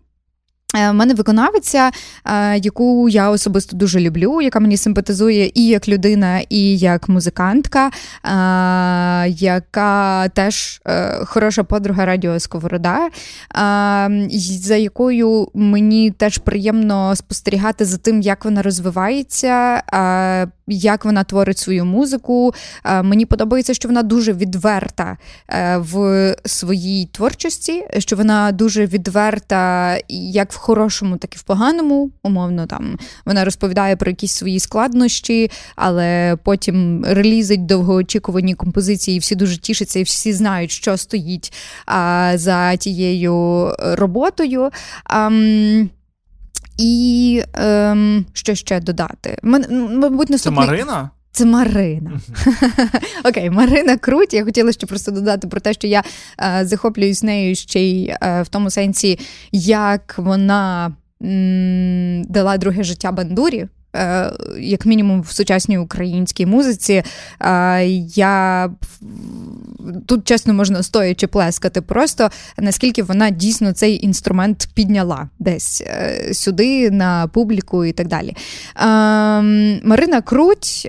Е, 0.76 0.90
У 0.90 0.94
мене 0.94 1.14
виконавиця, 1.14 1.90
е, 2.24 2.58
яку 2.58 3.08
я 3.08 3.30
особисто 3.30 3.76
дуже 3.76 4.00
люблю, 4.00 4.40
яка 4.40 4.60
мені 4.60 4.76
симпатизує 4.76 5.50
і 5.54 5.66
як 5.66 5.88
людина, 5.88 6.40
і 6.48 6.78
як 6.78 7.08
музикантка, 7.08 7.86
е, 7.86 9.28
яка 9.28 10.28
теж 10.28 10.80
хороша 11.24 11.64
подруга 11.64 12.04
Радіо 12.06 12.40
Сковорода, 12.40 13.08
за 14.48 14.76
якою 14.76 15.48
мені 15.54 16.10
теж 16.10 16.38
приємно 16.38 17.16
спостерігати 17.16 17.84
за 17.84 17.96
тим, 17.96 18.20
як 18.20 18.44
вона 18.44 18.62
розвивається, 18.62 19.82
як 20.66 21.04
вона 21.04 21.24
творить 21.24 21.58
свою 21.58 21.84
музику. 21.84 22.54
Мені 23.02 23.26
подобається, 23.26 23.74
що 23.74 23.88
вона 23.88 24.02
дуже 24.02 24.32
відверта 24.32 25.16
в 25.76 26.34
своїй 26.44 27.06
творчості, 27.06 27.84
що 27.98 28.16
вона 28.16 28.52
дуже 28.52 28.86
відверта, 28.86 29.96
як 30.08 30.52
в 30.52 30.56
хорошому, 30.66 31.16
так 31.16 31.34
і 31.34 31.38
в 31.38 31.42
поганому. 31.42 32.10
Умовно 32.22 32.66
там 32.66 32.98
вона 33.24 33.44
розповідає 33.44 33.96
про 33.96 34.10
якісь 34.10 34.32
свої 34.32 34.60
складнощі, 34.60 35.50
але 35.76 36.36
потім 36.44 37.04
релізить 37.04 37.66
довгоочікувані 37.66 38.54
композиції, 38.54 39.16
і 39.16 39.20
всі 39.20 39.34
дуже 39.34 39.58
тішаться, 39.58 39.98
і 39.98 40.02
всі 40.02 40.32
знають, 40.32 40.70
що 40.70 40.96
стоїть 40.96 41.52
а, 41.86 42.32
за 42.34 42.76
тією 42.76 43.72
роботою. 43.78 44.70
А, 45.04 45.30
і 46.78 47.42
ем, 47.54 48.26
що 48.32 48.54
ще 48.54 48.80
додати? 48.80 49.38
Мен, 49.42 49.64
мабуть, 49.98 50.30
наступний... 50.30 50.66
Це 50.66 50.70
Марина? 50.70 51.10
Це 51.36 51.44
Марина. 51.44 52.20
Окей, 53.24 53.50
Марина 53.50 53.96
Круть. 53.96 54.34
Я 54.34 54.44
хотіла 54.44 54.72
ще 54.72 54.86
просто 54.86 55.10
додати 55.10 55.48
про 55.48 55.60
те, 55.60 55.72
що 55.72 55.86
я 55.86 56.02
е, 56.42 56.66
захоплююсь 56.66 57.22
нею 57.22 57.54
ще 57.54 57.80
й 57.80 58.08
е, 58.22 58.42
в 58.42 58.48
тому 58.48 58.70
сенсі, 58.70 59.18
як 59.52 60.14
вона 60.18 60.92
м, 61.22 62.24
дала 62.24 62.56
друге 62.58 62.82
життя 62.84 63.12
бандурі. 63.12 63.66
Е, 63.96 64.32
як 64.60 64.86
мінімум 64.86 65.20
в 65.20 65.30
сучасній 65.32 65.78
українській 65.78 66.46
музиці. 66.46 67.02
Е, 67.40 67.84
я 68.14 68.70
тут 70.06 70.24
чесно 70.24 70.54
можна 70.54 70.82
стоячи 70.82 71.26
плескати, 71.26 71.80
просто 71.80 72.30
наскільки 72.58 73.02
вона 73.02 73.30
дійсно 73.30 73.72
цей 73.72 74.04
інструмент 74.04 74.68
підняла 74.74 75.28
десь 75.38 75.82
е, 75.86 76.34
сюди, 76.34 76.90
на 76.90 77.26
публіку 77.26 77.84
і 77.84 77.92
так 77.92 78.08
далі. 78.08 78.36
Марина 79.84 80.20
Круть 80.24 80.88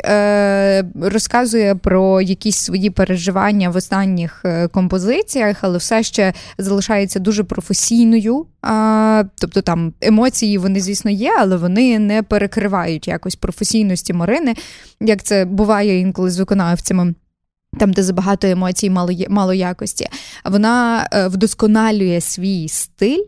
розказує 1.02 1.76
про 1.76 2.22
якісь 2.22 2.58
свої 2.58 2.90
переживання 2.90 3.70
в 3.70 3.76
останніх 3.76 4.46
композиціях, 4.72 5.58
але 5.62 5.78
все 5.78 6.04
ще 6.04 6.34
залишається 6.58 7.20
дуже 7.20 7.44
професійною. 7.44 8.46
А, 8.70 9.24
Тобто 9.40 9.62
там 9.62 9.94
емоції 10.02 10.58
вони, 10.58 10.82
звісно, 10.82 11.12
є, 11.12 11.32
але 11.40 11.58
вони 11.58 12.00
не 12.00 12.24
перекривають 12.24 13.08
якось 13.08 13.36
професійності 13.36 14.14
Марини, 14.14 14.56
як 15.02 15.24
це 15.24 15.46
буває 15.46 16.00
інколи 16.00 16.32
з 16.32 16.40
виконавцями. 16.40 17.14
Там, 17.80 17.94
де 17.94 18.04
забагато 18.04 18.48
емоцій, 18.48 18.90
мало 18.90 19.12
мало 19.30 19.54
якості, 19.54 20.08
вона 20.46 21.08
е, 21.14 21.28
вдосконалює 21.28 22.22
свій 22.22 22.68
стиль 22.68 23.24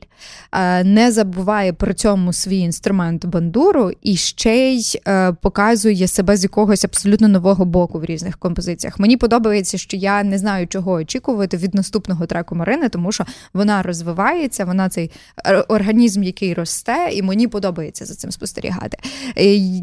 Е, 0.51 0.83
не 0.83 1.11
забуває 1.11 1.73
при 1.73 1.93
цьому 1.93 2.33
свій 2.33 2.57
інструмент 2.57 3.25
бандуру 3.25 3.91
і 4.01 4.15
ще 4.15 4.55
й 4.55 5.01
е, 5.07 5.33
показує 5.41 6.07
себе 6.07 6.37
з 6.37 6.43
якогось 6.43 6.85
абсолютно 6.85 7.27
нового 7.27 7.65
боку 7.65 7.99
в 7.99 8.05
різних 8.05 8.37
композиціях. 8.37 8.99
Мені 8.99 9.17
подобається, 9.17 9.77
що 9.77 9.97
я 9.97 10.23
не 10.23 10.37
знаю, 10.37 10.67
чого 10.67 10.91
очікувати 10.91 11.57
від 11.57 11.75
наступного 11.75 12.25
треку 12.25 12.55
Марини, 12.55 12.89
тому 12.89 13.11
що 13.11 13.25
вона 13.53 13.83
розвивається, 13.83 14.65
вона 14.65 14.89
цей 14.89 15.11
е, 15.45 15.55
організм, 15.57 16.23
який 16.23 16.53
росте, 16.53 17.09
і 17.11 17.21
мені 17.21 17.47
подобається 17.47 18.05
за 18.05 18.15
цим 18.15 18.31
спостерігати. 18.31 18.97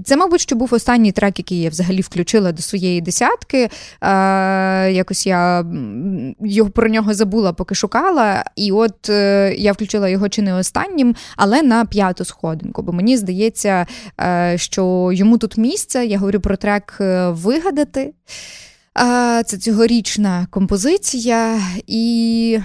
Це, 0.05 0.17
мабуть, 0.17 0.41
що 0.41 0.57
був 0.57 0.75
останній 0.75 1.13
трек, 1.13 1.39
який 1.39 1.61
я 1.61 1.71
взагалі 1.71 2.01
включила 2.01 2.53
до 2.53 2.63
своєї 2.63 3.01
десятки. 3.01 3.69
Якось 4.97 5.27
я 5.27 5.65
його 6.41 6.71
про 6.71 6.89
нього 6.89 7.15
забула, 7.15 7.53
поки 7.53 7.75
шукала. 7.75 8.45
І 8.57 8.73
от 8.73 9.09
я 9.59 9.73
включила 9.73 10.09
його 10.09 10.26
його 10.27 10.29
чи 10.29 10.43
не 10.43 10.55
останнім, 10.55 11.15
але 11.37 11.63
на 11.63 11.85
п'яту 11.85 12.25
сходинку. 12.25 12.83
Бо 12.83 12.93
мені 12.93 13.17
здається, 13.17 13.87
е, 14.21 14.55
що 14.59 15.11
йому 15.13 15.39
тут 15.39 15.57
місце. 15.57 16.07
Я 16.07 16.19
говорю 16.19 16.41
про 16.41 16.57
трек 16.57 16.99
е, 17.01 17.31
вигадати. 17.31 18.13
Це 19.47 19.59
цьогорічна 19.59 20.47
композиція, 20.51 21.61
і 21.87 22.59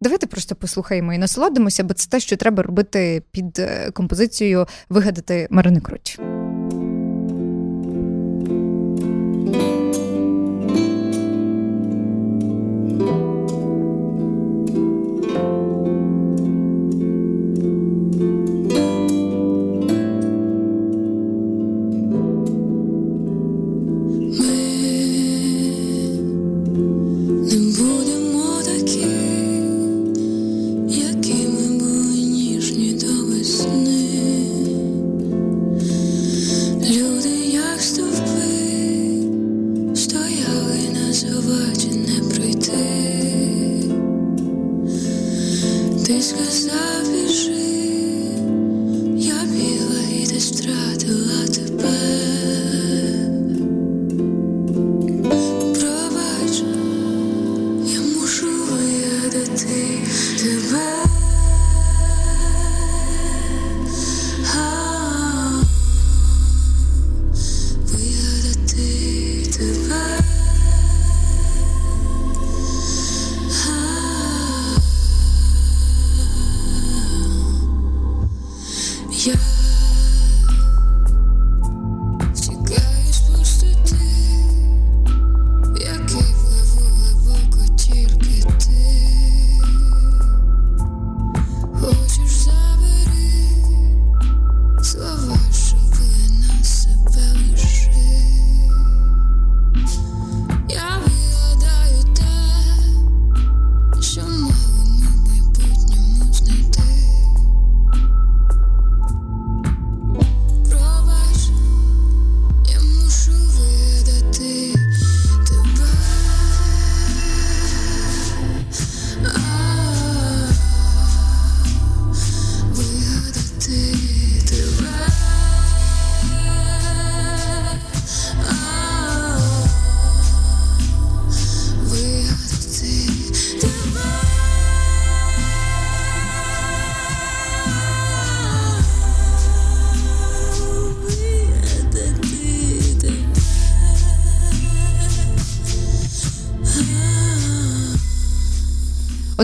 давайте 0.00 0.26
просто 0.26 0.54
послухаємо 0.54 1.14
і 1.14 1.18
насолодимося, 1.18 1.84
бо 1.84 1.94
це 1.94 2.10
те, 2.10 2.20
що 2.20 2.36
треба 2.36 2.62
робити 2.62 3.22
під 3.30 3.58
е, 3.58 3.90
композицією 3.90 4.66
Вигадати 4.88 5.46
Марини 5.50 5.80
Круть. 5.80 6.20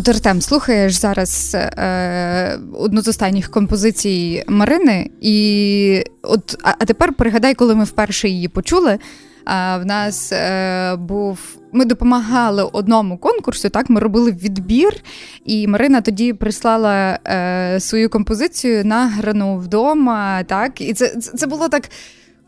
От 0.02 0.08
Артем, 0.08 0.40
слухаєш 0.40 0.94
зараз 0.94 1.54
е, 1.54 2.58
одну 2.78 3.02
з 3.02 3.08
останніх 3.08 3.50
композицій 3.50 4.44
Марини, 4.48 5.10
і 5.20 6.04
от 6.22 6.56
а, 6.62 6.70
а 6.78 6.84
тепер 6.84 7.12
пригадай, 7.12 7.54
коли 7.54 7.74
ми 7.74 7.84
вперше 7.84 8.28
її 8.28 8.48
почули. 8.48 8.98
А 9.44 9.78
в 9.78 9.86
нас 9.86 10.32
е, 10.32 10.96
був. 10.96 11.38
Ми 11.72 11.84
допомагали 11.84 12.62
одному 12.72 13.18
конкурсу. 13.18 13.68
Так, 13.68 13.90
ми 13.90 14.00
робили 14.00 14.30
відбір, 14.32 14.96
і 15.44 15.66
Марина 15.66 16.00
тоді 16.00 16.32
прислала 16.32 17.18
е, 17.26 17.80
свою 17.80 18.10
композицію 18.10 18.84
награну 18.84 19.56
вдома. 19.56 20.42
Так, 20.42 20.80
і 20.80 20.94
це, 20.94 21.08
це, 21.08 21.46
було 21.46 21.68
так. 21.68 21.88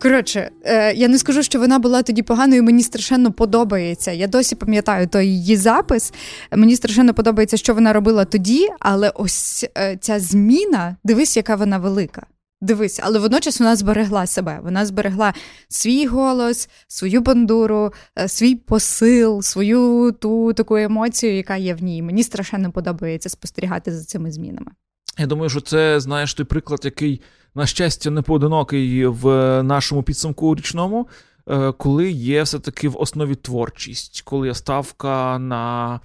Коротше, 0.05 0.51
е, 0.65 0.95
я 0.95 1.09
не 1.09 1.19
скажу, 1.19 1.43
що 1.43 1.59
вона 1.59 1.79
була 1.79 2.03
тоді 2.03 2.23
поганою. 2.23 2.63
Мені 2.63 2.83
страшенно 2.83 3.33
подобається. 3.33 4.13
Я 4.13 4.27
досі 4.27 4.55
пам'ятаю 4.55 5.07
той 5.07 5.27
її 5.27 5.57
запис. 5.57 6.13
Мені 6.53 6.77
страшенно 6.77 7.15
подобається, 7.15 7.57
що 7.57 7.75
вона 7.75 7.93
робила 7.93 8.25
тоді, 8.25 8.69
але 8.81 9.11
ось 9.11 9.67
е, 9.79 9.97
ця 10.01 10.21
зміна, 10.21 10.97
дивись, 11.05 11.37
яка 11.37 11.57
вона 11.57 11.79
велика. 11.79 12.27
Дивись, 12.61 13.01
але 13.03 13.19
водночас 13.19 13.61
вона 13.61 13.77
зберегла 13.77 14.27
себе. 14.27 14.61
Вона 14.63 14.87
зберегла 14.87 15.35
свій 15.69 16.07
голос, 16.07 16.69
свою 16.89 17.21
бандуру, 17.21 17.93
е, 18.19 18.29
свій 18.29 18.55
посил, 18.55 19.43
свою 19.43 20.13
ту 20.21 20.53
таку 20.53 20.77
емоцію, 20.77 21.37
яка 21.37 21.57
є 21.57 21.75
в 21.75 21.83
ній. 21.83 22.03
Мені 22.03 22.23
страшенно 22.23 22.73
подобається 22.73 23.29
спостерігати 23.29 23.93
за 23.93 24.05
цими 24.05 24.33
змінами. 24.33 24.71
Я 25.19 25.27
думаю, 25.27 25.51
що 25.51 25.61
це 25.61 26.01
знаєш 26.01 26.35
той 26.35 26.47
приклад, 26.47 26.81
який, 26.85 27.21
на 27.55 27.67
щастя, 27.67 28.11
не 28.11 28.23
поодинокий 28.23 29.07
в 29.07 29.27
нашому 29.63 30.03
підсумку 30.03 30.55
річному, 30.55 31.09
е, 31.51 31.73
коли 31.73 32.11
є 32.11 32.43
все-таки 32.43 32.89
в 32.89 33.01
основі 33.01 33.35
творчість, 33.35 34.23
коли 34.23 34.47
є 34.47 34.55
ставка 34.55 35.39
на. 35.39 36.01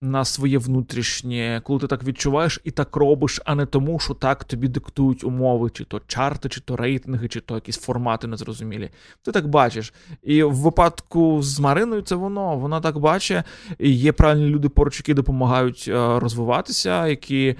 На 0.00 0.24
своє 0.24 0.58
внутрішнє, 0.58 1.60
коли 1.64 1.80
ти 1.80 1.86
так 1.86 2.04
відчуваєш 2.04 2.60
і 2.64 2.70
так 2.70 2.96
робиш, 2.96 3.40
а 3.44 3.54
не 3.54 3.66
тому, 3.66 3.98
що 3.98 4.14
так 4.14 4.44
тобі 4.44 4.68
диктують 4.68 5.24
умови, 5.24 5.70
чи 5.70 5.84
то 5.84 6.00
чарти, 6.06 6.48
чи 6.48 6.60
то 6.60 6.76
рейтинги, 6.76 7.28
чи 7.28 7.40
то 7.40 7.54
якісь 7.54 7.78
формати 7.78 8.26
незрозумілі. 8.26 8.90
Ти 9.22 9.32
так 9.32 9.48
бачиш. 9.48 9.92
І 10.22 10.42
в 10.42 10.54
випадку 10.54 11.42
з 11.42 11.60
Мариною 11.60 12.02
це 12.02 12.14
воно. 12.14 12.56
Вона 12.56 12.80
так 12.80 12.98
бачить. 12.98 13.44
І 13.78 13.90
Є 13.90 14.12
правильні 14.12 14.46
люди 14.46 14.68
поруч, 14.68 14.98
які 14.98 15.14
допомагають 15.14 15.84
е, 15.88 16.18
розвиватися, 16.18 17.06
які 17.06 17.56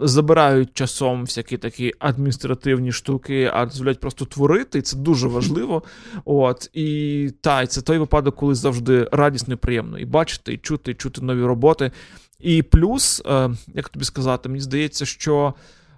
забирають 0.00 0.74
часом 0.74 1.22
всякі 1.22 1.58
такі 1.58 1.92
адміністративні 1.98 2.92
штуки, 2.92 3.50
а 3.54 3.66
дозволяють 3.66 4.00
просто 4.00 4.24
творити, 4.24 4.78
і 4.78 4.82
це 4.82 4.96
дуже 4.96 5.28
важливо. 5.28 5.82
От 6.24 6.70
І 6.72 7.30
та, 7.40 7.62
і 7.62 7.66
це 7.66 7.82
той 7.82 7.98
випадок, 7.98 8.36
коли 8.36 8.54
завжди 8.54 9.08
радісно 9.12 9.54
і 9.54 9.56
приємно 9.56 9.98
і 9.98 10.04
бачити, 10.04 10.52
і 10.52 10.58
чути, 10.58 10.90
і 10.90 10.94
чути 10.94 11.20
нові 11.20 11.44
роботи. 11.44 11.90
І 12.38 12.62
плюс, 12.62 13.22
е, 13.26 13.50
як 13.74 13.88
тобі 13.88 14.04
сказати, 14.04 14.48
мені 14.48 14.60
здається, 14.60 15.06
що 15.06 15.54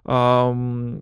ем, 0.08 1.00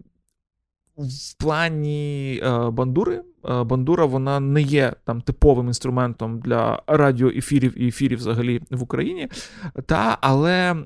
в 0.97 1.35
плані 1.39 2.40
е, 2.44 2.70
бандури. 2.70 3.22
Бандура 3.44 4.04
вона 4.04 4.40
не 4.40 4.62
є 4.62 4.92
там 5.04 5.20
типовим 5.20 5.66
інструментом 5.66 6.40
для 6.40 6.82
радіоефірів 6.86 7.82
і 7.82 7.88
ефірів 7.88 8.18
взагалі 8.18 8.60
в 8.70 8.82
Україні, 8.82 9.28
та 9.86 10.18
але 10.20 10.76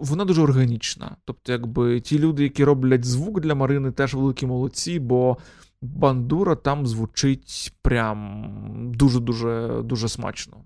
вона 0.00 0.24
дуже 0.24 0.42
органічна. 0.42 1.16
Тобто, 1.24 1.52
якби 1.52 2.00
ті 2.00 2.18
люди, 2.18 2.42
які 2.42 2.64
роблять 2.64 3.04
звук 3.04 3.40
для 3.40 3.54
Марини, 3.54 3.90
теж 3.90 4.14
великі 4.14 4.46
молодці, 4.46 5.00
бо 5.00 5.36
бандура 5.82 6.54
там 6.54 6.86
звучить 6.86 7.74
прям 7.82 8.92
дуже 8.94 9.20
дуже 9.20 9.80
дуже 9.84 10.08
смачно. 10.08 10.56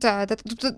Так, 0.00 0.28
та, 0.28 0.36
тобто 0.36 0.70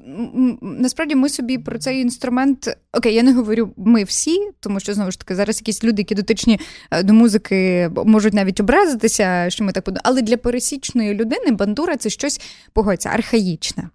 насправді 0.63 1.15
ми 1.15 1.29
собі 1.29 1.59
про 1.59 1.79
цей 1.79 2.01
інструмент. 2.01 2.77
Окей, 2.93 3.15
я 3.15 3.23
не 3.23 3.33
говорю 3.33 3.75
ми 3.77 4.05
всі, 4.05 4.49
тому 4.61 4.81
що 4.81 4.95
знову 4.95 5.11
ж 5.11 5.19
таки 5.19 5.35
зараз 5.35 5.61
якісь 5.61 5.85
люди, 5.85 6.01
які 6.03 6.15
дотичні 6.15 6.61
е, 6.91 7.03
до 7.03 7.13
музики, 7.13 7.91
можуть 8.05 8.35
навіть 8.35 8.61
образитися, 8.61 9.47
що 9.51 9.65
ми 9.65 9.73
так 9.73 9.85
подумали. 9.85 10.03
Але 10.05 10.23
для 10.23 10.37
пересічної 10.37 11.15
людини 11.15 11.51
бандура 11.51 11.97
це 11.97 12.11
щось 12.11 12.41
погодься, 12.73 13.09
архаїчне. 13.09 13.89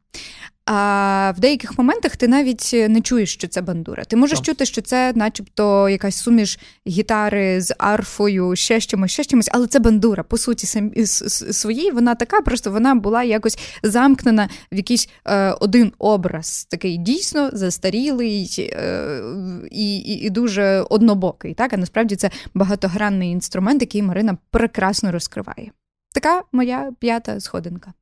А 0.66 1.34
в 1.38 1.40
деяких 1.40 1.78
моментах 1.78 2.16
ти 2.16 2.28
навіть 2.28 2.72
не 2.90 3.02
чуєш, 3.02 3.34
що 3.34 3.48
це 3.48 3.62
бандура. 3.62 4.04
Ти 4.04 4.16
можеш 4.16 4.40
так. 4.40 4.46
чути, 4.46 4.66
що 4.66 4.82
це, 4.82 5.14
начебто, 5.16 5.90
якась 5.90 6.16
суміш 6.16 6.60
гітари 6.88 7.62
з 7.62 7.76
арфою, 7.78 8.56
ще 8.56 8.80
з 8.80 8.88
чимось, 8.88 9.12
ще 9.12 9.24
з 9.24 9.28
чимось, 9.28 9.50
але 9.52 9.68
це 9.68 9.80
бандура. 9.80 10.24
По 10.24 10.38
суті, 10.38 10.68
самій 10.68 11.06
своїй 11.06 11.92
вона 11.92 12.16
така, 12.16 12.42
просто 12.42 12.72
вона 12.72 12.96
була 12.96 13.24
якось 13.24 13.58
замкнена 13.84 14.50
в 14.72 14.76
якийсь 14.76 15.10
е, 15.26 15.52
один 15.52 15.92
образ, 15.98 16.68
такий 16.70 16.98
дійсно 16.98 17.50
застарілий 17.54 18.56
е, 18.60 19.22
і, 19.72 19.98
і 19.98 20.26
і, 20.26 20.30
дуже 20.30 20.86
однобокий. 20.90 21.54
Так, 21.54 21.74
а 21.74 21.78
насправді 21.78 22.16
це 22.16 22.30
багатогранний 22.54 23.32
інструмент, 23.32 23.82
який 23.82 24.02
Марина 24.02 24.38
прекрасно 24.52 25.12
розкриває. 25.12 25.72
Така 26.14 26.44
моя 26.52 26.92
п'ята 27.00 27.40
сходинка. 27.40 27.94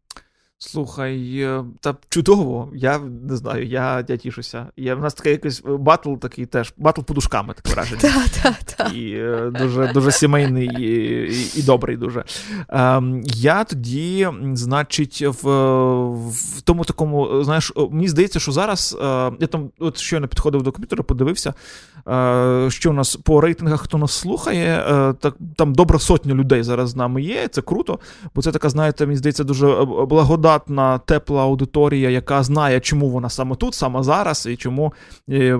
Слухай, 0.65 1.39
е, 1.39 1.63
та 1.79 1.95
чудово, 2.09 2.69
я 2.73 2.99
не 2.99 3.35
знаю, 3.35 3.67
я 3.67 4.05
я 4.07 4.17
тішуся. 4.17 4.65
Я, 4.77 4.95
В 4.95 5.01
нас 5.01 5.13
такий 5.13 5.31
якийсь 5.31 5.61
батл 5.65 6.13
такий 6.15 6.45
теж, 6.45 6.73
батл 6.77 7.01
подушками 7.01 7.53
таке 7.53 7.73
враження. 7.73 8.01
Так, 8.01 8.29
так, 8.43 8.63
так. 8.63 8.93
І 8.93 9.13
е, 9.13 9.51
дуже 9.59 9.93
дуже 9.93 10.11
сімейний 10.11 10.67
і 10.67 10.83
і, 11.33 11.59
і 11.59 11.63
добрий 11.63 11.97
дуже. 11.97 12.23
Ем, 12.69 13.23
Я 13.25 13.63
тоді, 13.63 14.29
значить, 14.53 15.21
в 15.21 15.49
в 16.13 16.61
тому 16.61 16.85
такому, 16.85 17.43
знаєш, 17.43 17.73
мені 17.91 18.07
здається, 18.07 18.39
що 18.39 18.51
зараз 18.51 18.97
е, 19.01 19.05
я 19.39 19.47
там 19.47 19.69
от 19.79 19.97
щойно 19.97 20.27
підходив 20.27 20.63
до 20.63 20.71
комп'ютера, 20.71 21.03
подивився, 21.03 21.53
е, 22.07 22.67
що 22.69 22.89
у 22.89 22.93
нас 22.93 23.15
по 23.15 23.41
рейтингах 23.41 23.81
хто 23.81 23.97
нас 23.97 24.11
слухає, 24.11 24.85
е, 24.87 25.13
так 25.13 25.35
там 25.55 25.73
добра 25.73 25.99
сотня 25.99 26.33
людей 26.33 26.63
зараз 26.63 26.89
з 26.89 26.95
нами 26.95 27.21
є. 27.21 27.47
Це 27.47 27.61
круто, 27.61 27.99
бо 28.35 28.41
це 28.41 28.51
така, 28.51 28.69
знаєте, 28.69 29.05
мені 29.05 29.17
здається, 29.17 29.43
дуже 29.43 29.67
благодатна 29.85 30.52
благодатна, 30.53 30.97
тепла 30.97 31.43
аудиторія, 31.43 32.09
яка 32.09 32.43
знає, 32.43 32.79
чому 32.79 33.09
вона 33.09 33.29
саме 33.29 33.55
тут, 33.55 33.73
саме 33.73 34.03
зараз, 34.03 34.45
і 34.45 34.55
чому 34.55 34.93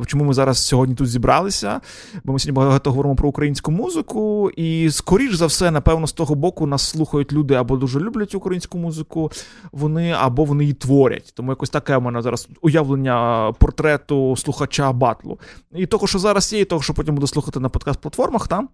чому 0.06 0.24
ми 0.24 0.34
зараз 0.34 0.66
сьогодні 0.66 0.96
тут 0.96 1.08
зібралися. 1.08 1.82
Бо 2.24 2.34
ми 2.34 2.40
сьогодні 2.40 2.56
багато 2.56 2.90
говоримо 2.90 3.16
про 3.16 3.30
українську 3.30 3.72
музику, 3.72 4.52
і 4.56 4.90
скоріш 4.92 5.36
за 5.36 5.46
все, 5.46 5.72
напевно, 5.72 6.08
з 6.08 6.14
того 6.14 6.36
боку 6.36 6.68
нас 6.68 6.90
слухають 6.90 7.34
люди 7.34 7.54
або 7.54 7.78
дуже 7.78 8.00
люблять 8.00 8.36
українську 8.36 8.78
музику, 8.78 9.32
вони 9.72 10.12
або 10.12 10.46
вони 10.46 10.64
її 10.64 10.74
творять. 10.74 11.34
Тому 11.36 11.52
якось 11.52 11.70
таке 11.70 11.98
в 11.98 12.02
мене 12.02 12.22
зараз 12.22 12.48
уявлення 12.62 13.52
портрету 13.60 14.36
слухача 14.36 14.92
батлу. 14.92 15.40
І 15.76 15.86
того, 15.86 16.08
що 16.08 16.20
зараз 16.20 16.54
є, 16.54 16.60
і 16.60 16.66
того, 16.66 16.82
що 16.82 16.94
потім 16.94 17.16
буду 17.16 17.28
слухати 17.28 17.60
на 17.60 17.70
подкаст-платформах, 17.70 18.48
там. 18.48 18.70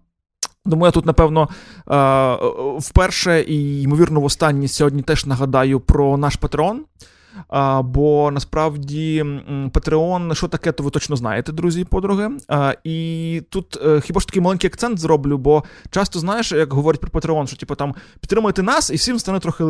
Тому 0.70 0.86
я 0.86 0.90
тут, 0.90 1.06
напевно, 1.06 1.48
е, 1.90 2.36
вперше 2.78 3.40
і, 3.40 3.82
ймовірно, 3.82 4.20
в 4.20 4.24
останнє 4.24 4.68
сьогодні 4.68 5.02
теж 5.02 5.26
нагадаю 5.26 5.80
про 5.80 6.16
наш 6.16 6.36
Патреон. 6.36 6.84
Бо 7.82 8.30
насправді 8.30 9.22
Patreon, 9.72 10.34
що 10.34 10.48
таке, 10.48 10.72
то 10.72 10.82
ви 10.82 10.90
точно 10.90 11.16
знаєте, 11.16 11.52
друзі 11.52 11.80
і 11.80 11.84
подруги. 11.84 12.30
І 12.84 13.42
тут 13.50 13.78
е, 13.86 14.00
хіба 14.00 14.20
ж 14.20 14.26
такий 14.26 14.42
маленький 14.42 14.68
акцент 14.68 14.98
зроблю, 14.98 15.38
бо 15.38 15.64
часто 15.90 16.18
знаєш, 16.18 16.52
як 16.52 16.72
говорять 16.72 17.00
про 17.00 17.20
Patreon, 17.20 17.46
що 17.46 17.56
типу 17.56 17.74
там 17.74 17.94
підтримуйте 18.20 18.62
нас, 18.62 18.90
і 18.90 18.94
всім 18.94 19.18
стане 19.18 19.40
трохи 19.40 19.64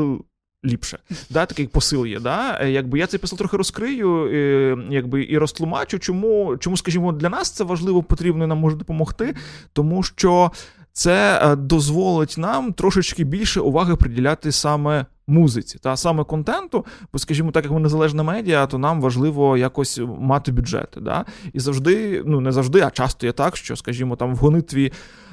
ліпше. 0.64 0.98
Да, 1.30 1.46
Такий 1.46 1.66
посил 1.66 2.06
є. 2.06 2.20
Да? 2.20 2.58
Е, 2.60 2.70
якби 2.70 2.98
Я 2.98 3.06
цей 3.06 3.20
посил 3.20 3.38
трохи 3.38 3.56
розкрию 3.56 4.26
е, 4.26 4.76
якби, 4.90 5.26
і 5.30 5.38
розтлумачу, 5.38 5.98
чому, 5.98 6.56
чому, 6.56 6.76
скажімо, 6.76 7.12
для 7.12 7.28
нас 7.28 7.50
це 7.50 7.64
важливо, 7.64 8.02
потрібно 8.02 8.44
і 8.44 8.46
нам 8.46 8.58
може 8.58 8.76
допомогти, 8.76 9.34
тому 9.72 10.02
що 10.02 10.50
це 10.92 11.40
е, 11.42 11.56
дозволить 11.56 12.34
нам 12.38 12.72
трошечки 12.72 13.24
більше 13.24 13.60
уваги 13.60 13.96
приділяти 13.96 14.52
саме 14.52 15.06
музиці 15.30 15.78
та 15.78 15.96
саме 15.96 16.24
контенту, 16.24 16.86
бо, 17.12 17.18
скажімо, 17.18 17.50
так 17.50 17.64
як 17.64 17.72
ми 17.72 17.80
незалежна 17.80 18.22
медіа, 18.22 18.66
то 18.66 18.78
нам 18.78 19.00
важливо 19.00 19.56
якось 19.56 20.00
мати 20.18 20.52
бюджети. 20.52 21.00
Да? 21.00 21.24
І 21.52 21.60
завжди, 21.60 22.22
ну 22.26 22.40
не 22.40 22.52
завжди, 22.52 22.80
а 22.80 22.90
часто 22.90 23.26
є 23.26 23.32
так, 23.32 23.56
що, 23.56 23.76
скажімо, 23.76 24.16
там 24.16 24.34
в 24.34 24.38
гонитві 24.38 24.92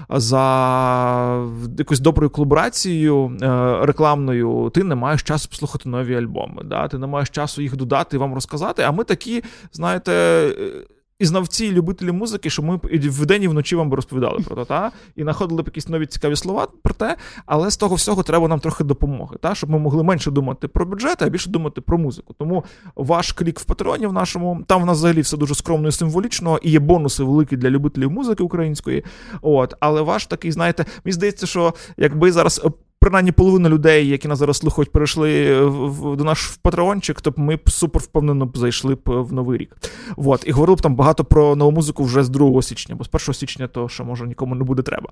за 0.10 1.46
якоюсь 1.78 2.00
доброю 2.00 2.30
колаборацією 2.30 3.38
е, 3.42 3.86
рекламною 3.86 4.72
ти 4.74 4.84
не 4.84 4.96
маєш 4.96 5.24
часу 5.24 5.50
послухати 5.50 5.90
нові 5.90 6.16
альбоми. 6.16 6.64
Да? 6.66 6.88
Ти 6.88 6.98
не 6.98 7.08
маєш 7.08 7.30
часу 7.30 7.62
їх 7.62 7.76
додати 7.76 8.16
і 8.16 8.20
вам 8.20 8.34
розказати. 8.34 8.82
А 8.84 8.92
ми 8.92 9.04
такі, 9.04 9.44
знаєте 9.72 10.12
і 11.20 11.26
знавці, 11.26 11.66
і 11.66 11.72
любителі 11.72 12.12
музики, 12.12 12.50
що 12.50 12.64
ми 12.64 12.80
вдень 12.94 13.44
і 13.44 13.48
вночі 13.48 13.76
вам 13.76 13.94
розповідали 13.94 14.40
про 14.40 14.56
те, 14.56 14.66
та? 14.66 14.92
і 15.16 15.24
знаходили 15.24 15.64
б 15.64 15.68
якісь 15.68 15.88
нові 15.88 16.06
цікаві 16.06 16.36
слова 16.36 16.68
про 16.84 16.94
те, 16.94 17.18
але 17.46 17.72
з 17.72 17.78
того 17.78 17.96
всього 17.96 18.24
треба 18.24 18.48
нам 18.48 18.60
трохи 18.60 18.84
допомоги, 18.84 19.38
та? 19.42 19.56
щоб 19.56 19.70
ми 19.70 19.80
могли 19.80 20.04
менше 20.04 20.32
думати 20.32 20.68
про 20.68 20.86
бюджет, 20.86 21.22
а 21.22 21.30
більше 21.30 21.50
думати 21.50 21.82
про 21.82 21.98
музику. 21.98 22.36
Тому 22.40 22.64
ваш 22.96 23.32
клік 23.32 23.60
в 23.60 23.64
патреоні 23.64 24.08
в 24.08 24.14
нашому, 24.14 24.64
там 24.68 24.82
в 24.82 24.86
нас 24.86 24.98
взагалі 24.98 25.22
все 25.22 25.38
дуже 25.38 25.56
скромно 25.56 25.88
і 25.88 25.92
символічно, 25.92 26.60
і 26.62 26.72
є 26.72 26.80
бонуси 26.80 27.24
великі 27.24 27.58
для 27.58 27.70
любителів 27.70 28.12
музики 28.12 28.44
української. 28.44 29.04
От, 29.42 29.74
Але 29.80 30.02
ваш 30.02 30.26
такий, 30.26 30.52
знаєте, 30.52 30.86
мені 31.06 31.14
здається, 31.14 31.48
що 31.48 31.74
якби 31.98 32.32
зараз 32.32 32.62
принаймні 33.08 33.32
половина 33.32 33.70
людей, 33.70 34.08
які 34.08 34.28
нас 34.28 34.40
зараз 34.40 34.58
слухають, 34.58 34.92
перейшли 34.92 35.62
в, 35.66 35.90
в, 35.90 36.16
до 36.16 36.24
наш 36.24 36.48
в 36.48 36.58
патреончик, 36.58 37.22
то 37.22 37.32
б 37.32 37.40
ми 37.40 37.56
б 37.56 37.70
супер 37.70 38.02
впевнено 38.02 38.46
б 38.46 38.58
зайшли 38.58 38.96
б 38.96 39.02
в 39.06 39.34
новий 39.34 39.58
рік. 39.58 39.78
Вот. 40.18 40.44
І 40.48 40.52
говорили 40.52 40.76
б 40.76 40.82
там 40.82 40.96
багато 40.96 41.26
про 41.26 41.56
нову 41.56 41.72
музику 41.72 42.04
вже 42.04 42.24
з 42.24 42.30
2 42.30 42.62
січня, 42.62 42.96
бо 42.96 43.04
з 43.04 43.10
1 43.30 43.34
січня 43.34 43.68
то 43.68 43.90
ще 43.90 44.04
може 44.04 44.28
нікому 44.28 44.56
не 44.56 44.64
буде 44.64 44.82
треба. 44.82 45.10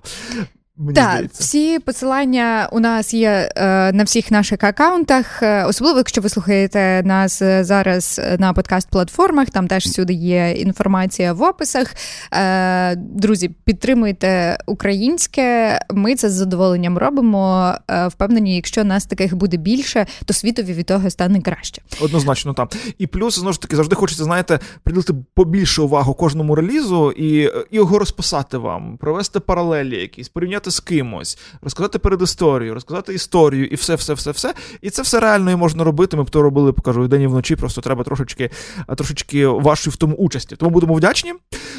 Мені 0.78 0.92
Так, 0.94 1.10
здається. 1.12 1.42
всі 1.42 1.78
посилання 1.78 2.68
у 2.72 2.80
нас 2.80 3.14
є 3.14 3.50
е, 3.56 3.92
на 3.92 4.04
всіх 4.04 4.30
наших 4.30 4.64
акаунтах, 4.64 5.42
е, 5.42 5.64
особливо 5.64 5.98
якщо 5.98 6.20
ви 6.20 6.28
слухаєте 6.28 7.02
нас 7.04 7.42
е, 7.42 7.64
зараз 7.64 8.20
на 8.38 8.52
подкаст-платформах, 8.52 9.50
там 9.50 9.68
теж 9.68 9.84
всюди 9.84 10.12
є 10.12 10.50
інформація 10.50 11.32
в 11.32 11.42
описах. 11.42 11.94
Е, 12.32 12.96
друзі, 12.96 13.48
підтримуйте 13.64 14.58
українське. 14.66 15.78
Ми 15.90 16.14
це 16.14 16.30
з 16.30 16.32
задоволенням 16.32 16.98
робимо. 16.98 17.72
Е, 17.90 18.06
впевнені, 18.08 18.56
якщо 18.56 18.84
нас 18.84 19.06
таких 19.06 19.36
буде 19.36 19.56
більше, 19.56 20.06
то 20.24 20.34
світові 20.34 20.72
від 20.72 20.86
того 20.86 21.10
стане 21.10 21.40
краще. 21.40 21.82
Однозначно 22.00 22.54
там. 22.54 22.68
І 22.98 23.06
плюс, 23.06 23.38
знову 23.38 23.52
ж 23.52 23.60
таки, 23.60 23.76
завжди 23.76 23.96
хочеться, 23.96 24.24
знаєте, 24.24 24.58
приділити 24.82 25.14
побільше 25.34 25.82
увагу 25.82 26.14
кожному 26.14 26.54
релізу 26.54 27.12
і, 27.12 27.26
і 27.38 27.50
його 27.70 27.98
розписати 27.98 28.58
вам, 28.58 28.96
провести 28.96 29.40
паралелі 29.40 30.00
якісь, 30.00 30.28
порівняти 30.28 30.65
з 30.70 30.80
кимось, 30.80 31.38
розказати 31.62 31.98
передісторію, 31.98 32.74
розказати 32.74 33.14
історію 33.14 33.66
і 33.66 33.74
все, 33.74 33.94
все, 33.94 34.14
все, 34.14 34.30
все. 34.30 34.54
І 34.80 34.90
це 34.90 35.02
все 35.02 35.20
реально 35.20 35.50
і 35.50 35.56
можна 35.56 35.84
робити. 35.84 36.16
Ми 36.16 36.22
б 36.22 36.30
то 36.30 36.42
робили, 36.42 36.72
покажу, 36.72 37.04
і 37.04 37.08
день 37.08 37.22
і 37.22 37.26
вночі, 37.26 37.56
просто 37.56 37.80
треба 37.80 38.04
трошечки, 38.04 38.50
трошечки 38.96 39.46
вашої 39.46 39.92
в 39.92 39.96
тому 39.96 40.16
участі. 40.16 40.56
Тому 40.56 40.70
будемо 40.70 40.94
вдячні 40.94 41.34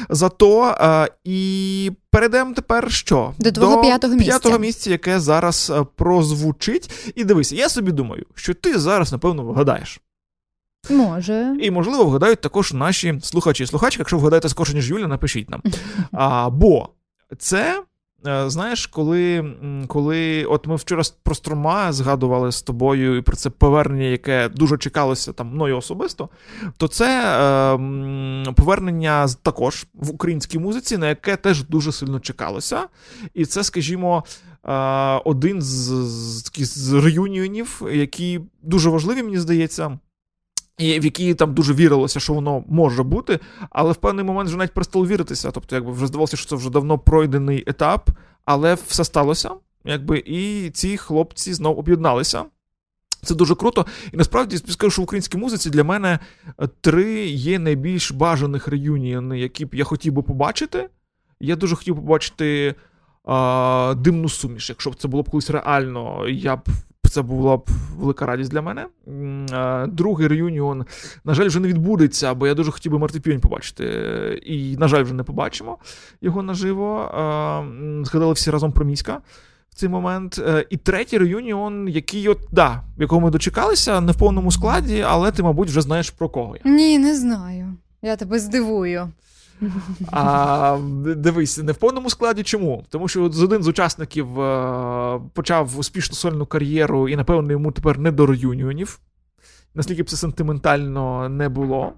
за 0.08 0.28
то. 0.28 0.76
І 1.24 1.90
перейдемо 2.10 2.54
тепер 2.54 2.92
що? 2.92 3.32
До 3.38 3.52
твого 3.52 3.80
п'ятого 3.80 4.14
місця. 4.14 4.30
П'ятого 4.30 4.58
місця, 4.58 4.90
яке 4.90 5.20
зараз 5.20 5.72
прозвучить. 5.96 7.12
І 7.14 7.24
дивись, 7.24 7.52
я 7.52 7.68
собі 7.68 7.92
думаю, 7.92 8.26
що 8.34 8.54
ти 8.54 8.78
зараз, 8.78 9.12
напевно, 9.12 9.44
вгадаєш. 9.44 10.00
Може. 10.90 11.56
І, 11.60 11.70
можливо, 11.70 12.04
вгадають 12.04 12.40
також 12.40 12.72
наші 12.72 13.20
слухачі 13.22 13.64
і 13.64 13.66
слухачки. 13.66 14.00
Якщо 14.00 14.18
вгадаєте 14.18 14.48
скорше, 14.48 14.74
ніж 14.74 14.90
Юля, 14.90 15.06
напишіть 15.06 15.50
нам. 15.50 15.62
А, 16.12 16.50
бо 16.50 16.88
це. 17.38 17.82
Е, 18.26 18.50
Знаєш, 18.50 18.86
коли, 18.86 19.54
коли 19.86 20.44
от 20.44 20.66
ми 20.66 20.76
вчора 20.76 21.02
про 21.22 21.34
Строма 21.34 21.92
згадували 21.92 22.52
з 22.52 22.62
тобою 22.62 23.16
і 23.16 23.22
про 23.22 23.36
це 23.36 23.50
повернення, 23.50 24.04
яке 24.06 24.48
дуже 24.48 24.78
чекалося 24.78 25.32
там 25.32 25.48
мною 25.48 25.76
особисто, 25.76 26.28
то 26.76 26.88
це 26.88 27.20
е, 28.48 28.52
повернення 28.52 29.28
з- 29.28 29.34
також 29.34 29.86
в 29.94 30.10
українській 30.10 30.58
музиці, 30.58 30.98
на 30.98 31.08
яке 31.08 31.36
теж 31.36 31.64
дуже 31.64 31.92
сильно 31.92 32.20
чекалося. 32.20 32.86
І 33.34 33.44
це, 33.46 33.64
скажімо, 33.64 34.24
е, 34.64 34.72
один 35.24 35.62
з, 35.62 35.66
з, 36.08 36.42
таких 36.42 36.66
з 36.66 36.92
реюніонів, 36.92 37.82
які 37.92 38.40
дуже 38.62 38.90
важливі, 38.90 39.22
мені 39.22 39.38
здається. 39.38 39.98
І 40.78 41.00
в 41.00 41.04
які 41.04 41.34
там 41.34 41.54
дуже 41.54 41.74
вірилося, 41.74 42.20
що 42.20 42.32
воно 42.32 42.64
може 42.68 43.02
бути, 43.02 43.38
але 43.70 43.92
в 43.92 43.96
певний 43.96 44.24
момент 44.24 44.48
вже 44.48 44.58
навіть 44.58 44.74
перестало 44.74 45.06
віритися. 45.06 45.50
Тобто, 45.50 45.76
якби 45.76 45.92
вже 45.92 46.06
здавалося, 46.06 46.36
що 46.36 46.46
це 46.46 46.56
вже 46.56 46.70
давно 46.70 46.98
пройдений 46.98 47.64
етап, 47.66 48.10
але 48.44 48.74
все 48.74 49.04
сталося, 49.04 49.50
якби, 49.84 50.22
і 50.26 50.70
ці 50.70 50.96
хлопці 50.96 51.54
знов 51.54 51.78
об'єдналися. 51.78 52.44
Це 53.22 53.34
дуже 53.34 53.54
круто. 53.54 53.86
І 54.12 54.16
насправді 54.16 54.58
скажу, 54.58 54.90
що 54.90 55.02
в 55.02 55.04
українській 55.04 55.38
музиці 55.38 55.70
для 55.70 55.84
мене 55.84 56.18
е, 56.60 56.68
три 56.80 57.26
є 57.26 57.58
найбільш 57.58 58.10
бажаних 58.10 58.68
реюніони, 58.68 59.38
які 59.38 59.64
б 59.64 59.74
я 59.74 59.84
хотів 59.84 60.12
би 60.12 60.22
побачити. 60.22 60.88
Я 61.40 61.56
дуже 61.56 61.76
хотів 61.76 61.96
побачити 61.96 62.74
димну 63.96 64.28
суміш. 64.28 64.68
Якщо 64.68 64.90
б 64.90 64.94
це 64.94 65.08
було 65.08 65.22
б 65.22 65.30
колись 65.30 65.50
реально, 65.50 66.28
я 66.28 66.56
б 66.56 66.68
це 67.10 67.22
була 67.22 67.56
б 67.56 67.68
велика 67.98 68.26
радість 68.26 68.50
для 68.50 68.62
мене. 68.62 68.86
Другий 69.92 70.28
реюніон, 70.28 70.84
на 71.24 71.34
жаль, 71.34 71.46
вже 71.46 71.60
не 71.60 71.68
відбудеться, 71.68 72.34
бо 72.34 72.46
я 72.46 72.54
дуже 72.54 72.70
хотів 72.70 72.92
би 72.92 72.98
Марти 72.98 73.20
Півень 73.20 73.40
побачити. 73.40 73.84
І, 74.46 74.76
на 74.76 74.88
жаль, 74.88 75.02
вже 75.04 75.14
не 75.14 75.22
побачимо 75.22 75.78
його 76.20 76.42
наживо. 76.42 77.08
Згадали 78.04 78.32
всі 78.32 78.50
разом 78.50 78.72
про 78.72 78.84
міська. 78.84 79.20
В 79.70 79.74
цей 79.74 79.88
момент. 79.88 80.40
Е, 80.46 80.66
І 80.70 80.76
третій 80.76 81.18
реюніон, 81.18 81.88
який, 81.88 82.28
от, 82.28 82.38
да, 82.52 82.82
в 82.98 83.00
якому 83.00 83.26
ми 83.26 83.30
дочекалися, 83.30 84.00
не 84.00 84.12
в 84.12 84.16
повному 84.16 84.52
складі, 84.52 85.04
але 85.08 85.30
ти, 85.32 85.42
мабуть, 85.42 85.68
вже 85.68 85.80
знаєш 85.80 86.10
про 86.10 86.28
кого 86.28 86.56
я. 86.64 86.70
Ні, 86.70 86.98
не 86.98 87.16
знаю. 87.16 87.74
Я 88.02 88.16
тебе 88.16 88.38
здивую. 88.38 89.08
А 90.12 90.78
дивись, 91.16 91.58
не 91.58 91.72
в 91.72 91.76
повному 91.76 92.10
складі 92.10 92.42
чому? 92.42 92.84
Тому 92.88 93.08
що 93.08 93.30
з 93.30 93.42
один 93.42 93.62
з 93.62 93.68
учасників 93.68 94.40
е, 94.40 95.20
почав 95.32 95.78
успішну 95.78 96.16
сольну 96.16 96.46
кар'єру, 96.46 97.08
і, 97.08 97.16
напевно, 97.16 97.52
йому 97.52 97.72
тепер 97.72 97.98
не 97.98 98.12
до 98.12 98.26
реюніонів. 98.26 99.00
Наскільки 99.74 100.02
б 100.02 100.10
це 100.10 100.16
сентиментально 100.16 101.28
не 101.28 101.48
було. 101.48 101.92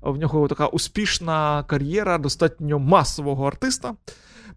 В 0.00 0.16
нього 0.16 0.48
така 0.48 0.66
успішна 0.66 1.64
кар'єра, 1.66 2.18
достатньо 2.18 2.78
масового 2.78 3.46
артиста, 3.46 3.94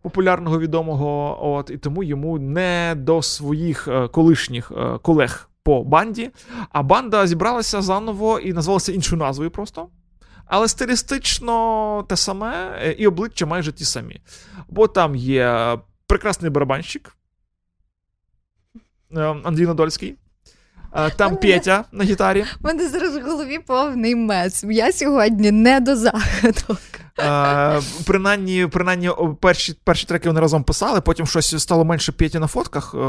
популярного 0.02 0.60
відомого. 0.60 1.38
От, 1.54 1.70
і 1.70 1.78
тому 1.78 2.04
йому 2.04 2.40
не 2.40 2.96
до 2.98 3.22
своїх 3.22 3.88
е, 3.88 4.08
колишніх 4.08 4.72
е, 4.78 4.98
колег 5.02 5.50
по 5.64 5.84
банді. 5.84 6.30
А 6.72 6.84
банда 6.84 7.28
зібралася 7.28 7.82
заново 7.82 8.40
і 8.40 8.54
назвалася 8.54 8.92
іншою 8.92 9.20
назвою 9.20 9.52
просто. 9.52 9.88
Але 10.50 10.68
стилістично 10.68 12.06
те 12.10 12.18
саме, 12.18 12.96
і 12.98 13.08
обличчя 13.08 13.46
майже 13.46 13.72
ті 13.72 13.86
самі. 13.86 14.22
Бо 14.68 14.88
там 14.88 15.16
є 15.16 15.78
прекрасний 16.08 16.52
барабанщик 16.52 17.16
е, 19.18 19.22
Андрій 19.44 19.66
Надольський. 19.66 20.16
е, 20.96 21.10
Там 21.10 21.38
Петя 21.38 21.86
на 21.92 22.04
гітарі. 22.04 22.42
У 22.42 22.68
мене 22.68 22.90
зараз 22.90 23.18
в 23.18 23.22
голові 23.22 23.60
повний 23.60 24.16
mess. 24.16 24.64
Я 24.64 24.92
сьогодні 24.92 25.52
не 25.52 25.80
до 25.80 25.96
заходу. 25.96 26.78
Е, 27.20 27.82
принаймні, 28.06 28.68
принаймні 28.72 29.10
перші, 29.40 29.76
перші 29.84 30.06
треки 30.06 30.30
вони 30.30 30.42
разом 30.42 30.64
писали, 30.64 31.02
потім 31.02 31.26
щось 31.28 31.62
стало 31.62 31.86
менше 31.86 32.12
Петі 32.12 32.40
на 32.40 32.48
фотках. 32.48 32.96
Е, 32.96 33.00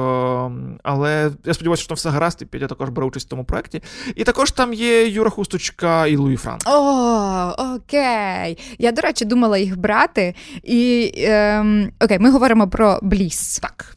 але 0.83 1.31
я 1.45 1.55
сподіваюся, 1.55 1.83
що 1.83 1.89
там 1.89 1.97
все 1.97 2.11
гаразд, 2.11 2.43
і 2.43 2.45
Петя 2.45 2.67
також 2.67 2.89
бере 2.89 3.07
участь 3.07 3.27
в 3.27 3.31
тому 3.31 3.45
проєкті. 3.45 3.83
І 4.17 4.25
також 4.25 4.51
там 4.51 4.73
є 4.73 5.09
Юра 5.09 5.31
Хусточка 5.31 6.07
і 6.07 6.17
Луї 6.17 6.37
Франк. 6.37 6.61
О, 6.67 7.55
окей. 7.59 8.59
Я, 8.79 8.93
до 8.93 9.03
речі, 9.03 9.25
думала 9.25 9.59
їх 9.59 9.79
брати. 9.79 10.35
І 10.63 11.13
ем, 11.17 11.93
окей, 12.01 12.19
ми 12.19 12.31
говоримо 12.31 12.69
про 12.69 12.99
Бліс. 13.03 13.59
Так. 13.59 13.97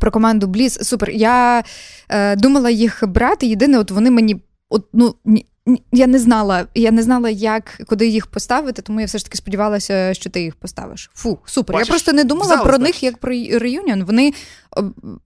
Про 0.00 0.10
команду 0.10 0.46
Бліс. 0.46 0.78
Супер. 0.82 1.10
Я 1.10 1.64
е, 2.08 2.36
думала 2.36 2.70
їх 2.70 3.04
брати. 3.08 3.46
Єдине, 3.46 3.78
от 3.78 3.90
вони 3.90 4.10
мені. 4.10 4.42
От, 4.70 4.86
ну, 4.92 5.14
ні, 5.24 5.46
я 5.92 6.06
не 6.06 6.18
знала, 6.18 6.66
я 6.74 6.90
не 6.90 7.02
знала, 7.02 7.30
як 7.30 7.80
куди 7.86 8.06
їх 8.08 8.26
поставити, 8.26 8.82
тому 8.82 9.00
я 9.00 9.06
все 9.06 9.18
ж 9.18 9.24
таки 9.24 9.36
сподівалася, 9.36 10.14
що 10.14 10.30
ти 10.30 10.42
їх 10.42 10.54
поставиш. 10.54 11.10
Фу, 11.14 11.38
супер. 11.44 11.74
Бачиш, 11.74 11.88
я 11.88 11.92
просто 11.92 12.12
не 12.12 12.24
думала 12.24 12.56
про 12.56 12.64
значить. 12.64 12.82
них 12.82 13.02
як 13.02 13.18
про 13.18 13.30
реюніон. 13.58 14.04
Вони 14.04 14.32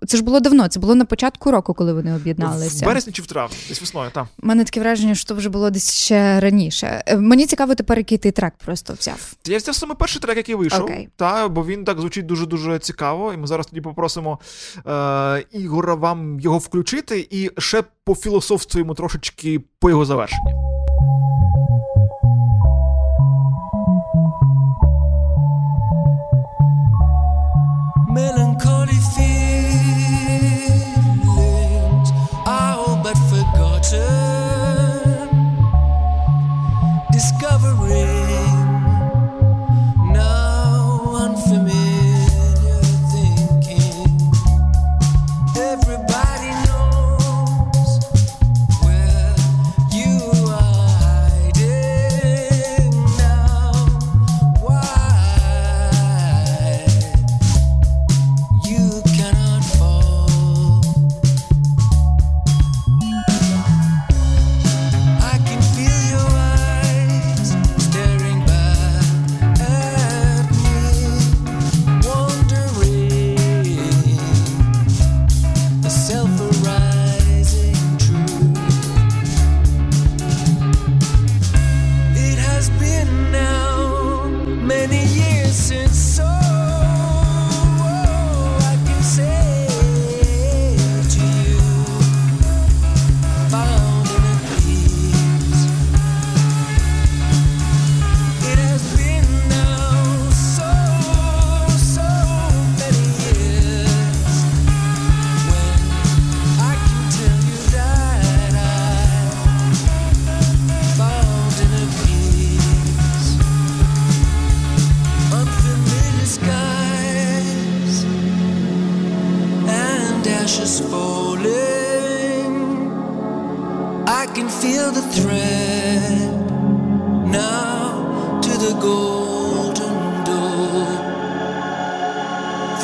це 0.06 0.16
ж 0.16 0.22
було 0.24 0.40
давно. 0.40 0.68
Це 0.68 0.80
було 0.80 0.94
на 0.94 1.04
початку 1.04 1.50
року, 1.50 1.74
коли 1.74 1.92
вони 1.92 2.12
В 2.12 2.16
об'єдналися. 2.16 2.86
березні 2.86 3.12
чи 3.12 3.22
в 3.22 3.26
травні, 3.26 3.56
десь 3.68 3.80
весною, 3.80 4.10
так. 4.10 4.26
У 4.42 4.46
мене 4.46 4.64
таке 4.64 4.80
враження, 4.80 5.14
що 5.14 5.24
це 5.28 5.34
вже 5.34 5.48
було 5.48 5.70
десь 5.70 5.94
ще 5.94 6.40
раніше. 6.40 7.02
Е, 7.06 7.16
Мені 7.16 7.46
цікаво 7.46 7.74
тепер, 7.74 7.98
який 7.98 8.18
ти 8.18 8.30
трек 8.30 8.52
просто 8.64 8.94
взяв. 9.00 9.32
Я 9.46 9.58
взяв 9.58 9.74
саме 9.74 9.94
перший 9.94 10.22
трек, 10.22 10.36
який 10.36 10.54
вийшов, 10.54 10.82
Окей. 10.84 11.08
та, 11.16 11.48
бо 11.48 11.64
він 11.64 11.84
так 11.84 12.00
звучить 12.00 12.26
дуже-дуже 12.26 12.78
цікаво. 12.78 13.32
І 13.32 13.36
ми 13.36 13.46
зараз 13.46 13.66
тоді 13.66 13.80
попросимо 13.80 14.38
е, 14.86 15.44
Ігора 15.52 15.94
вам 15.94 16.40
його 16.40 16.58
включити 16.58 17.28
і 17.30 17.50
ще 17.58 17.84
пофілософствуємо 18.06 18.94
трошечки 18.94 19.60
по 19.78 19.90
його 19.90 20.04
завершенні. 20.04 20.54
Melancholy 28.14 28.75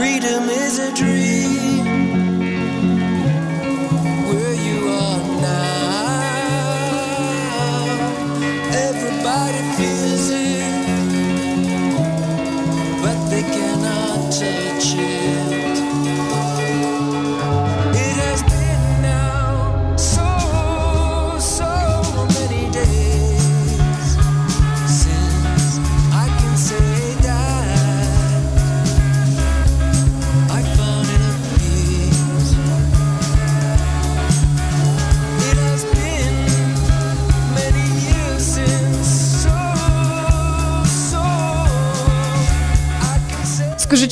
Freedom 0.02 0.48
is 0.48 0.80
a 0.80 0.92
dream 0.96 1.21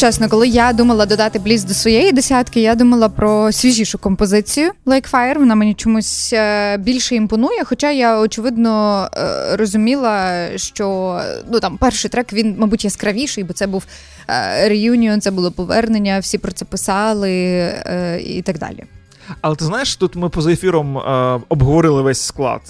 чесно, 0.01 0.29
коли 0.29 0.49
я 0.49 0.73
думала 0.73 1.07
додати 1.07 1.39
бліз 1.39 1.65
до 1.65 1.75
своєї 1.75 2.13
десятки, 2.13 2.61
я 2.61 2.75
думала 2.75 3.09
про 3.09 3.53
свіжішу 3.53 3.99
композицію 3.99 4.71
Like 4.87 5.11
Fire. 5.11 5.39
Вона 5.39 5.55
мені 5.55 5.75
чомусь 5.75 6.33
е, 6.33 6.77
більше 6.77 7.15
імпонує. 7.15 7.65
Хоча 7.65 7.91
я 7.91 8.21
очевидно 8.21 9.09
е, 9.17 9.57
розуміла, 9.57 10.47
що 10.57 11.19
ну 11.53 11.61
там 11.61 11.79
перший 11.79 12.11
трек 12.11 12.33
він, 12.33 12.55
мабуть, 12.59 12.85
яскравіший, 12.85 13.45
бо 13.45 13.53
це 13.53 13.67
був 13.67 13.85
реюніон, 14.65 15.21
це 15.21 15.31
було 15.31 15.53
повернення, 15.53 16.19
всі 16.19 16.39
про 16.39 16.53
це 16.53 16.65
писали 16.65 17.31
е, 17.31 18.21
і 18.27 18.43
так 18.43 18.59
далі. 18.59 18.85
Але 19.41 19.57
ти 19.57 19.65
знаєш, 19.65 19.97
тут 19.97 20.17
ми 20.17 20.29
поза 20.29 20.53
ефіром 20.53 20.99
е, 20.99 21.41
обговорили 21.49 22.03
весь 22.03 22.23
склад 22.23 22.61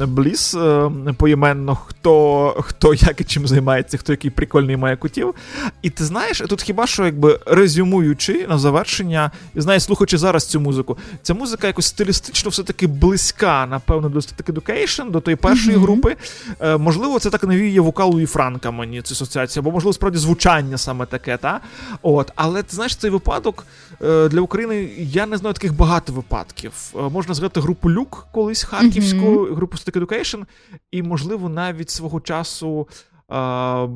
е, 0.00 0.06
Бліс 0.06 0.54
е, 0.54 0.90
поіменно, 1.16 1.74
хто, 1.74 2.54
хто 2.60 2.94
як 2.94 3.20
і 3.20 3.24
чим 3.24 3.46
займається, 3.48 3.98
хто 3.98 4.12
який 4.12 4.30
прикольний 4.30 4.76
має 4.76 4.96
кутів. 4.96 5.34
І 5.82 5.90
ти 5.90 6.04
знаєш, 6.04 6.38
тут 6.48 6.62
хіба 6.62 6.86
що 6.86 7.04
якби 7.04 7.40
резюмуючи 7.46 8.46
на 8.48 8.58
завершення, 8.58 9.30
і 9.54 9.60
знаєш, 9.60 9.82
слухаючи 9.82 10.18
зараз 10.18 10.46
цю 10.46 10.60
музику, 10.60 10.98
ця 11.22 11.34
музика 11.34 11.66
якось 11.66 11.86
стилістично 11.86 12.50
все-таки 12.50 12.86
близька, 12.86 13.66
напевно, 13.70 14.08
до 14.08 14.18
Static 14.18 14.52
Education, 14.52 15.10
до 15.10 15.20
тої 15.20 15.36
першої 15.36 15.76
Мгм. 15.76 15.82
групи. 15.82 16.16
Е, 16.60 16.76
можливо, 16.76 17.18
це 17.18 17.30
так 17.30 17.44
навіює 17.44 17.80
вокалу 17.80 18.20
і 18.20 18.26
Франка 18.26 18.70
мені 18.70 19.02
цю 19.02 19.14
асоціацію, 19.14 19.60
або 19.62 19.70
можливо 19.70 19.92
справді 19.92 20.18
звучання 20.18 20.78
саме 20.78 21.06
таке, 21.06 21.36
та? 21.36 21.60
От, 22.02 22.32
але 22.34 22.62
ти 22.62 22.74
знаєш, 22.76 22.96
цей 22.96 23.10
випадок 23.10 23.66
е, 24.02 24.28
для 24.28 24.40
України 24.40 24.90
я 24.98 25.26
не 25.26 25.36
знаю 25.36 25.54
таких 25.54 25.76
багато 25.88 26.12
випадків. 26.12 26.72
Е, 26.96 26.98
можна 27.08 27.34
згадати 27.34 27.60
групу 27.60 27.90
Люк 27.90 28.26
колись 28.32 28.62
харківську, 28.62 29.16
Мгм. 29.16 29.54
групу 29.54 29.76
Stick 29.76 30.00
Education, 30.04 30.44
і, 30.90 31.02
можливо, 31.02 31.48
навіть 31.48 31.90
свого 31.90 32.20
часу. 32.20 32.88
Е, 33.30 33.88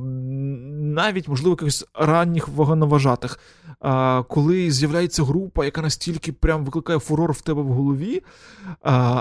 навіть, 0.94 1.28
можливо, 1.28 1.50
якихось 1.50 1.84
ранніх 1.94 2.48
вагоноважатих, 2.48 3.38
е, 3.84 4.22
коли 4.22 4.70
з'являється 4.70 5.24
група, 5.24 5.64
яка 5.64 5.82
настільки 5.82 6.32
прям 6.32 6.64
викликає 6.64 6.98
фурор 6.98 7.32
в 7.32 7.40
тебе 7.40 7.62
в 7.62 7.68
голові, 7.68 8.22
е, 8.66 8.72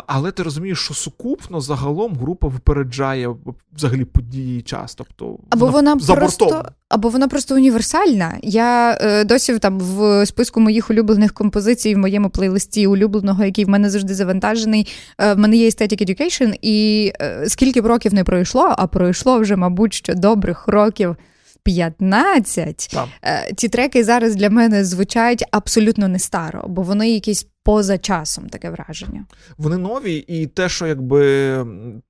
але 0.07 0.31
ти 0.31 0.43
розумієш, 0.43 0.79
що 0.79 0.93
сукупно 0.93 1.61
загалом 1.61 2.15
група 2.15 2.47
випереджає 2.47 3.35
взагалі 3.75 4.05
події 4.05 4.59
і 4.59 4.61
час. 4.61 4.95
Тобто 4.95 5.38
Або 5.49 5.67
вона 5.67 5.99
за 5.99 6.15
просто 6.15 6.45
бортом. 6.45 6.63
або 6.89 7.09
вона 7.09 7.27
просто 7.27 7.55
універсальна. 7.55 8.38
Я 8.43 8.97
е, 9.01 9.23
досі 9.23 9.59
там 9.59 9.79
в 9.79 10.25
списку 10.25 10.59
моїх 10.59 10.89
улюблених 10.89 11.33
композицій 11.33 11.95
в 11.95 11.97
моєму 11.97 12.29
плейлисті 12.29 12.88
улюбленого, 12.88 13.43
який 13.43 13.65
в 13.65 13.69
мене 13.69 13.89
завжди 13.89 14.13
завантажений. 14.13 14.88
Е, 15.19 15.33
в 15.33 15.38
мене 15.38 15.55
є 15.57 15.69
Aesthetic 15.69 16.09
Education, 16.09 16.53
і 16.61 17.11
е, 17.21 17.45
скільки 17.47 17.81
б 17.81 17.85
років 17.85 18.13
не 18.13 18.23
пройшло, 18.23 18.75
а 18.77 18.88
пройшло 18.88 19.39
вже, 19.39 19.55
мабуть, 19.55 20.01
що 20.03 20.14
добрих 20.14 20.68
років. 20.68 21.15
15. 21.64 22.90
Так. 22.94 23.07
Е, 23.22 23.53
Ті 23.53 23.69
треки 23.69 24.03
зараз 24.03 24.36
для 24.36 24.49
мене 24.49 24.86
звучать 24.86 25.44
абсолютно 25.52 26.07
не 26.07 26.19
старо, 26.19 26.65
бо 26.68 26.82
вони 26.82 27.11
якісь 27.11 27.48
поза 27.64 27.98
часом, 27.98 28.49
таке 28.49 28.69
враження. 28.69 29.26
Вони 29.57 29.78
нові, 29.78 30.15
і 30.15 30.48
те, 30.48 30.69
що 30.69 30.88
якби 30.88 31.22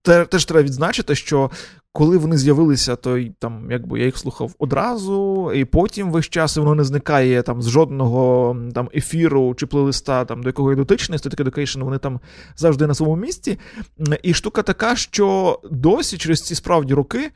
те, 0.02 0.26
теж 0.26 0.46
треба 0.46 0.64
відзначити, 0.64 1.16
що 1.16 1.52
коли 1.94 2.18
вони 2.18 2.38
з'явилися, 2.38 2.96
то 2.96 3.20
там 3.40 3.68
якби 3.72 4.00
я 4.00 4.06
їх 4.06 4.18
слухав 4.18 4.56
одразу, 4.60 5.52
і 5.56 5.66
потім 5.66 6.12
весь 6.12 6.30
час 6.30 6.58
і 6.58 6.60
воно 6.60 6.76
не 6.76 6.84
зникає 6.84 7.42
там 7.42 7.62
з 7.62 7.70
жодного 7.70 8.58
там 8.74 8.90
ефіру 8.96 9.56
чи 9.56 9.66
плейлиста, 9.66 10.26
там 10.26 10.44
до 10.44 10.50
якого 10.50 10.72
я 10.72 10.76
дотичний, 10.76 11.20
Static 11.20 11.44
Education, 11.44 11.84
вони 11.84 11.98
там 11.98 12.20
завжди 12.56 12.88
на 12.88 12.94
своєму 12.94 13.22
місці. 13.22 13.60
І 14.24 14.34
штука 14.34 14.62
така, 14.64 14.96
що 14.96 15.60
досі 15.72 16.18
через 16.18 16.40
ці 16.40 16.56
справді 16.56 16.94
роки. 16.94 17.32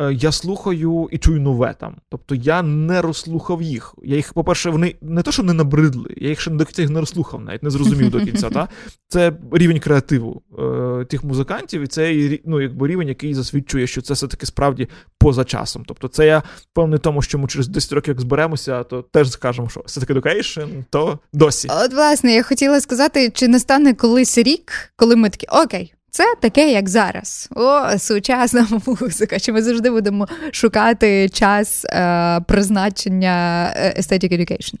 Е, 0.00 0.12
Я 0.12 0.32
слухаю 0.32 1.08
і 1.12 1.18
чую 1.18 1.40
нове 1.40 1.74
там. 1.80 1.96
Тобто 2.08 2.34
я 2.34 2.62
не 2.62 3.02
розслухав 3.02 3.62
їх. 3.62 3.94
Я 4.02 4.16
їх, 4.16 4.32
по-перше, 4.32 4.70
вони 4.70 4.94
не 5.00 5.22
то, 5.22 5.32
що 5.32 5.42
не 5.42 5.52
набридли, 5.52 6.14
я 6.16 6.28
їх 6.28 6.40
ще 6.40 6.50
до 6.50 6.64
кінця 6.64 6.82
їх 6.82 6.90
не 6.90 7.00
розслухав, 7.00 7.40
навіть 7.40 7.62
не 7.62 7.70
зрозумів 7.70 8.10
до 8.10 8.20
кінця. 8.20 8.50
Та? 8.50 8.68
Це 9.08 9.32
рівень 9.52 9.80
креативу 9.80 10.42
е, 10.58 11.04
тих 11.04 11.24
музикантів, 11.24 11.82
і 11.82 11.86
це 11.86 12.28
ну, 12.44 12.60
якби 12.60 12.88
рівень, 12.88 13.08
який 13.08 13.34
засвідчує, 13.34 13.86
що 13.86 14.02
це 14.02 14.14
все-таки 14.14 14.46
справді 14.46 14.88
поза 15.18 15.44
часом. 15.44 15.84
Тобто, 15.86 16.08
це 16.08 16.26
я 16.26 16.42
певний 16.74 16.98
тому, 16.98 17.22
що 17.22 17.38
ми 17.38 17.48
через 17.48 17.68
10 17.68 17.92
років 17.92 18.14
як 18.14 18.20
зберемося, 18.20 18.82
то 18.82 19.02
теж 19.02 19.30
скажемо, 19.30 19.68
що 19.68 19.82
все-таки 19.86 20.14
Education, 20.14 20.84
то 20.90 21.18
досі. 21.32 21.68
От, 21.84 21.92
власне, 21.92 22.34
я 22.34 22.42
хотіла 22.42 22.80
сказати, 22.80 23.30
чи 23.30 23.48
настане 23.48 23.94
колись 23.94 24.38
рік, 24.38 24.72
коли 24.96 25.16
ми 25.16 25.30
такі 25.30 25.46
окей. 25.46 25.94
Це 26.18 26.34
таке, 26.40 26.72
як 26.72 26.88
зараз. 26.88 27.48
О, 27.56 27.98
сучасна 27.98 28.68
музика. 28.86 29.38
Чи 29.38 29.52
ми 29.52 29.62
завжди 29.62 29.90
будемо 29.90 30.28
шукати 30.52 31.28
час 31.28 31.84
е, 31.84 32.40
призначення 32.40 33.66
е, 33.76 33.94
Aesthetic 34.00 34.32
Education? 34.32 34.74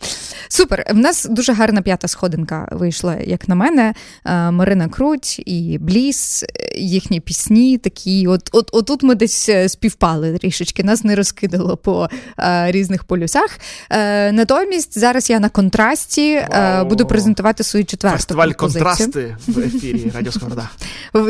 Супер. 0.48 0.84
В 0.90 0.96
нас 0.96 1.26
дуже 1.30 1.52
гарна 1.52 1.82
п'ята 1.82 2.08
сходинка 2.08 2.68
вийшла, 2.72 3.16
як 3.16 3.48
на 3.48 3.54
мене. 3.54 3.94
Е, 4.24 4.50
Марина 4.50 4.88
Круть 4.88 5.42
і 5.48 5.78
Бліс, 5.80 6.44
їхні 6.76 7.20
пісні 7.20 7.78
такі. 7.78 8.26
От, 8.26 8.48
от, 8.52 8.70
отут 8.72 9.02
ми 9.02 9.14
десь 9.14 9.48
е, 9.48 9.68
співпали 9.68 10.38
трішечки, 10.38 10.84
нас 10.84 11.04
не 11.04 11.16
розкидало 11.16 11.76
по 11.76 12.08
е, 12.38 12.72
різних 12.72 13.04
полюсах. 13.04 13.58
Е, 13.90 14.32
натомість 14.32 14.98
зараз 14.98 15.30
я 15.30 15.40
на 15.40 15.48
контрасті 15.48 16.32
е, 16.32 16.84
буду 16.84 17.06
презентувати 17.06 17.64
свою 17.64 17.84
четверту 17.84 18.16
Фестиваль 18.16 18.50
композицію. 18.50 18.84
контрасти 18.84 19.36
в 19.48 19.58
ефірі 19.58 20.12
Радіо 20.14 20.32
Сковорода. 20.32 20.70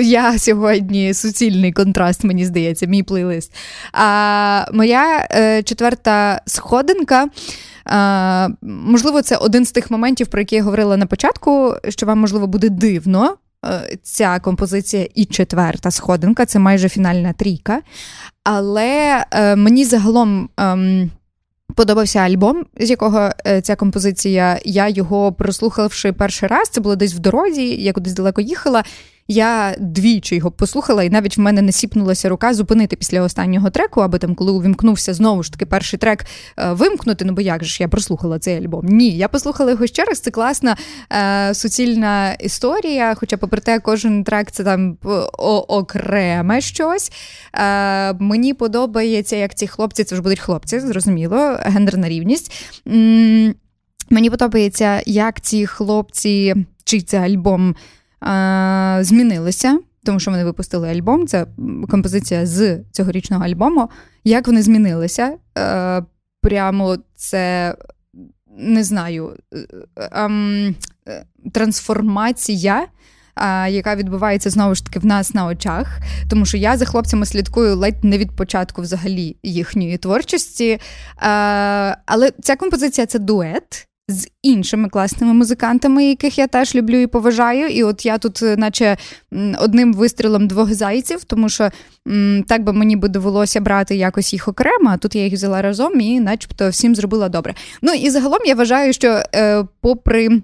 Я 0.00 0.38
сьогодні 0.38 1.14
суцільний 1.14 1.72
контраст, 1.72 2.24
мені 2.24 2.44
здається, 2.44 2.86
мій 2.86 3.02
плейлист. 3.02 3.54
А 3.92 4.64
моя 4.72 5.28
е, 5.30 5.62
четверта 5.62 6.40
сходинка. 6.46 7.28
А, 7.84 8.48
можливо, 8.62 9.22
це 9.22 9.36
один 9.36 9.64
з 9.64 9.72
тих 9.72 9.90
моментів, 9.90 10.26
про 10.26 10.40
які 10.40 10.56
я 10.56 10.62
говорила 10.62 10.96
на 10.96 11.06
початку, 11.06 11.74
що 11.88 12.06
вам, 12.06 12.18
можливо, 12.18 12.46
буде 12.46 12.68
дивно. 12.68 13.36
е, 13.66 13.96
Ця 14.02 14.38
композиція 14.38 15.08
і 15.14 15.24
четверта 15.24 15.90
сходинка, 15.90 16.46
це 16.46 16.58
майже 16.58 16.88
фінальна 16.88 17.32
трійка. 17.32 17.80
Але 18.44 19.24
е, 19.30 19.56
мені 19.56 19.84
загалом 19.84 20.48
ем, 20.56 21.10
подобався 21.74 22.18
альбом, 22.18 22.64
з 22.80 22.90
якого 22.90 23.30
е, 23.46 23.60
ця 23.60 23.76
композиція. 23.76 24.58
Я 24.64 24.88
його 24.88 25.32
прослухавши 25.32 26.12
перший 26.12 26.48
раз, 26.48 26.68
це 26.68 26.80
було 26.80 26.96
десь 26.96 27.14
в 27.14 27.18
дорозі, 27.18 27.82
я 27.82 27.92
кудись 27.92 28.12
далеко 28.12 28.40
їхала. 28.40 28.84
Я 29.30 29.74
двічі 29.78 30.36
його 30.36 30.50
послухала, 30.50 31.02
і 31.05 31.10
навіть 31.10 31.36
в 31.36 31.40
мене 31.40 31.62
не 31.62 31.72
сіпнулася 31.72 32.28
рука 32.28 32.55
зупинити 32.55 32.96
після 32.96 33.22
останнього 33.22 33.70
треку, 33.70 34.00
аби 34.00 34.18
там, 34.18 34.34
коли 34.34 34.52
увімкнувся 34.52 35.14
знову 35.14 35.42
ж 35.42 35.52
таки 35.52 35.66
перший 35.66 35.98
трек, 35.98 36.24
е, 36.59 36.72
вимкнути. 36.72 37.24
Ну 37.24 37.32
бо 37.32 37.40
як 37.40 37.64
же 37.64 37.70
ж 37.70 37.82
я 37.82 37.88
прослухала 37.88 38.38
цей 38.38 38.56
альбом? 38.56 38.86
Ні, 38.86 39.16
я 39.16 39.28
послухала 39.28 39.70
його 39.70 39.86
ще 39.86 40.05
раз. 40.05 40.20
Це 40.20 40.30
класна 40.30 40.76
е, 41.12 41.55
суцільна 41.55 42.32
історія. 42.32 43.14
Хоча, 43.14 43.36
попри 43.36 43.60
те, 43.60 43.80
кожен 43.80 44.24
трек 44.24 44.50
це 44.50 44.64
там 44.64 44.96
окреме 45.68 46.60
щось. 46.60 47.12
Е, 47.55 48.12
мені 48.12 48.55
подобається, 48.55 49.36
як 49.36 49.55
ці 49.55 49.66
хлопці, 49.66 50.05
це 50.05 50.16
ж 50.16 50.22
будуть 50.22 50.40
хлопці, 50.40 50.80
зрозуміло, 50.80 51.56
гендерна 51.60 52.09
рівність. 52.09 52.52
М- 52.86 53.55
Мені 54.10 54.30
подобається, 54.30 55.02
як 55.06 55.40
ці 55.40 55.66
хлопці, 55.66 56.55
чий 56.84 57.00
це 57.02 57.18
альбом 57.18 57.70
е, 57.70 57.74
змінилися, 59.04 59.78
тому 60.04 60.20
що 60.20 60.30
вони 60.30 60.44
випустили 60.44 60.88
альбом. 60.88 61.26
Це 61.26 61.46
композиція 61.90 62.46
з 62.46 62.80
цьогорічного 62.92 63.44
альбому. 63.44 63.90
Як 64.24 64.46
вони 64.46 64.62
змінилися? 64.62 65.36
Е, 65.58 66.02
прямо 66.42 66.96
це 67.16 67.74
не 68.58 68.84
знаю. 68.84 69.36
е, 70.00 70.30
е, 71.08 71.24
трансформація. 71.52 72.86
Яка 73.68 73.96
відбувається 73.96 74.50
знову 74.50 74.74
ж 74.74 74.84
таки 74.84 74.98
в 74.98 75.06
нас 75.06 75.34
на 75.34 75.46
очах, 75.46 75.98
тому 76.30 76.46
що 76.46 76.56
я 76.56 76.76
за 76.76 76.84
хлопцями 76.84 77.26
слідкую 77.26 77.76
ледь 77.76 78.04
не 78.04 78.18
від 78.18 78.36
початку 78.36 78.82
взагалі 78.82 79.36
їхньої 79.42 79.98
творчості. 79.98 80.80
Але 82.06 82.30
ця 82.42 82.56
композиція 82.56 83.06
це 83.06 83.18
дует 83.18 83.88
з 84.09 84.28
іншими 84.43 84.89
класними 84.89 85.32
музикантами, 85.32 86.05
яких 86.05 86.39
я 86.39 86.47
теж 86.47 86.74
люблю 86.74 86.97
і 86.97 87.06
поважаю. 87.06 87.68
І 87.68 87.82
от 87.82 88.06
я 88.06 88.18
тут, 88.18 88.43
е, 88.43 88.56
наче 88.56 88.97
одним 89.59 89.94
вистрілом 89.94 90.47
двох 90.48 90.74
зайців, 90.74 91.24
тому 91.24 91.48
що 91.48 91.70
м, 92.09 92.44
так 92.48 92.64
би 92.64 92.72
мені 92.72 92.97
би 92.97 93.09
довелося 93.09 93.60
брати 93.60 93.97
якось 93.97 94.32
їх 94.32 94.48
окремо, 94.48 94.90
а 94.90 94.97
тут 94.97 95.14
я 95.14 95.24
їх 95.24 95.32
взяла 95.32 95.62
разом 95.62 96.01
і, 96.01 96.20
начебто, 96.20 96.68
всім 96.68 96.94
зробила 96.94 97.28
добре. 97.28 97.55
Ну 97.82 97.93
і 97.93 98.10
загалом 98.10 98.40
я 98.47 98.55
вважаю, 98.55 98.93
що 98.93 99.22
е, 99.35 99.64
попри. 99.80 100.43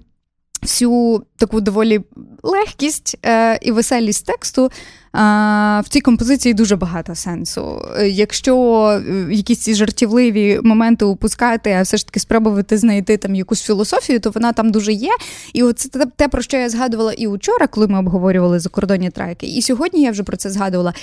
Всю 0.61 1.23
таку 1.37 1.61
доволі 1.61 2.01
легкість 2.43 3.17
е, 3.25 3.59
і 3.61 3.71
веселість 3.71 4.25
тексту. 4.25 4.71
Е, 5.15 5.81
в 5.81 5.89
цій 5.89 6.01
композиції 6.01 6.53
дуже 6.53 6.75
багато 6.75 7.15
сенсу. 7.15 7.81
Е, 7.97 8.09
Якщо 8.09 8.85
е, 9.07 9.27
якісь 9.31 9.59
ці 9.59 9.75
жартівливі 9.75 10.59
моменти 10.63 11.05
упускати, 11.05 11.71
а 11.71 11.81
все 11.81 11.97
ж 11.97 12.05
таки 12.05 12.19
спробувати 12.19 12.77
знайти 12.77 13.17
там 13.17 13.35
якусь 13.35 13.61
філософію, 13.61 14.19
то 14.19 14.29
вона 14.29 14.53
там 14.53 14.71
дуже 14.71 14.93
є. 14.93 15.11
І 15.53 15.63
от 15.63 15.79
це 15.79 16.05
те- 16.15 16.27
про 16.27 16.41
що 16.41 16.57
я 16.57 16.69
згадувала 16.69 17.13
і 17.13 17.27
учора, 17.27 17.67
коли 17.67 17.87
ми 17.87 17.99
обговорювали 17.99 18.59
закордонні 18.59 19.09
треки, 19.09 19.47
і 19.47 19.61
сьогодні 19.61 20.01
я 20.01 20.11
вже 20.11 20.23
про 20.23 20.37
це 20.37 20.49
згадувала. 20.49 20.93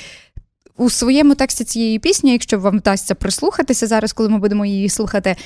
У 0.76 0.90
своєму 0.90 1.34
тексті 1.34 1.64
цієї 1.64 1.98
пісні, 1.98 2.32
якщо 2.32 2.58
вам 2.58 2.78
вдасться 2.78 3.14
прислухатися 3.14 3.86
зараз, 3.86 4.12
коли 4.12 4.28
ми 4.28 4.38
будемо 4.38 4.66
її 4.66 4.88
слухати, 4.88 5.36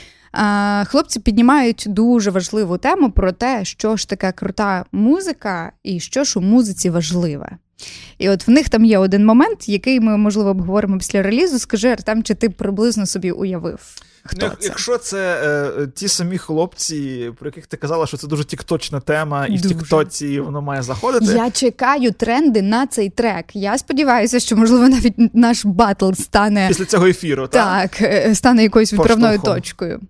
хлопці 0.84 1.20
піднімають 1.20 1.84
дуже 1.88 2.30
важливу 2.30 2.78
тему 2.78 3.10
про 3.10 3.32
те, 3.32 3.64
що 3.64 3.97
ж 3.97 4.09
таке 4.09 4.32
крута 4.32 4.84
музика 4.93 5.72
і 5.82 6.01
що 6.01 6.24
ж 6.24 6.38
у 6.38 6.43
музиці 6.43 6.90
важливе. 6.90 7.56
І 8.18 8.28
от 8.28 8.46
в 8.46 8.50
них 8.50 8.68
там 8.68 8.84
є 8.84 8.98
один 8.98 9.26
момент, 9.26 9.68
який 9.68 10.00
ми, 10.00 10.16
можливо, 10.16 10.50
обговоримо 10.50 10.98
після 10.98 11.22
релізу. 11.22 11.58
Скажи, 11.58 11.88
Артем, 11.88 12.22
чи 12.22 12.34
ти 12.34 12.50
приблизно 12.50 13.06
собі 13.06 13.30
уявив? 13.30 13.78
Хто 14.24 14.46
Ну, 14.46 14.52
це? 14.60 14.68
Якщо 14.68 14.98
це 14.98 15.40
е, 15.78 15.86
ті 15.94 16.08
самі 16.08 16.38
хлопці, 16.38 17.30
про 17.38 17.48
яких 17.48 17.66
ти 17.66 17.76
казала, 17.76 18.06
що 18.06 18.16
це 18.16 18.26
дуже 18.26 18.44
тікточна 18.44 19.00
тема, 19.00 19.46
і 19.46 19.58
Дуже. 19.58 19.74
в 19.74 19.78
Тіктоці 19.78 20.40
воно 20.40 20.62
має 20.62 20.82
заходити. 20.82 21.24
Я 21.24 21.50
чекаю 21.50 22.12
тренди 22.12 22.62
на 22.62 22.86
цей 22.86 23.10
трек. 23.10 23.44
Я 23.54 23.78
сподіваюся, 23.78 24.40
що 24.40 24.56
можливо 24.56 24.88
навіть 24.88 25.34
наш 25.34 25.64
батл 25.64 26.12
стане 26.12 26.68
Після 26.68 26.84
цього 26.84 27.06
ефіру, 27.06 27.46
так? 27.46 27.90
так, 27.90 28.02
е, 28.02 28.34
стане 28.34 28.62
якоюсь 28.62 28.92
відправною 28.92 29.38
точкою. 29.38 30.00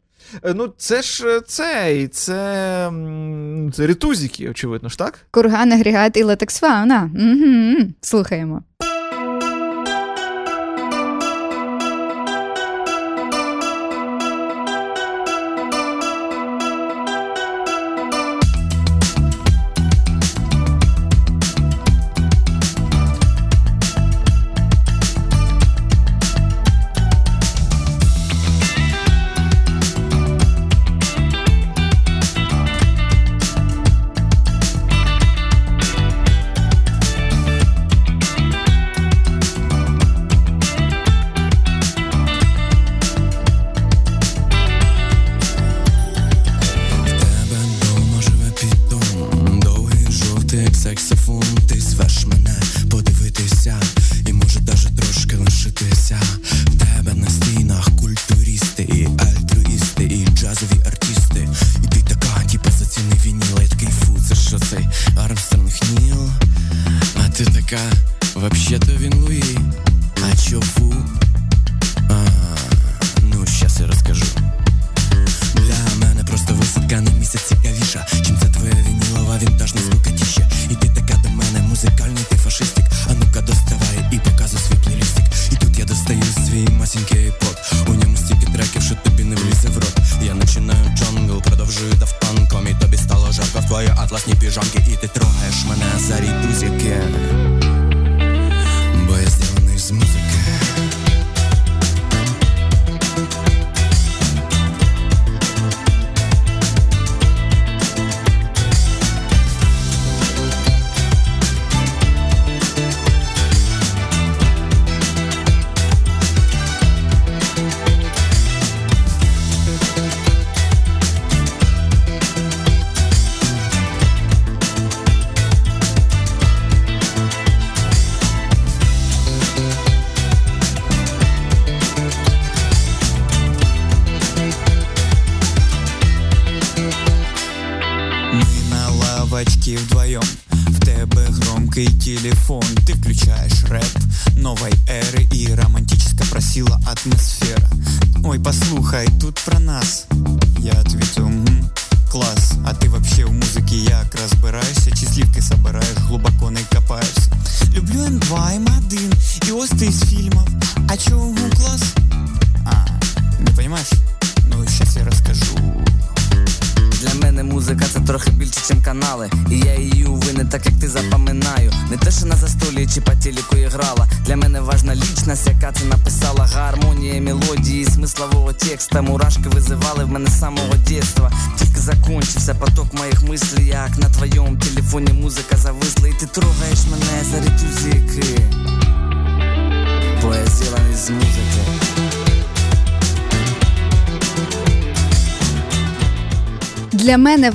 Е, 0.44 0.54
Ну, 0.54 0.72
це 0.78 1.02
ж 1.02 1.40
цей, 1.46 2.08
це, 2.08 2.34
це 3.72 3.86
рітузіки, 3.86 4.50
очевидно 4.50 4.88
ж, 4.88 4.98
так? 4.98 5.18
Курган, 5.30 5.72
агрегат 5.72 6.16
і 6.16 6.22
латексфауна. 6.22 7.10
Угу. 7.14 7.88
Слухаємо. 8.00 8.62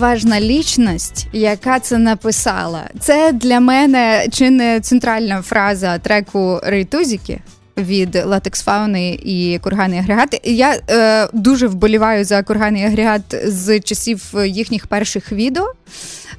Для 0.02 0.08
важна 0.08 0.42
лічність, 0.42 1.28
яка 1.34 1.80
це 1.80 1.98
написала. 1.98 2.90
Це 3.00 3.32
для 3.32 3.60
мене 3.60 4.28
чи 4.32 4.50
не 4.50 4.80
центральна 4.80 5.42
фраза 5.42 5.98
треку 5.98 6.60
Рейтузіки 6.64 7.40
від 7.78 8.26
Латекс 8.26 8.64
Фауни 8.64 9.20
і 9.24 9.60
Кургани 9.64 9.98
Агрегат. 9.98 10.42
Я 10.44 10.80
е, 10.90 11.28
дуже 11.34 11.68
вболіваю 11.68 12.26
за 12.26 12.44
Кургани 12.44 12.86
Агрегат 12.86 13.22
з 13.46 13.80
часів 13.80 14.34
їхніх 14.46 14.88
перших 14.88 15.32
відео. 15.32 15.74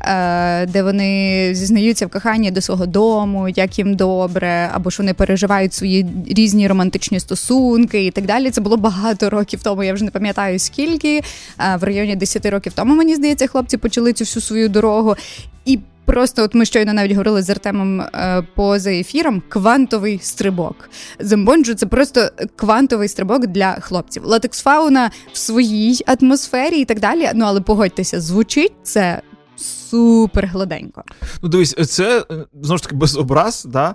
Е, 0.05 0.67
Де 0.67 0.83
вони 0.83 1.51
зізнаються 1.55 2.07
в 2.07 2.11
коханні 2.11 2.51
до 2.51 2.61
свого 2.61 2.87
дому, 2.87 3.49
як 3.49 3.79
їм 3.79 3.95
добре, 3.95 4.71
або 4.73 4.91
ж 4.91 4.97
вони 4.99 5.15
переживають 5.15 5.75
свої 5.75 6.07
різні 6.29 6.69
романтичні 6.69 7.21
стосунки 7.21 8.07
і 8.07 8.11
так 8.11 8.27
далі. 8.27 8.51
Це 8.51 8.61
було 8.61 8.77
багато 8.77 9.31
років 9.31 9.63
тому. 9.63 9.83
Я 9.83 9.95
вже 9.95 10.05
не 10.05 10.11
пам'ятаю 10.11 10.59
скільки. 10.59 11.23
Е, 11.61 11.77
В 11.77 11.85
районі 11.85 12.17
10 12.17 12.47
років 12.47 12.73
тому 12.73 12.95
мені 12.95 13.15
здається, 13.15 13.47
хлопці 13.47 13.77
почали 13.77 14.13
цю 14.13 14.25
всю 14.25 14.43
свою 14.43 14.69
дорогу. 14.69 15.17
І 15.65 15.79
просто, 16.05 16.43
от 16.43 16.55
ми 16.55 16.65
щойно 16.65 16.93
навіть 16.93 17.13
говорили 17.13 17.43
з 17.43 17.51
Артемом 17.51 18.01
е, 18.01 18.43
поза 18.55 18.93
ефіром, 18.93 19.43
квантовий 19.49 20.19
стрибок. 20.23 20.91
Зембонджу 21.19 21.75
це 21.75 21.87
просто 21.87 22.29
квантовий 22.57 23.09
стрибок 23.09 23.47
для 23.47 23.73
хлопців. 23.73 24.23
Латекс 24.25 24.63
фауна 24.63 25.11
в 25.33 25.39
своїй 25.39 26.05
атмосфері 26.07 26.81
і 26.81 26.85
так 26.85 27.01
далі. 27.01 27.31
Ну 27.35 27.45
але 27.45 27.61
погодьтеся, 27.61 28.21
звучить 28.21 28.73
це 28.83 29.23
супер 29.57 30.47
гладенько. 30.47 31.05
Ну, 31.43 31.49
дивись, 31.49 31.75
це 31.91 32.27
е, 32.31 32.47
знову 32.63 32.79
ж 32.79 32.83
таки 32.83 32.97
без 32.97 33.17
образ, 33.17 33.65
да? 33.65 33.95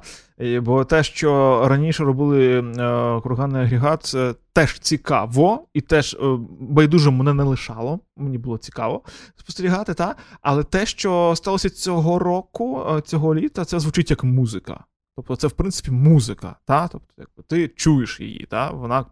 Бо 0.61 0.85
те, 0.85 1.03
що 1.03 1.61
раніше 1.67 2.03
робили 2.03 2.59
е, 2.59 3.21
курганний 3.21 3.61
агрегат, 3.61 4.03
це 4.03 4.35
теж 4.53 4.79
цікаво, 4.79 5.67
і 5.73 5.81
теж 5.81 6.13
е, 6.13 6.37
байдуже 6.59 7.11
мене 7.11 7.33
не 7.33 7.43
лишало. 7.43 7.99
Мені 8.17 8.37
було 8.37 8.57
цікаво 8.57 9.01
спостерігати, 9.35 9.93
та? 9.93 10.15
але 10.41 10.63
те, 10.63 10.85
що 10.85 11.33
сталося 11.37 11.69
цього 11.69 12.19
року, 12.19 12.85
е, 12.97 13.01
цього 13.01 13.35
літа, 13.35 13.65
це 13.65 13.79
звучить 13.79 14.09
як 14.09 14.23
музика. 14.23 14.83
Тобто, 15.15 15.35
це, 15.35 15.47
в 15.47 15.51
принципі, 15.51 15.91
музика. 15.91 16.55
Та? 16.65 16.87
Тобто, 16.87 17.13
якби 17.17 17.43
ти 17.47 17.67
чуєш 17.67 18.19
її, 18.19 18.47
та? 18.49 18.71
вона 18.71 19.05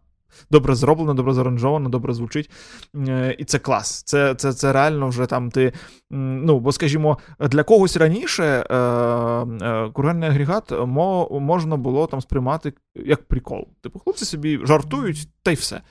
добре 0.51 0.75
зроблена, 0.75 1.13
добре 1.13 1.33
заранжована, 1.33 1.89
добре 1.89 2.13
звучить. 2.13 2.51
Е, 2.95 3.35
І 3.39 3.45
це 3.45 3.59
клас. 3.59 4.03
Це 4.03 4.35
це, 4.35 4.53
це 4.53 4.73
реально 4.73 5.07
вже 5.07 5.25
там 5.25 5.51
ти. 5.51 5.73
Ну, 6.11 6.59
бо, 6.59 6.71
скажімо, 6.71 7.17
для 7.39 7.63
когось 7.63 7.97
раніше 7.97 8.43
е, 8.43 8.75
е, 8.75 9.89
кургальний 9.93 10.29
агрегат 10.29 10.71
мо, 10.71 11.39
можна 11.41 11.77
було 11.77 12.07
там 12.07 12.21
сприймати 12.21 12.73
як 12.95 13.23
прикол. 13.23 13.67
Типу, 13.81 13.99
хлопці 13.99 14.25
собі 14.25 14.59
жартують, 14.63 15.27
та 15.43 15.51
й 15.51 15.55
все. 15.55 15.81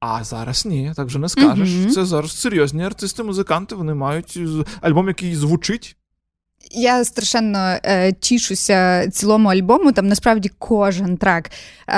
А 0.00 0.24
зараз 0.24 0.66
ні, 0.66 0.92
так 0.96 1.06
вже 1.06 1.18
не 1.18 1.28
скажеш. 1.28 1.74
Мгм. 1.74 1.90
Це 1.90 2.04
зараз 2.04 2.40
серйозні 2.40 2.84
артисти, 2.84 3.22
музиканти, 3.22 3.74
вони 3.74 3.94
мають 3.94 4.38
альбом, 4.80 5.08
який 5.08 5.34
звучить. 5.36 5.96
Я 6.70 7.04
страшенно 7.04 7.76
е, 7.82 8.12
тішуся 8.12 9.08
цілому 9.10 9.48
альбому. 9.48 9.92
Там 9.92 10.08
насправді 10.08 10.50
кожен 10.58 11.16
трек. 11.16 11.50
Е, 11.88 11.94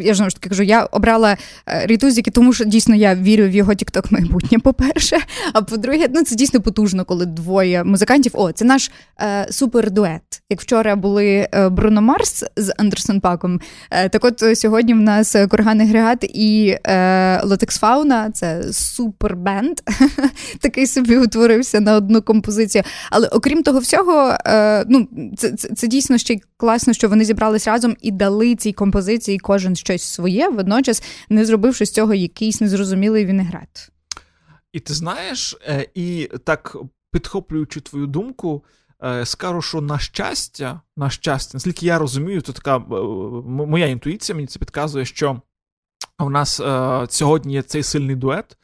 я 0.00 0.14
ж 0.14 0.24
таки 0.24 0.48
кажу, 0.48 0.62
я 0.62 0.84
обрала 0.84 1.36
е, 1.68 1.86
Рітузіки, 1.86 2.30
тому 2.30 2.52
що 2.52 2.64
дійсно 2.64 2.94
я 2.94 3.14
вірю 3.14 3.44
в 3.44 3.50
його 3.54 3.74
тікток 3.74 4.12
майбутнє. 4.12 4.58
По-перше, 4.58 5.18
а 5.52 5.62
по-друге, 5.62 6.06
ну 6.14 6.24
це 6.24 6.34
дійсно 6.34 6.60
потужно, 6.60 7.04
коли 7.04 7.26
двоє 7.26 7.84
музикантів. 7.84 8.32
О, 8.34 8.52
це 8.52 8.64
наш 8.64 8.90
е, 9.20 9.46
супер 9.50 9.90
дует. 9.90 10.22
Як 10.50 10.60
вчора 10.60 10.96
були 10.96 11.48
е, 11.54 11.68
Бруно 11.68 12.02
Марс 12.02 12.44
з 12.56 12.72
Андерсон 12.76 13.20
Паком. 13.20 13.60
Е, 13.90 14.08
так 14.08 14.24
от 14.24 14.42
е, 14.42 14.56
сьогодні 14.56 14.94
в 14.94 15.00
нас 15.00 15.36
Курган 15.50 15.80
Агрегат 15.80 16.24
і 16.24 16.76
е, 16.84 17.40
Латекс 17.44 17.78
Фауна. 17.78 18.30
Це 18.30 18.72
супер 18.72 19.36
бенд. 19.36 19.80
Такий 20.60 20.86
собі 20.86 21.16
утворився 21.16 21.80
на 21.80 21.94
одну 21.94 22.22
композицію. 22.22 22.84
Але 23.10 23.28
окрім 23.28 23.62
того 23.62 23.77
всього, 23.78 24.36
е, 24.46 24.84
ну 24.88 25.08
це, 25.36 25.52
це, 25.52 25.68
це 25.68 25.86
дійсно 25.86 26.18
ще 26.18 26.34
й 26.34 26.42
класно, 26.56 26.92
що 26.92 27.08
вони 27.08 27.24
зібрались 27.24 27.66
разом 27.66 27.96
і 28.00 28.10
дали 28.10 28.54
цій 28.54 28.72
композиції 28.72 29.38
кожен 29.38 29.76
щось 29.76 30.02
своє, 30.02 30.48
водночас 30.48 31.02
не 31.28 31.44
зробивши 31.44 31.86
з 31.86 31.90
цього 31.90 32.14
якийсь 32.14 32.60
незрозумілий 32.60 33.26
вінегрет. 33.26 33.90
І 34.72 34.80
ти 34.80 34.94
знаєш, 34.94 35.56
е, 35.68 35.86
і 35.94 36.30
так 36.44 36.76
підхоплюючи 37.12 37.80
твою 37.80 38.06
думку, 38.06 38.64
е, 39.04 39.26
скажу, 39.26 39.62
що 39.62 39.80
на 39.80 39.98
щастя, 39.98 40.80
на 40.96 41.10
щастя, 41.10 41.50
наскільки 41.54 41.86
я 41.86 41.98
розумію, 41.98 42.40
то 42.40 42.52
така 42.52 42.76
е, 42.76 42.80
моя 43.46 43.86
інтуїція 43.86 44.36
мені 44.36 44.46
це 44.46 44.58
підказує, 44.58 45.04
що 45.04 45.42
у 46.18 46.30
нас 46.30 46.60
е, 46.60 47.06
сьогодні 47.10 47.54
є 47.54 47.62
цей 47.62 47.82
сильний 47.82 48.16
дует, 48.16 48.56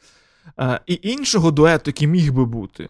е, 0.58 0.80
і 0.86 1.00
іншого 1.02 1.50
дуету, 1.50 1.82
який 1.86 2.08
міг 2.08 2.32
би 2.32 2.44
бути, 2.44 2.88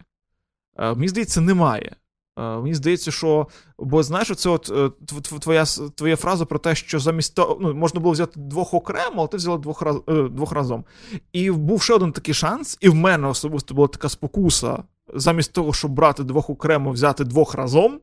мені 0.77 1.07
здається, 1.07 1.41
немає. 1.41 1.95
Е, 2.39 2.41
Мені 2.41 2.73
здається, 2.73 3.11
що 3.11 3.47
бо 3.79 4.03
знаєш, 4.03 4.31
це 4.35 4.49
от 4.49 4.69
е, 4.69 4.73
тв- 4.73 5.21
тв- 5.31 5.39
твоя 5.39 5.65
твоя 5.95 6.15
фраза 6.15 6.45
про 6.45 6.59
те, 6.59 6.75
що 6.75 6.99
замість 6.99 7.35
того, 7.35 7.57
ну 7.61 7.73
можна 7.73 7.99
було 7.99 8.13
взяти 8.13 8.39
двох 8.39 8.73
окремо, 8.73 9.13
але 9.17 9.27
ти 9.27 9.37
взяла 9.37 9.57
двох 9.57 9.81
раз 9.81 9.95
е, 10.09 10.23
двох 10.31 10.51
разом. 10.51 10.83
І 11.33 11.51
був 11.51 11.81
ще 11.81 11.93
один 11.93 12.11
такий 12.11 12.33
шанс, 12.33 12.77
і 12.81 12.89
в 12.89 12.95
мене 12.95 13.27
особисто 13.27 13.73
була 13.75 13.87
така 13.87 14.09
спокуса, 14.09 14.83
замість 15.13 15.53
того, 15.53 15.73
щоб 15.73 15.91
брати 15.91 16.23
двох 16.23 16.49
окремо, 16.49 16.91
взяти 16.91 17.23
двох 17.23 17.55
разом, 17.55 17.99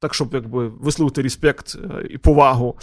так 0.00 0.14
щоб 0.14 0.34
якби 0.34 0.68
висловити 0.68 1.22
респект 1.22 1.78
і 2.10 2.18
повагу. 2.18 2.76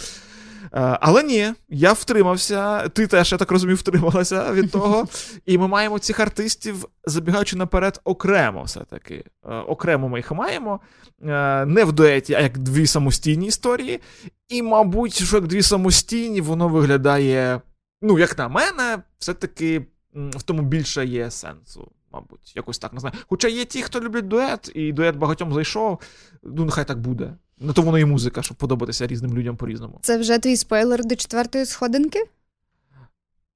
Е, 0.64 0.68
Але 1.00 1.22
ні, 1.22 1.52
я 1.68 1.92
втримався. 1.92 2.88
Ти 2.88 3.06
теж, 3.06 3.32
я 3.32 3.38
так 3.38 3.50
розумію, 3.50 3.76
втрималася 3.76 4.52
від 4.52 4.70
того. 4.70 5.08
І 5.46 5.58
ми 5.58 5.68
маємо 5.68 5.98
цих 5.98 6.20
артистів, 6.20 6.84
забігаючи 7.04 7.56
наперед, 7.56 8.00
окремо 8.04 8.62
все-таки. 8.62 9.24
Е, 9.44 9.54
Окремо 9.54 10.08
ми 10.08 10.18
їх 10.18 10.32
маємо. 10.32 10.80
Е, 11.22 11.64
Не 11.66 11.84
в 11.84 11.92
дуеті, 11.92 12.34
а 12.34 12.40
як 12.40 12.58
дві 12.58 12.86
самостійні 12.86 13.46
історії. 13.46 14.00
І, 14.48 14.62
мабуть, 14.62 15.22
що 15.22 15.36
як 15.36 15.46
дві 15.46 15.62
самостійні, 15.62 16.40
воно 16.40 16.68
виглядає, 16.68 17.60
ну, 18.02 18.18
як 18.18 18.38
на 18.38 18.48
мене, 18.48 18.98
все-таки 19.18 19.86
в 20.14 20.42
тому 20.42 20.62
більше 20.62 21.06
є 21.06 21.30
сенсу. 21.30 21.92
Мабуть, 22.12 22.56
якось 22.56 22.78
так 22.78 22.92
не 22.92 23.00
знаю. 23.00 23.14
Хоча 23.28 23.48
є 23.48 23.64
ті, 23.64 23.82
хто 23.82 24.00
люблять 24.00 24.28
дует, 24.28 24.72
і 24.74 24.92
дует 24.92 25.16
багатьом 25.16 25.54
зайшов. 25.54 25.98
Ну, 26.42 26.64
нехай 26.64 26.84
так 26.84 27.00
буде. 27.00 27.34
Ну, 27.60 27.72
то 27.72 27.82
воно 27.82 27.98
і 27.98 28.04
музика, 28.04 28.42
щоб 28.42 28.56
подобатися 28.56 29.06
різним 29.06 29.34
людям 29.34 29.56
по-різному. 29.56 29.98
Це 30.02 30.18
вже 30.18 30.38
твій 30.38 30.56
спойлер 30.56 31.04
до 31.04 31.16
четвертої 31.16 31.66
сходинки? 31.66 32.24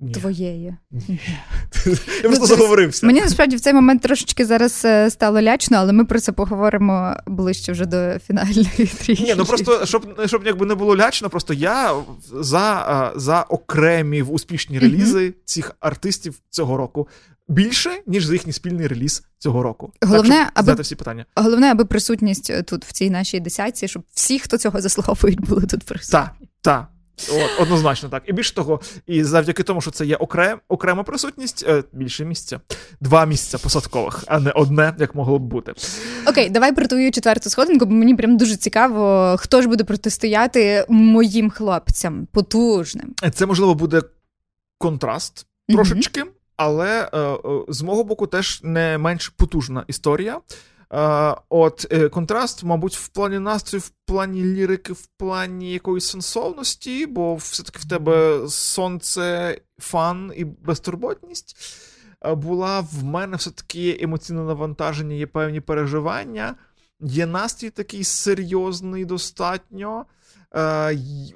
Ні. 0.04 0.12
Твоєї. 0.12 0.74
Я 2.22 2.22
просто 2.22 2.38
Ну, 2.40 2.46
заговорився. 2.46 3.06
Мені 3.06 3.20
насправді 3.20 3.56
в 3.56 3.60
цей 3.60 3.72
момент 3.72 4.02
трошечки 4.02 4.46
зараз 4.46 4.82
е, 4.84 5.10
стало 5.10 5.42
лячно, 5.42 5.76
але 5.76 5.92
ми 5.92 6.04
про 6.04 6.20
це 6.20 6.32
поговоримо 6.32 7.16
ближче 7.26 7.72
вже 7.72 7.86
до 7.86 8.18
фінальної 8.26 8.64
трійки. 8.98 9.22
Ні, 9.22 9.34
ну 9.36 9.44
просто 9.44 9.86
щоб, 9.86 10.20
щоб 10.26 10.46
якби 10.46 10.66
не 10.66 10.74
було 10.74 10.96
лячно, 10.96 11.30
просто 11.30 11.54
я 11.54 11.94
за, 12.40 13.12
за 13.16 13.42
окремі 13.42 14.22
в 14.22 14.32
успішні 14.32 14.78
релізи 14.78 15.34
цих 15.44 15.72
артистів 15.80 16.34
цього 16.50 16.76
року 16.76 17.08
більше, 17.48 17.90
ніж 18.06 18.24
за 18.24 18.32
їхній 18.32 18.52
спільний 18.52 18.86
реліз 18.86 19.22
цього 19.38 19.62
року. 19.62 19.92
Головне, 20.02 20.50
так, 20.54 20.68
аби- 20.68 20.82
всі 20.82 20.94
питання. 20.94 21.24
Головне, 21.36 21.70
аби 21.70 21.84
присутність 21.84 22.50
е, 22.50 22.62
тут 22.62 22.84
в 22.84 22.92
цій 22.92 23.10
нашій 23.10 23.40
десятці, 23.40 23.88
щоб 23.88 24.02
всі, 24.14 24.38
хто 24.38 24.58
цього 24.58 24.80
заслуговують, 24.80 25.40
були 25.40 25.62
тут 25.66 25.84
присутні. 25.84 26.12
Так, 26.12 26.30
так. 26.60 26.86
От, 27.30 27.60
однозначно 27.60 28.08
так. 28.08 28.22
І 28.26 28.32
більше 28.32 28.54
того, 28.54 28.80
і 29.06 29.24
завдяки 29.24 29.62
тому, 29.62 29.80
що 29.80 29.90
це 29.90 30.06
є 30.06 30.16
окрем, 30.16 30.60
окрема 30.68 31.02
присутність, 31.02 31.64
е, 31.68 31.84
більше 31.92 32.24
місця. 32.24 32.60
Два 33.00 33.26
місця 33.26 33.58
посадкових, 33.58 34.24
а 34.26 34.38
не 34.40 34.50
одне, 34.50 34.94
як 34.98 35.14
могло 35.14 35.38
б 35.38 35.42
бути. 35.42 35.72
Окей, 36.26 36.50
давай 36.50 36.74
про 36.74 36.86
твою 36.86 37.12
четверту 37.12 37.50
сходинку, 37.50 37.86
бо 37.86 37.94
мені 37.94 38.14
прям 38.14 38.36
дуже 38.36 38.56
цікаво, 38.56 39.36
хто 39.38 39.62
ж 39.62 39.68
буде 39.68 39.84
протистояти 39.84 40.86
моїм 40.88 41.50
хлопцям 41.50 42.26
потужним. 42.32 43.14
Це, 43.34 43.46
можливо, 43.46 43.74
буде 43.74 44.02
контраст 44.78 45.46
трошечки, 45.68 46.24
але 46.56 47.08
е, 47.12 47.18
е, 47.18 47.38
з 47.68 47.82
мого 47.82 48.04
боку 48.04 48.26
теж 48.26 48.60
не 48.62 48.98
менш 48.98 49.28
потужна 49.28 49.84
історія. 49.86 50.40
От 51.48 51.86
е, 51.90 52.08
контраст, 52.08 52.64
мабуть, 52.64 52.96
в 52.96 53.08
плані 53.08 53.38
настрою, 53.38 53.80
в 53.80 53.92
плані 54.06 54.44
лірики, 54.44 54.92
в 54.92 55.06
плані 55.06 55.72
якоїсь 55.72 56.06
сенсовності, 56.06 57.06
бо 57.06 57.34
все-таки 57.34 57.78
в 57.78 57.88
тебе 57.88 58.44
сонце, 58.48 59.58
фан 59.78 60.32
і 60.36 60.44
безтурботність. 60.44 61.56
Була 62.24 62.80
в 62.80 63.04
мене 63.04 63.36
все-таки 63.36 63.98
емоційне 64.00 64.42
навантаження, 64.42 65.14
є 65.14 65.26
певні 65.26 65.60
переживання. 65.60 66.54
є 67.00 67.26
настрій 67.26 67.70
такий 67.70 68.04
серйозний 68.04 69.04
достатньо. 69.04 70.06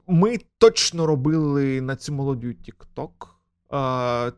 Ми 0.07 0.39
точно 0.59 1.07
робили 1.07 1.81
на 1.81 1.97
цю 1.97 2.13
молодю 2.13 2.49
TikTok. 2.49 3.38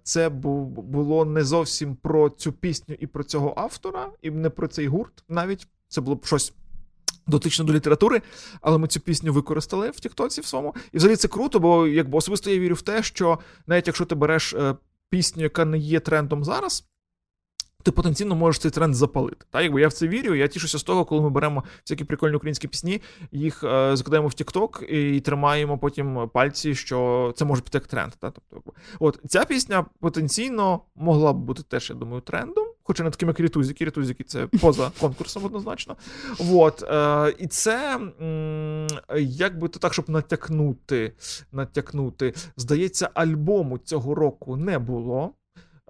Це 0.03 0.29
було 0.29 1.25
не 1.25 1.45
зовсім 1.45 1.97
про 1.97 2.31
цю 2.31 2.53
пісню 2.53 2.97
і 2.99 3.07
про 3.07 3.25
цього 3.25 3.55
автора, 3.57 4.09
і 4.23 4.31
не 4.31 4.51
про 4.51 4.69
цей 4.69 4.87
гурт 4.87 5.25
навіть. 5.29 5.69
Це 5.89 6.01
було 6.01 6.17
б 6.17 6.27
щось 6.27 6.53
дотично 7.27 7.65
до 7.65 7.73
літератури, 7.73 8.23
але 8.61 8.79
ми 8.79 8.89
цю 8.89 9.01
пісню 9.01 9.33
використали 9.33 9.91
в 9.91 10.01
Тіктоці 10.01 10.41
в 10.41 10.47
своєму. 10.47 10.75
І 10.93 10.97
взагалі 10.97 11.17
це 11.17 11.29
круто, 11.29 11.61
бо 11.61 11.87
якби 11.87 12.19
особисто 12.19 12.51
я 12.51 12.59
вірю 12.59 12.75
в 12.75 12.83
те, 12.83 13.03
що 13.03 13.39
навіть 13.67 13.87
якщо 13.87 14.05
ти 14.05 14.15
береш 14.15 14.55
е, 14.55 14.77
пісню, 15.11 15.43
яка 15.43 15.65
не 15.65 15.79
є 15.79 16.01
трендом 16.01 16.45
зараз. 16.45 16.90
Ти 17.83 17.91
потенційно 17.91 18.35
можеш 18.35 18.61
цей 18.63 18.71
тренд 18.71 18.95
запалити. 18.95 19.47
Так, 19.51 19.63
якби 19.63 19.81
я 19.81 19.89
в 19.89 19.93
це 19.93 20.09
вірю, 20.09 20.35
я 20.35 20.49
тішуся 20.49 20.79
з 20.79 20.83
того, 20.83 21.05
коли 21.05 21.21
ми 21.21 21.31
беремо 21.31 21.65
всякі 21.85 22.05
прикольні 22.05 22.37
українські 22.37 22.69
пісні, 22.69 23.03
їх 23.33 23.65
е, 23.65 23.97
закладаємо 23.97 24.29
в 24.29 24.31
TikTok 24.31 24.85
і 24.85 25.21
тримаємо 25.21 25.79
потім 25.79 26.31
пальці, 26.35 26.75
що 26.75 27.33
це 27.37 27.45
може 27.45 27.63
піти 27.63 27.79
як 27.79 27.87
тренд. 27.87 28.13
Так? 28.13 28.35
Тобто, 28.51 28.73
от 28.99 29.21
ця 29.29 29.45
пісня 29.45 29.87
потенційно 30.01 30.81
могла 30.95 31.33
б 31.33 31.37
бути 31.37 31.63
теж, 31.63 31.91
я 31.91 31.97
думаю, 31.97 32.21
трендом, 32.21 32.67
хоча 32.83 33.05
не 33.05 33.11
таким, 33.11 33.29
як 33.29 33.41
рітузіки. 33.41 33.85
Рітузіки 33.85 34.25
це 34.25 34.47
поза 34.47 34.91
конкурсом 35.01 35.45
однозначно. 35.45 35.97
От, 36.53 36.83
е, 36.83 37.35
і 37.39 37.47
це 37.47 37.97
м, 38.21 38.87
як 39.19 39.59
би 39.59 39.69
то 39.69 39.79
так, 39.79 39.93
щоб 39.93 40.11
натякнути, 40.11 41.13
натякнути. 41.53 42.35
Здається, 42.57 43.11
альбому 43.15 43.79
цього 43.79 44.15
року 44.15 44.57
не 44.57 44.79
було. 44.79 45.35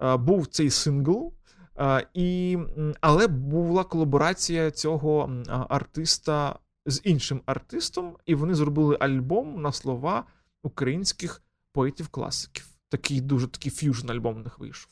Е, 0.01 0.17
був 0.17 0.47
цей 0.47 0.69
сингл. 0.69 1.33
Е, 1.79 2.07
і, 2.13 2.57
але 3.01 3.27
була 3.27 3.83
колаборація 3.83 4.71
цього 4.71 5.31
артиста 5.69 6.59
з 6.85 7.01
іншим 7.03 7.41
артистом, 7.45 8.17
і 8.25 8.35
вони 8.35 8.55
зробили 8.55 8.97
альбом 8.99 9.61
на 9.61 9.71
слова 9.71 10.23
українських 10.63 11.43
поетів-класиків. 11.73 12.67
Такий 12.89 13.21
дуже 13.21 13.47
такий 13.47 13.71
ф'южн 13.71 14.11
альбом 14.11 14.35
у 14.35 14.39
них 14.39 14.59
вийшов. 14.59 14.91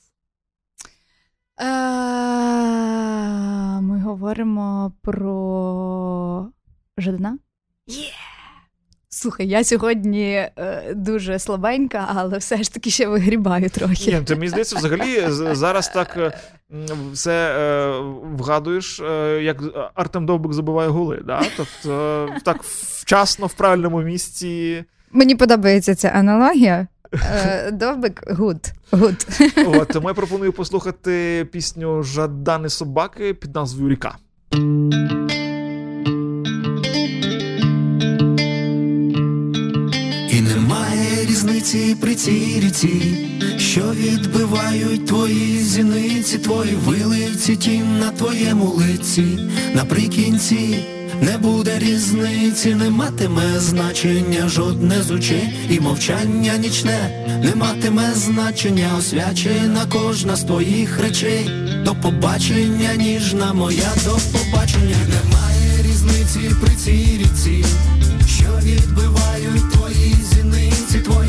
Е, 1.61 1.65
Ми 3.81 4.01
говоримо 4.01 4.93
про 5.01 6.51
Жадана? 6.97 7.37
Є! 7.87 8.11
Слухай, 9.21 9.47
я 9.47 9.63
сьогодні 9.63 10.31
е, 10.31 10.93
дуже 10.95 11.39
слабенька, 11.39 12.09
але 12.15 12.37
все 12.37 12.63
ж 12.63 12.73
таки 12.73 12.89
ще 12.89 13.07
вигрібаю 13.07 13.69
трохи. 13.69 14.11
Ні, 14.11 14.21
ти 14.21 14.35
мені 14.35 14.47
здається, 14.47 14.75
взагалі 14.75 15.25
зараз 15.55 15.89
так 15.89 16.17
е, 16.17 16.33
все 17.13 17.31
е, 17.31 17.99
вгадуєш, 18.37 18.99
е, 18.99 19.39
як 19.43 19.63
Артем 19.95 20.25
Довбик 20.25 20.53
забиває 20.53 20.89
голи. 20.89 21.21
Да? 21.25 21.41
Тобто 21.57 22.27
е, 22.35 22.39
так 22.43 22.63
вчасно, 22.63 23.47
в 23.47 23.53
правильному 23.53 24.01
місці. 24.01 24.83
Мені 25.11 25.35
подобається 25.35 25.95
ця 25.95 26.07
аналогія. 26.07 26.87
Е, 27.13 27.71
Довбик 27.71 28.31
good. 28.31 28.73
Good. 28.91 29.27
От, 29.65 29.87
тому 29.87 30.07
я 30.07 30.13
пропоную 30.13 30.53
послухати 30.53 31.47
пісню 31.51 32.03
Жадан 32.03 32.69
і 32.69 32.78
Собаки 32.78 33.33
під 33.33 33.55
назвою 33.55 33.89
Ріка. 33.89 34.15
Немає 41.59 41.95
при 42.01 42.15
цій 42.15 42.59
ріці, 42.59 43.17
що 43.57 43.81
відбивають 43.81 45.05
твої 45.05 45.59
зіниці, 45.59 46.37
твої 46.37 46.73
виливці, 46.85 47.55
тінь 47.55 47.99
на 47.99 48.11
твоєму 48.11 48.65
лиці. 48.65 49.39
Наприкінці 49.73 50.79
не 51.21 51.37
буде 51.37 51.79
різниці, 51.79 52.75
не 52.75 52.89
матиме 52.89 53.59
значення 53.59 54.49
жодне 54.49 55.03
з 55.03 55.11
очей, 55.11 55.53
і 55.69 55.79
мовчання 55.79 56.57
нічне 56.57 57.25
не 57.43 57.55
матиме 57.55 58.13
значення, 58.15 58.89
освячена 58.97 59.85
кожна 59.89 60.35
з 60.35 60.43
твоїх 60.43 60.99
речей. 60.99 61.49
До 61.85 61.95
побачення, 61.95 62.95
ніжна 62.97 63.53
моя, 63.53 63.91
до 64.05 64.11
побачення 64.11 64.97
немає 65.09 65.83
різниці 65.83 66.55
при 66.61 66.75
цій 66.75 67.19
ріці 67.23 67.65
що 68.39 68.59
відбивають 68.63 69.71
твої 69.71 70.15
зіниці, 70.33 70.99
твої 70.99 71.28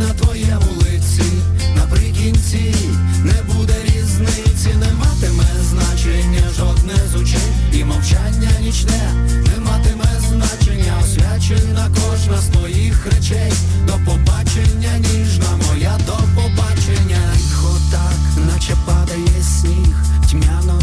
на 0.00 0.14
твоє 0.14 0.58
вулиці, 0.60 1.22
Наприкінці 1.76 2.74
не 3.24 3.54
буде 3.54 3.74
різниці, 3.84 4.68
не 4.80 4.92
матиме 4.92 5.44
значення 5.62 6.42
жодне 6.56 6.94
з 7.12 7.14
очей, 7.14 7.52
і 7.72 7.84
мовчання 7.84 8.50
нічне 8.60 9.12
не 9.32 9.64
матиме 9.64 10.20
значення, 10.28 10.92
освячена 11.02 11.90
кожна 11.94 12.36
з 12.36 12.46
твоїх 12.48 13.06
речей. 13.06 13.52
До 13.86 13.92
побачення, 13.92 14.98
ніжна 14.98 15.50
моя, 15.68 15.98
до 16.06 16.29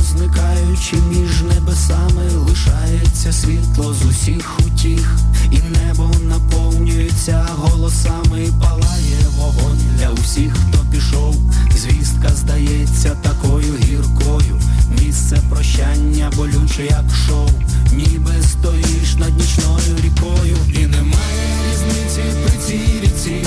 зникаючи 0.07 0.95
між 1.09 1.41
небесами, 1.41 2.31
лишається 2.49 3.33
світло 3.33 3.93
з 3.93 4.05
усіх 4.05 4.59
утіх, 4.59 5.17
і 5.51 5.57
небо 5.57 6.11
наповнюється 6.21 7.47
голосами, 7.55 8.47
палає 8.61 9.17
вогонь 9.37 9.81
для 9.97 10.09
усіх, 10.09 10.53
хто 10.53 10.85
пішов. 10.91 11.35
Звістка 11.77 12.29
здається 12.35 13.09
такою 13.21 13.73
гіркою. 13.83 14.61
Місце 15.01 15.41
прощання 15.49 16.31
болюче, 16.35 16.85
як 16.85 17.05
шоу, 17.27 17.49
ніби 17.93 18.33
стоїш 18.51 19.15
над 19.15 19.37
нічною 19.37 19.97
рікою, 20.03 20.57
і 20.73 20.87
немає 20.87 21.57
різниці 21.71 22.21
при 22.43 22.57
цій 22.67 22.99
ріці, 23.01 23.45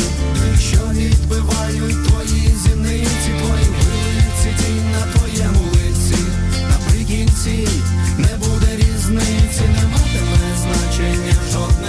що 0.58 0.78
відбивають 0.92 2.06
твої 2.06 2.54
зіниці, 2.64 3.30
твої 3.38 3.79
Наприкінці 7.40 7.82
не 8.18 8.36
буде 8.36 8.76
різниці, 8.76 9.60
не 9.60 9.86
матиме 9.92 10.56
значення 10.56 11.34
жодне 11.52 11.79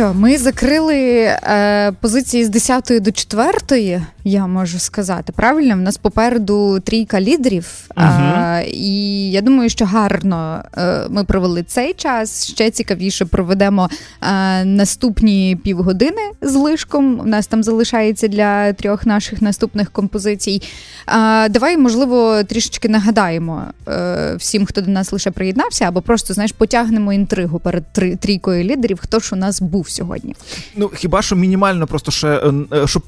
що, 0.00 0.14
ми 0.14 0.38
закрили 0.38 0.96
е, 0.96 1.92
позиції 2.00 2.44
з 2.44 2.48
10 2.48 2.92
до 3.00 3.12
4, 3.12 4.02
я 4.24 4.46
можу 4.46 4.78
сказати. 4.78 5.32
Правильно, 5.36 5.74
в 5.74 5.80
нас 5.80 5.96
попереду 5.96 6.80
трійка 6.80 7.20
лідерів. 7.20 7.66
Е, 7.96 8.64
і 8.66 9.30
я 9.30 9.40
думаю, 9.40 9.70
що 9.70 9.84
гарно 9.84 10.64
е, 10.76 11.06
ми 11.10 11.24
провели 11.24 11.62
цей 11.62 11.94
час. 11.94 12.46
Ще 12.46 12.70
цікавіше 12.70 13.24
проведемо 13.24 13.90
е, 14.22 14.64
наступні 14.64 15.58
півгодини 15.64 16.30
з 16.40 16.54
лишком. 16.54 17.20
У 17.20 17.24
нас 17.24 17.46
там 17.46 17.62
залишається 17.62 18.28
для 18.28 18.72
трьох 18.72 19.06
наших 19.06 19.42
наступних 19.42 19.90
композицій. 19.90 20.62
Е, 21.08 21.48
давай, 21.48 21.76
можливо, 21.76 22.42
трішечки 22.42 22.88
нагадаємо 22.88 23.64
е, 23.88 24.34
всім, 24.38 24.66
хто 24.66 24.80
до 24.80 24.90
нас 24.90 25.12
лише 25.12 25.30
приєднався, 25.30 25.84
або 25.84 26.02
просто 26.02 26.34
знаєш, 26.34 26.52
потягнемо 26.52 27.12
інтригу 27.12 27.58
перед 27.58 27.92
три, 27.92 28.16
трійкою 28.16 28.64
лідерів. 28.64 28.98
Хто 29.02 29.18
ж 29.18 29.30
у 29.32 29.38
нас 29.38 29.60
був 29.60 29.88
сьогодні? 29.88 30.34
Ну, 30.76 30.90
хіба 30.94 31.22
що 31.22 31.36
мінімально, 31.36 31.86
просто 31.86 32.10
ще, 32.10 32.42
щоб 32.86 33.02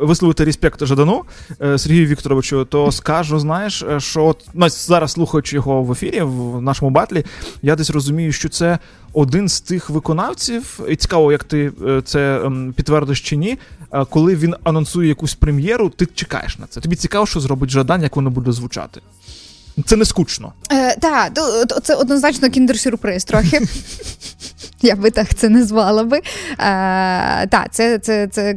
висловити 0.00 0.44
респект 0.54 0.86
Жадану 0.86 1.24
е, 1.62 1.78
Сергію 1.78 2.06
Вікторовичу, 2.06 2.64
то 2.64 2.92
скажу, 2.92 3.38
знаєш, 3.38 3.82
е, 3.82 4.00
що 4.00 4.24
от, 4.24 4.44
ну, 4.54 4.68
зараз 4.68 5.12
слухаючи 5.12 5.56
його 5.56 5.82
в 5.82 5.92
ефірі, 5.92 6.20
в 6.22 6.60
нашому 6.60 6.90
батлі, 6.90 7.24
я 7.62 7.76
десь 7.76 7.90
розумію, 7.90 8.32
що 8.32 8.48
це 8.48 8.78
один 9.12 9.48
з 9.48 9.60
тих 9.60 9.90
виконавців, 9.90 10.80
і 10.88 10.96
цікаво, 10.96 11.32
як 11.32 11.44
ти 11.44 11.72
е, 11.86 12.02
це 12.04 12.40
ем, 12.44 12.72
підтвердиш 12.76 13.20
чи 13.20 13.36
ні. 13.36 13.58
Коли 14.10 14.36
він 14.36 14.54
анонсує 14.64 15.08
якусь 15.08 15.34
прем'єру, 15.34 15.88
ти 15.88 16.06
чекаєш 16.06 16.58
на 16.58 16.66
це. 16.66 16.80
Тобі 16.80 16.96
цікаво, 16.96 17.26
що 17.26 17.40
зробить 17.40 17.70
Жадан, 17.70 18.02
як 18.02 18.16
воно 18.16 18.30
буде 18.30 18.52
звучати. 18.52 19.00
Це 19.84 19.96
не 19.96 20.04
скучно. 20.04 20.52
Е, 20.72 20.96
так, 20.96 21.32
це 21.82 21.94
однозначно 21.94 22.48
кіндер-сюрприз 22.48 23.24
трохи. 23.24 23.60
Я 24.82 24.96
би 24.96 25.10
так 25.10 25.34
це 25.34 25.48
назвала 25.48 26.04
би. 26.04 26.18
Е, 26.18 26.22
так, 27.46 27.66
це, 27.70 27.98
це, 27.98 28.26
це 28.28 28.54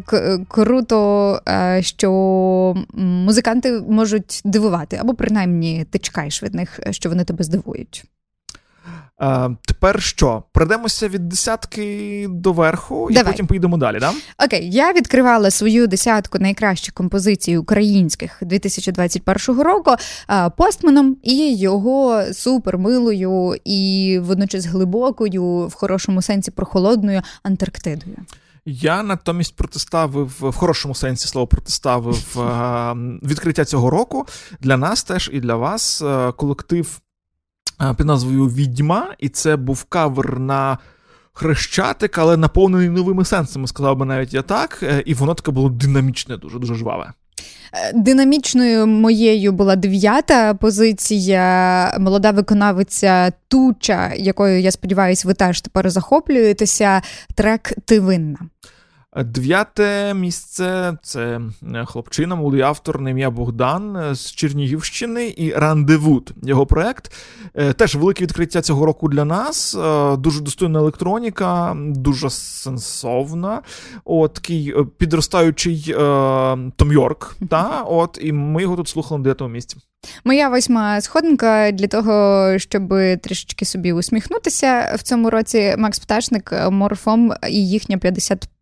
круто, 0.47 1.41
е, 1.49 1.81
що 1.83 2.11
музиканти 2.93 3.71
можуть 3.89 4.41
дивувати, 4.45 4.97
або 5.01 5.13
принаймні 5.13 5.85
ти 5.91 5.99
чекаєш 5.99 6.43
від 6.43 6.55
них, 6.55 6.79
що 6.91 7.09
вони 7.09 7.23
тебе 7.23 7.43
здивують. 7.43 8.05
Е, 9.21 9.49
тепер 9.65 10.01
що? 10.01 10.43
Пройдемося 10.51 11.07
від 11.07 11.29
десятки 11.29 12.25
до 12.29 12.53
верху, 12.53 13.07
і 13.11 13.13
Давай. 13.13 13.31
потім 13.31 13.47
поїдемо 13.47 13.77
далі, 13.77 13.99
да? 13.99 14.13
Окей, 14.45 14.71
я 14.71 14.93
відкривала 14.93 15.51
свою 15.51 15.87
десятку 15.87 16.39
найкращих 16.39 16.93
композицій 16.93 17.57
українських 17.57 18.37
2021 18.41 19.61
року 19.61 19.95
а, 20.27 20.49
постманом 20.49 21.17
і 21.23 21.55
його 21.55 22.23
супермилою 22.33 23.55
і 23.65 24.19
водночас 24.23 24.65
глибокою, 24.65 25.67
в 25.67 25.73
хорошому 25.73 26.21
сенсі 26.21 26.51
прохолодною 26.51 27.21
Антарктидою. 27.43 28.17
Я 28.69 29.03
натомість 29.03 29.55
протиставив 29.55 30.35
в 30.39 30.55
хорошому 30.55 30.95
сенсі 30.95 31.27
слова 31.27 31.47
протиставив 31.47 32.39
е, 32.39 32.93
відкриття 33.23 33.65
цього 33.65 33.89
року 33.89 34.25
для 34.61 34.77
нас 34.77 35.03
теж 35.03 35.29
і 35.33 35.39
для 35.39 35.55
вас 35.55 36.01
е, 36.01 36.31
колектив 36.31 36.99
е, 36.99 37.06
під 37.97 38.05
назвою 38.05 38.45
Відьма, 38.45 39.07
і 39.19 39.29
це 39.29 39.55
був 39.55 39.83
кавер 39.83 40.39
на. 40.39 40.77
Хрещатик, 41.33 42.17
але 42.17 42.37
наповнений 42.37 42.89
новими 42.89 43.25
сенсами, 43.25 43.67
сказав 43.67 43.97
би 43.97 44.05
навіть 44.05 44.33
я 44.33 44.41
так, 44.41 44.79
Е, 44.83 45.03
і 45.05 45.13
воно 45.13 45.33
таке 45.33 45.51
було 45.51 45.69
динамічне, 45.69 46.37
дуже 46.37 46.59
дуже 46.59 46.75
жваве. 46.75 47.11
Е, 47.73 47.93
Динамічною 47.93 48.87
моєю 48.87 49.51
була 49.51 49.75
дев'ята 49.75 50.53
позиція. 50.53 51.97
Молода 51.99 52.31
виконавиця 52.31 53.31
Туча, 53.47 54.13
якою 54.13 54.61
я 54.61 54.71
сподіваюся, 54.71 55.27
ви 55.27 55.33
теж 55.33 55.61
тепер 55.61 55.89
захоплюєтеся. 55.89 57.01
Трек 57.35 57.73
Ти 57.85 57.99
винна. 57.99 58.39
Дев'яте 59.23 60.13
місце 60.13 60.97
це 61.01 61.41
е, 61.75 61.85
хлопчина, 61.85 62.35
молодий 62.35 62.61
автор 62.61 63.01
на 63.01 63.09
ім'я 63.09 63.29
Богдан 63.29 63.95
е, 63.95 64.15
з 64.15 64.31
Чернігівщини 64.31 65.33
і 65.37 65.51
Рандевуд. 65.51 66.31
Його 66.43 66.65
проект. 66.65 67.11
Е, 67.55 67.73
Теж 67.73 67.95
велике 67.95 68.23
відкриття 68.23 68.61
цього 68.61 68.85
року 68.85 69.07
для 69.07 69.25
нас. 69.25 69.77
Дуже 70.19 70.41
достойна 70.41 70.79
електроніка, 70.79 71.77
дуже 71.77 72.29
сенсовна. 72.29 73.61
От 74.05 74.33
такий 74.33 74.75
підростаючий 74.97 75.95
Том 76.75 76.91
Йорк. 76.91 77.35
Та, 77.49 77.83
от, 77.87 78.19
і 78.21 78.31
ми 78.31 78.61
його 78.61 78.75
тут 78.75 78.87
слухали 78.87 79.17
на 79.17 79.23
дев'ятому 79.23 79.53
місці. 79.53 79.77
Моя 80.23 80.49
восьма 80.49 81.01
сходинка 81.01 81.71
для 81.71 81.87
того, 81.87 82.53
щоб 82.59 82.93
трішечки 83.21 83.65
собі 83.65 83.93
усміхнутися 83.93 84.95
в 84.99 85.01
цьому 85.01 85.29
році. 85.29 85.75
Макс 85.77 85.99
Пташник, 85.99 86.53
Морфом 86.69 87.33
і 87.49 87.69
їхня 87.69 87.97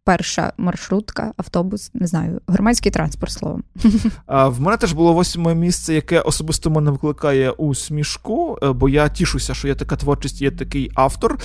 51 0.05 0.51
маршрутка, 0.57 1.33
автобус, 1.37 1.91
не 1.93 2.07
знаю, 2.07 2.41
громадський 2.47 2.91
транспорт 2.91 3.31
словом. 3.31 3.63
В 4.27 4.61
мене 4.61 4.77
теж 4.77 4.93
було 4.93 5.13
восьме 5.13 5.55
місце, 5.55 5.93
яке 5.93 6.19
особисто 6.19 6.69
мене 6.69 6.91
викликає 6.91 7.51
усмішку, 7.51 8.57
е, 8.63 8.71
бо 8.71 8.89
я 8.89 9.09
тішуся, 9.09 9.53
що 9.53 9.67
є 9.67 9.75
така 9.75 9.95
творчість, 9.95 10.41
є 10.41 10.51
такий 10.51 10.91
автор, 10.95 11.37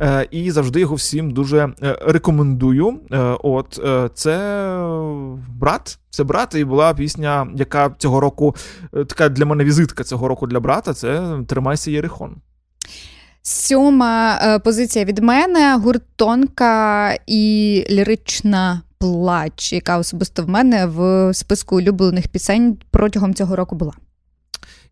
е, 0.00 0.28
і 0.30 0.50
завжди 0.50 0.80
його 0.80 0.94
всім 0.94 1.30
дуже 1.30 1.72
е, 1.82 1.98
рекомендую. 2.06 3.00
От 3.42 3.80
це 4.14 4.36
брат. 5.48 5.98
Це 6.10 6.24
брат, 6.24 6.54
і 6.54 6.64
була 6.64 6.94
пісня, 6.94 7.46
яка 7.54 7.90
цього 7.98 8.20
року 8.20 8.54
така 8.90 9.28
для 9.28 9.46
мене 9.46 9.64
візитка 9.64 10.04
цього 10.04 10.28
року 10.28 10.46
для 10.46 10.60
брата. 10.60 10.94
Це 10.94 11.38
Тримайся 11.46 11.90
Єрихон. 11.90 12.36
Сьома 13.46 14.38
е, 14.42 14.58
позиція 14.58 15.04
від 15.04 15.18
мене 15.18 15.76
гурт 15.76 16.02
тонка 16.16 17.12
і 17.26 17.84
лірична 17.90 18.82
плач, 18.98 19.72
яка 19.72 19.98
особисто 19.98 20.42
в 20.42 20.48
мене 20.48 20.86
в 20.86 21.30
списку 21.34 21.76
улюблених 21.76 22.28
пісень 22.28 22.78
протягом 22.90 23.34
цього 23.34 23.56
року 23.56 23.76
була. 23.76 23.92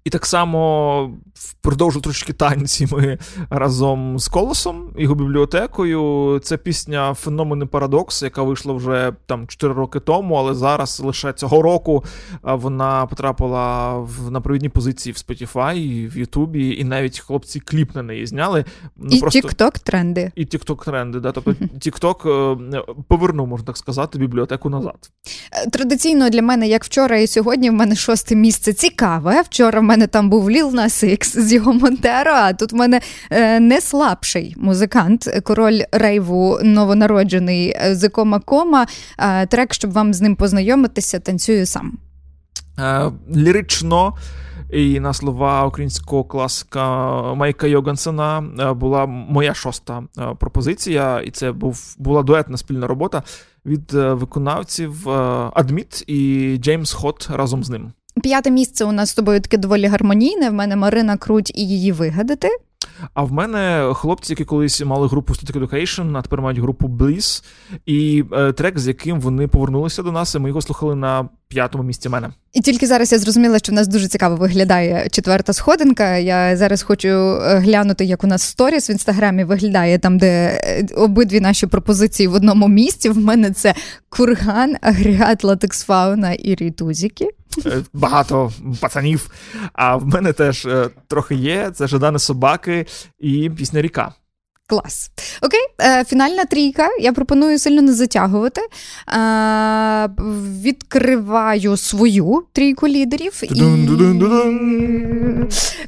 І 0.04 0.10
так 0.10 0.26
само 0.26 1.10
продовжу 1.60 2.00
трошки 2.00 2.32
танці 2.32 2.86
ми 2.90 3.18
разом 3.50 4.18
з 4.18 4.28
Колосом, 4.28 4.90
його 4.98 5.14
бібліотекою. 5.14 6.38
Це 6.44 6.56
пісня 6.56 7.14
Феномен 7.14 7.62
і 7.62 7.66
Парадокс, 7.66 8.22
яка 8.22 8.42
вийшла 8.42 8.72
вже 8.74 9.12
там 9.26 9.46
4 9.46 9.74
роки 9.74 10.00
тому, 10.00 10.34
але 10.34 10.54
зараз 10.54 11.00
лише 11.00 11.32
цього 11.32 11.62
року 11.62 12.04
вона 12.42 13.06
потрапила 13.06 13.94
в 13.98 14.30
на 14.30 14.40
провідні 14.40 14.68
позиції 14.68 15.12
в 15.12 15.16
Spotify, 15.16 16.08
в 16.14 16.18
Ютубі, 16.18 16.76
і 16.80 16.84
навіть 16.84 17.18
хлопці 17.18 17.60
кліп 17.60 17.94
на 17.94 18.02
неї 18.02 18.26
зняли. 18.26 18.64
Ну, 18.96 19.08
І 19.16 19.20
просто- 19.20 19.38
TikTok 19.38 19.82
тренди. 19.84 20.32
І 20.34 20.44
TikTok 20.44 20.84
тренди, 20.84 21.20
да. 21.20 21.32
Тобто 21.32 21.50
TikTok 21.50 22.28
е, 22.74 22.82
повернув, 23.08 23.48
можна 23.48 23.66
так 23.66 23.76
сказати, 23.76 24.18
бібліотеку 24.18 24.70
назад. 24.70 25.10
Е, 25.52 25.70
Традиційно 25.70 26.30
для 26.30 26.42
мене, 26.42 26.68
як 26.68 26.84
вчора 26.84 27.18
і 27.18 27.26
сьогодні, 27.26 27.70
в 27.70 27.72
мене 27.72 27.96
шосте 27.96 28.34
місце 28.34 28.72
цікаве. 28.72 29.42
Вчора 29.42 29.80
в 29.80 29.82
мене 29.92 30.06
там 30.06 30.30
був 30.30 30.50
Lil 30.50 30.70
Nas 30.70 31.04
X 31.04 31.40
з 31.40 31.52
його 31.52 31.72
Монтеро, 31.72 32.30
а 32.30 32.52
тут 32.52 32.72
в 32.72 32.74
мене 32.74 33.00
е, 33.30 33.60
не 33.60 33.80
слабший 33.80 34.54
музикант, 34.58 35.40
король 35.44 35.80
рейву 35.92 36.58
новонароджений 36.62 37.76
е, 37.76 37.94
Зикома 37.94 38.40
Кома. 38.40 38.86
Е, 39.18 39.46
трек, 39.46 39.74
щоб 39.74 39.92
вам 39.92 40.14
з 40.14 40.20
ним 40.20 40.36
познайомитися, 40.36 41.20
танцюю 41.20 41.66
сам. 41.66 41.98
Лірично. 43.36 44.16
І 44.70 45.00
на 45.00 45.12
слова 45.12 45.66
українського 45.66 46.24
класика 46.24 47.12
Майка 47.34 47.66
Йогансена 47.66 48.40
була 48.76 49.06
моя 49.06 49.54
шоста 49.54 50.02
пропозиція, 50.38 51.20
і 51.20 51.30
це 51.30 51.52
був 51.52 51.96
була 51.98 52.22
дуетна 52.22 52.56
спільна 52.56 52.86
робота 52.86 53.22
від 53.66 53.92
виконавців 53.92 55.08
Адміт 55.54 56.04
і 56.06 56.56
Джеймс 56.60 56.92
Хот 56.92 57.28
разом 57.32 57.64
з 57.64 57.70
ним. 57.70 57.92
П'яте 58.22 58.50
місце 58.50 58.84
у 58.84 58.92
нас 58.92 59.10
з 59.10 59.14
тобою 59.14 59.40
таке 59.40 59.56
доволі 59.56 59.86
гармонійне. 59.86 60.50
В 60.50 60.52
мене 60.52 60.76
Марина 60.76 61.16
Круть 61.16 61.52
і 61.54 61.68
її 61.68 61.92
вигадати. 61.92 62.48
А 63.14 63.22
в 63.22 63.32
мене 63.32 63.92
хлопці, 63.94 64.32
які 64.32 64.44
колись 64.44 64.84
мали 64.84 65.08
групу 65.08 65.32
Static 65.32 65.58
Education, 65.58 66.18
а 66.18 66.22
тепер 66.22 66.40
мають 66.40 66.58
групу 66.58 66.88
Bliss, 66.88 67.44
і 67.86 68.24
е, 68.32 68.52
трек, 68.52 68.78
з 68.78 68.88
яким 68.88 69.20
вони 69.20 69.48
повернулися 69.48 70.02
до 70.02 70.12
нас, 70.12 70.34
і 70.34 70.38
ми 70.38 70.48
його 70.48 70.62
слухали 70.62 70.94
на 70.94 71.28
п'ятому 71.48 71.84
місці 71.84 72.08
мене. 72.08 72.28
І 72.52 72.60
тільки 72.60 72.86
зараз 72.86 73.12
я 73.12 73.18
зрозуміла, 73.18 73.58
що 73.58 73.72
в 73.72 73.74
нас 73.74 73.88
дуже 73.88 74.08
цікаво 74.08 74.36
виглядає 74.36 75.08
четверта 75.10 75.52
сходинка. 75.52 76.16
Я 76.16 76.56
зараз 76.56 76.82
хочу 76.82 77.08
е, 77.08 77.58
глянути, 77.58 78.04
як 78.04 78.24
у 78.24 78.26
нас 78.26 78.42
сторіс 78.42 78.90
в 78.90 78.90
інстаграмі 78.90 79.44
виглядає 79.44 79.98
там, 79.98 80.18
де 80.18 80.60
е, 80.62 80.86
обидві 80.96 81.40
наші 81.40 81.66
пропозиції 81.66 82.26
в 82.26 82.34
одному 82.34 82.68
місці. 82.68 83.08
В 83.08 83.18
мене 83.18 83.50
це 83.50 83.74
курган, 84.08 84.76
агрегат, 84.80 85.44
латекс 85.44 85.84
фауна 85.84 86.32
і 86.32 86.54
рітузіки. 86.54 87.28
Багато 87.92 88.52
пацанів. 88.80 89.30
А 89.72 89.96
в 89.96 90.06
мене 90.06 90.32
теж 90.32 90.68
трохи 91.08 91.34
є. 91.34 91.70
Це 91.74 91.86
Жадани 91.86 92.18
собаки 92.18 92.86
і 93.18 93.50
пісня 93.50 93.82
Ріка. 93.82 94.14
Клас. 94.72 95.10
Окей, 95.42 95.60
е, 95.80 96.04
фінальна 96.04 96.44
трійка. 96.44 96.88
Я 97.00 97.12
пропоную 97.12 97.58
сильно 97.58 97.82
не 97.82 97.92
затягувати. 97.92 98.60
Е, 98.60 100.08
відкриваю 100.62 101.76
свою 101.76 102.42
трійку 102.52 102.88
лідерів. 102.88 103.40
І... 103.42 103.46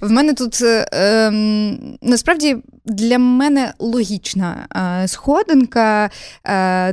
В 0.00 0.10
мене 0.10 0.34
тут 0.34 0.62
е, 0.62 0.88
ем, 0.92 1.96
насправді 2.02 2.56
для 2.86 3.18
мене 3.18 3.72
логічна 3.78 4.66
сходинка. 5.06 6.10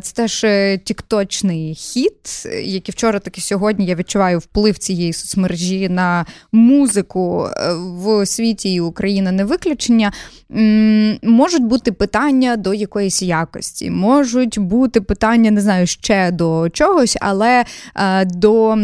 Це 0.01 0.13
теж 0.15 0.45
тікточний 0.83 1.75
хіт, 1.75 2.45
який 2.63 2.93
вчора, 2.93 3.19
так 3.19 3.37
і 3.37 3.41
сьогодні 3.41 3.85
я 3.85 3.95
відчуваю 3.95 4.39
вплив 4.39 4.77
цієї 4.77 5.13
соцмережі 5.13 5.89
на 5.89 6.25
музику 6.51 7.49
в 7.77 8.25
світі, 8.25 8.73
і 8.73 8.79
Україна 8.79 9.31
не 9.31 9.43
виключення. 9.43 10.11
Можуть 11.23 11.63
бути 11.63 11.80
питання 11.89 12.57
до 12.57 12.73
якоїсь 12.73 13.21
якості, 13.21 13.89
можуть 13.89 14.59
бути 14.59 15.01
питання, 15.01 15.51
не 15.51 15.61
знаю, 15.61 15.87
ще 15.87 16.31
до 16.31 16.69
чогось, 16.69 17.17
але 17.21 17.65
е, 17.95 18.25
до. 18.25 18.77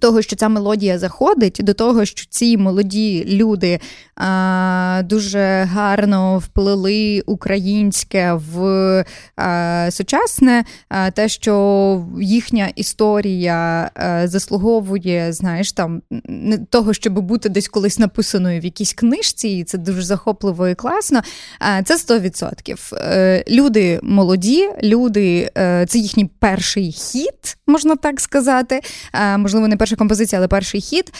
Того, 0.00 0.22
що 0.22 0.36
ця 0.36 0.48
мелодія 0.48 0.98
заходить, 0.98 1.60
до 1.62 1.74
того, 1.74 2.04
що 2.04 2.26
ці 2.30 2.56
молоді 2.56 3.24
люди 3.28 3.80
а, 4.16 5.02
дуже 5.04 5.68
гарно 5.72 6.38
вплили 6.38 7.22
українське 7.26 8.32
в 8.32 9.04
а, 9.36 9.88
сучасне, 9.90 10.64
а, 10.88 11.10
те, 11.10 11.28
що 11.28 12.04
їхня 12.20 12.68
історія 12.76 13.90
а, 13.94 14.28
заслуговує, 14.28 15.32
знаєш, 15.32 15.72
там 15.72 16.02
не 16.28 16.58
того, 16.58 16.94
щоб 16.94 17.18
бути 17.18 17.48
десь 17.48 17.68
колись 17.68 17.98
написаною 17.98 18.60
в 18.60 18.64
якійсь 18.64 18.92
книжці, 18.92 19.48
і 19.48 19.64
це 19.64 19.78
дуже 19.78 20.02
захопливо 20.02 20.68
і 20.68 20.74
класно. 20.74 21.20
А, 21.58 21.82
це 21.82 21.96
100%. 21.96 22.94
Е, 22.94 23.44
Люди 23.48 24.00
молоді, 24.02 24.70
люди, 24.82 25.50
е, 25.58 25.86
це 25.88 25.98
їхній 25.98 26.30
перший 26.38 26.92
хід, 26.92 27.56
можна 27.66 27.96
так 27.96 28.20
сказати. 28.20 28.80
А, 29.12 29.36
можливо, 29.36 29.68
не 29.68 29.76
перша 29.88 29.96
композиція, 29.96 30.40
але 30.40 30.48
перший 30.48 30.80
хід. 30.80 31.12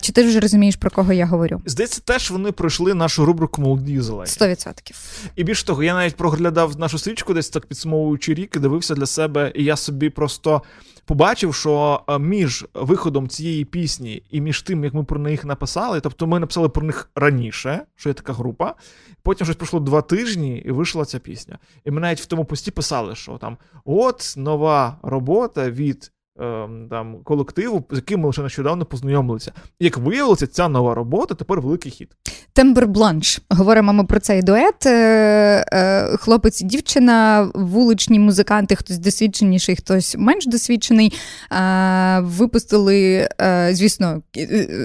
Чи 0.00 0.12
ти 0.12 0.26
вже 0.26 0.40
розумієш, 0.40 0.76
про 0.76 0.90
кого 0.90 1.12
я 1.12 1.26
говорю? 1.26 1.60
Здається, 1.66 2.00
теж 2.00 2.30
вони 2.30 2.52
пройшли 2.52 2.94
нашу 2.94 3.24
рубрику 3.24 3.62
Молоді 3.62 4.00
зелені. 4.00 4.30
100%. 4.30 4.94
І 5.36 5.44
більше 5.44 5.66
того, 5.66 5.82
я 5.82 5.94
навіть 5.94 6.16
проглядав 6.16 6.78
нашу 6.78 6.98
стрічку, 6.98 7.34
десь 7.34 7.48
так 7.48 7.66
підсумовуючи 7.66 8.34
рік, 8.34 8.56
і 8.56 8.58
дивився 8.58 8.94
для 8.94 9.06
себе, 9.06 9.52
і 9.54 9.64
я 9.64 9.76
собі 9.76 10.10
просто 10.10 10.62
побачив, 11.04 11.54
що 11.54 12.02
е, 12.08 12.18
між 12.18 12.66
виходом 12.74 13.28
цієї 13.28 13.64
пісні 13.64 14.22
і 14.30 14.40
між 14.40 14.62
тим, 14.62 14.84
як 14.84 14.94
ми 14.94 15.04
про 15.04 15.20
них 15.20 15.44
написали, 15.44 16.00
тобто 16.00 16.26
ми 16.26 16.40
написали 16.40 16.68
про 16.68 16.86
них 16.86 17.10
раніше, 17.14 17.80
що 17.96 18.08
є 18.08 18.12
така 18.12 18.32
група. 18.32 18.74
Потім 19.22 19.44
щось 19.44 19.56
пройшло 19.56 19.80
два 19.80 20.02
тижні, 20.02 20.58
і 20.58 20.70
вийшла 20.70 21.04
ця 21.04 21.18
пісня. 21.18 21.58
І 21.84 21.90
ми 21.90 22.00
навіть 22.00 22.20
в 22.20 22.26
тому 22.26 22.44
пості 22.44 22.70
писали, 22.70 23.14
що 23.14 23.38
там 23.38 23.56
от 23.84 24.34
нова 24.36 24.98
робота 25.02 25.70
від. 25.70 26.12
Ем, 26.40 26.86
Там 26.90 27.16
колективу, 27.24 27.84
з 27.90 27.96
яким 27.96 28.20
ми 28.20 28.26
лише 28.26 28.42
нещодавно 28.42 28.84
познайомилися. 28.84 29.52
Як 29.80 29.96
виявилося, 29.96 30.46
ця 30.46 30.68
нова 30.68 30.94
робота 30.94 31.34
тепер 31.34 31.60
великий 31.60 31.92
хіт. 31.92 32.08
Тембр 32.52 32.86
Бланш. 32.86 33.40
Говоримо 33.50 33.92
ми 33.92 34.04
про 34.04 34.20
цей 34.20 34.42
дует. 34.42 34.86
Е, 34.86 35.64
е, 35.72 36.16
Хлопець 36.16 36.60
і 36.60 36.64
дівчина, 36.64 37.48
вуличні 37.54 38.18
музиканти, 38.18 38.76
хтось 38.76 38.98
досвідченіший, 38.98 39.76
хтось 39.76 40.16
менш 40.18 40.46
досвідчений. 40.46 41.12
е, 41.52 42.20
Випустили, 42.20 43.28
звісно, 43.70 44.22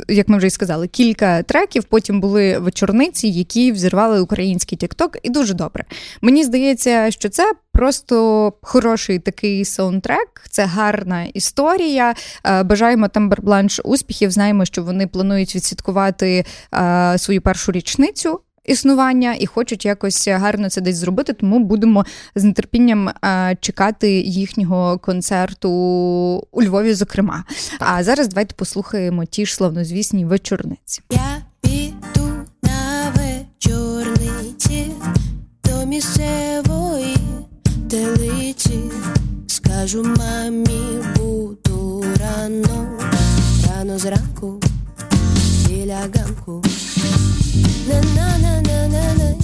як 0.08 0.28
ми 0.28 0.38
вже 0.38 0.48
й 0.48 0.50
сказали, 0.50 0.88
кілька 0.88 1.44
треків. 1.44 1.84
Потім 1.84 2.22
були 2.22 2.58
вечорниці, 2.58 3.28
які 3.28 3.72
взірвали 3.72 4.20
український 4.22 4.78
тікток, 4.78 5.18
і 5.24 5.30
дуже 5.30 5.54
добре. 5.54 5.86
Мені 6.22 6.44
здається, 6.44 7.12
що 7.12 7.30
це 7.30 7.52
просто 7.72 8.54
хороший 8.62 9.20
такий 9.20 9.66
саундтрек, 9.66 10.44
це 10.50 10.66
гарна 10.66 11.24
історія. 11.24 12.14
Е, 12.46 12.64
Бажаємо 12.64 13.08
Тембер 13.08 13.42
Бланш 13.42 13.82
успіхів. 13.84 14.32
Знаємо, 14.32 14.66
що 14.66 14.84
вони 14.84 15.08
планують 15.08 15.56
відсвяткувати 15.56 16.46
е, 16.74 17.18
свою 17.18 17.42
першу 17.42 17.72
річницю. 17.72 18.40
Існування 18.66 19.36
і 19.40 19.46
хочуть 19.46 19.86
якось 19.86 20.28
гарно 20.28 20.70
це 20.70 20.82
десь 20.82 20.96
зробити, 20.96 21.34
тому 21.34 21.60
будемо 21.60 22.06
з 22.36 22.54
нетерпінням 22.54 23.10
е, 23.10 23.58
чекати 23.62 24.12
їхнього 24.22 24.98
концерту 24.98 25.70
у 26.52 26.64
Львові, 26.64 26.94
зокрема. 26.94 27.44
А 27.80 28.04
зараз 28.04 28.28
давайте 28.28 28.56
послухаємо 28.56 29.26
ті 29.26 29.46
ж 29.46 29.56
славнозвісні 29.56 30.26
вечорниці. 30.26 31.02
Я 31.10 31.42
піду 31.62 32.32
на 32.64 33.14
вечорниці 33.16 34.92
до 35.64 35.86
місцевої 35.86 36.21
Скажу 39.82 40.04
мамі, 40.04 41.00
буду 41.16 42.06
рано, 42.20 42.88
рано 43.68 44.00
зранку 44.00 44.60
біля 45.68 45.98
ганку. 46.16 46.64
На-на-на-на-на-най. 47.88 49.36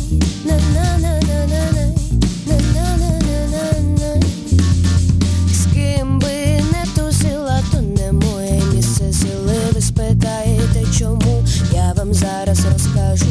З 5.54 5.66
ким 5.74 6.20
би 6.20 6.62
не 6.72 6.86
тусила, 6.96 7.62
то 7.72 7.82
не 7.82 8.12
моє 8.12 8.62
місце 8.74 9.14
сили. 9.14 9.58
Ви 9.74 9.82
спитаєте, 9.82 10.86
чому 11.00 11.44
я 11.74 11.94
вам 11.94 12.14
зараз 12.14 12.66
розкажу. 12.74 13.26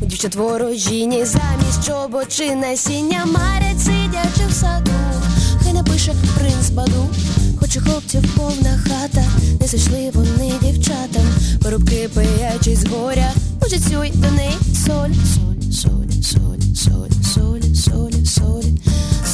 Дівчат 0.00 0.34
ворожіні 0.34 1.24
замість 1.24 1.86
чоботи 1.86 2.56
насіння 2.56 3.24
марять, 3.26 3.80
сидячи 3.80 4.46
в 4.48 4.52
саду. 4.52 4.92
Хай 5.72 5.82
напише 5.82 6.14
принц 6.34 6.70
баду, 6.70 7.08
хоч 7.60 7.76
у 7.76 7.80
хлопців 7.80 8.22
повна 8.36 8.78
хата, 8.84 9.24
не 9.60 9.66
зайшли 9.66 10.10
вони 10.14 10.52
дівчатам, 10.62 11.22
порубки 11.62 12.10
пиячі 12.14 12.76
з 12.76 12.86
горя, 12.86 13.32
Учать 13.66 14.20
до 14.20 14.30
неї. 14.30 14.56
Соль, 14.86 15.14
соль, 15.34 15.72
соль, 15.72 16.22
соль, 16.22 16.74
соль, 16.74 17.12
соль, 17.34 17.74
соль, 17.74 18.24
соль, 18.24 18.72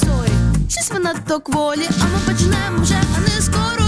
соль. 0.01 0.69
Щось 0.69 0.91
вона 0.91 1.15
то 1.29 1.41
кволі, 1.41 1.89
а 2.01 2.05
ми 2.05 2.19
почнемо 2.27 2.83
вже, 2.83 2.97
а 3.17 3.21
не 3.21 3.43
скоро 3.43 3.88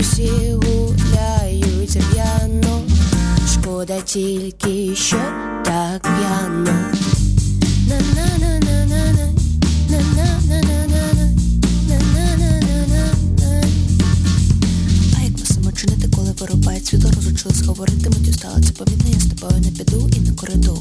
усі 0.00 0.30
гуляють 0.52 1.98
п'яно, 2.12 2.82
шкода 3.52 4.00
тільки, 4.00 4.94
що 4.94 5.16
так 5.64 6.02
п'яно. 6.02 6.74
А 15.16 15.24
як 15.24 15.36
посама 15.36 15.72
Чинити, 15.72 16.08
коли 16.16 16.32
вирубають 16.40 16.86
свідомо 16.86 17.17
розучились 17.48 17.66
говорити, 17.66 18.10
миттю 18.10 18.32
стала 18.32 18.60
це 18.60 18.72
помітно, 18.72 19.10
я 19.12 19.20
з 19.20 19.26
тобою 19.26 19.60
не 19.60 19.70
піду 19.70 20.08
і 20.16 20.20
не 20.20 20.32
коридор. 20.32 20.78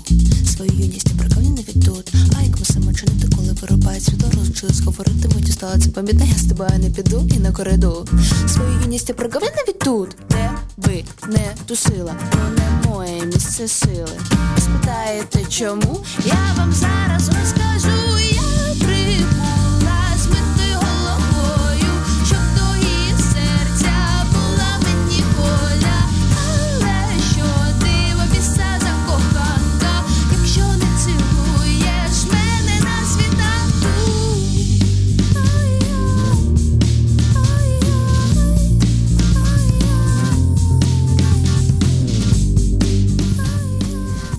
Свою 0.55 0.71
юність 0.71 1.09
я 1.09 1.19
прикавлю 1.19 1.49
не 1.49 1.61
відтут. 1.61 2.13
А 2.39 2.43
як 2.43 2.59
мусимо 2.59 2.93
чинити, 2.93 3.27
коли 3.35 3.53
вирубають 3.61 4.03
світло, 4.03 4.29
розучились 4.33 4.79
говорити, 4.79 5.29
миттю 5.35 5.51
стала 5.51 5.79
це 5.79 5.89
помітно, 5.89 6.25
я 6.25 6.37
з 6.37 6.45
тобою 6.45 6.69
не 6.79 6.89
піду 6.89 7.27
і 7.35 7.39
не 7.39 7.51
коридор. 7.51 8.05
Свою 8.47 8.81
юність 8.81 9.09
я 9.09 9.15
прикавлю 9.15 9.47
не 9.55 9.73
відтут. 9.73 10.15
Де 10.29 10.51
би 10.77 11.03
не 11.27 11.55
тусила, 11.65 12.15
то 12.31 12.37
не 12.37 12.89
моє 12.89 13.25
місце 13.25 13.67
сили. 13.67 14.17
Спитаєте, 14.57 15.39
чому? 15.49 15.99
Я 16.25 16.53
вам 16.57 16.73
зараз 16.73 17.29
розкажу. 17.29 18.36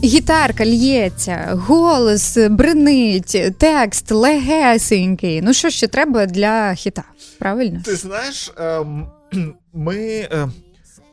Гітарка 0.05 0.67
лється, 0.67 1.49
голос 1.67 2.39
бренить, 2.51 3.37
текст 3.59 4.11
легесенький. 4.11 5.43
Ну 5.43 5.55
що 5.55 5.71
ще 5.71 5.87
треба 5.87 6.27
для 6.27 6.75
хіта? 6.75 7.03
Правильно? 7.39 7.81
Ти 7.85 7.97
знаєш, 7.97 8.53
ем, 8.57 9.07
ми. 9.75 9.97
Е, 9.97 10.49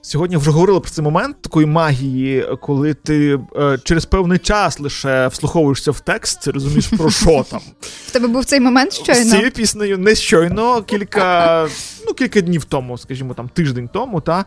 Сьогодні 0.01 0.37
вже 0.37 0.51
говорили 0.51 0.79
про 0.79 0.89
цей 0.89 1.03
момент 1.03 1.41
такої 1.41 1.65
магії, 1.65 2.45
коли 2.61 2.93
ти 2.93 3.39
е, 3.57 3.77
через 3.83 4.05
певний 4.05 4.39
час 4.39 4.79
лише 4.79 5.27
вслуховуєшся 5.27 5.91
в 5.91 5.99
текст, 5.99 6.47
розумієш 6.47 6.87
про 6.87 7.09
що 7.11 7.45
там. 7.51 7.61
В 8.07 8.11
тебе 8.11 8.27
був 8.27 8.45
цей 8.45 8.59
момент 8.59 8.93
З 8.93 8.95
щойно? 8.95 9.31
цією 9.31 9.51
піснею 9.51 9.97
не 9.97 10.15
щойно, 10.15 10.81
кілька, 10.83 11.67
ну, 12.07 12.13
кілька 12.13 12.41
днів 12.41 12.65
тому, 12.65 12.97
скажімо, 12.97 13.33
там 13.33 13.49
тиждень 13.49 13.89
тому, 13.93 14.21
та. 14.21 14.45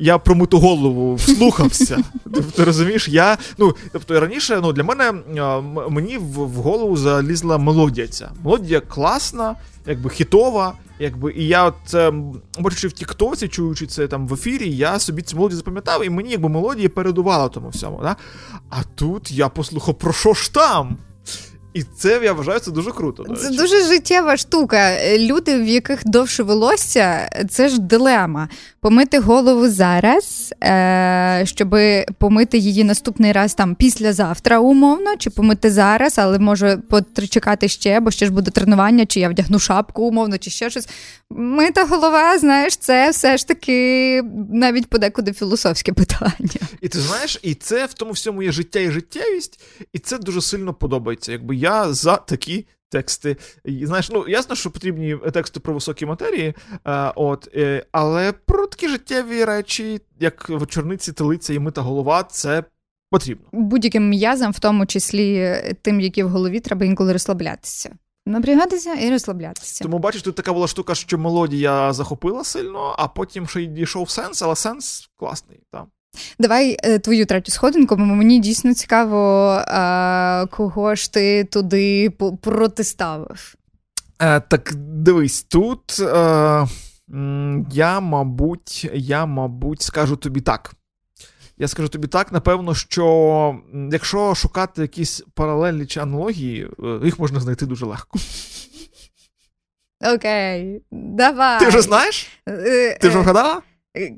Я 0.00 0.18
про 0.18 0.34
миту 0.34 0.58
голову 0.58 1.14
вслухався. 1.14 1.98
Ти 2.56 2.64
розумієш, 2.64 3.08
я. 3.08 3.38
Ну, 3.58 3.74
тобто 3.92 4.20
раніше, 4.20 4.60
ну, 4.62 4.72
для 4.72 4.84
мене 4.84 5.12
мені 5.90 6.18
в, 6.18 6.34
голову 6.48 6.96
залізла 6.96 7.58
мелодія 7.58 8.08
ця. 8.08 8.30
Мелодія 8.44 8.80
класна, 8.80 9.56
якби 9.86 10.10
хітова, 10.10 10.74
якби, 10.98 11.32
і 11.32 11.46
я 11.46 11.64
от 11.64 11.94
е, 11.94 12.12
бачучи 12.58 12.88
в 12.88 12.92
Тіктоці, 12.92 13.48
чуючи 13.48 13.86
це 13.86 14.08
там 14.08 14.28
в 14.28 14.34
ефірі, 14.34 14.76
я 14.76 14.98
собі 14.98 15.22
цю 15.22 15.36
мелодію 15.36 15.56
запам'ятав, 15.56 16.04
і 16.04 16.10
мені 16.10 16.30
якби 16.30 16.48
мелодія 16.48 16.88
передувала 16.88 17.48
тому 17.48 17.68
всьому. 17.68 18.00
Да? 18.02 18.16
А 18.70 18.82
тут 18.94 19.30
я 19.30 19.48
послухав, 19.48 19.98
про 19.98 20.12
що 20.12 20.34
ж 20.34 20.54
там? 20.54 20.96
І 21.74 21.82
це 21.82 22.20
я 22.24 22.32
вважаю 22.32 22.60
це 22.60 22.70
дуже 22.70 22.90
круто. 22.90 23.22
до 23.22 23.36
Це 23.36 23.44
речі. 23.46 23.56
дуже 23.58 23.84
життєва 23.84 24.36
штука. 24.36 24.92
Люди, 25.18 25.58
в 25.62 25.66
яких 25.68 26.00
довше 26.04 26.42
волосся, 26.42 27.30
це 27.50 27.68
ж 27.68 27.80
дилема. 27.80 28.48
Помити 28.80 29.18
голову 29.18 29.68
зараз, 29.68 30.54
е- 30.64 31.42
щоб 31.46 31.74
помити 32.18 32.58
її 32.58 32.84
наступний 32.84 33.32
раз 33.32 33.54
там 33.54 33.74
післязавтра, 33.74 34.58
умовно, 34.58 35.16
чи 35.18 35.30
помити 35.30 35.70
зараз, 35.70 36.18
але 36.18 36.38
може 36.38 36.76
почекати 37.14 37.68
ще, 37.68 38.00
бо 38.00 38.10
ще 38.10 38.26
ж 38.26 38.32
буде 38.32 38.50
тренування, 38.50 39.06
чи 39.06 39.20
я 39.20 39.28
вдягну 39.28 39.58
шапку, 39.58 40.02
умовно, 40.02 40.38
чи 40.38 40.50
ще 40.50 40.70
щось. 40.70 40.88
Мита 41.30 41.84
голова, 41.86 42.38
знаєш, 42.38 42.76
це 42.76 43.10
все 43.10 43.36
ж 43.36 43.48
таки 43.48 44.22
навіть 44.52 44.86
подекуди 44.86 45.32
філософське 45.32 45.92
питання. 45.92 46.60
І 46.80 46.88
ти 46.88 47.00
знаєш, 47.00 47.40
і 47.42 47.54
це 47.54 47.86
в 47.86 47.94
тому 47.94 48.12
всьому 48.12 48.42
є 48.42 48.52
життя 48.52 48.80
і 48.80 48.90
життєвість, 48.90 49.60
і 49.92 49.98
це 49.98 50.18
дуже 50.18 50.40
сильно 50.40 50.74
подобається. 50.74 51.32
Якби 51.32 51.56
я 51.56 51.92
за 51.92 52.16
такі. 52.16 52.66
Тексти, 52.92 53.36
І, 53.64 53.86
знаєш, 53.86 54.10
ну 54.10 54.28
ясно, 54.28 54.54
що 54.54 54.70
потрібні 54.70 55.16
тексти 55.32 55.60
про 55.60 55.74
високі 55.74 56.06
матерії, 56.06 56.54
е, 56.86 57.12
от, 57.16 57.48
е, 57.54 57.84
але 57.92 58.32
про 58.32 58.66
такі 58.66 58.88
життєві 58.88 59.44
речі, 59.44 60.00
як 60.20 60.48
вечорниці, 60.48 61.12
телиця 61.12 61.54
і 61.54 61.58
мита 61.58 61.80
голова, 61.80 62.22
це 62.22 62.64
потрібно. 63.10 63.46
Будь-яким 63.52 64.08
м'язам, 64.08 64.52
в 64.52 64.58
тому 64.58 64.86
числі 64.86 65.56
тим, 65.82 66.00
які 66.00 66.22
в 66.22 66.28
голові, 66.28 66.60
треба 66.60 66.86
інколи 66.86 67.12
розслаблятися. 67.12 67.90
Напрягатися 68.26 68.94
і 68.94 69.10
розслаблятися. 69.10 69.84
Тому 69.84 69.98
бачиш, 69.98 70.22
тут 70.22 70.34
така 70.34 70.52
була 70.52 70.66
штука, 70.66 70.94
що 70.94 71.18
мелодія 71.18 71.92
захопила 71.92 72.44
сильно, 72.44 72.94
а 72.98 73.08
потім 73.08 73.46
ще 73.46 73.62
й 73.62 73.66
дійшов 73.66 74.10
сенс, 74.10 74.42
але 74.42 74.56
сенс 74.56 75.10
класний. 75.16 75.60
Так. 75.72 75.84
Давай 76.38 76.76
е, 76.82 76.98
твою 76.98 77.26
третю 77.26 77.52
сходинку, 77.52 77.96
бо 77.96 78.04
мені 78.04 78.38
дійсно 78.40 78.74
цікаво, 78.74 79.50
е, 79.52 80.46
кого 80.46 80.94
ж 80.94 81.12
ти 81.12 81.44
туди 81.44 82.10
протиставив. 82.40 83.54
Е, 84.18 84.40
так 84.40 84.74
дивись, 84.74 85.42
тут 85.42 86.02
я, 87.70 88.00
мабуть, 88.00 88.90
я, 88.94 89.26
мабуть, 89.26 89.82
скажу 89.82 90.16
тобі 90.16 90.40
так. 90.40 90.74
Я 91.60 91.68
скажу 91.68 91.88
тобі 91.88 92.08
так, 92.08 92.32
напевно, 92.32 92.74
що 92.74 93.60
якщо 93.92 94.34
шукати 94.34 94.82
якісь 94.82 95.22
паралелі 95.34 95.86
чи 95.86 96.00
аналогії, 96.00 96.68
е, 96.84 97.00
їх 97.04 97.18
можна 97.18 97.40
знайти 97.40 97.66
дуже 97.66 97.86
легко. 97.86 98.18
Окей, 100.14 100.82
давай. 100.90 101.60
Ти 101.60 101.68
вже 101.68 101.80
знаєш? 101.80 102.28
Е, 102.48 102.98
Ти 103.00 103.08
вже 103.08 103.18
е, 103.18 103.20
вгадала? 103.20 103.62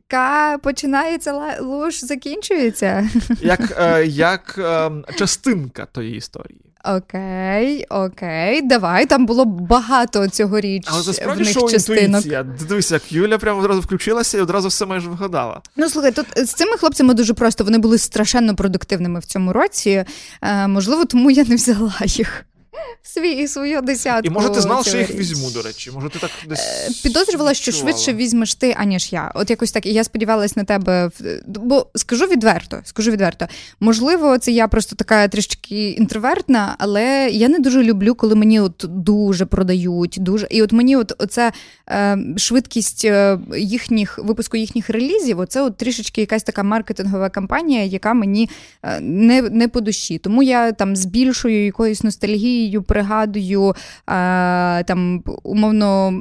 К 0.08 0.58
починається 0.58 1.56
луж, 1.60 2.00
закінчується. 2.00 3.08
Як, 3.40 3.60
е, 3.80 4.06
як 4.06 4.54
е, 4.58 4.90
частинка 5.16 5.86
тої 5.86 6.16
історії. 6.16 6.60
Окей, 6.84 7.84
окей, 7.90 8.62
давай. 8.62 9.06
Там 9.06 9.26
було 9.26 9.44
багато 9.44 10.28
цьогоріч 10.28 10.84
Але 10.86 11.02
це 11.02 11.10
в 11.10 11.14
справді 11.14 11.42
них 11.44 11.52
шоу 11.52 11.68
частинок. 11.70 12.02
інтуїція. 12.02 12.42
Дивися, 12.42 12.94
як 12.94 13.12
Юля 13.12 13.38
прямо 13.38 13.60
одразу 13.60 13.80
включилася 13.80 14.38
і 14.38 14.40
одразу 14.40 14.68
все 14.68 14.86
майже 14.86 15.08
вгадала. 15.08 15.60
Ну 15.76 15.88
слухай, 15.88 16.12
тут 16.12 16.26
з 16.36 16.52
цими 16.52 16.76
хлопцями 16.76 17.14
дуже 17.14 17.34
просто. 17.34 17.64
Вони 17.64 17.78
були 17.78 17.98
страшенно 17.98 18.56
продуктивними 18.56 19.20
в 19.20 19.24
цьому 19.24 19.52
році. 19.52 20.04
Е, 20.42 20.68
можливо, 20.68 21.04
тому 21.04 21.30
я 21.30 21.44
не 21.44 21.54
взяла 21.54 21.94
їх. 22.04 22.44
В 22.72 22.82
Свій 23.08 23.48
свою 23.48 23.80
десятку. 23.80 24.26
І 24.26 24.30
може 24.30 24.48
ти 24.48 24.60
знала, 24.60 24.84
що 24.84 24.96
я 24.96 25.02
їх 25.02 25.14
візьму, 25.14 25.50
до 25.50 25.62
речі. 25.62 25.90
Може, 25.90 26.08
ти 26.08 26.18
так 26.18 26.30
десь. 26.48 26.60
Е, 26.60 26.90
Підозрювала, 27.02 27.54
що 27.54 27.70
відчувала? 27.70 27.92
швидше 27.92 28.12
візьмеш 28.12 28.54
ти, 28.54 28.74
аніж 28.78 29.12
я. 29.12 29.32
От 29.34 29.50
якось 29.50 29.72
так. 29.72 29.86
І 29.86 29.92
я 29.92 30.04
сподівалась 30.04 30.56
на 30.56 30.64
тебе. 30.64 31.10
Бо 31.46 31.86
скажу 31.94 32.26
відверто, 32.26 32.80
скажу 32.84 33.10
відверто. 33.10 33.46
Можливо, 33.80 34.38
це 34.38 34.52
я 34.52 34.68
просто 34.68 34.96
така 34.96 35.28
трішки 35.28 35.90
інтровертна, 35.90 36.76
але 36.78 37.30
я 37.32 37.48
не 37.48 37.58
дуже 37.58 37.82
люблю, 37.82 38.14
коли 38.14 38.34
мені 38.34 38.60
от 38.60 38.84
дуже 38.88 39.46
продають. 39.46 40.16
Дуже 40.20 40.46
і 40.50 40.62
от 40.62 40.72
мені, 40.72 40.96
от 40.96 41.12
оця 41.18 41.52
е, 41.88 42.18
швидкість 42.36 43.04
е, 43.04 43.38
їхніх 43.56 44.18
випуску 44.18 44.56
їхніх 44.56 44.90
релізів, 44.90 45.38
оце 45.38 45.62
от 45.62 45.76
трішечки 45.76 46.20
якась 46.20 46.42
така 46.42 46.62
маркетингова 46.62 47.30
кампанія, 47.30 47.84
яка 47.84 48.14
мені 48.14 48.50
е, 48.82 49.00
не, 49.00 49.42
не 49.42 49.68
по 49.68 49.80
душі. 49.80 50.18
Тому 50.18 50.42
я 50.42 50.72
там 50.72 50.96
з 50.96 51.06
більшою 51.06 51.64
якоюсь 51.64 52.02
ностальгією 52.62 52.82
пригадую 52.82 53.68
е, 53.70 53.74
там 54.84 55.22
умовно 55.42 56.12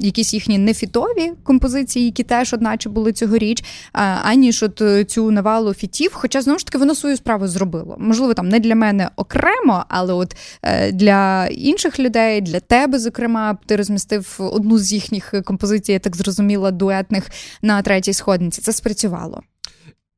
якісь 0.00 0.34
їхні 0.34 0.58
нефітові 0.58 1.32
композиції, 1.42 2.04
які 2.04 2.22
теж 2.22 2.54
одначе 2.54 2.88
були 2.88 3.12
цьогоріч, 3.12 3.64
а, 3.92 4.02
аніж 4.24 4.62
от 4.62 4.82
е, 4.82 5.04
цю 5.04 5.30
навалу 5.30 5.74
фітів. 5.74 6.10
Хоча 6.14 6.42
знову 6.42 6.58
ж 6.58 6.66
таки 6.66 6.78
воно 6.78 6.94
свою 6.94 7.16
справу 7.16 7.46
зробило. 7.46 7.96
Можливо, 7.98 8.34
там 8.34 8.48
не 8.48 8.60
для 8.60 8.74
мене 8.74 9.10
окремо, 9.16 9.84
але 9.88 10.12
от 10.12 10.36
е, 10.62 10.92
для 10.92 11.46
інших 11.46 11.98
людей, 11.98 12.40
для 12.40 12.60
тебе, 12.60 12.98
зокрема, 12.98 13.58
ти 13.66 13.76
розмістив 13.76 14.36
одну 14.38 14.78
з 14.78 14.92
їхніх 14.92 15.34
композицій, 15.44 15.92
я 15.92 15.98
так 15.98 16.16
зрозуміла, 16.16 16.70
дуетних 16.70 17.30
на 17.62 17.82
третій 17.82 18.12
сходниці. 18.12 18.62
Це 18.62 18.72
спрацювало. 18.72 19.42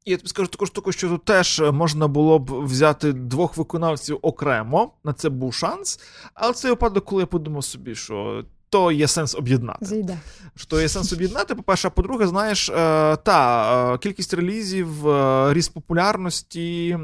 Я 0.08 0.16
тобі 0.16 0.28
скажу 0.28 0.48
таку 0.48 0.66
штуку, 0.66 0.92
що 0.92 1.08
тут 1.08 1.24
теж 1.24 1.62
можна 1.72 2.08
було 2.08 2.38
б 2.38 2.64
взяти 2.64 3.12
двох 3.12 3.56
виконавців 3.56 4.18
окремо, 4.22 4.92
на 5.04 5.12
це 5.12 5.28
був 5.28 5.54
шанс. 5.54 6.00
Але 6.34 6.52
це 6.52 6.68
випадок, 6.68 7.04
коли 7.04 7.22
я 7.22 7.26
подумав 7.26 7.64
собі, 7.64 7.94
що 7.94 8.44
то 8.70 8.92
є 8.92 9.08
сенс 9.08 9.34
об'єднати. 9.34 9.86
Зайде. 9.86 10.18
Що 10.56 10.80
є 10.80 10.88
сенс 10.88 11.12
об'єднати, 11.12 11.54
по-перше, 11.54 11.88
а 11.88 11.90
по-друге, 11.90 12.26
знаєш, 12.26 12.68
е, 12.68 12.72
та 13.16 13.94
е, 13.94 13.98
кількість 13.98 14.34
релізів, 14.34 15.08
е, 15.08 15.54
ріст 15.54 15.74
популярності, 15.74 16.98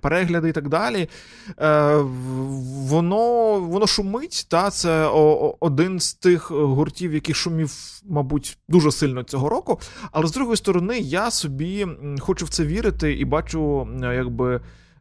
перегляди 0.00 0.48
і 0.48 0.52
так 0.52 0.68
далі. 0.68 1.08
Воно, 2.88 3.54
воно 3.60 3.86
шумить. 3.86 4.46
Та, 4.48 4.70
це 4.70 5.06
один 5.60 6.00
з 6.00 6.14
тих 6.14 6.50
гуртів, 6.50 7.14
який 7.14 7.34
шумів, 7.34 7.72
мабуть, 8.04 8.58
дуже 8.68 8.92
сильно 8.92 9.22
цього 9.22 9.48
року. 9.48 9.80
Але 10.12 10.26
з 10.26 10.32
другої 10.32 10.56
сторони, 10.56 10.98
я 10.98 11.30
собі 11.30 11.86
хочу 12.20 12.44
в 12.44 12.48
це 12.48 12.64
вірити 12.64 13.12
і 13.12 13.24
бачу, 13.24 13.88
якби. 14.02 14.60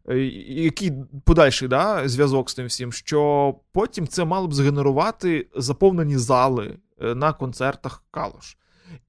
Е, 0.09 0.17
Який 0.47 0.91
подальший 1.25 1.67
да, 1.67 2.07
зв'язок 2.07 2.49
з 2.49 2.53
тим 2.53 2.65
всім, 2.65 2.91
що 2.91 3.55
потім 3.71 4.07
це 4.07 4.25
мало 4.25 4.47
б 4.47 4.53
згенерувати 4.53 5.47
заповнені 5.55 6.17
зали 6.17 6.77
е, 7.01 7.15
на 7.15 7.33
концертах 7.33 8.03
Калош. 8.11 8.57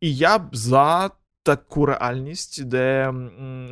І 0.01 0.17
я 0.17 0.39
б 0.39 0.43
за 0.53 1.11
таку 1.43 1.87
реальність, 1.87 2.65
де 2.65 3.11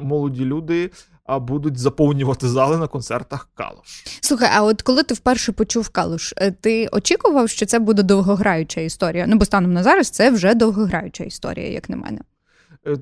молоді 0.03 0.45
люди 0.45 0.91
а, 1.25 1.39
будуть 1.39 1.79
заповнювати 1.79 2.49
зали 2.49 2.79
на 2.79 2.87
концертах 2.87 3.49
Калош. 3.55 4.05
Слухай, 4.21 4.51
а 4.53 4.63
от 4.63 4.83
коли 4.83 5.03
ти 5.03 5.15
вперше 5.15 5.53
почув 5.53 5.89
калуш, 5.89 6.35
е, 6.37 6.51
ти 6.51 6.89
очікував, 6.93 7.49
що 7.49 7.67
це 7.67 7.79
буде 7.79 8.03
довгограюча 8.03 8.81
історія? 8.81 9.27
Ну, 9.27 9.37
бо 9.37 9.45
станом 9.45 9.73
на 9.73 9.83
зараз 9.83 10.11
це 10.11 10.31
вже 10.31 10.55
довгограюча 10.55 11.25
історія, 11.25 11.69
як 11.69 11.89
на 11.89 11.97
мене. 11.97 12.21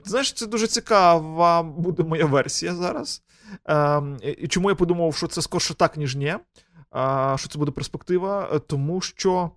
Знаєш, 0.05 0.33
це 0.33 0.47
дуже 0.47 0.67
цікава 0.67 1.63
буде 1.63 2.03
моя 2.03 2.27
версія 2.27 2.75
зараз. 2.75 3.23
Ем, 3.65 4.17
і- 4.23 4.29
І 4.29 4.49
чому 4.49 4.69
я 4.71 4.75
подумав, 4.75 5.17
що 5.17 5.27
це 5.27 5.43
скорше 5.43 5.75
так, 5.75 5.97
ніж 5.97 6.17
ні, 6.17 6.35
що 7.37 7.49
це 7.49 7.59
буде 7.59 7.71
перспектива, 7.73 8.49
Е, 8.55 8.59
тому 8.59 9.01
що. 9.01 9.51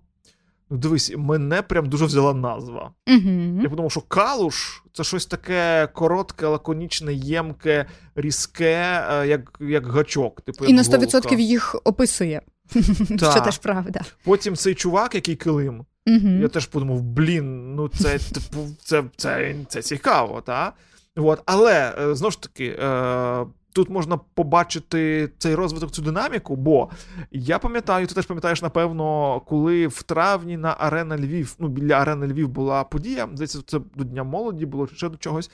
Ну, 0.72 0.76
дивись, 0.78 1.12
мене 1.16 1.62
прям 1.62 1.88
дуже 1.88 2.04
взяла 2.04 2.34
назва. 2.34 2.90
Угу. 3.08 3.60
Я 3.62 3.68
подумав, 3.68 3.90
що 3.90 4.00
калуш 4.00 4.82
це 4.92 5.04
щось 5.04 5.26
таке 5.26 5.88
коротке, 5.92 6.46
лаконічне, 6.46 7.14
ємке, 7.14 7.86
різке, 8.14 9.04
е, 9.12 9.26
як, 9.26 9.56
як 9.60 9.86
гачок. 9.86 10.40
Типу, 10.40 10.64
І 10.64 10.68
як 10.68 10.76
на 10.76 10.82
голка. 10.98 11.18
100% 11.18 11.38
їх 11.40 11.76
описує. 11.84 12.40
Так. 13.20 13.32
Що 13.32 13.40
теж 13.40 13.58
правда. 13.58 14.00
Потім 14.24 14.56
цей 14.56 14.74
чувак, 14.74 15.14
який 15.14 15.36
килим, 15.36 15.84
Угу. 16.06 16.28
я 16.28 16.48
теж 16.48 16.66
подумав: 16.66 17.02
блін, 17.02 17.74
ну 17.74 17.88
це 17.88 18.18
типу, 18.18 18.68
це, 18.84 19.04
це, 19.16 19.54
це 19.68 19.82
цікаво, 19.82 20.40
та? 20.40 20.72
От. 21.16 21.42
Але 21.46 21.94
е, 22.00 22.14
знову 22.14 22.30
ж 22.30 22.42
таки, 22.42 22.76
тут 23.72 23.90
можна 23.90 24.16
побачити 24.34 25.30
цей 25.38 25.54
розвиток, 25.54 25.90
цю 25.90 26.02
динаміку. 26.02 26.56
Бо 26.56 26.90
я 27.30 27.58
пам'ятаю, 27.58 28.06
ти 28.06 28.14
теж 28.14 28.26
пам'ятаєш, 28.26 28.62
напевно, 28.62 29.40
коли 29.46 29.86
в 29.86 30.02
травні 30.02 30.56
на 30.56 30.76
Арена 30.78 31.18
Львів, 31.18 31.54
ну 31.58 31.68
біля 31.68 31.94
Арени 31.94 32.26
Львів 32.26 32.48
була 32.48 32.84
подія, 32.84 33.28
здається, 33.34 33.62
це 33.66 33.80
до 33.96 34.04
Дня 34.04 34.24
молоді 34.24 34.66
було 34.66 34.86
чи 34.86 34.94
ще 34.96 35.08
до 35.08 35.16
чогось. 35.16 35.50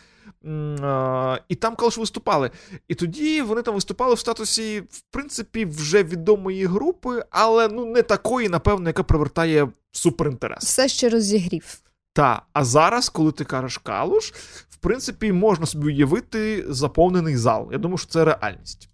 І 1.49 1.55
там 1.55 1.77
Калуш 1.77 1.99
виступали. 1.99 2.51
І 2.89 2.95
тоді 2.95 3.43
вони 3.43 3.63
там 3.63 3.75
виступали 3.75 4.15
в 4.15 4.19
статусі, 4.19 4.81
в 4.81 5.03
принципі, 5.11 5.65
вже 5.65 6.03
відомої 6.03 6.67
групи, 6.67 7.25
але 7.31 7.69
ну 7.69 7.87
не 7.87 8.03
такої, 8.03 8.49
напевно, 8.49 8.89
яка 8.89 9.03
привертає 9.03 9.69
суперінтерес. 9.93 10.65
Все 10.65 10.89
ще 10.89 11.09
розігрів. 11.09 11.79
Та, 12.17 12.43
а 12.53 12.65
зараз, 12.65 13.09
коли 13.09 13.33
ти 13.33 13.45
кажеш 13.45 13.79
калуш, 13.79 14.33
в 14.71 14.77
принципі, 14.77 15.33
можна 15.33 15.67
собі 15.67 15.87
уявити 15.87 16.65
заповнений 16.69 17.37
зал. 17.37 17.69
Я 17.73 17.79
думаю, 17.79 17.99
що 17.99 18.09
це 18.09 18.25
реальність. 18.25 18.89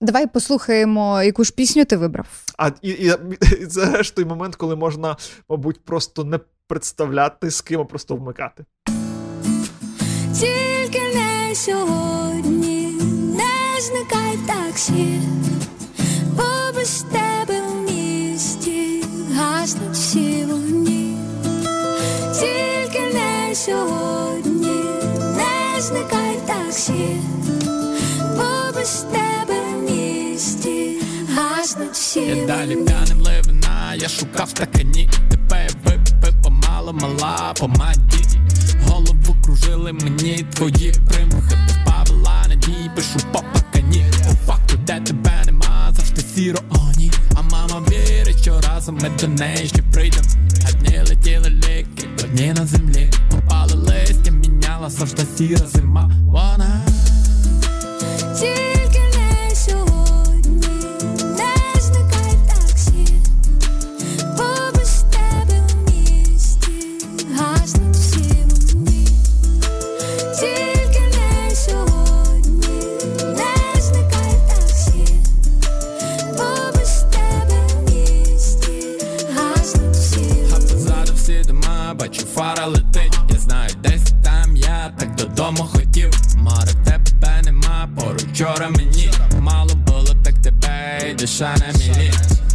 Давай 0.00 0.26
послухаємо, 0.26 1.22
яку 1.22 1.44
ж 1.44 1.52
пісню 1.54 1.84
ти 1.84 1.96
вибрав. 1.96 2.26
А 2.58 2.70
і, 2.82 2.88
і, 2.90 3.12
і 3.60 3.66
це 3.66 4.02
ж 4.02 4.14
той 4.14 4.24
момент, 4.24 4.56
коли 4.56 4.76
можна, 4.76 5.16
мабуть, 5.48 5.84
просто 5.84 6.24
не 6.24 6.40
представляти 6.66 7.50
з 7.50 7.60
ким, 7.60 7.80
а 7.80 7.84
просто 7.84 8.16
вмикати. 8.16 8.64
Тільки 10.34 11.00
не 11.14 11.54
сьогодні 11.54 12.86
не 13.36 13.80
зникай 13.80 14.36
в 14.36 14.46
таксі, 14.46 15.20
бо 16.36 16.72
сьогодні. 23.64 24.84
Не 25.36 25.80
зникай 25.80 26.36
в 26.36 26.46
таксі, 26.46 27.16
бо 28.36 28.74
без 28.74 29.06
тебе 29.12 29.60
в 29.60 29.90
місті. 29.90 30.96
Гаснуть 31.34 31.92
всі 31.92 32.20
Я 32.20 32.46
далі 32.46 32.76
п'яним 32.76 33.20
ливина, 33.22 33.94
я 33.94 34.08
шукав 34.08 34.48
стакані 34.48 35.08
Тебе 35.30 35.68
випив 35.84 36.42
помало, 36.42 36.92
мала 36.92 37.54
помаді 37.60 38.24
Голову 38.86 39.36
кружили 39.44 39.92
мені 39.92 40.46
твої 40.54 40.94
примхи. 41.08 41.58
Позбавила 41.66 42.44
надії, 42.48 42.90
пишу 42.96 43.18
по 43.32 43.38
пакані 43.38 44.04
По 44.28 44.52
факту, 44.52 44.76
де 44.86 45.00
тебе 45.00 45.42
нема, 45.46 45.92
завжди 45.96 46.22
сіро 46.34 46.58
оні 46.70 47.10
А 47.29 47.29
мама 47.70 47.86
вірить, 47.90 48.40
що 48.42 48.60
разом 48.60 48.98
ми 49.02 49.10
до 49.20 49.28
неї 49.28 49.68
ще 49.68 49.82
прийдем. 49.92 50.24
Одні 50.68 50.98
летіли 50.98 51.50
ліки, 51.50 52.08
одні 52.24 52.52
на 52.52 52.66
землі. 52.66 53.10
Попали 53.30 53.74
листя, 53.74 54.30
міняла 54.30 54.90
завжди 54.90 55.22
сіра 55.36 55.66
зима. 55.66 56.10
Вона 56.26 56.80
бачу 82.60 82.70
летить. 82.70 83.12
Я 83.28 83.38
знаю, 83.38 83.70
десь 83.82 84.12
там 84.22 84.56
я 84.56 84.92
так 84.98 85.14
додому 85.16 85.58
хотів. 85.58 86.10
Море 86.36 86.72
тебе 86.84 87.42
нема, 87.44 87.88
поруч 87.96 88.22
вчора 88.22 88.68
мені 88.70 89.10
мало 89.40 89.74
було, 89.74 90.14
так 90.24 90.34
тебе 90.34 90.98
й 91.10 91.14
душа 91.14 91.54
на 91.58 91.78
мілі. 91.78 92.12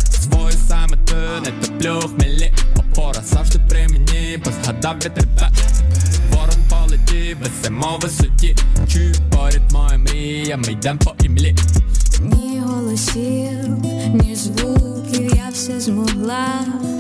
Свою 0.10 0.52
саме 0.68 0.98
ти 1.06 1.16
не 1.16 1.52
топлю 1.52 2.00
хмелі. 2.00 2.54
Опора 2.76 3.22
завжди 3.22 3.60
при 3.70 3.88
мені, 3.88 4.40
бо 4.46 4.52
згадав 4.64 4.96
я 5.04 5.10
тебе. 5.10 5.52
Ворон 6.32 6.56
полетів, 6.70 7.38
висимо 7.40 7.98
в 7.98 8.02
висоті. 8.02 8.56
Чую 8.88 9.16
поряд 9.32 9.72
моя 9.72 9.98
мрія, 9.98 10.58
ми 10.58 10.72
йдем 10.72 10.98
по 10.98 11.16
імлі. 11.24 11.56
Ні 12.20 12.60
голосів, 12.66 13.70
ні 14.14 14.36
звуків, 14.36 15.36
я 15.36 15.50
все 15.54 15.80
змогла 15.80 16.48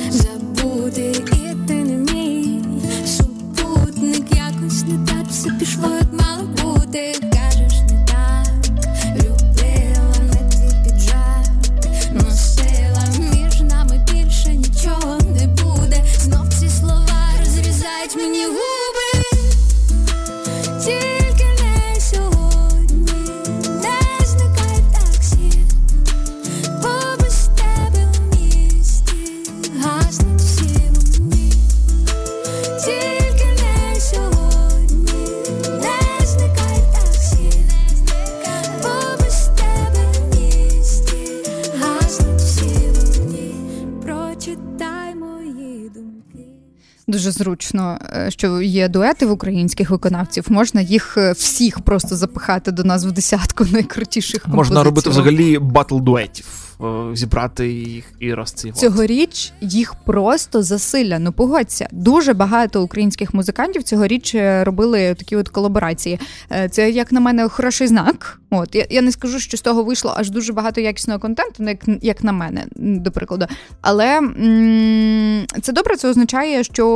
забути, 0.09 1.11
і 1.31 1.67
ти 1.67 1.73
не 1.73 2.04
все 5.45 5.53
пішло, 5.59 5.89
зручно, 47.35 47.99
е, 48.15 48.31
що 48.31 48.61
є 48.61 48.87
дуети 48.87 49.25
в 49.25 49.31
українських 49.31 49.89
виконавців. 49.89 50.45
Можна 50.49 50.81
їх 50.81 51.17
е, 51.17 51.31
всіх 51.31 51.79
просто 51.79 52.15
запихати 52.15 52.71
до 52.71 52.83
нас 52.83 53.05
в 53.05 53.11
десятку 53.11 53.65
найкрутіших 53.71 54.41
композицій. 54.41 54.57
Можна 54.57 54.83
робити 54.83 55.09
взагалі 55.09 55.59
батл 55.59 55.99
дуетів, 55.99 56.45
зібрати 57.13 57.67
їх 57.67 58.05
і 58.19 58.33
розцінювати. 58.33 58.87
Цьогоріч 58.87 59.53
їх 59.61 59.95
просто 59.95 60.63
засилля. 60.63 61.19
Ну 61.19 61.31
погодься, 61.31 61.87
дуже 61.91 62.33
багато 62.33 62.83
українських 62.83 63.33
музикантів 63.33 63.83
цьогоріч 63.83 64.35
е, 64.35 64.63
робили 64.63 65.15
такі 65.15 65.35
от 65.35 65.49
колаборації. 65.49 66.19
Е, 66.51 66.69
Це, 66.69 66.89
як 66.89 67.11
на 67.11 67.19
мене, 67.19 67.49
хороший 67.49 67.87
знак. 67.87 68.39
От 68.49 68.75
я, 68.89 69.01
не 69.01 69.11
скажу, 69.11 69.39
що 69.39 69.57
з 69.57 69.61
того 69.61 69.83
вийшло 69.83 70.13
аж 70.17 70.29
дуже 70.29 70.53
багато 70.53 70.81
якісного 70.81 71.19
контенту, 71.19 71.55
ну, 71.59 71.69
як, 71.69 72.03
як 72.03 72.23
на 72.23 72.31
мене, 72.31 72.65
до 72.75 73.11
прикладу. 73.11 73.45
Але 73.81 74.19
це 75.61 75.73
добре, 75.73 75.95
це 75.95 76.09
означає, 76.09 76.63
що 76.63 76.87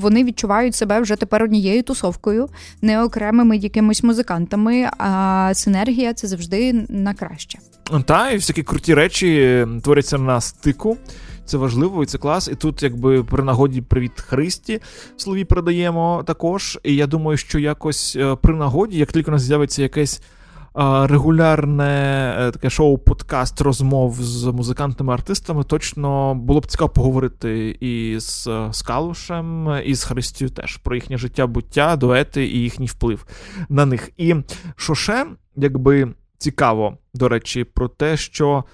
вони 0.00 0.24
відчувають 0.24 0.74
себе 0.74 1.00
вже 1.00 1.16
тепер 1.16 1.42
однією 1.42 1.82
тусовкою, 1.82 2.48
не 2.82 3.02
окремими 3.02 3.56
якимись 3.56 4.02
музикантами. 4.02 4.88
А 4.98 5.50
синергія 5.54 6.14
це 6.14 6.28
завжди 6.28 6.72
на 6.88 7.14
краще. 7.14 7.58
Та, 8.04 8.30
і 8.30 8.36
всякі 8.36 8.62
круті 8.62 8.94
речі 8.94 9.66
творяться 9.82 10.18
на 10.18 10.40
стику. 10.40 10.96
Це 11.44 11.56
важливо, 11.56 12.02
і 12.02 12.06
це 12.06 12.18
клас. 12.18 12.48
І 12.48 12.54
тут, 12.54 12.82
якби 12.82 13.24
при 13.24 13.44
нагоді 13.44 13.80
привіт 13.80 14.20
Христі 14.20 14.80
слові 15.16 15.44
передаємо 15.44 16.22
також. 16.26 16.78
І 16.82 16.94
я 16.94 17.06
думаю, 17.06 17.36
що 17.36 17.58
якось 17.58 18.16
е, 18.16 18.36
при 18.42 18.54
нагоді, 18.54 18.98
як 18.98 19.12
тільки 19.12 19.30
у 19.30 19.32
нас 19.34 19.42
з'явиться 19.42 19.82
якесь 19.82 20.20
е, 20.20 21.06
регулярне 21.06 22.34
е, 22.38 22.50
таке 22.50 22.70
шоу-подкаст 22.70 23.62
розмов 23.62 24.16
з 24.20 24.44
музикантами-артистами, 24.44 25.64
точно 25.64 26.34
було 26.34 26.60
б 26.60 26.66
цікаво 26.66 26.88
поговорити 26.88 27.76
і 27.80 28.20
з, 28.20 28.46
е, 28.46 28.68
з 28.72 28.82
Калушем, 28.82 29.68
і 29.84 29.94
з 29.94 30.04
Христю 30.04 30.48
теж 30.48 30.76
про 30.76 30.94
їхнє 30.94 31.18
життя, 31.18 31.46
буття, 31.46 31.96
дуети 31.96 32.46
і 32.46 32.58
їхній 32.58 32.86
вплив 32.86 33.26
на 33.68 33.86
них. 33.86 34.10
І 34.16 34.34
що 34.76 34.94
ще, 34.94 35.26
якби 35.56 36.14
цікаво, 36.44 36.98
до 37.14 37.28
речі, 37.28 37.64
про 37.64 37.88
те, 37.88 38.16
що 38.16 38.64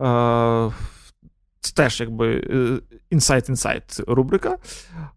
е, 0.00 0.72
це 1.60 1.72
теж 1.74 2.00
якби 2.00 2.40
інсайт-інсайт 3.12 4.04
рубрика. 4.06 4.56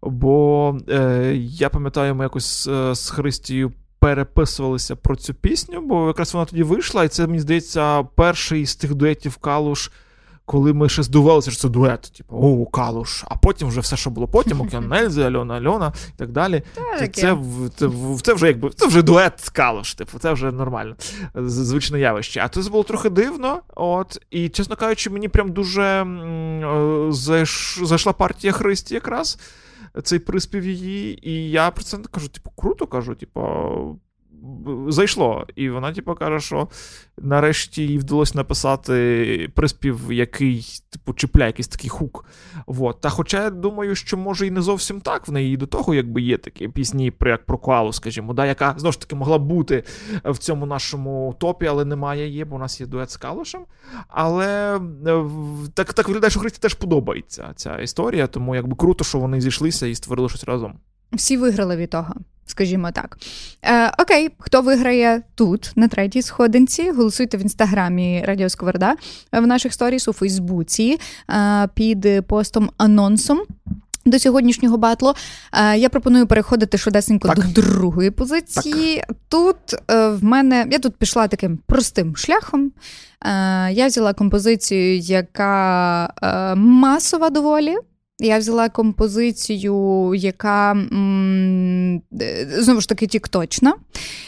Бо 0.02 0.76
е, 0.88 1.32
я 1.36 1.68
пам'ятаю, 1.68 2.14
ми 2.14 2.24
якось 2.24 2.66
е, 2.66 2.94
з 2.94 3.10
Христією 3.10 3.72
переписувалися 3.98 4.96
про 4.96 5.16
цю 5.16 5.34
пісню, 5.34 5.80
бо 5.80 6.06
якраз 6.06 6.34
вона 6.34 6.46
тоді 6.46 6.62
вийшла, 6.62 7.04
і 7.04 7.08
це, 7.08 7.26
мені 7.26 7.40
здається, 7.40 8.02
перший 8.02 8.66
з 8.66 8.76
тих 8.76 8.94
дуетів 8.94 9.36
Калуш. 9.36 9.90
Коли 10.44 10.72
ми 10.72 10.88
ще 10.88 11.02
здивувалися, 11.02 11.50
що 11.50 11.60
це 11.60 11.68
дует, 11.68 12.12
типу, 12.16 12.36
о, 12.36 12.66
Калуш, 12.66 13.24
а 13.28 13.36
потім 13.36 13.68
вже 13.68 13.80
все, 13.80 13.96
що 13.96 14.10
було 14.10 14.28
потім, 14.28 14.60
Океан 14.60 14.92
Ельзи, 14.92 15.22
Альона 15.22 15.54
Альона 15.54 15.92
і 16.08 16.18
так 16.18 16.32
далі. 16.32 16.62
Це, 16.98 17.08
це, 17.08 17.36
це, 17.76 17.90
це 18.22 18.34
вже 18.34 18.46
якби 18.46 18.70
це 18.70 18.86
вже 18.86 19.02
дует 19.02 19.48
Калуш, 19.52 19.94
типу, 19.94 20.18
це 20.18 20.32
вже 20.32 20.52
нормально, 20.52 20.96
звичне 21.34 22.00
явище. 22.00 22.40
А 22.44 22.48
це 22.48 22.70
було 22.70 22.82
трохи 22.82 23.10
дивно. 23.10 23.60
От, 23.74 24.18
і, 24.30 24.48
чесно 24.48 24.76
кажучи, 24.76 25.10
мені 25.10 25.28
прям 25.28 25.52
дуже 25.52 25.82
е, 25.82 27.06
зайш, 27.12 27.78
зайшла 27.82 28.12
партія 28.12 28.52
Христі 28.52 28.94
якраз 28.94 29.38
цей 30.02 30.18
приспів 30.18 30.66
її, 30.66 31.28
і 31.30 31.50
я 31.50 31.70
про 31.70 31.84
це 31.84 31.98
кажу, 32.10 32.28
типу, 32.28 32.50
круто 32.56 32.86
кажу, 32.86 33.14
типу. 33.14 33.40
Зайшло. 34.88 35.46
І 35.56 35.70
вона, 35.70 35.92
типу, 35.92 36.14
каже, 36.14 36.40
що 36.40 36.68
нарешті 37.18 37.86
їй 37.86 37.98
вдалося 37.98 38.32
написати 38.34 39.50
приспів, 39.54 40.12
який, 40.12 40.66
типу, 40.90 41.14
чіпляє 41.14 41.48
якийсь 41.48 41.68
такий 41.68 41.90
хук. 41.90 42.24
Вот. 42.66 43.00
Та 43.00 43.08
хоча 43.08 43.42
я 43.42 43.50
думаю, 43.50 43.94
що 43.94 44.16
може 44.16 44.46
і 44.46 44.50
не 44.50 44.62
зовсім 44.62 45.00
так 45.00 45.28
в 45.28 45.32
неї 45.32 45.56
до 45.56 45.66
того, 45.66 45.94
якби 45.94 46.22
є 46.22 46.38
такі 46.38 46.68
пісні, 46.68 47.12
як 47.20 47.46
про 47.46 47.58
коалу, 47.58 47.92
скажімо, 47.92 48.32
да, 48.32 48.46
яка 48.46 48.74
знову 48.76 48.92
ж 48.92 49.00
таки 49.00 49.16
могла 49.16 49.38
бути 49.38 49.84
в 50.24 50.38
цьому 50.38 50.66
нашому 50.66 51.36
топі, 51.38 51.66
але 51.66 51.84
немає 51.84 52.26
її, 52.26 52.44
бо 52.44 52.56
у 52.56 52.58
нас 52.58 52.80
є 52.80 52.86
дует 52.86 53.10
з 53.10 53.16
Калушем. 53.16 53.64
Але 54.08 54.76
е, 55.06 55.24
так, 55.74 55.92
так 55.92 56.08
виглядає, 56.08 56.30
що 56.30 56.40
Христі 56.40 56.58
теж 56.58 56.74
подобається 56.74 57.52
ця 57.56 57.78
історія, 57.78 58.26
тому 58.26 58.54
якби 58.54 58.76
круто, 58.76 59.04
що 59.04 59.18
вони 59.18 59.40
зійшлися 59.40 59.86
і 59.86 59.94
створили 59.94 60.28
щось 60.28 60.44
разом. 60.44 60.78
Всі 61.12 61.36
виграли 61.36 61.76
від 61.76 61.90
того, 61.90 62.14
скажімо 62.46 62.90
так. 62.92 63.18
Е, 63.62 63.92
окей, 63.98 64.30
хто 64.38 64.62
виграє 64.62 65.22
тут, 65.34 65.72
на 65.76 65.88
третій 65.88 66.22
сходинці? 66.22 66.90
Голосуйте 66.90 67.36
в 67.36 67.40
інстаграмі 67.40 68.24
Радіо 68.26 68.48
Сковорода, 68.48 68.94
е, 69.32 69.40
в 69.40 69.46
наших 69.46 69.72
сторіс 69.72 70.08
у 70.08 70.12
Фейсбуці 70.12 70.98
е, 71.30 71.68
під 71.74 72.26
постом 72.26 72.70
анонсом. 72.76 73.40
До 74.06 74.18
сьогоднішнього 74.18 74.76
батлу 74.76 75.14
Е, 75.52 75.78
я 75.78 75.88
пропоную 75.88 76.26
переходити 76.26 76.78
швидесенько 76.78 77.28
Так. 77.28 77.38
до 77.38 77.62
другої 77.62 78.10
позиції. 78.10 79.04
Тут 79.28 79.56
е, 79.90 80.08
в 80.08 80.24
мене 80.24 80.66
я 80.70 80.78
тут 80.78 80.96
пішла 80.96 81.28
таким 81.28 81.58
простим 81.66 82.16
шляхом. 82.16 82.72
Е, 83.24 83.72
я 83.72 83.86
взяла 83.86 84.12
композицію, 84.12 84.98
яка 84.98 86.04
е, 86.22 86.54
масова 86.54 87.30
доволі. 87.30 87.76
Я 88.22 88.38
взяла 88.38 88.68
композицію, 88.68 90.14
яка 90.14 90.72
е, 90.72 90.80
знову 92.58 92.80
ж 92.80 92.88
таки 92.88 93.06
тікточна. 93.06 93.74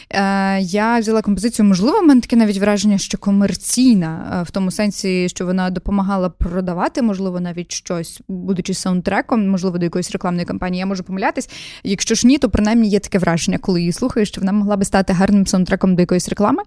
Е, 0.09 0.59
Я 0.61 0.99
взяла 0.99 1.21
композицію, 1.21 1.65
можливо, 1.65 1.99
в 1.99 2.03
мене 2.05 2.21
таке 2.21 2.35
навіть 2.35 2.57
враження, 2.57 2.97
що 2.97 3.17
комерційна, 3.17 4.39
е, 4.39 4.43
в 4.43 4.51
тому 4.51 4.71
сенсі, 4.71 5.29
що 5.29 5.45
вона 5.45 5.69
допомагала 5.69 6.29
продавати, 6.29 7.01
можливо, 7.01 7.39
навіть 7.39 7.71
щось, 7.71 8.21
будучи 8.27 8.73
саундтреком, 8.73 9.49
можливо, 9.49 9.77
до 9.77 9.83
якоїсь 9.83 10.11
рекламної 10.11 10.45
кампанії. 10.45 10.79
Я 10.79 10.85
можу 10.85 11.03
помилятись. 11.03 11.49
Якщо 11.83 12.15
ж 12.15 12.27
ні, 12.27 12.37
то 12.37 12.49
принаймні 12.49 12.89
є 12.89 12.99
таке 12.99 13.19
враження, 13.19 13.57
коли 13.57 13.79
її 13.79 13.91
слухаєш, 13.91 14.29
що 14.29 14.41
вона 14.41 14.51
могла 14.51 14.77
би 14.77 14.85
стати 14.85 15.13
гарним 15.13 15.47
саундтреком 15.47 15.95
до 15.95 16.01
якоїсь 16.01 16.29
реклами. 16.29 16.63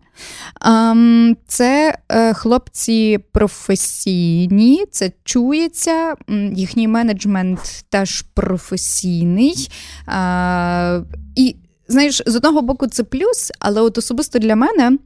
Ем, 0.67 1.37
Це 1.47 1.99
хлопці 2.35 3.19
професійні, 3.33 4.85
це 4.91 5.11
чується. 5.25 6.15
Їхній 6.53 6.89
менеджмент 7.27 7.85
теж 7.89 8.23
професійний. 8.23 9.71
А, 10.07 11.01
І 11.37 11.57
знаєш, 11.89 12.23
з 12.27 12.37
одного 12.37 12.63
боку, 12.63 12.87
це 12.87 13.05
плюс, 13.05 13.53
але 13.59 13.81
от 13.81 13.99
особисто 13.99 14.39
для 14.39 14.57
мене. 14.57 14.99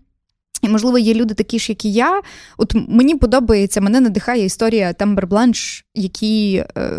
І, 0.63 0.69
можливо, 0.69 0.99
є 0.99 1.15
люди 1.15 1.35
такі 1.35 1.59
ж, 1.59 1.73
як 1.73 1.85
і 1.85 1.93
я. 1.93 2.23
От 2.57 2.75
мені 2.89 3.15
подобається, 3.15 3.81
мене 3.81 4.01
надихає 4.01 4.45
історія 4.45 4.93
Тамбер 4.93 5.27
Бланш, 5.27 5.85
які 5.95 6.65
е, 6.77 6.91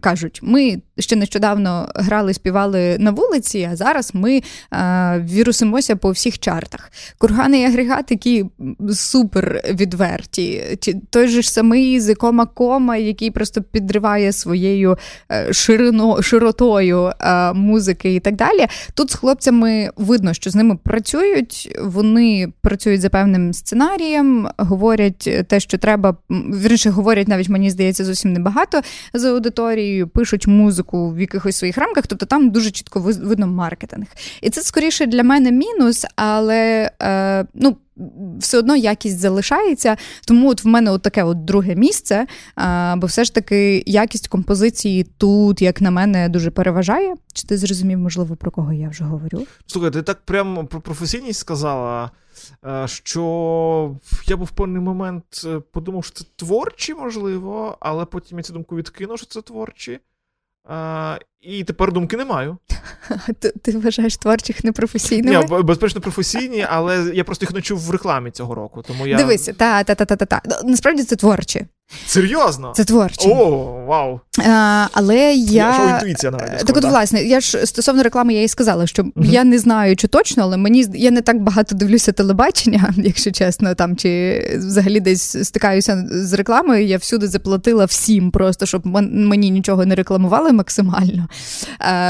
кажуть: 0.00 0.40
ми 0.42 0.82
ще 0.98 1.16
нещодавно 1.16 1.88
грали, 1.94 2.34
співали 2.34 2.96
на 2.98 3.10
вулиці, 3.10 3.68
а 3.72 3.76
зараз 3.76 4.10
ми 4.14 4.42
е, 4.72 5.26
вірусимося 5.30 5.96
по 5.96 6.10
всіх 6.10 6.38
чартах. 6.38 6.90
Кургани 7.18 7.60
і 7.60 7.64
агрегат, 7.64 8.10
які 8.10 8.44
супер 8.92 9.60
відверті. 9.70 10.62
Ті- 10.80 10.96
Той 11.10 11.28
же 11.28 11.42
ж 11.42 11.52
самий 11.52 12.00
Зикома 12.00 12.46
Кома, 12.46 12.96
який 12.96 13.30
просто 13.30 13.62
підриває 13.62 14.32
своєю 14.32 14.98
е, 15.32 15.52
ширино, 15.52 16.22
широтою 16.22 17.12
е, 17.20 17.52
музики 17.52 18.14
і 18.14 18.20
так 18.20 18.36
далі. 18.36 18.66
Тут 18.94 19.10
з 19.10 19.14
хлопцями 19.14 19.90
видно, 19.96 20.34
що 20.34 20.50
з 20.50 20.54
ними 20.54 20.76
працюють, 20.84 21.78
вони 21.82 22.52
працюють 22.62 23.00
за 23.00 23.08
певним 23.10 23.52
сценарієм, 23.52 24.48
говорять 24.56 25.30
те, 25.48 25.60
що 25.60 25.78
треба. 25.78 26.16
Вірніше, 26.30 26.90
говорять 26.90 27.28
навіть, 27.28 27.48
мені 27.48 27.70
здається, 27.70 28.04
зовсім 28.04 28.32
небагато 28.32 28.80
за 29.14 29.30
аудиторією, 29.30 30.08
пишуть 30.08 30.46
музику 30.46 30.83
в 30.92 31.20
якихось 31.20 31.56
своїх 31.56 31.78
рамках, 31.78 32.06
тобто 32.06 32.26
там 32.26 32.50
дуже 32.50 32.70
чітко 32.70 33.00
видно 33.00 33.46
маркетинг. 33.46 34.06
І 34.42 34.50
це 34.50 34.62
скоріше 34.62 35.06
для 35.06 35.22
мене 35.22 35.52
мінус, 35.52 36.06
але 36.16 36.90
е, 37.02 37.46
ну. 37.54 37.76
Все 38.38 38.58
одно 38.58 38.76
якість 38.76 39.18
залишається, 39.18 39.96
тому 40.26 40.50
от 40.50 40.64
в 40.64 40.66
мене 40.66 40.90
от 40.90 41.02
таке 41.02 41.24
от 41.24 41.44
друге 41.44 41.74
місце, 41.74 42.26
а, 42.54 42.94
бо 42.98 43.06
все 43.06 43.24
ж 43.24 43.34
таки 43.34 43.82
якість 43.86 44.28
композиції 44.28 45.04
тут, 45.04 45.62
як 45.62 45.80
на 45.80 45.90
мене, 45.90 46.28
дуже 46.28 46.50
переважає. 46.50 47.14
Чи 47.32 47.46
ти 47.46 47.56
зрозумів, 47.56 47.98
можливо, 47.98 48.36
про 48.36 48.50
кого 48.50 48.72
я 48.72 48.88
вже 48.88 49.04
говорю? 49.04 49.46
Слухай, 49.66 49.90
ти 49.90 50.02
так 50.02 50.20
прямо 50.24 50.66
про 50.66 50.80
професійність 50.80 51.40
сказала, 51.40 52.10
е, 52.66 52.88
що 52.88 53.96
я 54.26 54.36
був 54.36 54.46
в 54.46 54.50
певний 54.50 54.82
момент 54.82 55.24
е, 55.44 55.60
подумав, 55.72 56.04
що 56.04 56.14
це 56.14 56.24
творчі, 56.36 56.94
можливо, 56.94 57.76
але 57.80 58.04
потім 58.04 58.38
я 58.38 58.44
цю 58.44 58.52
думку 58.52 58.76
відкинув, 58.76 59.18
що 59.18 59.26
це 59.26 59.42
творчі. 59.42 60.00
Е, 60.70 61.18
І 61.40 61.64
тепер 61.64 61.92
думки 61.92 62.16
не 62.16 62.24
маю. 62.24 62.56
Ти, 63.38 63.50
ти 63.50 63.78
вважаєш 63.78 64.16
творчих 64.16 64.64
непрофесійними? 64.64 65.46
Ні, 65.50 65.62
безперечно, 65.62 66.00
професійні, 66.00 66.66
але 66.70 67.10
я 67.14 67.24
просто 67.24 67.44
їх 67.44 67.54
не 67.54 67.62
чув 67.62 67.78
в 67.78 67.90
рекламі 67.90 68.30
цього 68.30 68.54
року. 68.54 68.82
Тому 68.88 69.06
я... 69.06 69.16
Дивися, 69.16 69.52
та, 69.52 69.84
та, 69.84 69.94
та, 69.94 70.04
та, 70.04 70.16
та, 70.16 70.26
та. 70.26 70.42
Ну, 70.64 70.70
Насправді 70.70 71.04
це 71.04 71.16
творчі. 71.16 71.66
Серйозно? 72.06 72.72
Це 72.76 72.84
творчі. 72.84 73.28
О, 73.28 73.84
вау. 73.86 74.20
А, 74.46 74.86
але 74.92 75.34
я. 75.34 75.74
Що 75.74 75.88
інтуїція 75.88 76.32
на 76.32 76.38
радіо 76.38 76.58
Так 76.66 76.76
от, 76.76 76.84
власне, 76.84 77.22
я 77.22 77.40
ж 77.40 77.66
стосовно 77.66 78.02
реклами 78.02 78.34
я 78.34 78.42
і 78.42 78.48
сказала, 78.48 78.86
що 78.86 79.04
я 79.16 79.44
не 79.44 79.58
знаю, 79.58 79.96
чи 79.96 80.08
точно, 80.08 80.42
але 80.42 80.56
мені 80.56 80.86
я 80.94 81.10
не 81.10 81.22
так 81.22 81.42
багато 81.42 81.74
дивлюся 81.74 82.12
телебачення, 82.12 82.94
якщо 82.96 83.30
чесно, 83.30 83.74
там 83.74 83.96
чи 83.96 84.42
взагалі 84.56 85.00
десь 85.00 85.46
стикаюся 85.46 86.04
з 86.10 86.32
рекламою. 86.32 86.86
Я 86.86 86.96
всюди 86.96 87.28
заплатила 87.28 87.84
всім, 87.84 88.30
просто 88.30 88.66
щоб 88.66 88.86
мені 88.86 89.50
нічого 89.50 89.86
не 89.86 89.94
рекламували 89.94 90.52
максимально. 90.52 91.28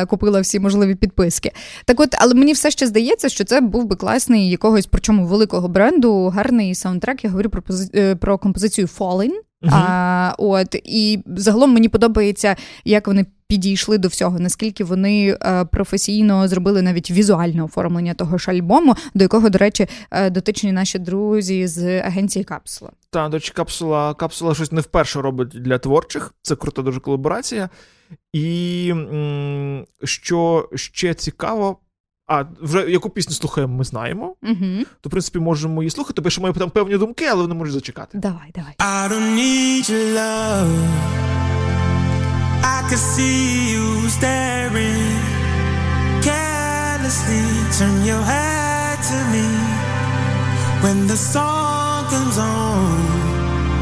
Купила 0.08 0.40
всі 0.40 0.60
можливі 0.60 0.94
підписки. 0.94 1.52
Так 1.84 2.00
от, 2.00 2.14
але 2.18 2.34
мені 2.34 2.52
все 2.52 2.70
ще 2.70 2.86
здається, 2.86 3.28
що 3.28 3.44
це 3.44 3.60
був 3.60 3.84
би 3.84 3.96
класний 3.96 4.50
якогось, 4.50 4.86
причому 4.86 5.26
великого 5.26 5.68
бренду, 5.68 6.28
гарний 6.28 6.74
саундтрек. 6.74 7.24
Я 7.24 7.30
говорю 7.30 7.50
про 7.50 7.62
е, 7.94 8.16
про 8.16 8.38
композицію 8.38 8.88
Falling. 8.98 9.32
А, 9.70 10.34
от 10.38 10.76
і 10.84 11.22
загалом 11.26 11.72
мені 11.72 11.88
подобається, 11.88 12.56
як 12.84 13.06
вони 13.06 13.26
підійшли 13.48 13.98
до 13.98 14.08
всього, 14.08 14.38
наскільки 14.38 14.84
вони 14.84 15.38
е, 15.42 15.64
професійно 15.64 16.48
зробили 16.48 16.82
навіть 16.82 17.10
візуальне 17.10 17.62
оформлення 17.62 18.14
того 18.14 18.38
ж 18.38 18.50
альбому, 18.50 18.94
до 19.14 19.24
якого, 19.24 19.50
до 19.50 19.58
речі, 19.58 19.86
е, 20.10 20.30
дотичні 20.30 20.72
наші 20.72 20.98
друзі 20.98 21.66
з 21.66 22.00
агенції 22.00 22.44
Капсула. 22.44 22.90
Та, 23.10 23.28
до 23.28 23.36
речі, 23.36 23.52
капсула, 23.54 24.14
капсула 24.14 24.54
щось 24.54 24.72
не 24.72 24.80
вперше 24.80 25.20
робить 25.20 25.48
для 25.48 25.78
творчих. 25.78 26.34
Це 26.42 26.56
крута 26.56 26.82
дуже 26.82 27.00
колаборація. 27.00 27.68
І 28.32 28.94
що 30.04 30.68
ще 30.74 31.14
цікаво, 31.14 31.78
а 32.26 32.44
вже 32.62 32.90
яку 32.90 33.10
пісню 33.10 33.34
слухаємо, 33.34 33.76
ми 33.76 33.84
знаємо. 33.84 34.34
Угу. 34.42 34.84
То, 35.00 35.08
в 35.08 35.10
принципі, 35.10 35.38
можемо 35.38 35.82
її 35.82 35.90
слухати, 35.90 36.22
бо 36.22 36.30
що 36.30 36.42
маю 36.42 36.54
там 36.54 36.70
певні 36.70 36.96
думки, 36.98 37.26
але 37.26 37.42
вони 37.42 37.54
можуть 37.54 37.74
зачекати. 37.74 38.18
Давай, 38.18 38.50
давай. 38.54 38.74
I 38.78 39.08
don't 39.08 39.34
need 39.36 39.90
your 39.90 40.14
love. 40.14 41.24
I 42.62 42.80
can 42.88 43.00
see 43.14 43.74
you 43.74 44.08
staring 44.16 45.18
carelessly. 46.26 47.44
Turn 47.78 47.96
your 48.10 48.22
head 48.32 48.96
to 49.10 49.18
me 49.32 49.46
when 50.82 50.98
the 51.06 51.18
song 51.32 52.00
comes 52.12 52.38
on. 52.38 52.98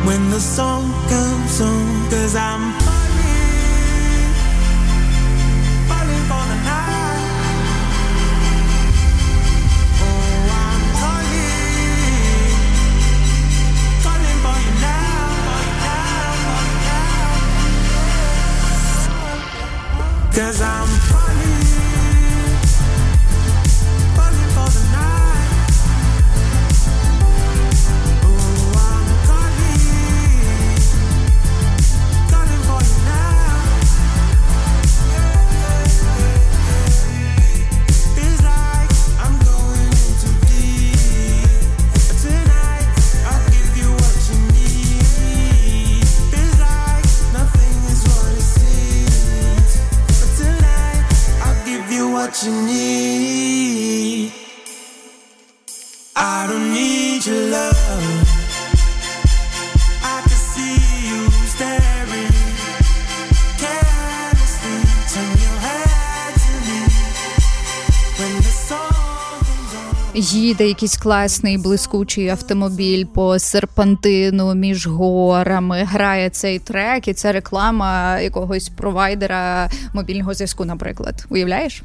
When 0.09 0.23
the 0.31 0.41
song 0.57 0.85
comes 1.13 1.61
on, 1.61 2.11
cause 2.11 2.35
I'm 2.49 2.92
Cause 20.35 20.63
I'm 20.63 21.02
what 52.23 52.45
you 52.45 52.55
need. 52.73 54.33
I 56.15 56.47
don't 56.49 56.69
need 56.73 57.27
your 57.27 57.45
love. 57.57 57.77
I 60.15 60.19
can 60.29 60.41
see 60.53 60.79
you 61.09 61.21
staring 61.55 62.35
carelessly. 63.63 64.79
Turn 65.13 65.33
your 65.47 65.59
head 65.67 66.33
to 66.45 66.53
me 66.67 66.79
when 68.19 68.35
the. 68.47 68.53
Їде 70.15 70.69
якийсь 70.69 70.97
класний 70.97 71.59
блискучий 71.59 72.29
автомобіль 72.29 73.05
по 73.05 73.39
серпантину 73.39 74.55
між 74.55 74.87
горами, 74.87 75.83
грає 75.83 76.31
цей 76.31 76.59
трек, 76.59 77.09
і 77.09 77.15
це 77.15 77.33
реклама 77.33 78.21
якогось 78.21 78.69
провайдера 78.69 79.71
мобільного 79.95 80.35
зв'язку, 80.35 80.65
наприклад. 80.65 81.27
Уявляєш? 81.29 81.83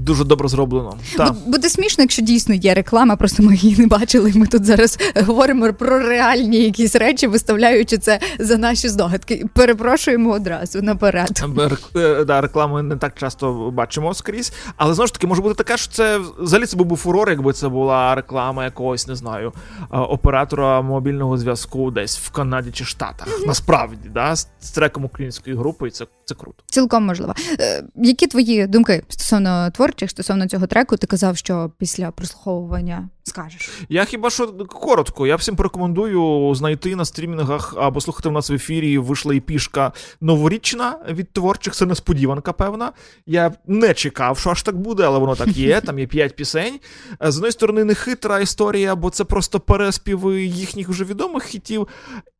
Дуже 0.00 0.24
добре 0.24 0.48
зроблено. 0.48 0.94
Бу- 1.18 1.50
Буде 1.50 1.68
смішно, 1.68 2.02
якщо 2.02 2.22
дійсно 2.22 2.54
є 2.54 2.74
реклама, 2.74 3.16
просто 3.16 3.42
ми 3.42 3.56
її 3.56 3.76
не 3.78 3.86
бачили. 3.86 4.30
і 4.30 4.38
Ми 4.38 4.46
тут 4.46 4.64
зараз 4.64 4.98
говоримо 5.16 5.72
про 5.72 5.98
реальні 5.98 6.56
якісь 6.64 6.96
речі, 6.96 7.26
виставляючи 7.26 7.98
це 7.98 8.20
за 8.38 8.56
наші 8.56 8.88
здогадки. 8.88 9.44
Перепрошуємо 9.54 10.30
одразу 10.30 10.82
наперед. 10.82 11.42
Рек- 11.56 11.98
е, 12.20 12.24
Да, 12.24 12.40
реклами 12.40 12.82
не 12.82 12.96
так 12.96 13.14
часто 13.18 13.70
бачимо 13.70 14.14
скрізь, 14.14 14.52
але 14.76 14.94
знову 14.94 15.06
ж 15.06 15.12
таки 15.12 15.26
може 15.26 15.42
бути 15.42 15.54
таке, 15.54 15.76
що 15.76 15.92
це 15.92 16.20
взагалі 16.38 16.66
це 16.66 16.76
був 16.76 16.86
би 16.86 16.96
фурор, 16.96 17.30
якби 17.30 17.52
це 17.52 17.68
була 17.68 18.14
реклама 18.14 18.64
якогось, 18.64 19.06
не 19.08 19.16
знаю, 19.16 19.52
е, 19.80 19.84
оператора 19.98 20.82
мобільного 20.82 21.38
зв'язку 21.38 21.90
десь 21.90 22.18
в 22.18 22.30
Канаді 22.30 22.70
чи 22.72 22.84
Штатах. 22.84 23.28
Насправді, 23.46 24.08
да, 24.14 24.36
з 24.36 24.44
треком 24.74 25.04
української 25.04 25.56
групи, 25.56 25.88
і 25.88 25.90
це, 25.90 26.06
це 26.24 26.34
круто. 26.34 26.62
Цілком 26.66 27.06
можливо. 27.06 27.34
Е, 27.60 27.84
Які 27.96 28.26
твої 28.26 28.66
думки 28.66 29.02
стосовно 29.08 29.70
творчих, 29.90 30.10
стосовно 30.10 30.48
цього 30.48 30.66
треку? 30.66 30.96
Ти 30.96 31.06
казав, 31.06 31.36
що 31.36 31.70
після 31.78 32.10
прослуховування 32.10 33.08
скажеш. 33.22 33.70
Я 33.88 34.04
хіба 34.04 34.30
що 34.30 34.46
коротко, 34.68 35.26
я 35.26 35.36
всім 35.36 35.56
порекомендую 35.56 36.54
знайти 36.54 36.96
на 36.96 37.04
стрімінгах 37.04 37.74
або 37.76 38.00
слухати 38.00 38.28
в 38.28 38.32
нас 38.32 38.50
в 38.50 38.52
ефірі. 38.54 38.98
Вийшла 38.98 39.34
і 39.34 39.40
пішка 39.40 39.92
новорічна 40.20 40.98
від 41.08 41.32
творчих. 41.32 41.74
Це 41.74 41.86
несподіванка, 41.86 42.52
певна. 42.52 42.92
Я 43.26 43.52
не 43.66 43.94
чекав, 43.94 44.38
що 44.38 44.50
аж 44.50 44.62
так 44.62 44.76
буде, 44.76 45.02
але 45.04 45.18
воно 45.18 45.34
так 45.34 45.48
є. 45.48 45.80
Там 45.80 45.98
є 45.98 46.06
п'ять 46.06 46.36
пісень. 46.36 46.80
З 47.20 47.36
одної 47.36 47.52
сторони, 47.52 47.84
не 47.84 47.94
хитра 47.94 48.40
історія, 48.40 48.96
бо 48.96 49.10
це 49.10 49.24
просто 49.24 49.60
переспіви 49.60 50.44
їхніх 50.44 50.88
вже 50.88 51.04
відомих 51.04 51.44
хітів. 51.44 51.88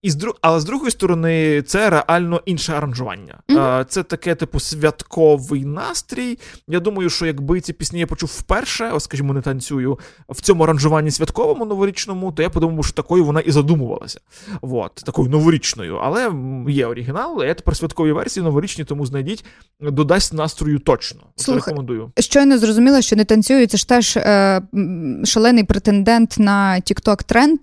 І 0.03 0.11
з 0.11 0.15
друг... 0.15 0.35
Але 0.41 0.61
з 0.61 0.65
другої 0.65 0.91
сторони, 0.91 1.62
це 1.62 1.91
реально 1.91 2.43
інше 2.47 2.73
аранжування. 2.73 3.39
Е, 3.51 3.85
Це 3.89 4.03
таке, 4.03 4.35
типу, 4.35 4.61
святковий 4.61 5.65
настрій. 5.65 6.39
Я 6.69 6.81
думаю, 6.81 7.11
що 7.11 7.27
якби 7.31 7.60
ці 7.60 7.73
пісні 7.73 8.00
я 8.00 8.07
почув 8.07 8.31
вперше, 8.39 8.91
ось, 8.91 9.05
скажімо, 9.05 9.33
не 9.33 9.41
танцюю 9.41 9.99
в 10.28 10.41
цьому 10.41 10.65
аранжуванні 10.65 11.10
святковому 11.10 11.65
новорічному, 11.65 12.33
то 12.33 12.42
я 12.42 12.50
подумав, 12.50 12.84
що 12.84 12.94
такою 12.94 13.25
вона 13.25 13.41
і 13.41 13.50
задумувалася. 13.50 14.20
От, 14.60 14.94
такою 14.94 15.28
новорічною. 15.28 15.97
Але 15.97 16.33
є 16.68 16.86
оригінал, 16.86 17.44
я 17.44 17.55
тепер 17.55 17.76
святкові 17.76 18.12
версії 18.12 18.44
новорічні, 18.44 18.84
тому 18.84 19.07
знайдіть, 19.07 19.44
додасть 19.81 20.33
настрою 20.33 20.78
точно. 20.78 21.20
Слухай, 21.36 21.60
рекомендую. 21.60 22.12
Щойно 22.18 22.59
зрозуміла, 22.59 23.02
що 23.02 23.17
не 23.17 23.25
танцюю. 23.25 23.67
Це 23.67 23.76
ж 23.76 23.89
теж 23.89 24.17
е, 24.17 24.62
шалений 25.25 25.65
претендент 25.65 26.39
на 26.39 26.81
TikTok 26.86 27.25
тренд. 27.25 27.59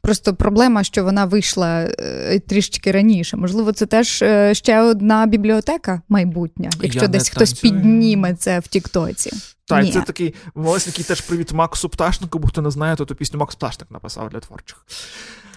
Просто 0.00 0.34
проблема, 0.34 0.84
що 0.84 1.04
вона 1.04 1.24
вийшла 1.24 1.80
е, 1.80 2.38
трішечки 2.38 2.92
раніше. 2.92 3.36
Можливо, 3.36 3.72
це 3.72 3.86
теж 3.86 4.22
е, 4.22 4.54
ще 4.54 4.80
одна 4.80 5.26
бібліотека 5.26 6.02
майбутня, 6.08 6.70
якщо 6.82 7.02
Я 7.02 7.08
десь 7.08 7.28
хтось 7.28 7.52
танцюю. 7.52 7.72
підніме 7.72 8.34
це 8.34 8.58
в 8.58 8.68
Тіктоці. 9.14 9.32
Так, 9.64 9.84
Ні. 9.84 9.92
це 9.92 10.00
такий 10.00 10.34
малесенький 10.54 11.04
теж 11.04 11.20
привіт 11.20 11.52
Максу 11.52 11.88
Пташнику, 11.88 12.38
бо 12.38 12.48
хто 12.48 12.62
не 12.62 12.70
знає, 12.70 12.96
то 12.96 13.04
ту 13.04 13.14
пісню 13.14 13.38
Макс 13.38 13.54
Пташник 13.54 13.90
написав 13.90 14.28
для 14.30 14.40
творчих. 14.40 14.86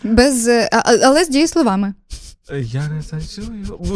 Без, 0.03 0.47
е, 0.47 0.69
а- 0.71 0.95
але 1.03 1.25
з 1.25 1.29
дієсловами. 1.29 1.93
Е, 2.51 2.59
Я 2.61 2.87
не 2.87 3.03
танцюю. 3.03 3.47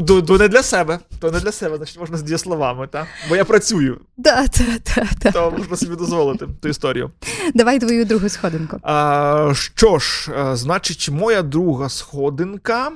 То, 0.07 0.21
то 0.21 0.37
не 0.37 0.47
для 0.47 0.63
себе. 0.63 0.99
То 1.19 1.31
не 1.31 1.39
для 1.39 1.51
себе, 1.51 1.77
значить 1.77 1.99
можна 1.99 2.17
з 2.17 2.23
дієсловами, 2.23 2.87
так? 2.87 3.07
Бо 3.29 3.35
я 3.35 3.45
працюю, 3.45 4.01
Да, 4.17 4.47
та, 4.47 4.63
та, 4.83 5.07
та. 5.19 5.31
то 5.31 5.51
можна 5.57 5.77
собі 5.77 5.95
дозволити 5.95 6.47
ту 6.61 6.69
історію. 6.69 7.11
Давай 7.53 7.79
твою 7.79 8.05
другу 8.05 8.29
сходинку. 8.29 8.79
А, 8.83 9.51
що 9.55 9.99
ж, 9.99 10.31
е, 10.31 10.55
значить, 10.55 11.09
моя 11.09 11.41
друга 11.41 11.89
сходинка. 11.89 12.91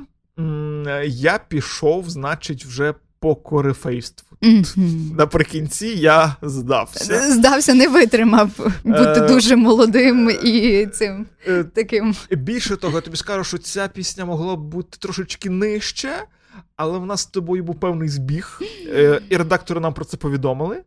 Я 1.06 1.40
пішов, 1.48 2.10
значить, 2.10 2.66
вже 2.66 2.94
по 3.22 3.36
корифейству. 3.36 4.38
Мгм. 4.42 5.16
Наприкінці 5.18 5.88
я 5.88 6.36
здався. 6.42 7.32
Здався, 7.32 7.74
не 7.74 7.88
витримав 7.88 8.50
бути 8.84 9.20
Е, 9.20 9.28
дуже 9.28 9.56
молодим 9.56 10.30
і 10.44 10.88
цим 10.94 11.26
Е, 11.48 11.64
таким. 11.64 12.16
Більше 12.32 12.76
того, 12.78 12.96
я 12.96 13.02
тобі 13.02 13.18
скажу, 13.18 13.44
що 13.44 13.58
ця 13.58 13.88
пісня 13.88 14.26
могла 14.26 14.56
б 14.56 14.60
бути 14.60 14.98
трошечки 15.00 15.50
нижче, 15.50 16.10
але 16.76 17.00
в 17.00 17.06
нас 17.06 17.22
з 17.22 17.26
тобою 17.26 17.64
був 17.64 17.80
певний 17.80 18.10
збіг, 18.10 18.62
е, 18.88 19.22
і 19.30 19.38
редактори 19.38 19.80
нам 19.80 19.94
про 19.94 20.06
це 20.06 20.18
повідомили. 20.18 20.84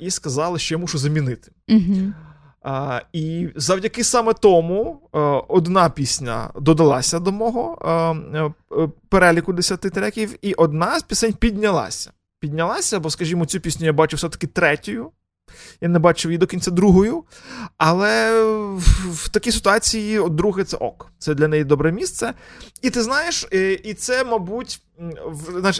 І 0.00 0.10
сказали, 0.10 0.58
що 0.58 0.74
я 0.74 0.78
мушу 0.78 0.98
замінити. 0.98 1.52
Угу. 1.68 2.12
А, 2.70 3.02
і 3.12 3.48
завдяки 3.56 4.04
саме 4.04 4.34
тому 4.34 5.00
е, 5.14 5.18
одна 5.48 5.90
пісня 5.90 6.50
додалася 6.60 7.18
до 7.18 7.32
мого 7.32 7.78
е, 8.34 8.52
е, 8.82 8.88
переліку 9.08 9.52
10 9.52 9.80
треків, 9.80 10.34
і 10.42 10.54
одна 10.54 10.98
з 10.98 11.02
пісень 11.02 11.32
піднялася. 11.32 12.12
Піднялася, 12.40 13.00
бо, 13.00 13.10
скажімо, 13.10 13.46
цю 13.46 13.60
пісню 13.60 13.86
я 13.86 13.92
бачу 13.92 14.16
все-таки 14.16 14.46
третьою. 14.46 15.10
Я 15.80 15.88
не 15.88 15.98
бачив 15.98 16.30
її 16.30 16.38
до 16.38 16.46
кінця 16.46 16.70
другою. 16.70 17.24
Але 17.78 18.42
в, 19.10 19.28
такій 19.28 19.52
ситуації 19.52 20.20
друге 20.30 20.64
це 20.64 20.76
ок. 20.76 21.12
Це 21.18 21.34
для 21.34 21.48
неї 21.48 21.64
добре 21.64 21.92
місце. 21.92 22.34
І 22.82 22.90
ти 22.90 23.02
знаєш, 23.02 23.48
е, 23.52 23.72
і 23.72 23.94
це, 23.94 24.24
мабуть, 24.24 24.80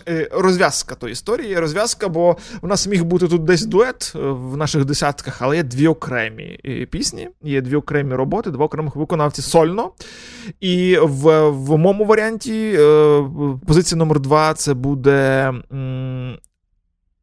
е, 0.08 0.28
розв'язка 0.32 0.94
тої 0.94 1.12
історії. 1.12 1.58
Розв'язка, 1.58 2.08
бо 2.08 2.36
в 2.62 2.66
нас 2.66 2.86
міг 2.86 3.04
бути 3.04 3.28
тут 3.28 3.44
десь 3.44 3.64
дует 3.64 4.12
е, 4.14 4.18
в 4.18 4.56
наших 4.56 4.84
десятках, 4.84 5.42
але 5.42 5.56
є 5.56 5.62
дві 5.62 5.88
окремі 5.88 6.60
пісні, 6.90 7.28
є 7.42 7.60
дві 7.60 7.76
окремі 7.76 8.14
роботи, 8.14 8.50
два 8.50 8.64
окремих 8.64 8.96
виконавці 8.96 9.42
сольно. 9.42 9.92
І 10.60 10.98
в, 11.02 11.48
в 11.48 11.76
моєму 11.76 12.04
варіанті 12.04 12.78
позиція 13.66 13.98
номер 13.98 14.20
два 14.20 14.54
це 14.54 14.74
буде. 14.74 15.52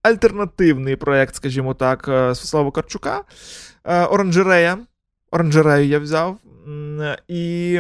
Альтернативний 0.05 0.95
проєкт, 0.95 1.35
скажімо 1.35 1.73
так, 1.73 2.07
е, 2.07 2.35
Святослава 2.35 2.71
Карчука. 2.71 3.23
Е, 3.83 4.05
Оранжерея. 4.05 4.77
Оранжерею 5.31 5.87
я 5.87 5.99
взяв. 5.99 6.37
І 7.27 7.79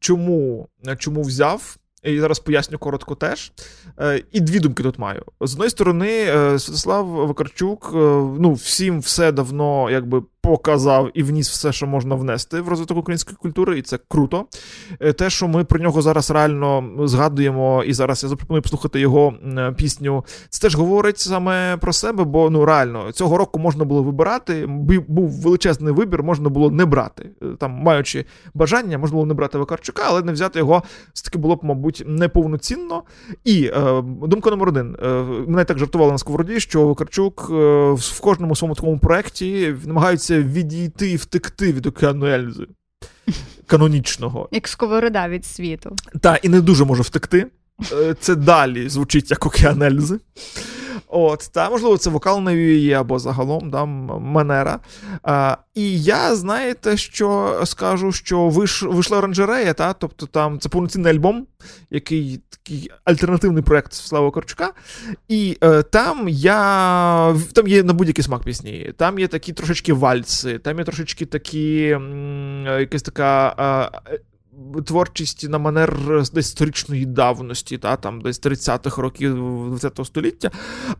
чому, 0.00 0.68
чому 0.98 1.22
взяв? 1.22 1.76
І 2.02 2.20
зараз 2.20 2.38
поясню 2.38 2.78
коротко 2.78 3.14
теж. 3.14 3.52
Е, 4.00 4.22
І 4.32 4.40
дві 4.40 4.60
думки 4.60 4.82
тут 4.82 4.98
маю. 4.98 5.24
З 5.40 5.52
одної 5.52 5.70
сторони, 5.70 6.10
е, 6.10 6.58
Святослав 6.58 7.06
Вакарчук, 7.06 7.90
е, 7.94 7.96
ну, 8.38 8.52
всім 8.52 9.00
все 9.00 9.32
давно 9.32 9.90
якби 9.90 10.22
показав 10.42 11.10
і 11.14 11.22
вніс 11.22 11.50
все, 11.50 11.72
що 11.72 11.86
можна 11.86 12.14
внести 12.14 12.60
в 12.60 12.68
розвиток 12.68 12.98
української 12.98 13.36
культури, 13.36 13.78
і 13.78 13.82
це 13.82 13.98
круто. 14.08 14.44
Е, 15.00 15.12
Те, 15.12 15.30
що 15.30 15.48
ми 15.48 15.64
про 15.64 15.80
нього 15.80 16.02
зараз 16.02 16.30
реально 16.30 16.90
згадуємо, 17.04 17.84
і 17.84 17.92
зараз 17.92 18.22
я 18.22 18.28
запропоную 18.28 18.62
послухати 18.62 19.00
його 19.00 19.34
пісню, 19.76 20.24
це 20.48 20.62
теж 20.62 20.74
говорить 20.74 21.18
саме 21.18 21.76
про 21.76 21.92
себе, 21.92 22.24
бо 22.24 22.50
ну 22.50 22.64
реально 22.64 23.12
цього 23.12 23.38
року 23.38 23.58
можна 23.58 23.84
було 23.84 24.02
вибирати. 24.02 24.66
Був 25.08 25.30
величезний 25.30 25.94
вибір, 25.94 26.22
можна 26.22 26.48
було 26.48 26.70
не 26.70 26.84
брати. 26.84 27.30
Е, 27.42 27.46
Там, 27.58 27.72
маючи 27.72 28.24
бажання, 28.54 28.98
можна 28.98 29.14
було 29.14 29.26
не 29.26 29.34
брати 29.34 29.58
Вакарчука, 29.58 30.02
але 30.06 30.22
не 30.22 30.32
взяти 30.32 30.58
його 30.58 30.82
все 31.12 31.24
таки 31.24 31.38
було 31.38 31.56
б, 31.56 31.58
мабуть, 31.62 32.02
неповноцінно. 32.06 33.02
І 33.44 33.64
е, 33.64 34.02
думка 34.22 34.50
номер 34.50 34.68
один. 34.68 34.96
Е, 35.02 35.08
мене 35.46 35.64
так 35.64 35.78
жартували 35.78 36.12
на 36.12 36.18
сковороді, 36.18 36.60
що 36.60 36.86
Вакарчук 36.86 37.48
е, 37.50 37.54
в 37.92 38.20
кожному 38.20 38.56
своєму 38.56 38.74
такому 38.74 38.98
проєкті 38.98 39.74
намагається 40.30 40.58
відійти 40.60 41.10
і 41.10 41.16
втекти 41.16 41.72
від 41.72 41.86
океану 41.86 42.26
Ельзи. 42.26 42.66
Канонічного. 43.66 44.48
Як 44.52 44.68
сковорода 44.68 45.28
від 45.28 45.44
світу. 45.44 45.96
Так, 46.20 46.44
і 46.44 46.48
не 46.48 46.60
дуже 46.60 46.84
може 46.84 47.02
втекти. 47.02 47.46
Е, 47.92 48.14
Це 48.20 48.34
далі 48.34 48.88
звучить 48.88 49.30
як 49.30 49.46
океан 49.46 49.82
Ельзи. 49.82 50.18
От, 51.08 51.50
та, 51.52 51.70
можливо, 51.70 51.96
це 51.96 52.10
вокал 52.10 52.40
на 52.40 52.52
є 52.52 53.00
або 53.00 53.18
загалом 53.18 53.70
да, 53.70 53.84
манера. 53.84 54.78
А, 55.22 55.56
і 55.74 56.02
я, 56.02 56.36
знаєте, 56.36 56.96
що 56.96 57.60
скажу, 57.64 58.12
що 58.12 58.48
виш, 58.48 58.82
вийшла 58.82 59.18
оранжерея, 59.18 59.74
та, 59.74 59.92
тобто 59.92 60.26
там 60.26 60.58
це 60.58 60.68
повноцінний 60.68 61.12
альбом, 61.12 61.46
який 61.90 62.40
такий 62.48 62.90
альтернативний 63.04 63.62
проект 63.62 63.92
Слава 63.92 64.30
Корчука. 64.30 64.72
І 65.28 65.58
е, 65.62 65.82
там 65.82 66.28
я. 66.28 67.36
Там 67.52 67.68
є 67.68 67.82
на 67.82 67.92
будь-який 67.92 68.24
смак 68.24 68.42
пісні. 68.42 68.92
Там 68.96 69.18
є 69.18 69.28
такі 69.28 69.52
трошечки 69.52 69.92
вальси, 69.92 70.58
там 70.58 70.78
є 70.78 70.84
трошечки 70.84 71.26
такі. 71.26 71.98
якась 72.64 73.02
така. 73.02 73.54
е, 74.10 74.18
Творчість 74.86 75.48
на 75.48 75.58
манер 75.58 75.96
десь 76.32 76.48
історичної 76.48 77.06
давності, 77.06 77.78
та, 77.78 77.96
там 77.96 78.20
десь 78.20 78.40
30-х 78.40 79.02
років 79.02 79.78
ХХ 79.78 80.06
століття. 80.06 80.50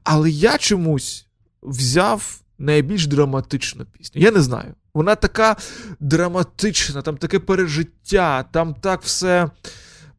Але 0.04 0.30
я 0.30 0.58
чомусь 0.58 1.26
взяв 1.62 2.40
найбільш 2.58 3.06
драматичну 3.06 3.84
пісню. 3.84 4.22
Я 4.22 4.30
не 4.30 4.40
знаю. 4.40 4.74
Вона 4.94 5.14
така 5.14 5.56
драматична, 6.00 7.02
там 7.02 7.16
таке 7.16 7.38
пережиття, 7.38 8.42
там 8.42 8.74
так 8.74 9.02
все. 9.02 9.50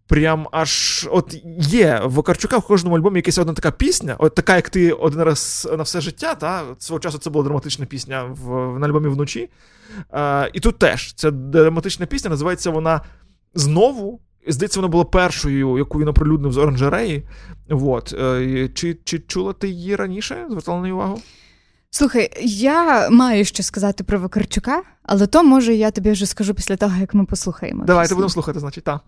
Прям 0.07 0.47
аж 0.51 1.07
от 1.11 1.35
є 1.59 2.01
в 2.05 2.13
Вакарчука 2.13 2.57
в 2.57 2.67
кожному 2.67 2.97
альбомі 2.97 3.17
якась 3.17 3.37
одна 3.37 3.53
така 3.53 3.71
пісня, 3.71 4.15
от 4.19 4.35
така, 4.35 4.55
як 4.55 4.69
ти 4.69 4.91
один 4.91 5.21
раз 5.21 5.69
на 5.77 5.83
все 5.83 6.01
життя. 6.01 6.35
Та 6.35 6.63
свого 6.79 6.99
часу 6.99 7.17
це 7.17 7.29
була 7.29 7.45
драматична 7.45 7.85
пісня 7.85 8.23
в 8.23 8.79
на 8.79 8.87
альбомі 8.87 9.07
вночі. 9.07 9.49
Е, 10.13 10.49
І 10.53 10.59
тут 10.59 10.79
теж 10.79 11.13
ця 11.13 11.31
драматична 11.31 12.05
пісня 12.05 12.29
називається 12.29 12.69
вона 12.69 13.01
знову. 13.53 14.19
Здається, 14.47 14.79
вона 14.79 14.87
була 14.87 15.03
першою, 15.03 15.77
яку 15.77 15.99
він 15.99 16.07
оприлюднив 16.07 16.53
з 16.53 16.57
оранжереї. 16.57 17.23
Вот. 17.69 18.13
Е, 18.13 18.69
Чи 18.73 18.97
чи 19.03 19.19
чула 19.19 19.53
ти 19.53 19.69
її 19.69 19.95
раніше? 19.95 20.45
Звертала 20.49 20.77
на 20.77 20.81
неї 20.81 20.93
увагу? 20.93 21.19
Слухай, 21.89 22.29
я 22.45 23.09
маю 23.09 23.45
що 23.45 23.63
сказати 23.63 24.03
про 24.03 24.19
Вакарчука, 24.19 24.81
але 25.03 25.27
то 25.27 25.43
може 25.43 25.75
я 25.75 25.91
тобі 25.91 26.11
вже 26.11 26.25
скажу 26.25 26.53
після 26.53 26.75
того, 26.75 26.97
як 26.99 27.13
ми 27.13 27.25
послухаємо. 27.25 27.83
Давайте 27.85 28.15
будемо 28.15 28.29
слухати, 28.29 28.59
значить, 28.59 28.83
так. 28.83 29.01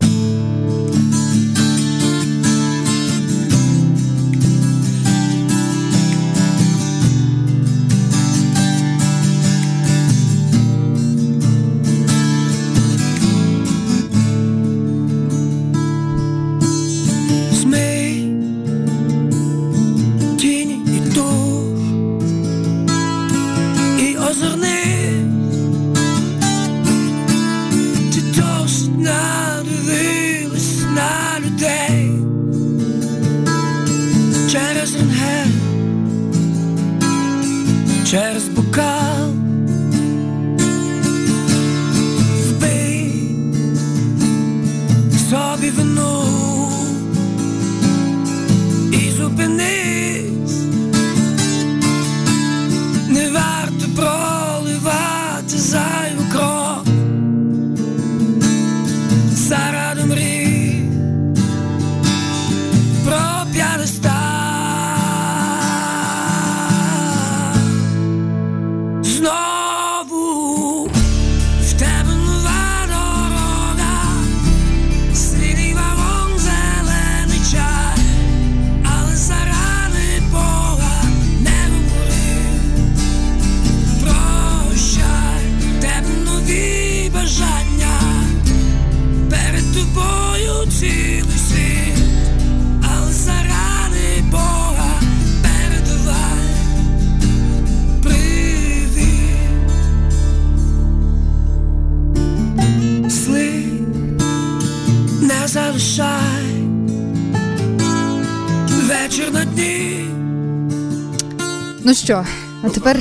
Що, 112.03 112.25
а 112.63 112.69
тепер. 112.69 112.97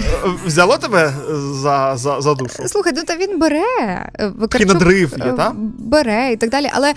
Взяло 0.47 0.79
тебе 0.79 1.13
за 1.63 1.97
за, 1.97 2.21
за 2.21 2.35
душу? 2.35 2.63
Слухай, 2.69 2.93
ну 2.97 3.03
та 3.05 3.17
він 3.17 3.39
бере. 3.39 3.65
викарчук, 4.37 4.69
надрив 4.75 5.15
є, 5.27 5.33
так? 5.33 5.53
Бере 5.79 6.33
і 6.33 6.37
так 6.37 6.51
далі. 6.51 6.71
Але 6.73 6.95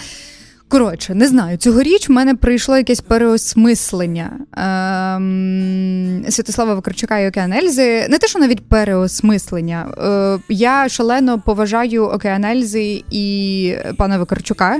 Коротше, 0.76 1.16
не 1.16 1.28
знаю, 1.28 1.58
цьогоріч 1.58 2.10
в 2.10 2.12
мене 2.12 2.36
прийшло 2.36 2.78
якесь 2.78 3.02
переосмислення 3.02 4.32
ем, 4.58 6.26
Святослава 6.30 6.74
Вакарчука 6.74 7.20
і 7.20 7.30
Океан 7.30 7.54
Ельзи. 7.54 8.08
Не 8.10 8.18
те, 8.18 8.28
що 8.28 8.40
навіть 8.40 8.70
переосмислення. 8.70 9.88
Е, 9.98 10.54
Я 10.54 10.90
шалено 10.90 11.40
поважаю 11.40 12.04
Океан 12.06 12.45
Ельзи 12.45 13.04
і 13.12 13.76
пана 13.98 14.18
Вакарчука, 14.18 14.80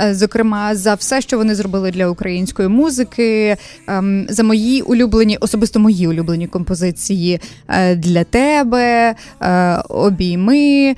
е, 0.00 0.14
зокрема, 0.14 0.74
за 0.74 0.94
все, 0.94 1.20
що 1.20 1.38
вони 1.38 1.54
зробили 1.54 1.90
для 1.90 2.06
української 2.06 2.68
музики, 2.68 3.56
е, 3.88 4.26
за 4.28 4.42
мої 4.42 4.82
улюблені, 4.82 5.36
особисто 5.40 5.80
мої 5.80 6.08
улюблені 6.08 6.46
композиції 6.46 7.40
е, 7.68 7.96
для 7.96 8.24
тебе, 8.24 9.14
е, 9.40 9.76
обійми, 9.88 10.94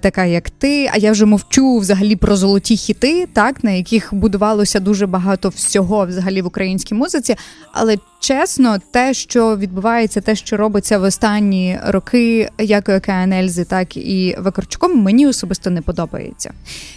така 0.00 0.24
як 0.24 0.50
ти. 0.50 0.90
А 0.92 0.98
я 0.98 1.12
вже 1.12 1.26
мовчу 1.26 1.78
взагалі 1.78 2.16
про 2.16 2.36
золоті 2.36 2.76
хіти, 2.76 3.28
так 3.32 3.64
яких 3.76 4.14
будувалося 4.14 4.80
дуже 4.80 5.06
багато 5.06 5.48
всього 5.48 6.06
взагалі 6.06 6.42
в 6.42 6.46
українській 6.46 6.94
музиці. 6.94 7.36
Але 7.72 7.96
чесно, 8.20 8.78
те, 8.90 9.14
що 9.14 9.56
відбувається, 9.56 10.20
те, 10.20 10.34
що 10.34 10.56
робиться 10.56 10.98
в 10.98 11.02
останні 11.02 11.78
роки, 11.86 12.48
як 12.58 12.88
і 13.08 13.10
Ельзи, 13.34 13.64
так 13.64 13.96
і 13.96 14.36
Вакарчуком, 14.38 15.02
мені 15.02 15.26
особисто 15.26 15.70
не 15.70 15.82
подобається. 15.82 16.52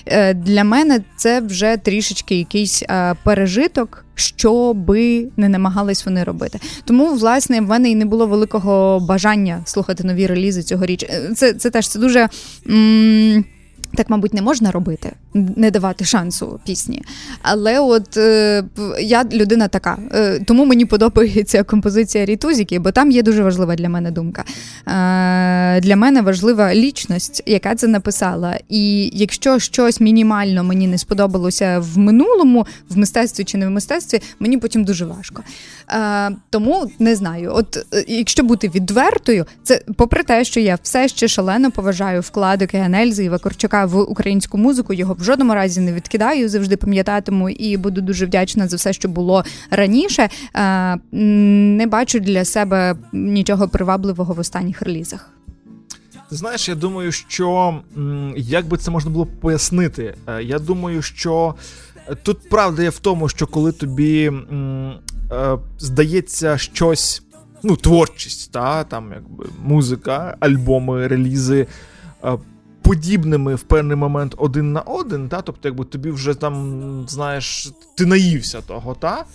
Е, 0.06 0.34
для 0.34 0.64
мене 0.64 1.00
це 1.18 1.42
вже 1.42 1.78
трішечки 1.78 2.36
якийсь 2.36 2.84
е, 2.84 3.16
пережиток. 3.24 4.06
Що 4.16 4.74
би 4.74 5.28
не 5.38 5.50
намагались 5.50 6.06
вони 6.06 6.24
робити, 6.24 6.60
тому 6.86 7.14
власне 7.14 7.62
в 7.62 7.68
мене 7.68 7.90
і 7.90 7.96
не 7.96 8.06
було 8.06 8.28
великого 8.28 9.00
бажання 9.00 9.62
слухати 9.66 10.04
нові 10.04 10.28
релізи 10.28 10.64
цьогоріч. 10.64 11.04
Е, 11.04 11.32
це 11.36 11.54
це 11.54 11.70
теж 11.70 11.88
це 11.88 12.00
дуже. 12.00 12.30
М- 12.70 13.46
так, 13.96 14.10
мабуть, 14.10 14.34
не 14.34 14.42
можна 14.42 14.72
робити, 14.72 15.12
не 15.34 15.72
давати 15.72 16.06
шансу 16.06 16.60
пісні. 16.66 17.02
Але 17.42 17.80
от 17.80 18.18
е, 18.18 18.64
я 19.02 19.24
людина 19.24 19.68
така, 19.68 19.98
е, 20.14 20.40
тому 20.40 20.66
мені 20.66 20.86
подобається 20.86 21.64
композиція 21.64 22.26
Рітузіки, 22.26 22.80
бо 22.80 22.92
там 22.92 23.12
є 23.12 23.24
дуже 23.24 23.44
важлива 23.44 23.76
для 23.76 23.90
мене 23.90 24.12
думка. 24.12 24.44
Е, 24.88 25.82
Для 25.82 25.96
мене 25.96 26.22
важлива 26.22 26.76
лічність, 26.76 27.44
яка 27.46 27.76
це 27.76 27.88
написала. 27.88 28.58
І 28.70 29.12
якщо 29.14 29.60
щось 29.60 30.02
мінімально 30.02 30.64
мені 30.64 30.88
не 30.88 30.98
сподобалося 30.98 31.80
в 31.80 31.98
минулому, 31.98 32.68
в 32.90 32.98
мистецтві 32.98 33.44
чи 33.44 33.58
не 33.58 33.68
в 33.68 33.70
мистецтві, 33.70 34.22
мені 34.40 34.58
потім 34.58 34.84
дуже 34.84 35.06
важко. 35.06 35.44
Е, 35.92 36.32
Тому 36.50 36.92
не 37.00 37.16
знаю. 37.16 37.52
От 37.56 37.86
е, 37.94 38.06
якщо 38.08 38.44
бути 38.44 38.70
відвертою, 38.70 39.46
це 39.64 39.82
попри 39.96 40.24
те, 40.24 40.44
що 40.44 40.60
я 40.60 40.78
все 40.84 41.08
ще 41.08 41.28
шалено 41.28 41.72
поважаю 41.72 42.22
вклади 42.22 42.68
Кеанельзи 42.68 43.24
і 43.24 43.30
Вакарчука 43.30 43.79
в 43.86 44.02
українську 44.02 44.58
музику, 44.58 44.94
його 44.94 45.14
в 45.14 45.24
жодному 45.24 45.54
разі 45.54 45.82
не 45.82 45.94
відкидаю, 45.94 46.50
завжди 46.50 46.78
пам'ятатиму 46.78 47.50
і 47.50 47.78
буду 47.78 48.02
дуже 48.02 48.26
вдячна 48.26 48.68
за 48.68 48.78
все, 48.78 48.94
що 48.94 49.10
було 49.10 49.44
раніше. 49.72 50.30
Е, 50.56 50.98
Не 51.12 51.88
бачу 51.88 52.20
для 52.20 52.46
себе 52.46 52.96
нічого 53.14 53.68
привабливого 53.68 54.34
в 54.34 54.40
останніх 54.40 54.82
релізах. 54.82 55.32
Ти 56.30 56.36
знаєш, 56.36 56.70
я 56.70 56.76
думаю, 56.76 57.12
що 57.12 57.80
як 58.36 58.68
би 58.68 58.78
це 58.78 58.92
можна 58.92 59.12
було 59.12 59.26
пояснити, 59.26 60.16
е, 60.28 60.44
я 60.44 60.60
думаю, 60.60 61.02
що 61.02 61.56
тут 62.24 62.50
правда 62.50 62.84
є 62.84 62.90
в 62.90 63.00
тому, 63.00 63.30
що 63.30 63.48
коли 63.48 63.72
тобі 63.72 64.32
е, 65.32 65.58
здається 65.80 66.58
щось, 66.58 67.24
ну, 67.64 67.76
творчість, 67.76 68.52
та, 68.52 68.84
там 68.84 69.12
якби 69.16 69.46
музика, 69.64 70.38
альбоми, 70.40 71.08
релізи. 71.08 71.68
Е, 72.24 72.38
подібними 72.90 73.56
в 73.56 73.62
певний 73.62 73.98
момент 73.98 74.36
один 74.38 74.74
на 74.74 74.82
один, 74.82 75.30
та, 75.30 75.42
тобто, 75.42 75.68
якби 75.68 75.86
тобі 75.86 76.12
вже 76.12 76.34
там, 76.34 77.06
знаєш, 77.10 77.72
ти 77.98 78.06
наївся 78.06 78.62
того, 78.62 78.96
та? 78.96 79.26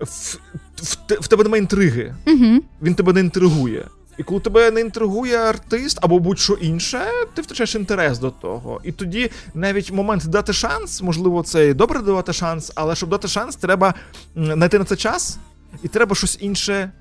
В, 0.00 0.38
в, 0.76 0.96
в 1.20 1.28
тебе 1.28 1.42
немає 1.44 1.62
інтриги, 1.62 2.14
угу. 2.26 2.62
він 2.82 2.94
тебе 2.94 3.12
не 3.12 3.20
інтригує. 3.20 3.84
І 4.18 4.22
коли 4.22 4.40
тебе 4.40 4.70
не 4.70 4.80
інтригує 4.80 5.36
артист 5.36 5.98
або 6.02 6.18
будь-що 6.18 6.54
інше, 6.54 7.00
ти 7.34 7.42
втрачаєш 7.42 7.74
інтерес 7.74 8.18
до 8.18 8.30
того. 8.30 8.80
І 8.84 8.92
тоді 8.92 9.30
навіть 9.54 9.92
момент 9.92 10.26
дати 10.26 10.52
шанс, 10.52 11.02
можливо, 11.02 11.42
це 11.42 11.68
і 11.68 11.74
добре 11.74 12.00
давати 12.00 12.32
шанс, 12.32 12.72
але 12.74 12.94
щоб 12.94 13.08
дати 13.08 13.28
шанс, 13.28 13.56
треба 13.56 13.94
знайти 14.36 14.78
на 14.78 14.84
це 14.84 14.96
час, 14.96 15.38
і 15.82 15.88
треба 15.88 16.14
щось 16.16 16.38
інше 16.40 16.92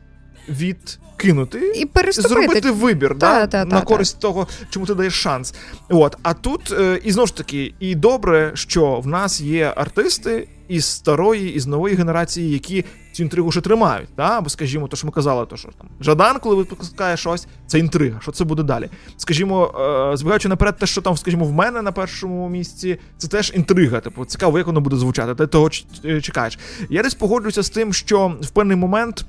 відкинути 0.49 1.73
І 1.75 1.85
переступити. 1.85 2.33
зробити 2.33 2.71
вибір 2.71 3.09
Та, 3.09 3.15
да, 3.15 3.47
та, 3.47 3.65
на 3.65 3.79
та, 3.79 3.85
користь 3.85 4.19
того, 4.19 4.47
чому 4.69 4.85
ти 4.85 4.95
даєш 4.95 5.13
шанс. 5.13 5.53
От 5.89 6.17
а 6.23 6.33
тут 6.33 6.71
е, 6.71 6.99
і 7.03 7.11
знову 7.11 7.27
ж 7.27 7.35
таки, 7.35 7.73
і 7.79 7.95
добре, 7.95 8.51
що 8.53 8.99
в 8.99 9.07
нас 9.07 9.41
є 9.41 9.73
артисти 9.75 10.47
із 10.67 10.85
старої, 10.85 11.53
із 11.53 11.67
нової 11.67 11.95
генерації, 11.95 12.51
які 12.51 12.85
цю 13.11 13.23
інтригу 13.23 13.51
ще 13.51 13.61
тримають. 13.61 14.09
Да? 14.17 14.41
Бо, 14.41 14.49
скажімо, 14.49 14.87
то 14.87 14.97
що 14.97 15.07
ми 15.07 15.13
казали, 15.13 15.45
то 15.45 15.57
що 15.57 15.69
там 15.77 15.87
Жадан, 16.01 16.39
коли 16.39 16.55
випускає 16.55 17.17
щось, 17.17 17.47
це 17.67 17.79
інтрига. 17.79 18.19
Що 18.21 18.31
це 18.31 18.43
буде 18.43 18.63
далі? 18.63 18.89
Скажімо, 19.17 19.73
е, 20.13 20.17
збігаючи 20.17 20.49
наперед, 20.49 20.77
те, 20.77 20.85
що 20.85 21.01
там, 21.01 21.17
скажімо, 21.17 21.45
в 21.45 21.51
мене 21.51 21.81
на 21.81 21.91
першому 21.91 22.49
місці, 22.49 22.97
це 23.17 23.27
теж 23.27 23.51
інтрига. 23.55 23.99
Типу, 23.99 24.25
цікаво, 24.25 24.57
як 24.57 24.67
воно 24.67 24.81
буде 24.81 24.95
звучати. 24.95 25.35
Ти 25.35 25.47
того 25.47 25.69
е, 26.05 26.21
чекаєш. 26.21 26.59
Я 26.89 27.03
десь 27.03 27.13
погоджуюся 27.13 27.63
з 27.63 27.69
тим, 27.69 27.93
що 27.93 28.35
в 28.41 28.49
певний 28.49 28.77
момент 28.77 29.25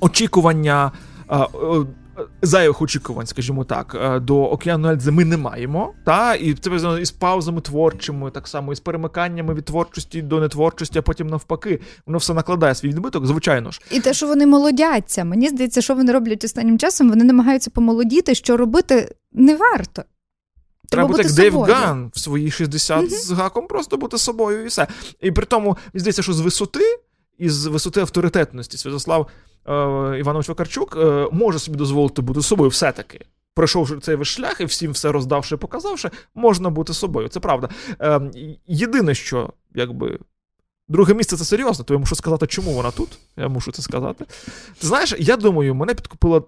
очікування. 0.00 0.92
Зайвих 2.42 2.82
очікувань, 2.82 3.26
скажімо 3.26 3.64
так, 3.64 3.96
е, 4.00 4.20
до 4.20 4.44
океану 4.44 4.88
Ельдзи 4.88 5.10
ми 5.10 5.24
не 5.24 5.36
маємо. 5.36 5.94
Та? 6.04 6.34
І 6.34 6.54
це 6.54 6.60
пов'язано 6.60 6.98
із 6.98 7.10
паузами 7.10 7.60
творчими, 7.60 8.30
так 8.30 8.48
само 8.48 8.72
із 8.72 8.80
перемиканнями 8.80 9.54
від 9.54 9.64
творчості 9.64 10.22
до 10.22 10.40
нетворчості, 10.40 10.98
а 10.98 11.02
потім 11.02 11.26
навпаки. 11.26 11.80
Воно 12.06 12.18
все 12.18 12.34
накладає 12.34 12.74
свій 12.74 12.88
відбиток, 12.88 13.26
звичайно 13.26 13.70
ж. 13.70 13.80
І 13.90 14.00
те, 14.00 14.14
що 14.14 14.26
вони 14.26 14.46
молодяться. 14.46 15.24
Мені 15.24 15.48
здається, 15.48 15.80
що 15.80 15.94
вони 15.94 16.12
роблять 16.12 16.44
останнім 16.44 16.78
часом, 16.78 17.08
вони 17.08 17.24
намагаються 17.24 17.70
помолодіти, 17.70 18.34
що 18.34 18.56
робити 18.56 19.14
не 19.32 19.56
варто. 19.56 20.02
Треба 20.90 21.08
бути 21.08 21.22
як 21.22 21.32
Дейв. 21.32 21.60
Ган 21.60 22.10
в 22.14 22.18
свої 22.18 22.50
60 22.50 23.10
з 23.10 23.30
гаком, 23.30 23.66
просто 23.66 23.96
бути 23.96 24.18
собою 24.18 24.64
і 24.64 24.66
все. 24.66 24.86
І 25.20 25.32
при 25.32 25.46
тому, 25.46 25.68
мені 25.68 26.00
здається, 26.00 26.22
що 26.22 26.32
з 26.32 26.40
висоти, 26.40 26.98
і 27.38 27.48
з 27.48 27.66
висоти 27.66 28.00
авторитетності 28.00 28.76
Святослав 28.76 29.26
е, 29.66 29.72
Іванович 30.18 30.48
Вакарчук 30.48 30.96
е, 30.96 31.28
може 31.32 31.58
собі 31.58 31.78
дозволити 31.78 32.22
бути 32.22 32.42
собою 32.42 32.70
все-таки. 32.70 33.20
Пройшовши 33.54 33.98
цей 33.98 34.16
весь 34.16 34.28
шлях 34.28 34.60
і 34.60 34.64
всім 34.64 34.92
все 34.92 35.12
роздавши, 35.12 35.56
показавши, 35.56 36.10
можна 36.34 36.70
бути 36.70 36.94
собою. 36.94 37.28
Це 37.28 37.40
правда. 37.40 37.68
Е, 38.00 38.20
єдине, 38.66 39.14
що 39.14 39.52
якби. 39.74 40.18
Друге 40.90 41.14
місце 41.14 41.36
це 41.36 41.44
серйозно, 41.44 41.84
то 41.84 41.94
я 41.94 42.00
мушу 42.00 42.14
сказати, 42.16 42.46
чому 42.46 42.72
вона 42.72 42.90
тут. 42.90 43.18
Я 43.36 43.48
мушу 43.48 43.72
це 43.72 43.82
сказати. 43.82 44.24
Ти 44.80 44.86
знаєш, 44.86 45.14
я 45.18 45.36
думаю, 45.36 45.74
мене 45.74 45.94
підкупила 45.94 46.42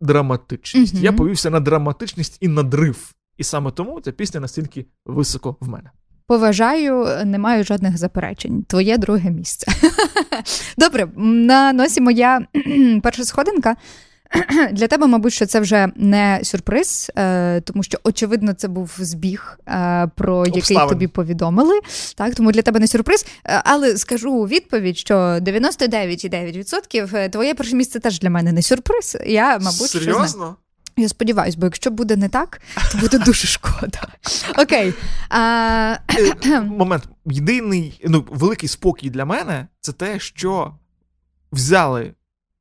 драматичність. 0.00 0.94
Мгм. 0.94 1.04
Я 1.04 1.12
повівся 1.12 1.50
на 1.50 1.60
драматичність 1.60 2.38
і 2.40 2.48
надрив. 2.48 3.14
І 3.36 3.44
саме 3.44 3.70
тому 3.70 4.00
ця 4.00 4.12
пісня 4.12 4.40
настільки 4.40 4.86
високо 5.06 5.56
в 5.60 5.68
мене. 5.68 5.90
Поважаю, 6.28 7.08
не 7.24 7.38
маю 7.38 7.64
жодних 7.64 7.98
заперечень. 7.98 8.64
Твоє 8.68 8.98
друге 8.98 9.30
місце. 9.30 9.66
Добре, 10.78 11.08
на 11.16 11.72
носі 11.72 12.00
моя 12.00 12.40
перша 13.02 13.24
сходинка. 13.24 13.76
Для 14.72 14.86
тебе, 14.86 15.06
мабуть, 15.06 15.32
що 15.32 15.46
це 15.46 15.60
вже 15.60 15.88
не 15.96 16.40
сюрприз, 16.42 17.10
е, 17.16 17.60
тому 17.60 17.82
що 17.82 17.98
очевидно 18.04 18.52
це 18.52 18.68
був 18.68 18.94
збіг, 18.98 19.58
е, 19.68 20.10
про 20.16 20.46
який 20.46 20.60
Обставин. 20.60 20.88
тобі 20.88 21.06
повідомили. 21.06 21.80
Так, 22.14 22.34
тому 22.34 22.52
для 22.52 22.62
тебе 22.62 22.80
не 22.80 22.86
сюрприз. 22.86 23.26
Е, 23.46 23.62
Але 23.64 23.96
скажу 23.96 24.32
у 24.32 24.48
відповідь, 24.48 24.98
що 24.98 25.14
99,9% 25.14 27.16
е, 27.16 27.28
твоє 27.28 27.54
перше 27.54 27.76
місце 27.76 28.00
теж 28.00 28.20
для 28.20 28.30
мене 28.30 28.52
не 28.52 28.62
сюрприз. 28.62 29.16
Я, 29.26 29.58
мабуть. 29.58 29.90
Серйозно? 29.90 30.56
Я 30.98 31.08
сподіваюся, 31.08 31.58
бо 31.60 31.66
якщо 31.66 31.90
буде 31.90 32.16
не 32.16 32.28
так, 32.28 32.60
то 32.92 32.98
буде 32.98 33.18
дуже 33.18 33.46
шкода. 33.48 34.08
Окей. 34.58 34.94
Е, 35.32 36.60
Момент. 36.60 37.08
Єдиний 37.24 38.00
ну, 38.04 38.26
великий 38.30 38.68
спокій 38.68 39.10
для 39.10 39.24
мене 39.24 39.66
це 39.80 39.92
те, 39.92 40.18
що 40.18 40.74
взяли, 41.52 42.14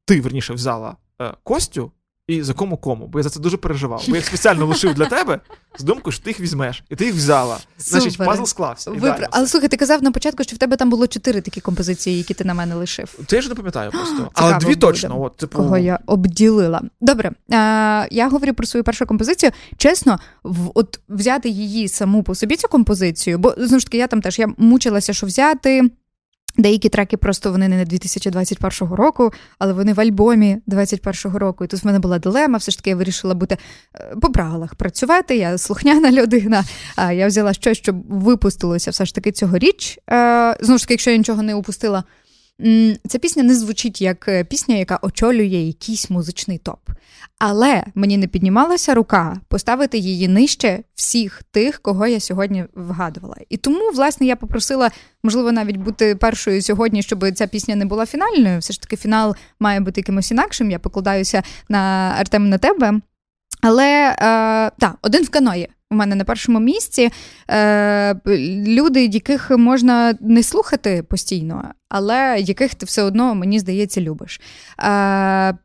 ти 0.06 0.22
верніше 0.22 0.54
взяла 0.54 0.98
е, 1.22 1.34
Костю 1.44 1.92
і 2.28 2.44
за 2.44 2.54
кому 2.54 2.78
кому. 2.78 3.08
Бо 3.08 3.20
я 3.20 3.24
за 3.24 3.30
це 3.30 3.40
дуже 3.40 3.58
переживав. 3.58 4.04
Бо 4.08 4.16
я 4.16 4.18
їх 4.18 4.26
спеціально 4.28 4.66
лишив 4.66 4.94
для 4.94 5.06
тебе 5.06 5.40
з 5.78 5.84
думкою, 5.84 6.12
що 6.12 6.24
ти 6.24 6.30
їх 6.30 6.40
візьмеш, 6.40 6.84
і 6.90 6.96
ти 6.96 7.06
їх 7.06 7.16
взяла. 7.16 7.58
Значить, 7.80 8.18
пазл 8.18 8.44
склався. 8.44 8.92
Ідеально 8.92 9.28
Але 9.32 9.48
слухай, 9.48 9.70
ти 9.70 9.78
казав 9.78 10.04
на 10.04 10.12
початку, 10.12 10.44
що 10.44 10.56
в 10.56 10.60
тебе 10.60 10.78
там 10.78 10.90
було 10.90 11.08
чотири 11.08 11.42
такі 11.42 11.62
композиції, 11.62 12.18
які 12.18 12.34
ти 12.34 12.44
на 12.44 12.54
мене 12.54 12.76
лишив. 12.76 13.20
Це 13.28 13.36
я 13.36 13.42
ж 13.42 13.50
не 13.50 13.56
пам'ятаю 13.56 13.92
просто. 13.92 14.30
Але 14.34 14.58
дві 14.58 14.66
буде, 14.66 14.80
точно. 14.80 15.22
От, 15.22 15.38
типу, 15.38 15.58
Кого 15.58 15.78
я 15.78 16.00
обділила. 16.06 16.82
Добре, 17.02 17.32
а, 17.52 18.08
я 18.12 18.30
говорю 18.30 18.54
про 18.54 18.68
свою 18.68 18.84
першу 18.84 19.06
композицію. 19.06 19.52
Чесно, 19.78 20.20
в, 20.44 20.72
от 20.74 21.00
взяти 21.10 21.50
її 21.50 21.88
саму 21.88 22.24
по 22.24 22.36
собі 22.36 22.56
цю 22.56 22.68
композицію, 22.68 23.38
бо 23.38 23.54
знову 23.58 23.80
ж 23.80 23.86
таки, 23.86 23.98
я 23.98 24.08
там 24.08 24.22
теж 24.22 24.40
я 24.40 24.48
мучилася, 24.58 25.14
що 25.14 25.28
взяти. 25.28 25.90
Деякі 26.58 26.90
треки 26.90 27.18
просто 27.18 27.52
вони 27.52 27.68
не 27.68 27.86
2021 27.86 28.94
року, 28.96 29.34
але 29.60 29.74
вони 29.74 29.94
в 29.94 30.00
альбомі 30.00 30.58
2021 30.68 31.38
року. 31.38 31.66
І 31.66 31.68
тут 31.68 31.84
в 31.84 31.86
мене 31.86 32.00
була 32.00 32.20
дилема. 32.20 32.58
Все 32.58 32.72
ж 32.72 32.78
таки 32.78 32.90
я 32.90 32.96
вирішила 32.96 33.34
бути 33.34 33.58
е, 33.96 34.16
по 34.22 34.30
правилах 34.30 34.76
працювати. 34.76 35.38
Я 35.38 35.58
слухняна 35.58 36.12
людина. 36.22 36.64
А 36.96 37.12
я 37.12 37.28
взяла 37.28 37.54
щось, 37.54 37.78
що 37.78 37.94
випустилося 38.10 38.92
все 38.92 39.06
ж 39.06 39.16
таки 39.16 39.32
цьогоріч. 39.32 40.00
Е, 40.10 40.58
Знову 40.62 40.78
ж 40.78 40.84
таки, 40.84 40.94
якщо 40.94 41.12
я 41.12 41.18
нічого 41.18 41.44
не 41.44 41.56
упустила, 41.56 42.04
ця 43.08 43.20
пісня 43.20 43.44
не 43.44 43.56
звучить 43.56 44.02
як 44.02 44.28
е, 44.28 44.44
пісня, 44.44 44.76
яка 44.76 45.00
очолює 45.02 45.46
якийсь 45.46 46.10
музичний 46.10 46.58
топ. 46.58 46.80
Але 47.40 47.84
мені 47.96 48.18
не 48.18 48.28
піднімалася 48.28 48.94
рука 48.94 49.40
поставити 49.48 49.98
її 49.98 50.28
нижче 50.28 50.84
всіх 50.96 51.44
тих, 51.52 51.80
кого 51.80 52.08
я 52.08 52.20
сьогодні 52.20 52.66
вгадувала. 52.76 53.36
І 53.50 53.58
тому, 53.58 53.92
власне, 53.92 54.28
я 54.28 54.36
попросила, 54.36 54.92
можливо, 55.24 55.52
навіть 55.52 55.78
бути 55.78 56.16
першою 56.16 56.62
сьогодні, 56.62 57.02
щоб 57.02 57.32
ця 57.32 57.48
пісня 57.48 57.76
не 57.76 57.86
була 57.86 58.06
фінальною. 58.06 58.60
Все 58.60 58.74
ж 58.74 58.82
таки, 58.82 58.98
фінал 58.98 59.36
має 59.60 59.80
бути 59.80 60.02
якимось 60.02 60.32
інакшим. 60.32 60.72
Я 60.72 60.80
покладаюся 60.80 61.44
на 61.70 61.80
Артем 62.20 62.50
на 62.50 62.58
тебе. 62.58 63.02
Але 63.62 64.10
е, 64.10 64.16
так, 64.80 64.96
один 65.02 65.24
в 65.24 65.30
каної. 65.30 65.70
У 65.92 65.96
мене 65.96 66.16
на 66.16 66.24
першому 66.24 66.60
місці 66.60 67.10
е, 67.50 68.16
люди, 68.68 69.06
яких 69.06 69.52
можна 69.52 70.16
не 70.20 70.44
слухати 70.44 71.04
постійно, 71.10 71.64
але 71.90 72.40
яких 72.40 72.76
ти 72.76 72.86
все 72.86 73.04
одно, 73.04 73.36
мені 73.36 73.60
здається, 73.60 74.02
любиш. 74.02 74.42
Е, 74.84 75.58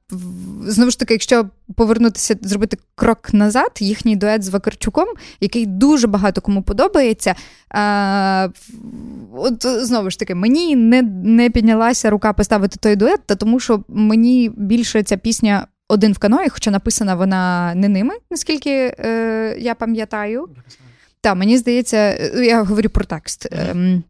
знову 0.67 0.91
ж 0.91 0.99
таки, 0.99 1.15
якщо 1.15 1.47
повернутися, 1.77 2.37
зробити 2.43 2.77
крок 2.95 3.35
назад, 3.35 3.71
їхній 3.81 4.17
дует 4.17 4.43
з 4.43 4.49
Вакарчуком, 4.49 5.09
який 5.41 5.67
дуже 5.67 6.07
багато 6.07 6.41
кому 6.41 6.63
подобається. 6.63 7.35
Е, 7.75 8.51
от 9.35 9.67
знову 9.67 10.11
ж 10.11 10.19
таки, 10.19 10.35
мені 10.35 10.77
не, 10.77 11.03
не 11.25 11.51
піднялася 11.51 12.11
рука 12.11 12.33
поставити 12.33 12.77
той 12.81 12.97
дует, 12.97 13.21
та 13.27 13.35
тому 13.35 13.61
що 13.61 13.85
мені 13.89 14.51
більше 14.57 15.03
ця 15.03 15.17
пісня 15.17 15.67
один 15.93 16.13
в 16.13 16.19
каної, 16.19 16.49
хоча 16.49 16.71
написана 16.71 17.15
вона 17.15 17.75
не 17.75 17.89
ними, 17.89 18.15
наскільки 18.31 18.71
е, 18.99 19.57
я 19.59 19.75
пам'ятаю. 19.75 20.49
Так, 21.21 21.37
мені 21.37 21.59
здається, 21.59 21.97
е, 21.97 22.45
я 22.45 22.63
говорю 22.63 22.89
про 22.89 23.05
текст. 23.05 23.47
Ем, 23.51 24.05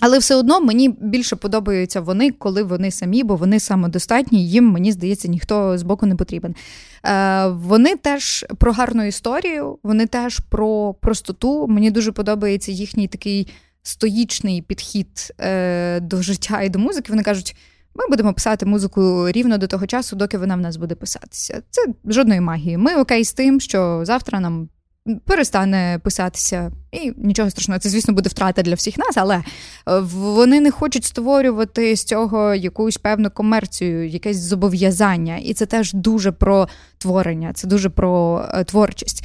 але 0.00 0.18
все 0.18 0.34
одно 0.34 0.60
мені 0.60 0.88
більше 0.88 1.36
подобаються 1.36 2.00
вони, 2.00 2.30
коли 2.30 2.62
вони 2.62 2.90
самі, 2.90 3.24
бо 3.24 3.36
вони 3.36 3.60
самодостатні, 3.60 4.48
їм, 4.48 4.64
мені 4.64 4.92
здається, 4.92 5.28
ніхто 5.28 5.78
з 5.78 5.82
боку 5.82 6.06
не 6.06 6.16
потрібен. 6.16 6.54
Е, 7.06 7.46
вони 7.46 7.96
теж 7.96 8.46
про 8.58 8.72
гарну 8.72 9.04
історію, 9.04 9.78
вони 9.82 10.06
теж 10.06 10.40
про 10.40 10.94
простоту. 10.94 11.66
Мені 11.66 11.90
дуже 11.90 12.12
подобається 12.12 12.72
їхній 12.72 13.08
такий 13.08 13.48
стоїчний 13.82 14.62
підхід 14.62 15.32
е, 15.40 16.00
до 16.00 16.22
життя 16.22 16.62
і 16.62 16.68
до 16.68 16.78
музики. 16.78 17.06
Вони 17.12 17.22
кажуть. 17.22 17.56
Ми 17.94 18.08
будемо 18.08 18.34
писати 18.34 18.66
музику 18.66 19.30
рівно 19.30 19.58
до 19.58 19.66
того 19.66 19.86
часу, 19.86 20.16
доки 20.16 20.38
вона 20.38 20.56
в 20.56 20.60
нас 20.60 20.76
буде 20.76 20.94
писатися. 20.94 21.62
Це 21.70 21.82
жодної 22.04 22.40
магії. 22.40 22.78
Ми 22.78 22.96
окей 22.96 23.24
з 23.24 23.32
тим, 23.32 23.60
що 23.60 24.00
завтра 24.04 24.40
нам 24.40 24.68
перестане 25.24 26.00
писатися, 26.02 26.72
і 26.92 27.12
нічого 27.16 27.50
страшного. 27.50 27.78
Це, 27.78 27.88
звісно, 27.88 28.14
буде 28.14 28.28
втрата 28.28 28.62
для 28.62 28.74
всіх 28.74 28.98
нас, 28.98 29.16
але 29.16 29.36
е, 29.36 29.42
вони 30.14 30.60
не 30.60 30.70
хочуть 30.70 31.04
створювати 31.04 31.96
з 31.96 32.04
цього 32.04 32.54
якусь 32.54 32.96
певну 32.96 33.30
комерцію, 33.30 34.08
якесь 34.08 34.36
зобов'язання. 34.36 35.36
І 35.36 35.54
це 35.54 35.66
теж 35.66 35.92
дуже 35.92 36.32
про 36.32 36.68
творення, 36.98 37.52
це 37.52 37.68
дуже 37.68 37.88
про 37.88 38.44
е, 38.54 38.64
творчість. 38.64 39.24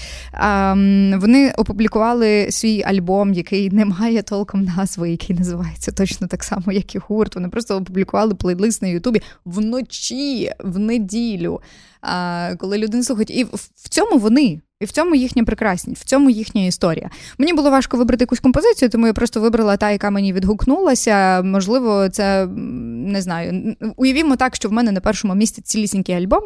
Вони 1.17 1.53
опублікували 1.57 2.51
свій 2.51 2.83
альбом, 2.83 3.33
який 3.33 3.69
не 3.69 3.85
має 3.85 4.21
толком 4.21 4.63
назви, 4.63 5.11
який 5.11 5.35
називається 5.35 5.91
точно 5.91 6.27
так 6.27 6.43
само, 6.43 6.71
як 6.71 6.95
і 6.95 6.97
гурт. 6.97 7.35
Вони 7.35 7.49
просто 7.49 7.77
опублікували 7.77 8.35
плейлист 8.35 8.81
на 8.81 8.87
Ютубі 8.87 9.21
вночі, 9.45 10.51
в 10.59 10.79
неділю. 10.79 11.61
А, 12.01 12.53
коли 12.59 12.77
люди 12.77 12.97
не 12.97 13.03
слухають. 13.03 13.31
І 13.31 13.43
в 13.75 13.89
цьому 13.89 14.17
вони. 14.17 14.61
І 14.79 14.85
в 14.85 14.91
цьому 14.91 15.15
їхня 15.15 15.43
прекрасність, 15.43 16.01
в 16.01 16.05
цьому 16.05 16.29
їхня 16.29 16.65
історія. 16.65 17.09
Мені 17.37 17.53
було 17.53 17.71
важко 17.71 17.97
вибрати 17.97 18.23
якусь 18.23 18.39
композицію, 18.39 18.89
тому 18.89 19.07
я 19.07 19.13
просто 19.13 19.41
вибрала 19.41 19.77
та, 19.77 19.91
яка 19.91 20.09
мені 20.09 20.33
відгукнулася. 20.33 21.41
Можливо, 21.41 22.09
це 22.09 22.45
не 22.45 23.21
знаю. 23.21 23.75
Уявімо 23.95 24.35
так, 24.35 24.55
що 24.55 24.69
в 24.69 24.71
мене 24.71 24.91
на 24.91 24.99
першому 24.99 25.35
місці 25.35 25.61
цілісінький 25.61 26.15
альбом, 26.15 26.41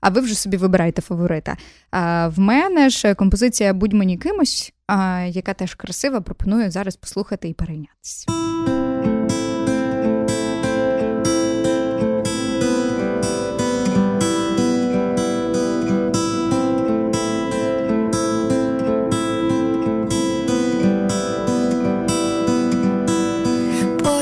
а 0.00 0.08
ви 0.08 0.20
вже 0.20 0.34
собі 0.34 0.56
вибираєте 0.56 1.02
фаворита. 1.02 1.56
А 1.90 2.28
в 2.28 2.38
мене 2.38 2.90
ж 2.90 3.14
композиція 3.14 3.74
Будь 3.74 3.92
мені 3.92 4.18
кимось, 4.18 4.72
а, 4.86 5.20
яка 5.30 5.54
теж 5.54 5.74
красива, 5.74 6.20
пропоную 6.20 6.70
зараз 6.70 6.96
послухати 6.96 7.48
і 7.48 7.54
перейнятися. 7.54 8.39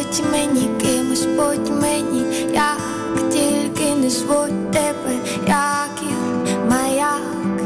Будь 0.09 0.33
мені 0.33 0.71
кимось, 0.81 1.27
будь 1.27 1.81
мені, 1.81 2.23
як 2.55 2.79
тільки 3.33 3.95
не 3.95 4.11
звуть 4.11 4.71
тебе, 4.71 5.15
як 5.47 5.91
я 6.03 6.57
маяк, 6.71 7.21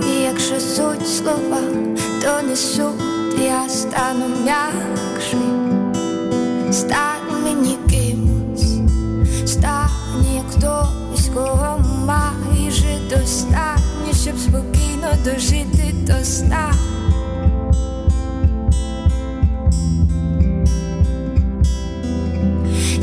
і 0.06 0.20
якщо 0.20 0.60
суть 0.60 1.08
слова, 1.08 1.60
то 2.22 2.48
не 2.48 2.56
суть, 2.56 3.38
я 3.42 3.68
стану 3.68 4.24
м'якший, 4.44 5.40
стань 6.72 7.42
мені 7.44 7.78
кимось, 7.90 8.92
стань 9.52 10.26
як 10.34 10.50
хтось, 10.50 11.30
кого 11.34 11.84
маєш 12.06 12.84
достатньо, 13.10 14.12
щоб 14.22 14.38
спокійно 14.38 15.12
дожити 15.24 15.94
до 16.06 16.24
сна. 16.24 16.72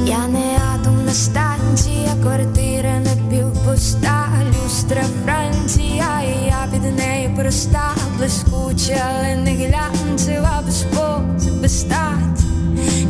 Я 0.05 0.27
не 0.27 0.57
атомна 0.73 1.11
станція, 1.11 2.09
квартира 2.23 2.99
напівпуста, 2.99 4.27
люстра 4.49 5.03
Франція, 5.25 6.21
і 6.21 6.45
я 6.45 6.67
під 6.71 6.83
нею 6.97 7.35
проста, 7.35 7.91
блискуча, 8.17 9.01
але 9.09 9.35
не 9.35 9.51
глянцева, 9.51 10.63
без 10.65 10.83
пози, 10.83 11.51
без 11.51 11.79
статі. 11.79 12.43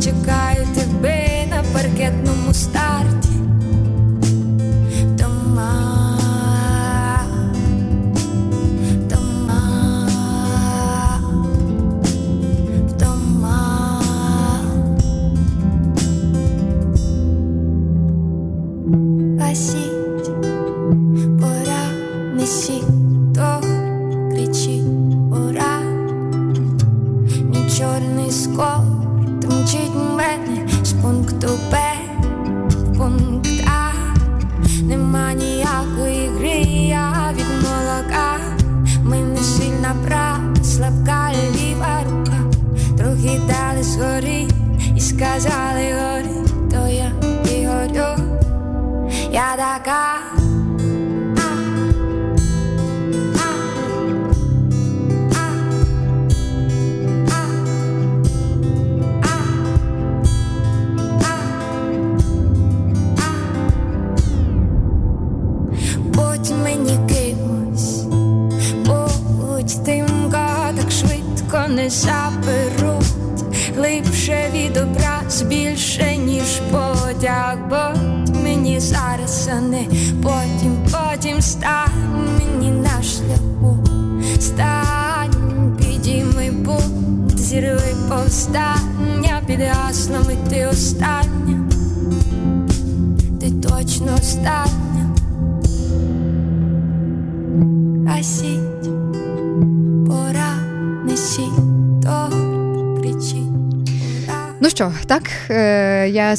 Чекаю 0.04 0.66
тебе 0.74 1.46
на 1.50 1.62
паркетному 1.72 2.54
старті. 2.54 3.19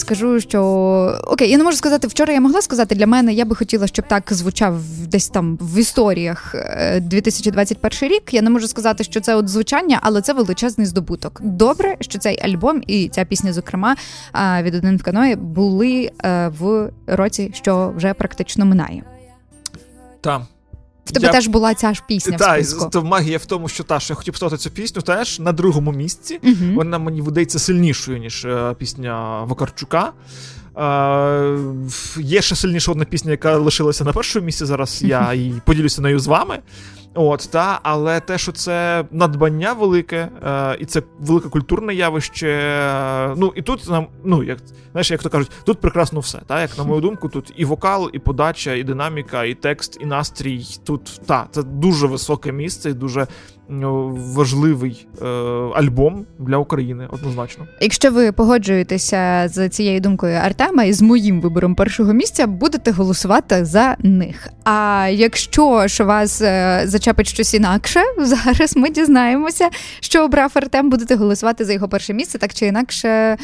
Скажу, 0.02 0.40
що 0.40 0.62
окей, 1.28 1.50
я 1.50 1.58
не 1.58 1.64
можу 1.64 1.78
сказати, 1.78 2.08
вчора 2.08 2.34
я 2.34 2.42
могла 2.42 2.62
сказати 2.62 2.96
для 2.96 3.08
мене, 3.08 3.34
я 3.34 3.46
би 3.46 3.56
хотіла, 3.56 3.88
щоб 3.88 4.08
так 4.08 4.34
звучав 4.34 4.82
десь 5.08 5.30
там 5.30 5.58
в 5.62 5.78
історіях 5.78 6.56
е, 6.56 7.00
2021 7.00 8.10
рік. 8.10 8.34
Я 8.34 8.42
не 8.42 8.50
можу 8.50 8.68
сказати, 8.68 9.04
що 9.04 9.20
це 9.22 9.36
от 9.36 9.50
звучання, 9.50 10.00
але 10.02 10.22
це 10.22 10.34
величезний 10.34 10.88
здобуток. 10.88 11.42
Добре, 11.44 11.96
що 12.00 12.20
цей 12.20 12.40
альбом 12.42 12.82
і 12.88 13.10
ця 13.10 13.26
пісня, 13.26 13.54
зокрема, 13.54 13.96
е, 14.36 14.64
від 14.64 14.76
один 14.76 14.98
в 14.98 15.04
каної, 15.04 15.36
були 15.36 16.12
е, 16.24 16.48
в 16.60 16.90
році, 17.08 17.52
що 17.54 17.94
вже 17.96 18.14
практично 18.14 18.66
минає. 18.66 19.04
Та. 20.22 20.48
В 21.12 21.14
тебе 21.14 21.26
Я- 21.26 21.32
теж 21.32 21.48
була 21.48 21.74
ця 21.74 21.94
ж 21.94 22.04
пісня 22.08 22.38
в 22.38 22.40
Та, 22.40 22.64
то 22.90 23.04
магія 23.04 23.38
в 23.38 23.46
тому, 23.46 23.68
що 23.70 23.84
та, 23.84 24.00
що 24.00 24.14
я 24.14 24.16
хотів 24.16 24.34
писати 24.34 24.58
цю 24.58 24.70
пісню 24.70 25.02
теж 25.02 25.40
на 25.40 25.52
другому 25.52 25.92
місці. 25.92 26.40
Мгм. 26.44 26.76
Вона 26.76 27.00
мені 27.00 27.22
видається 27.22 27.60
сильнішою, 27.60 28.18
ніж 28.18 28.46
е, 28.46 28.76
пісня 28.78 29.44
Вакарчука. 29.44 30.12
Е, 30.78 31.58
є 32.18 32.42
ще 32.42 32.56
сильніша 32.56 32.92
одна 32.92 33.06
пісня, 33.06 33.32
яка 33.32 33.56
лишилася 33.58 34.04
на 34.04 34.14
першому 34.14 34.46
місці. 34.46 34.66
Зараз 34.66 35.02
я 35.04 35.34
і 35.34 35.54
поділюся 35.66 36.02
нею 36.02 36.20
з 36.20 36.28
вами. 36.28 36.60
От, 37.14 37.50
та, 37.52 37.80
але 37.84 38.20
те, 38.20 38.38
що 38.38 38.52
це 38.52 39.06
надбання 39.12 39.74
велике, 39.74 40.30
е, 40.44 40.78
і 40.80 40.86
це 40.86 41.02
велике 41.20 41.50
культурне 41.50 41.94
явище. 41.94 42.48
е, 42.48 43.36
ну 43.38 43.54
і 43.56 43.62
тут 43.62 43.90
нам, 43.90 44.08
ну 44.24 44.44
як 44.44 44.58
знаєш, 44.92 45.12
як 45.12 45.24
то 45.24 45.30
кажуть, 45.30 45.52
тут 45.66 45.80
прекрасно 45.80 46.20
все. 46.20 46.42
Та, 46.48 46.62
як 46.62 46.78
на 46.78 46.84
мою 46.84 47.02
думку, 47.08 47.30
тут 47.30 47.54
і 47.56 47.66
вокал, 47.66 48.10
і 48.14 48.20
подача, 48.20 48.74
і 48.74 48.84
динаміка, 48.84 49.44
і 49.44 49.54
текст, 49.54 49.98
і 50.02 50.06
настрій. 50.06 50.66
Тут 50.84 51.22
та, 51.26 51.48
це 51.52 51.64
дуже 51.64 52.08
високе 52.08 52.52
місце, 52.52 52.90
і 52.90 52.94
дуже 52.94 53.28
важливий 53.72 55.08
е, 55.22 55.26
альбом 55.76 56.26
для 56.40 56.58
України, 56.58 57.08
однозначно. 57.12 57.68
Якщо 57.82 58.12
ви 58.12 58.32
погоджуєтеся 58.32 59.48
з 59.48 59.70
цією 59.70 60.00
думкою 60.00 60.36
Артема 60.36 60.84
і 60.84 60.94
з 60.94 61.02
моїм 61.02 61.42
вибором 61.42 61.76
першого 61.76 62.14
місця, 62.14 62.48
будете 62.48 62.92
голосувати 62.92 63.66
за 63.66 63.96
них. 64.00 64.50
А 64.64 65.08
якщо 65.12 65.88
ж 65.88 66.04
вас 66.04 66.42
е, 66.42 66.82
зачепить 66.86 67.28
щось 67.28 67.54
інакше, 67.54 68.00
зараз 68.20 68.78
ми 68.78 68.90
дізнаємося, 68.90 69.70
що 70.00 70.26
обрав 70.26 70.52
Артем, 70.54 70.90
будете 70.90 71.16
голосувати 71.16 71.66
за 71.66 71.74
його 71.74 71.90
перше 71.90 72.14
місце, 72.14 72.38
так 72.38 72.54
чи 72.54 72.66
інакше. 72.66 73.38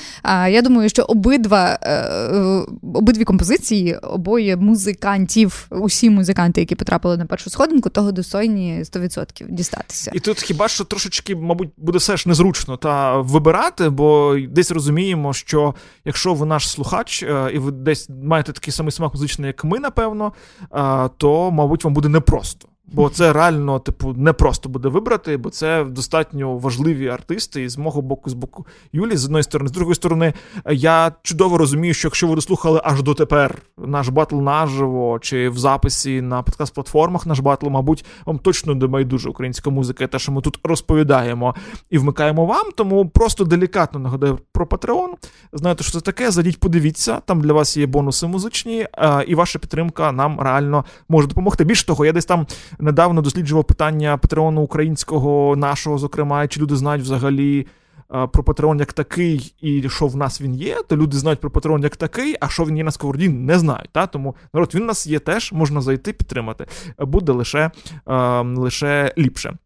Я 0.49 0.61
думаю, 0.61 0.89
що 0.89 1.03
обидва 1.03 1.79
е, 1.81 1.91
е, 1.91 2.65
обидві 2.93 3.23
композиції, 3.23 3.95
обоє 3.95 4.55
музикантів, 4.57 5.67
усі 5.71 6.09
музиканти, 6.09 6.61
які 6.61 6.75
потрапили 6.75 7.17
на 7.17 7.25
першу 7.25 7.49
сходинку, 7.49 7.89
того 7.89 8.11
достойні 8.11 8.79
100% 8.83 9.45
дістатися. 9.49 10.11
І 10.17 10.19
тут 10.19 10.41
хіба 10.41 10.67
що 10.67 10.83
трошечки, 10.83 11.35
мабуть, 11.35 11.69
буде 11.77 11.97
все 11.97 12.17
ж 12.17 12.29
незручно 12.29 12.77
та 12.77 13.17
вибирати, 13.17 13.89
бо 13.89 14.37
десь 14.49 14.71
розуміємо, 14.71 15.33
що 15.33 15.75
якщо 16.05 16.33
ви 16.33 16.45
наш 16.45 16.69
слухач, 16.69 17.23
е, 17.23 17.51
і 17.53 17.59
ви 17.59 17.71
десь 17.71 18.09
маєте 18.23 18.53
такий 18.53 18.73
самий 18.73 18.91
смак 18.91 19.13
музичний, 19.13 19.47
як 19.47 19.63
ми, 19.63 19.79
напевно, 19.79 20.33
е, 20.61 21.09
то, 21.17 21.51
мабуть, 21.51 21.83
вам 21.83 21.93
буде 21.93 22.09
непросто. 22.09 22.67
Бо 22.91 23.09
це 23.09 23.33
реально, 23.33 23.79
типу, 23.79 24.13
не 24.13 24.33
просто 24.33 24.69
буде 24.69 24.89
вибрати, 24.89 25.37
бо 25.37 25.49
це 25.49 25.83
достатньо 25.83 26.57
важливі 26.57 27.07
артисти, 27.07 27.63
і 27.63 27.69
з 27.69 27.77
мого 27.77 28.01
боку, 28.01 28.29
з 28.29 28.33
боку 28.33 28.65
Юлі, 28.93 29.17
з 29.17 29.25
одної 29.25 29.43
сторони, 29.43 29.69
з 29.69 29.71
другої 29.71 29.95
сторони, 29.95 30.33
я 30.71 31.11
чудово 31.23 31.57
розумію, 31.57 31.93
що 31.93 32.07
якщо 32.07 32.27
ви 32.27 32.35
дослухали 32.35 32.81
аж 32.83 33.03
дотепер 33.03 33.61
наш 33.77 34.07
батл 34.07 34.35
наживо 34.35 35.19
чи 35.21 35.49
в 35.49 35.57
записі 35.57 36.21
на 36.21 36.43
подкаст-платформах 36.43 37.27
наш 37.27 37.39
батл, 37.39 37.67
мабуть, 37.69 38.05
вам 38.25 38.39
точно 38.39 38.75
не 38.75 38.87
байдуже 38.87 39.29
українська 39.29 39.69
музика, 39.69 40.03
і 40.03 40.07
те, 40.07 40.19
що 40.19 40.31
ми 40.31 40.41
тут 40.41 40.59
розповідаємо 40.63 41.55
і 41.89 41.97
вмикаємо 41.97 42.45
вам. 42.45 42.65
Тому 42.75 43.09
просто 43.09 43.43
делікатно 43.43 43.99
нагадаю 43.99 44.39
про 44.51 44.65
Patreon. 44.65 45.09
Знаєте, 45.53 45.83
що 45.83 45.91
це 45.91 46.01
таке? 46.01 46.31
Зайдіть, 46.31 46.59
подивіться. 46.59 47.19
Там 47.25 47.41
для 47.41 47.53
вас 47.53 47.77
є 47.77 47.85
бонуси 47.85 48.27
музичні, 48.27 48.87
е, 48.93 49.23
і 49.27 49.35
ваша 49.35 49.59
підтримка 49.59 50.11
нам 50.11 50.39
реально 50.39 50.85
може 51.09 51.27
допомогти. 51.27 51.63
Більше 51.63 51.85
того, 51.85 52.05
я 52.05 52.11
десь 52.11 52.25
там 52.25 52.47
недавно 52.79 53.21
досліджував 53.21 53.63
питання 53.65 54.17
Патреону 54.17 54.61
українського, 54.61 55.55
нашого, 55.55 55.97
зокрема, 55.97 56.47
чи 56.47 56.61
люди 56.61 56.75
знають 56.75 57.03
взагалі. 57.03 57.67
е, 58.15 58.27
Про 58.27 58.43
Патреон 58.43 58.79
як 58.79 58.93
такий, 58.93 59.53
і 59.61 59.89
що 59.89 60.07
в 60.07 60.15
нас 60.15 60.41
він 60.41 60.55
є, 60.55 60.77
то 60.87 60.97
люди 60.97 61.17
знають 61.17 61.39
про 61.39 61.51
Патреон 61.51 61.83
як 61.83 61.95
такий, 61.97 62.35
а 62.39 62.49
що 62.49 62.65
він 62.65 62.77
є 62.77 62.83
на 62.83 62.91
сковороді, 62.91 63.29
не 63.29 63.59
знають. 63.59 63.89
Та? 63.91 64.07
Тому 64.07 64.35
народ 64.53 64.71
він 64.75 64.83
у 64.83 64.85
нас 64.85 65.07
є 65.07 65.19
теж, 65.19 65.51
можна 65.53 65.81
зайти 65.81 66.13
підтримати. 66.13 66.65
Буде 66.99 67.31
лише, 67.31 67.71
е, 68.07 68.41
лише 68.41 69.13
ліпше. 69.17 69.57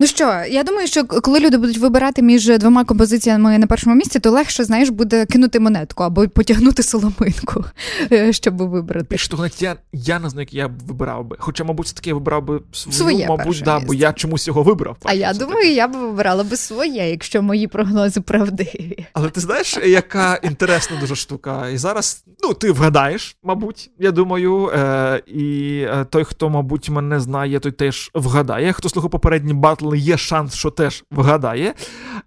Ну 0.00 0.06
що, 0.06 0.44
я 0.48 0.64
думаю, 0.64 0.86
що 0.86 1.04
коли 1.04 1.40
люди 1.40 1.56
будуть 1.56 1.78
вибирати 1.78 2.22
між 2.22 2.58
двома 2.58 2.84
композиціями 2.84 3.58
на 3.58 3.66
першому 3.66 3.96
місці, 3.96 4.18
то 4.18 4.30
легше, 4.30 4.64
знаєш, 4.64 4.88
буде 4.88 5.26
кинути 5.26 5.60
монетку 5.60 6.04
або 6.04 6.28
потягнути 6.28 6.82
соломинку, 6.82 7.64
е, 8.12 8.32
щоб 8.32 8.56
вибрати. 8.56 9.06
Більше 9.10 9.28
того, 9.28 9.42
навіть 9.42 9.62
я, 9.62 9.76
я 9.92 10.18
не 10.18 10.30
знаю, 10.30 10.42
як 10.42 10.54
я 10.54 10.68
б 10.68 10.72
вибирав 10.86 11.24
би. 11.24 11.36
Хоча, 11.38 11.64
мабуть, 11.64 11.86
все-таки 11.86 12.10
я 12.10 12.14
вибрав 12.14 12.44
би 12.44 12.60
свою, 12.72 12.96
Своє 12.98 13.26
мабуть, 13.28 13.62
да, 13.64 13.80
бо 13.80 13.94
я 13.94 14.12
чомусь 14.12 14.46
його 14.46 14.62
вибрав. 14.62 14.96
А 15.02 15.14
я 15.14 15.32
думаю, 15.32 15.72
я 15.72 15.88
б 15.88 15.96
вибирала 15.96 16.44
би 16.44 16.56
своє, 16.56 17.10
якщо 17.10 17.42
мої 17.42 17.66
прогнози 17.66 18.20
правдиві. 18.20 19.06
Але 19.12 19.30
ти 19.30 19.40
знаєш, 19.40 19.78
яка 19.86 20.40
інтересна 20.42 20.96
дуже 21.00 21.16
штука. 21.16 21.68
І 21.68 21.76
зараз, 21.76 22.24
ну, 22.42 22.54
ти 22.54 22.72
вгадаєш, 22.72 23.36
мабуть, 23.42 23.90
я 23.98 24.10
думаю. 24.10 24.68
Е, 24.68 25.22
і 25.26 25.80
е, 25.80 26.06
той, 26.10 26.24
хто, 26.24 26.50
мабуть, 26.50 26.90
мене 26.90 27.20
знає, 27.20 27.60
той 27.60 27.72
теж 27.72 28.10
вгадає. 28.14 28.72
Хто 28.72 28.88
слухав 28.88 29.10
попередні 29.10 29.52
батли, 29.52 29.87
є 29.96 30.16
шанс, 30.16 30.54
що 30.54 30.70
теж 30.70 31.04
вгадає. 31.10 31.74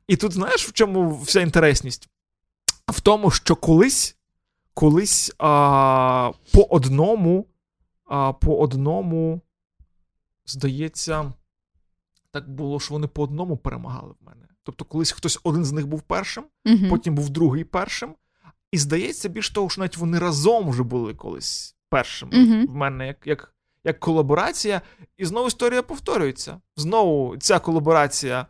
І 0.07 0.15
тут 0.15 0.31
знаєш, 0.33 0.67
в 0.67 0.73
чому 0.73 1.17
вся 1.17 1.41
інтересність? 1.41 2.09
В 2.87 3.01
тому, 3.01 3.31
що 3.31 3.55
колись, 3.55 4.17
колись 4.73 5.33
а, 5.37 6.31
по 6.53 6.61
одному, 6.63 7.45
а, 8.05 8.33
по 8.33 8.59
одному, 8.59 9.41
здається, 10.45 11.33
так 12.31 12.49
було, 12.49 12.79
що 12.79 12.93
вони 12.93 13.07
по 13.07 13.23
одному 13.23 13.57
перемагали 13.57 14.13
в 14.21 14.25
мене. 14.25 14.45
Тобто, 14.63 14.85
колись 14.85 15.11
хтось 15.11 15.39
один 15.43 15.65
з 15.65 15.71
них 15.71 15.87
був 15.87 16.01
першим, 16.01 16.43
Мгм. 16.65 16.89
потім 16.89 17.15
був 17.15 17.29
другий 17.29 17.63
першим. 17.63 18.15
І 18.71 18.77
здається, 18.77 19.29
більш 19.29 19.49
того, 19.49 19.69
що 19.69 19.81
навіть 19.81 19.97
вони 19.97 20.19
разом 20.19 20.69
вже 20.69 20.83
були 20.83 21.13
колись 21.13 21.75
першими 21.89 22.31
Мгм. 22.37 22.67
в 22.67 22.75
мене 22.75 23.07
як, 23.07 23.17
як, 23.27 23.55
як 23.83 23.99
колаборація. 23.99 24.81
І 25.17 25.25
знову 25.25 25.47
історія 25.47 25.81
повторюється. 25.81 26.57
Знову 26.77 27.37
ця 27.37 27.59
колаборація 27.59 28.45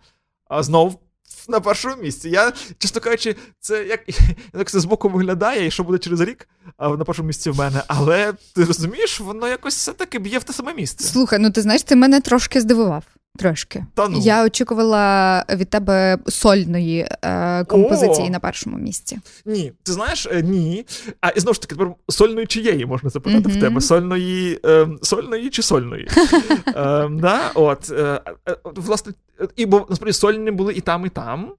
а, 0.50 0.64
знову 0.64 1.00
на 1.48 1.60
першому 1.60 1.96
місці. 1.96 2.30
Я, 2.30 2.54
чесно 2.78 3.02
кажучи, 3.02 3.36
це 3.60 3.86
як, 3.86 4.00
як 4.54 4.70
це 4.70 4.80
збоку 4.80 5.10
виглядає, 5.10 5.68
і 5.68 5.72
що 5.72 5.84
буде 5.84 5.98
через 5.98 6.22
рік 6.22 6.48
а, 6.78 6.90
на 6.90 7.06
першому 7.06 7.28
місці 7.28 7.50
в 7.50 7.58
мене. 7.58 7.84
Але 7.88 8.34
ти 8.56 8.66
розумієш, 8.66 9.20
воно 9.20 9.48
якось 9.48 9.76
все-таки 9.76 10.20
б'є 10.20 10.40
в 10.40 10.44
те 10.44 10.54
саме 10.54 10.74
місце. 10.74 11.08
Слухай, 11.08 11.40
ну 11.40 11.52
ти 11.52 11.62
знаєш, 11.62 11.84
ти 11.84 11.96
мене 11.96 12.22
трошки 12.22 12.62
здивував. 12.62 13.04
Трошки. 13.38 13.86
Та 13.94 14.08
ну. 14.08 14.20
Я 14.20 14.46
очікувала 14.46 15.46
від 15.50 15.70
тебе 15.70 16.18
сольної 16.28 17.08
е, 17.24 17.66
композиції 17.66 18.28
О! 18.28 18.30
на 18.32 18.40
першому 18.40 18.78
місці. 18.78 19.20
Ні, 19.46 19.74
ти 19.84 19.92
знаєш, 19.92 20.28
е, 20.32 20.42
ні. 20.42 20.86
А 21.22 21.30
і 21.30 21.40
знову 21.40 21.54
ж 21.54 21.62
таки, 21.62 21.76
тепер 21.76 21.94
сольної 22.10 22.48
чиєї 22.48 22.86
можна 22.86 23.10
запитати 23.10 23.50
Мгм. 23.50 23.58
в 23.58 23.62
тебе? 23.62 23.82
Сольної, 23.82 24.60
е, 24.66 24.88
сольної 25.02 25.50
чи 25.50 25.62
сольної? 25.62 26.08
е, 26.68 27.10
да, 27.12 27.52
от, 27.56 27.92
е, 27.92 28.22
е, 28.50 28.56
власне, 28.64 29.14
і 29.56 29.66
бо 29.66 29.86
насправді 29.90 30.14
сольні 30.14 30.52
були 30.52 30.74
і 30.74 30.82
там, 30.82 31.06
і 31.06 31.10
там. 31.10 31.54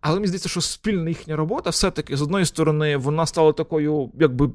Але 0.00 0.14
мені 0.14 0.26
здається, 0.26 0.48
що 0.48 0.60
спільна 0.60 1.08
їхня 1.08 1.36
робота 1.36 1.70
все-таки, 1.70 2.16
з 2.16 2.22
одної 2.22 2.46
сторони, 2.46 2.96
вона 2.96 3.26
стала 3.26 3.52
такою, 3.52 4.10
якби, 4.20 4.50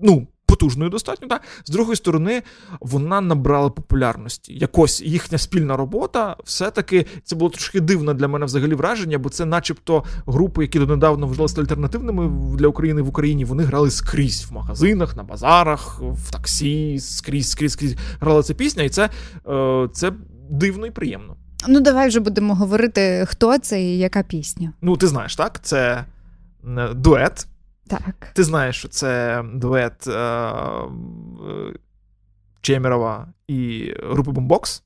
ну, 0.00 0.26
потужною 0.46 0.90
достатньо, 0.90 1.28
так? 1.28 1.42
з 1.64 1.70
другої 1.70 1.96
сторони, 1.96 2.42
вона 2.80 3.20
набрала 3.20 3.70
популярності. 3.70 4.54
Якось 4.54 5.02
їхня 5.02 5.38
спільна 5.38 5.76
робота, 5.76 6.36
все-таки 6.44 7.06
це 7.24 7.36
було 7.36 7.50
трошки 7.50 7.80
дивне 7.80 8.14
для 8.14 8.28
мене 8.28 8.46
взагалі 8.46 8.74
враження, 8.74 9.18
бо 9.18 9.28
це, 9.28 9.44
начебто, 9.44 10.04
групи, 10.26 10.62
які 10.62 10.78
донедавна 10.78 11.26
вважалися 11.26 11.60
альтернативними 11.60 12.56
для 12.56 12.68
України 12.68 13.02
в 13.02 13.08
Україні, 13.08 13.44
вони 13.44 13.62
грали 13.62 13.90
скрізь 13.90 14.46
в 14.50 14.52
магазинах, 14.52 15.16
на 15.16 15.22
базарах, 15.22 16.00
в 16.00 16.32
таксі, 16.32 16.98
скрізь, 16.98 17.50
скрізь, 17.50 17.72
скрізь 17.72 17.96
грала 18.20 18.42
ця 18.42 18.54
пісня, 18.54 18.82
і 18.82 18.88
це, 18.88 19.10
е, 19.48 19.88
це 19.92 20.12
дивно 20.50 20.86
і 20.86 20.90
приємно. 20.90 21.36
Ну, 21.68 21.80
давай 21.80 22.08
вже 22.08 22.20
будемо 22.20 22.54
говорити, 22.54 23.26
хто 23.28 23.58
це 23.58 23.82
і 23.82 23.98
яка 23.98 24.22
пісня. 24.22 24.72
Ну, 24.82 24.96
ти 24.96 25.06
знаєш, 25.06 25.36
так? 25.36 25.60
Це 25.62 26.04
е, 26.78 26.88
дует. 26.94 27.46
Так. 27.86 28.30
Ти 28.34 28.44
знаєш, 28.44 28.76
що 28.78 28.88
це 28.88 29.42
дует 29.54 30.06
е, 30.06 30.42
Чемерова 32.60 33.28
і 33.48 33.92
групи 34.02 34.30
Бомбокс. 34.30 34.82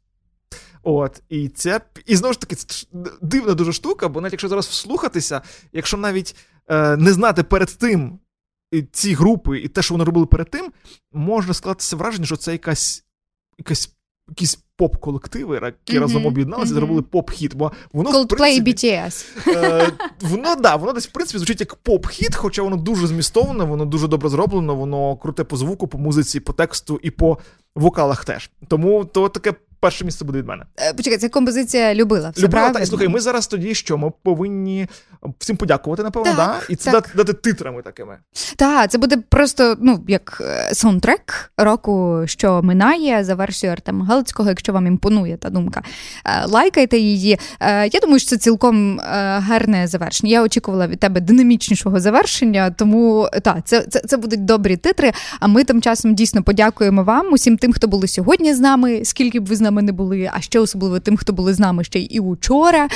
От, 0.83 1.23
і 1.29 1.49
це 1.49 1.81
і 2.07 2.17
знову 2.17 2.33
ж 2.33 2.41
таки 2.41 2.55
це 2.55 2.87
дивна 3.23 3.55
дуже 3.55 3.73
штука, 3.73 4.09
бо 4.09 4.21
навіть 4.21 4.33
якщо 4.33 4.49
зараз 4.49 4.67
вслухатися, 4.67 5.43
якщо 5.73 5.97
навіть 5.97 6.37
е, 6.69 6.97
не 6.97 7.13
знати 7.13 7.43
перед 7.43 7.69
тим 7.69 8.19
ці 8.93 9.15
групи 9.15 9.59
і 9.59 9.69
те, 9.69 9.83
що 9.83 9.95
вони 9.95 10.05
робили 10.05 10.27
перед 10.27 10.51
тим, 10.51 10.73
можна 11.13 11.55
скластися 11.55 11.97
враження, 11.97 12.27
що 12.27 12.37
це 12.37 12.53
якась, 12.53 13.05
якась 13.59 13.97
якісь 14.29 14.59
поп-колективи, 14.79 15.61
які 15.65 15.93
Мгм, 15.93 16.03
разом 16.03 16.27
об'єдналися 16.27 16.73
мгм. 16.73 16.79
зробили 16.79 17.03
поп-хіт. 17.03 17.55
Бо 17.55 17.73
воно 17.93 18.11
Coldplay 18.11 18.25
в 18.25 18.37
принципі, 18.37 18.71
BTS. 18.71 19.27
Е, 19.49 19.93
воно 20.21 20.55
да, 20.57 20.77
воно 20.77 20.93
десь 20.93 21.09
в 21.09 21.13
принципі 21.13 21.39
звучить 21.39 21.61
як 21.61 21.75
поп-хіт, 21.75 22.35
хоча 22.35 22.63
воно 22.63 22.77
дуже 22.77 23.07
змістоване, 23.07 23.65
воно 23.65 23.85
дуже 23.85 24.09
добре 24.09 24.29
зроблено, 24.29 24.75
воно 24.75 25.17
круте 25.17 25.45
по 25.45 25.57
звуку, 25.57 25.89
по 25.89 25.99
музиці, 25.99 26.41
по 26.41 26.53
тексту 26.53 27.01
і 27.03 27.11
по 27.11 27.39
вокалах 27.75 28.25
теж. 28.25 28.51
Тому 28.69 29.05
то 29.05 29.29
таке 29.29 29.55
перше 29.81 30.05
місце 30.05 30.25
буде 30.25 30.39
від 30.39 30.47
мене. 30.47 30.65
Е, 30.77 30.95
Почекай, 30.95 31.19
ця 31.19 31.29
композиція 31.29 31.95
любила. 31.95 32.31
Все 32.31 32.43
Любила, 32.43 32.71
та, 32.71 32.81
і 32.81 32.87
слухай, 32.87 33.09
ми 33.09 33.21
зараз 33.21 33.47
тоді 33.47 33.75
що? 33.75 33.99
Ми 33.99 34.13
повинні 34.23 34.87
всім 35.39 35.57
подякувати, 35.57 36.03
напевно, 36.03 36.31
Так, 36.31 36.37
да? 36.37 36.61
і 36.69 36.77
це 36.77 36.91
так. 36.91 37.11
дати, 37.17 37.33
титрами 37.33 37.83
такими. 37.83 38.17
Так, 38.57 38.91
це 38.91 38.99
буде 38.99 39.17
просто 39.29 39.77
ну 39.81 40.05
як 40.09 40.39
е, 40.41 40.75
саундтрек 40.75 41.53
року, 41.57 42.23
що 42.27 42.63
минає 42.63 43.25
за 43.25 43.35
версією 43.35 43.73
Артема 43.73 44.05
Галицького, 44.05 44.49
якщо 44.49 44.73
вам 44.73 44.87
імпонує 44.87 45.37
та 45.37 45.51
думка. 45.51 45.83
Е, 46.25 46.47
Лайкайте 46.47 46.99
її. 46.99 47.39
Я 47.93 48.01
думаю, 48.03 48.19
що 48.19 48.29
це 48.29 48.37
цілком 48.37 49.01
гарне 49.39 49.87
завершення. 49.87 50.33
Я 50.33 50.43
очікувала 50.43 50.87
від 50.87 50.99
тебе 50.99 51.21
динамічнішого 51.21 52.01
завершення, 52.01 52.71
тому 52.71 53.29
так, 53.43 53.57
це, 53.65 53.83
це, 53.83 54.01
це 54.01 54.17
будуть 54.17 54.45
добрі 54.45 54.77
титри. 54.77 55.13
А 55.41 55.47
ми 55.47 55.65
тим 55.65 55.83
часом 55.83 56.15
дійсно 56.15 56.43
подякуємо 56.43 57.05
вам, 57.05 57.33
усім 57.33 57.59
тим, 57.59 57.73
хто 57.73 57.89
були 57.89 58.09
сьогодні 58.09 58.55
з 58.55 58.61
нами, 58.61 59.01
скільки 59.05 59.41
б 59.41 59.47
ви 59.47 59.57
з 59.57 59.61
нами 59.71 59.83
не 59.83 59.93
були, 59.93 60.31
а 60.33 60.41
ще 60.41 60.61
особливо 60.61 61.01
тим, 61.01 61.17
хто 61.17 61.33
були 61.33 61.55
з 61.55 61.61
нами 61.61 61.85
ще 61.85 61.99
й 61.99 62.19
учора. 62.19 62.89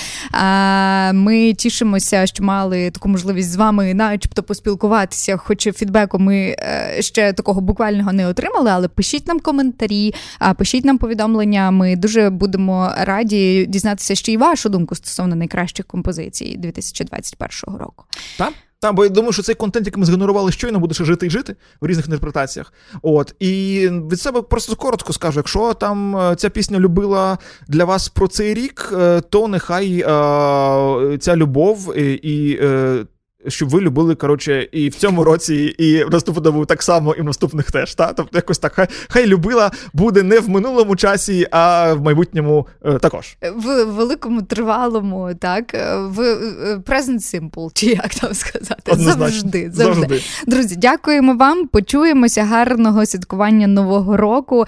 Ми 1.12 1.55
тішимося, 1.55 2.26
що 2.26 2.44
мали 2.44 2.91
таку 2.91 3.09
можливість 3.09 3.51
з 3.51 3.57
вами, 3.57 3.94
начебто, 3.94 4.42
поспілкуватися. 4.42 5.36
Хоч 5.36 5.68
фідбеку 5.75 6.18
ми 6.18 6.57
е, 6.59 6.97
ще 7.01 7.33
такого 7.33 7.60
буквального 7.60 8.12
не 8.12 8.26
отримали, 8.26 8.70
але 8.70 8.89
пишіть 8.89 9.28
нам 9.28 9.41
коментарі, 9.41 10.15
пишіть 10.59 10.84
нам 10.84 10.99
повідомлення. 10.99 11.70
Ми 11.70 11.97
дуже 11.97 12.31
будемо 12.31 12.92
раді 12.99 13.67
дізнатися 13.68 14.15
ще 14.15 14.33
й 14.33 14.36
вашу 14.36 14.68
думку 14.68 14.94
стосовно 14.94 15.36
найкращих 15.36 15.86
композицій 15.86 16.57
2021 16.59 17.76
року. 17.78 18.05
Так? 18.39 18.52
Та, 18.82 18.92
бо 18.92 19.04
я 19.04 19.10
думаю, 19.10 19.32
що 19.32 19.42
цей 19.42 19.54
контент, 19.54 19.86
який 19.86 20.00
ми 20.00 20.06
згенерували 20.06 20.52
щойно, 20.52 20.78
буде 20.78 20.94
ще 20.94 21.04
жити 21.04 21.26
і 21.26 21.30
жити 21.30 21.56
в 21.80 21.86
різних 21.86 22.06
інтерпретаціях. 22.06 22.72
От 23.02 23.34
і 23.40 23.88
від 24.10 24.20
себе 24.20 24.42
просто 24.42 24.76
коротко 24.76 25.12
скажу: 25.12 25.38
якщо 25.38 25.74
там 25.74 26.16
е, 26.16 26.36
ця 26.36 26.50
пісня 26.50 26.78
любила 26.78 27.38
для 27.68 27.84
вас 27.84 28.08
про 28.08 28.28
цей 28.28 28.54
рік, 28.54 28.92
е, 28.92 29.20
то 29.20 29.48
нехай 29.48 29.98
е, 29.98 31.18
ця 31.18 31.36
любов 31.36 31.98
і. 31.98 32.12
і 32.12 32.58
е, 32.62 33.04
щоб 33.48 33.68
ви 33.68 33.80
любили, 33.80 34.14
коротше, 34.14 34.68
і 34.72 34.88
в 34.88 34.94
цьому 34.94 35.24
році, 35.24 35.54
і 35.54 36.04
в 36.04 36.10
наступному 36.10 36.66
так 36.66 36.82
само, 36.82 37.14
і 37.14 37.20
в 37.20 37.24
наступних 37.24 37.70
теж. 37.70 37.94
Та? 37.94 38.12
Тобто 38.12 38.38
якось 38.38 38.58
так, 38.58 38.72
хай, 38.72 38.86
хай 39.08 39.26
любила 39.26 39.70
буде 39.92 40.22
не 40.22 40.40
в 40.40 40.48
минулому 40.48 40.96
часі, 40.96 41.46
а 41.50 41.92
в 41.94 42.02
майбутньому 42.02 42.66
е, 42.84 42.98
також. 42.98 43.36
В 43.56 43.84
великому 43.84 44.42
тривалому, 44.42 45.30
так 45.38 45.74
е, 45.74 45.96
в 45.96 46.20
е, 46.20 46.76
present 46.76 47.18
simple, 47.18 47.70
чи 47.74 47.86
як 47.86 48.14
там 48.14 48.34
сказати, 48.34 48.92
завжди, 48.96 49.70
завжди. 49.70 49.70
Завжди. 49.72 50.20
Друзі, 50.46 50.76
дякуємо 50.76 51.34
вам. 51.34 51.66
Почуємося. 51.66 52.44
Гарного 52.44 53.06
святкування 53.06 53.66
нового 53.66 54.16
року. 54.16 54.64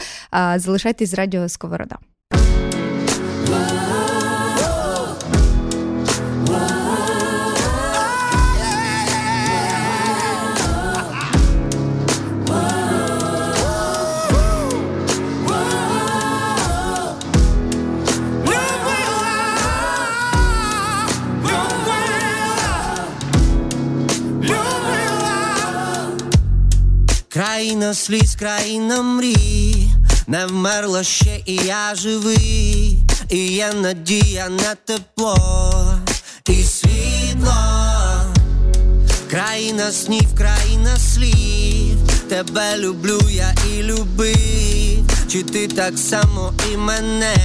Залишайтесь 0.56 1.10
з 1.10 1.14
радіо 1.14 1.48
Сковорода. 1.48 1.96
Країна 27.34 27.94
сліз, 27.94 28.34
країна 28.34 29.02
мрій, 29.02 29.88
не 30.26 30.46
вмерла 30.46 31.04
ще, 31.04 31.40
і 31.46 31.54
я 31.54 31.94
живий, 31.94 33.02
і 33.28 33.38
є 33.52 33.72
надія 33.72 34.48
на 34.48 34.74
тепло. 34.74 35.98
І 36.48 36.62
світло, 36.62 37.54
країна 39.30 39.92
снів, 39.92 40.34
країна 40.36 40.96
слів, 40.96 41.98
тебе 42.28 42.78
люблю, 42.78 43.20
я 43.30 43.54
і 43.70 43.82
любив, 43.82 45.04
чи 45.28 45.42
ти 45.42 45.68
так 45.68 45.98
само 45.98 46.52
і 46.72 46.76
мене? 46.76 47.36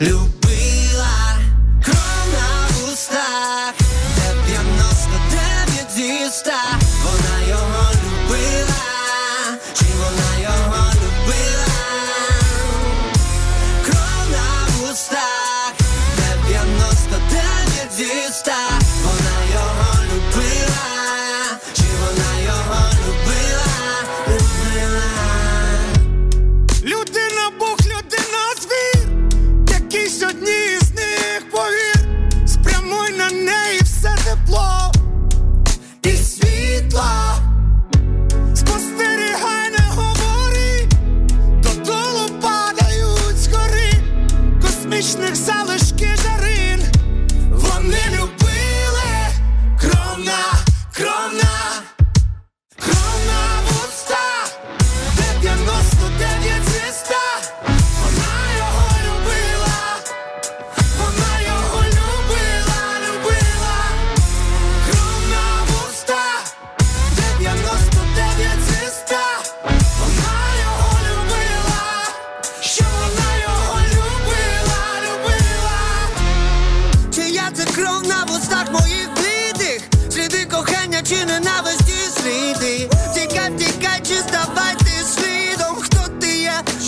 Любила, 0.00 1.38
кров 1.84 2.26
на 2.32 2.68
вустах, 2.80 3.74
де 4.16 4.52
99 4.52 5.86
зі 5.96 6.38
100 6.38 6.52
foolishness. 45.02 45.48
I'll 45.48 45.71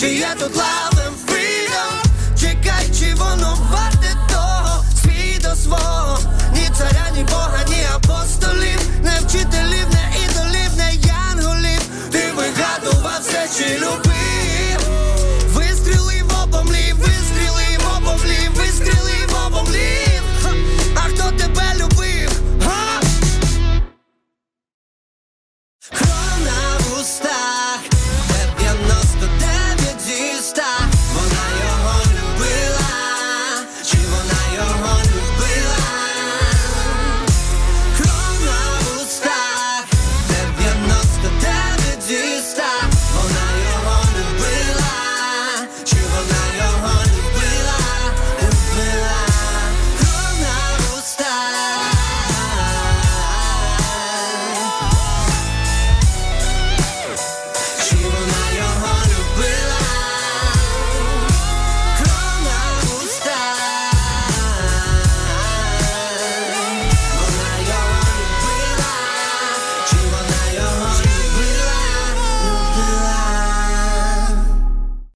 Чи 0.05 0.17
я 0.17 0.35
тут 0.35 0.55
лавим 0.55 1.15
freedom 1.27 1.95
Чекай, 2.37 2.91
чи 2.99 3.15
воно 3.15 3.59
варте 3.73 4.17
того 4.29 4.85
свій 5.03 5.39
до 5.39 5.57
свого, 5.57 6.19
ні 6.53 6.71
царя, 6.79 7.07
ні 7.17 7.23
Бога, 7.23 7.65
ні 7.69 7.85
апостолів, 7.95 8.81
не 9.03 9.21
вчителів, 9.21 9.87
не 9.93 10.13
ідолів, 10.25 10.77
не 10.77 10.95
янголів. 10.95 11.81
Ти 12.13 12.33
вигадував 12.37 13.21
все, 13.21 13.49
чи 13.59 13.79
любив. 13.79 14.81
Вистріли 15.49 16.23
в 16.23 16.43
обомлів, 16.43 16.97
вистріли 16.97 17.79
в 17.79 17.97
обомлів. 17.97 18.53
А 20.95 21.01
хто 21.01 21.31
тебе 21.31 21.73
любив? 21.77 22.31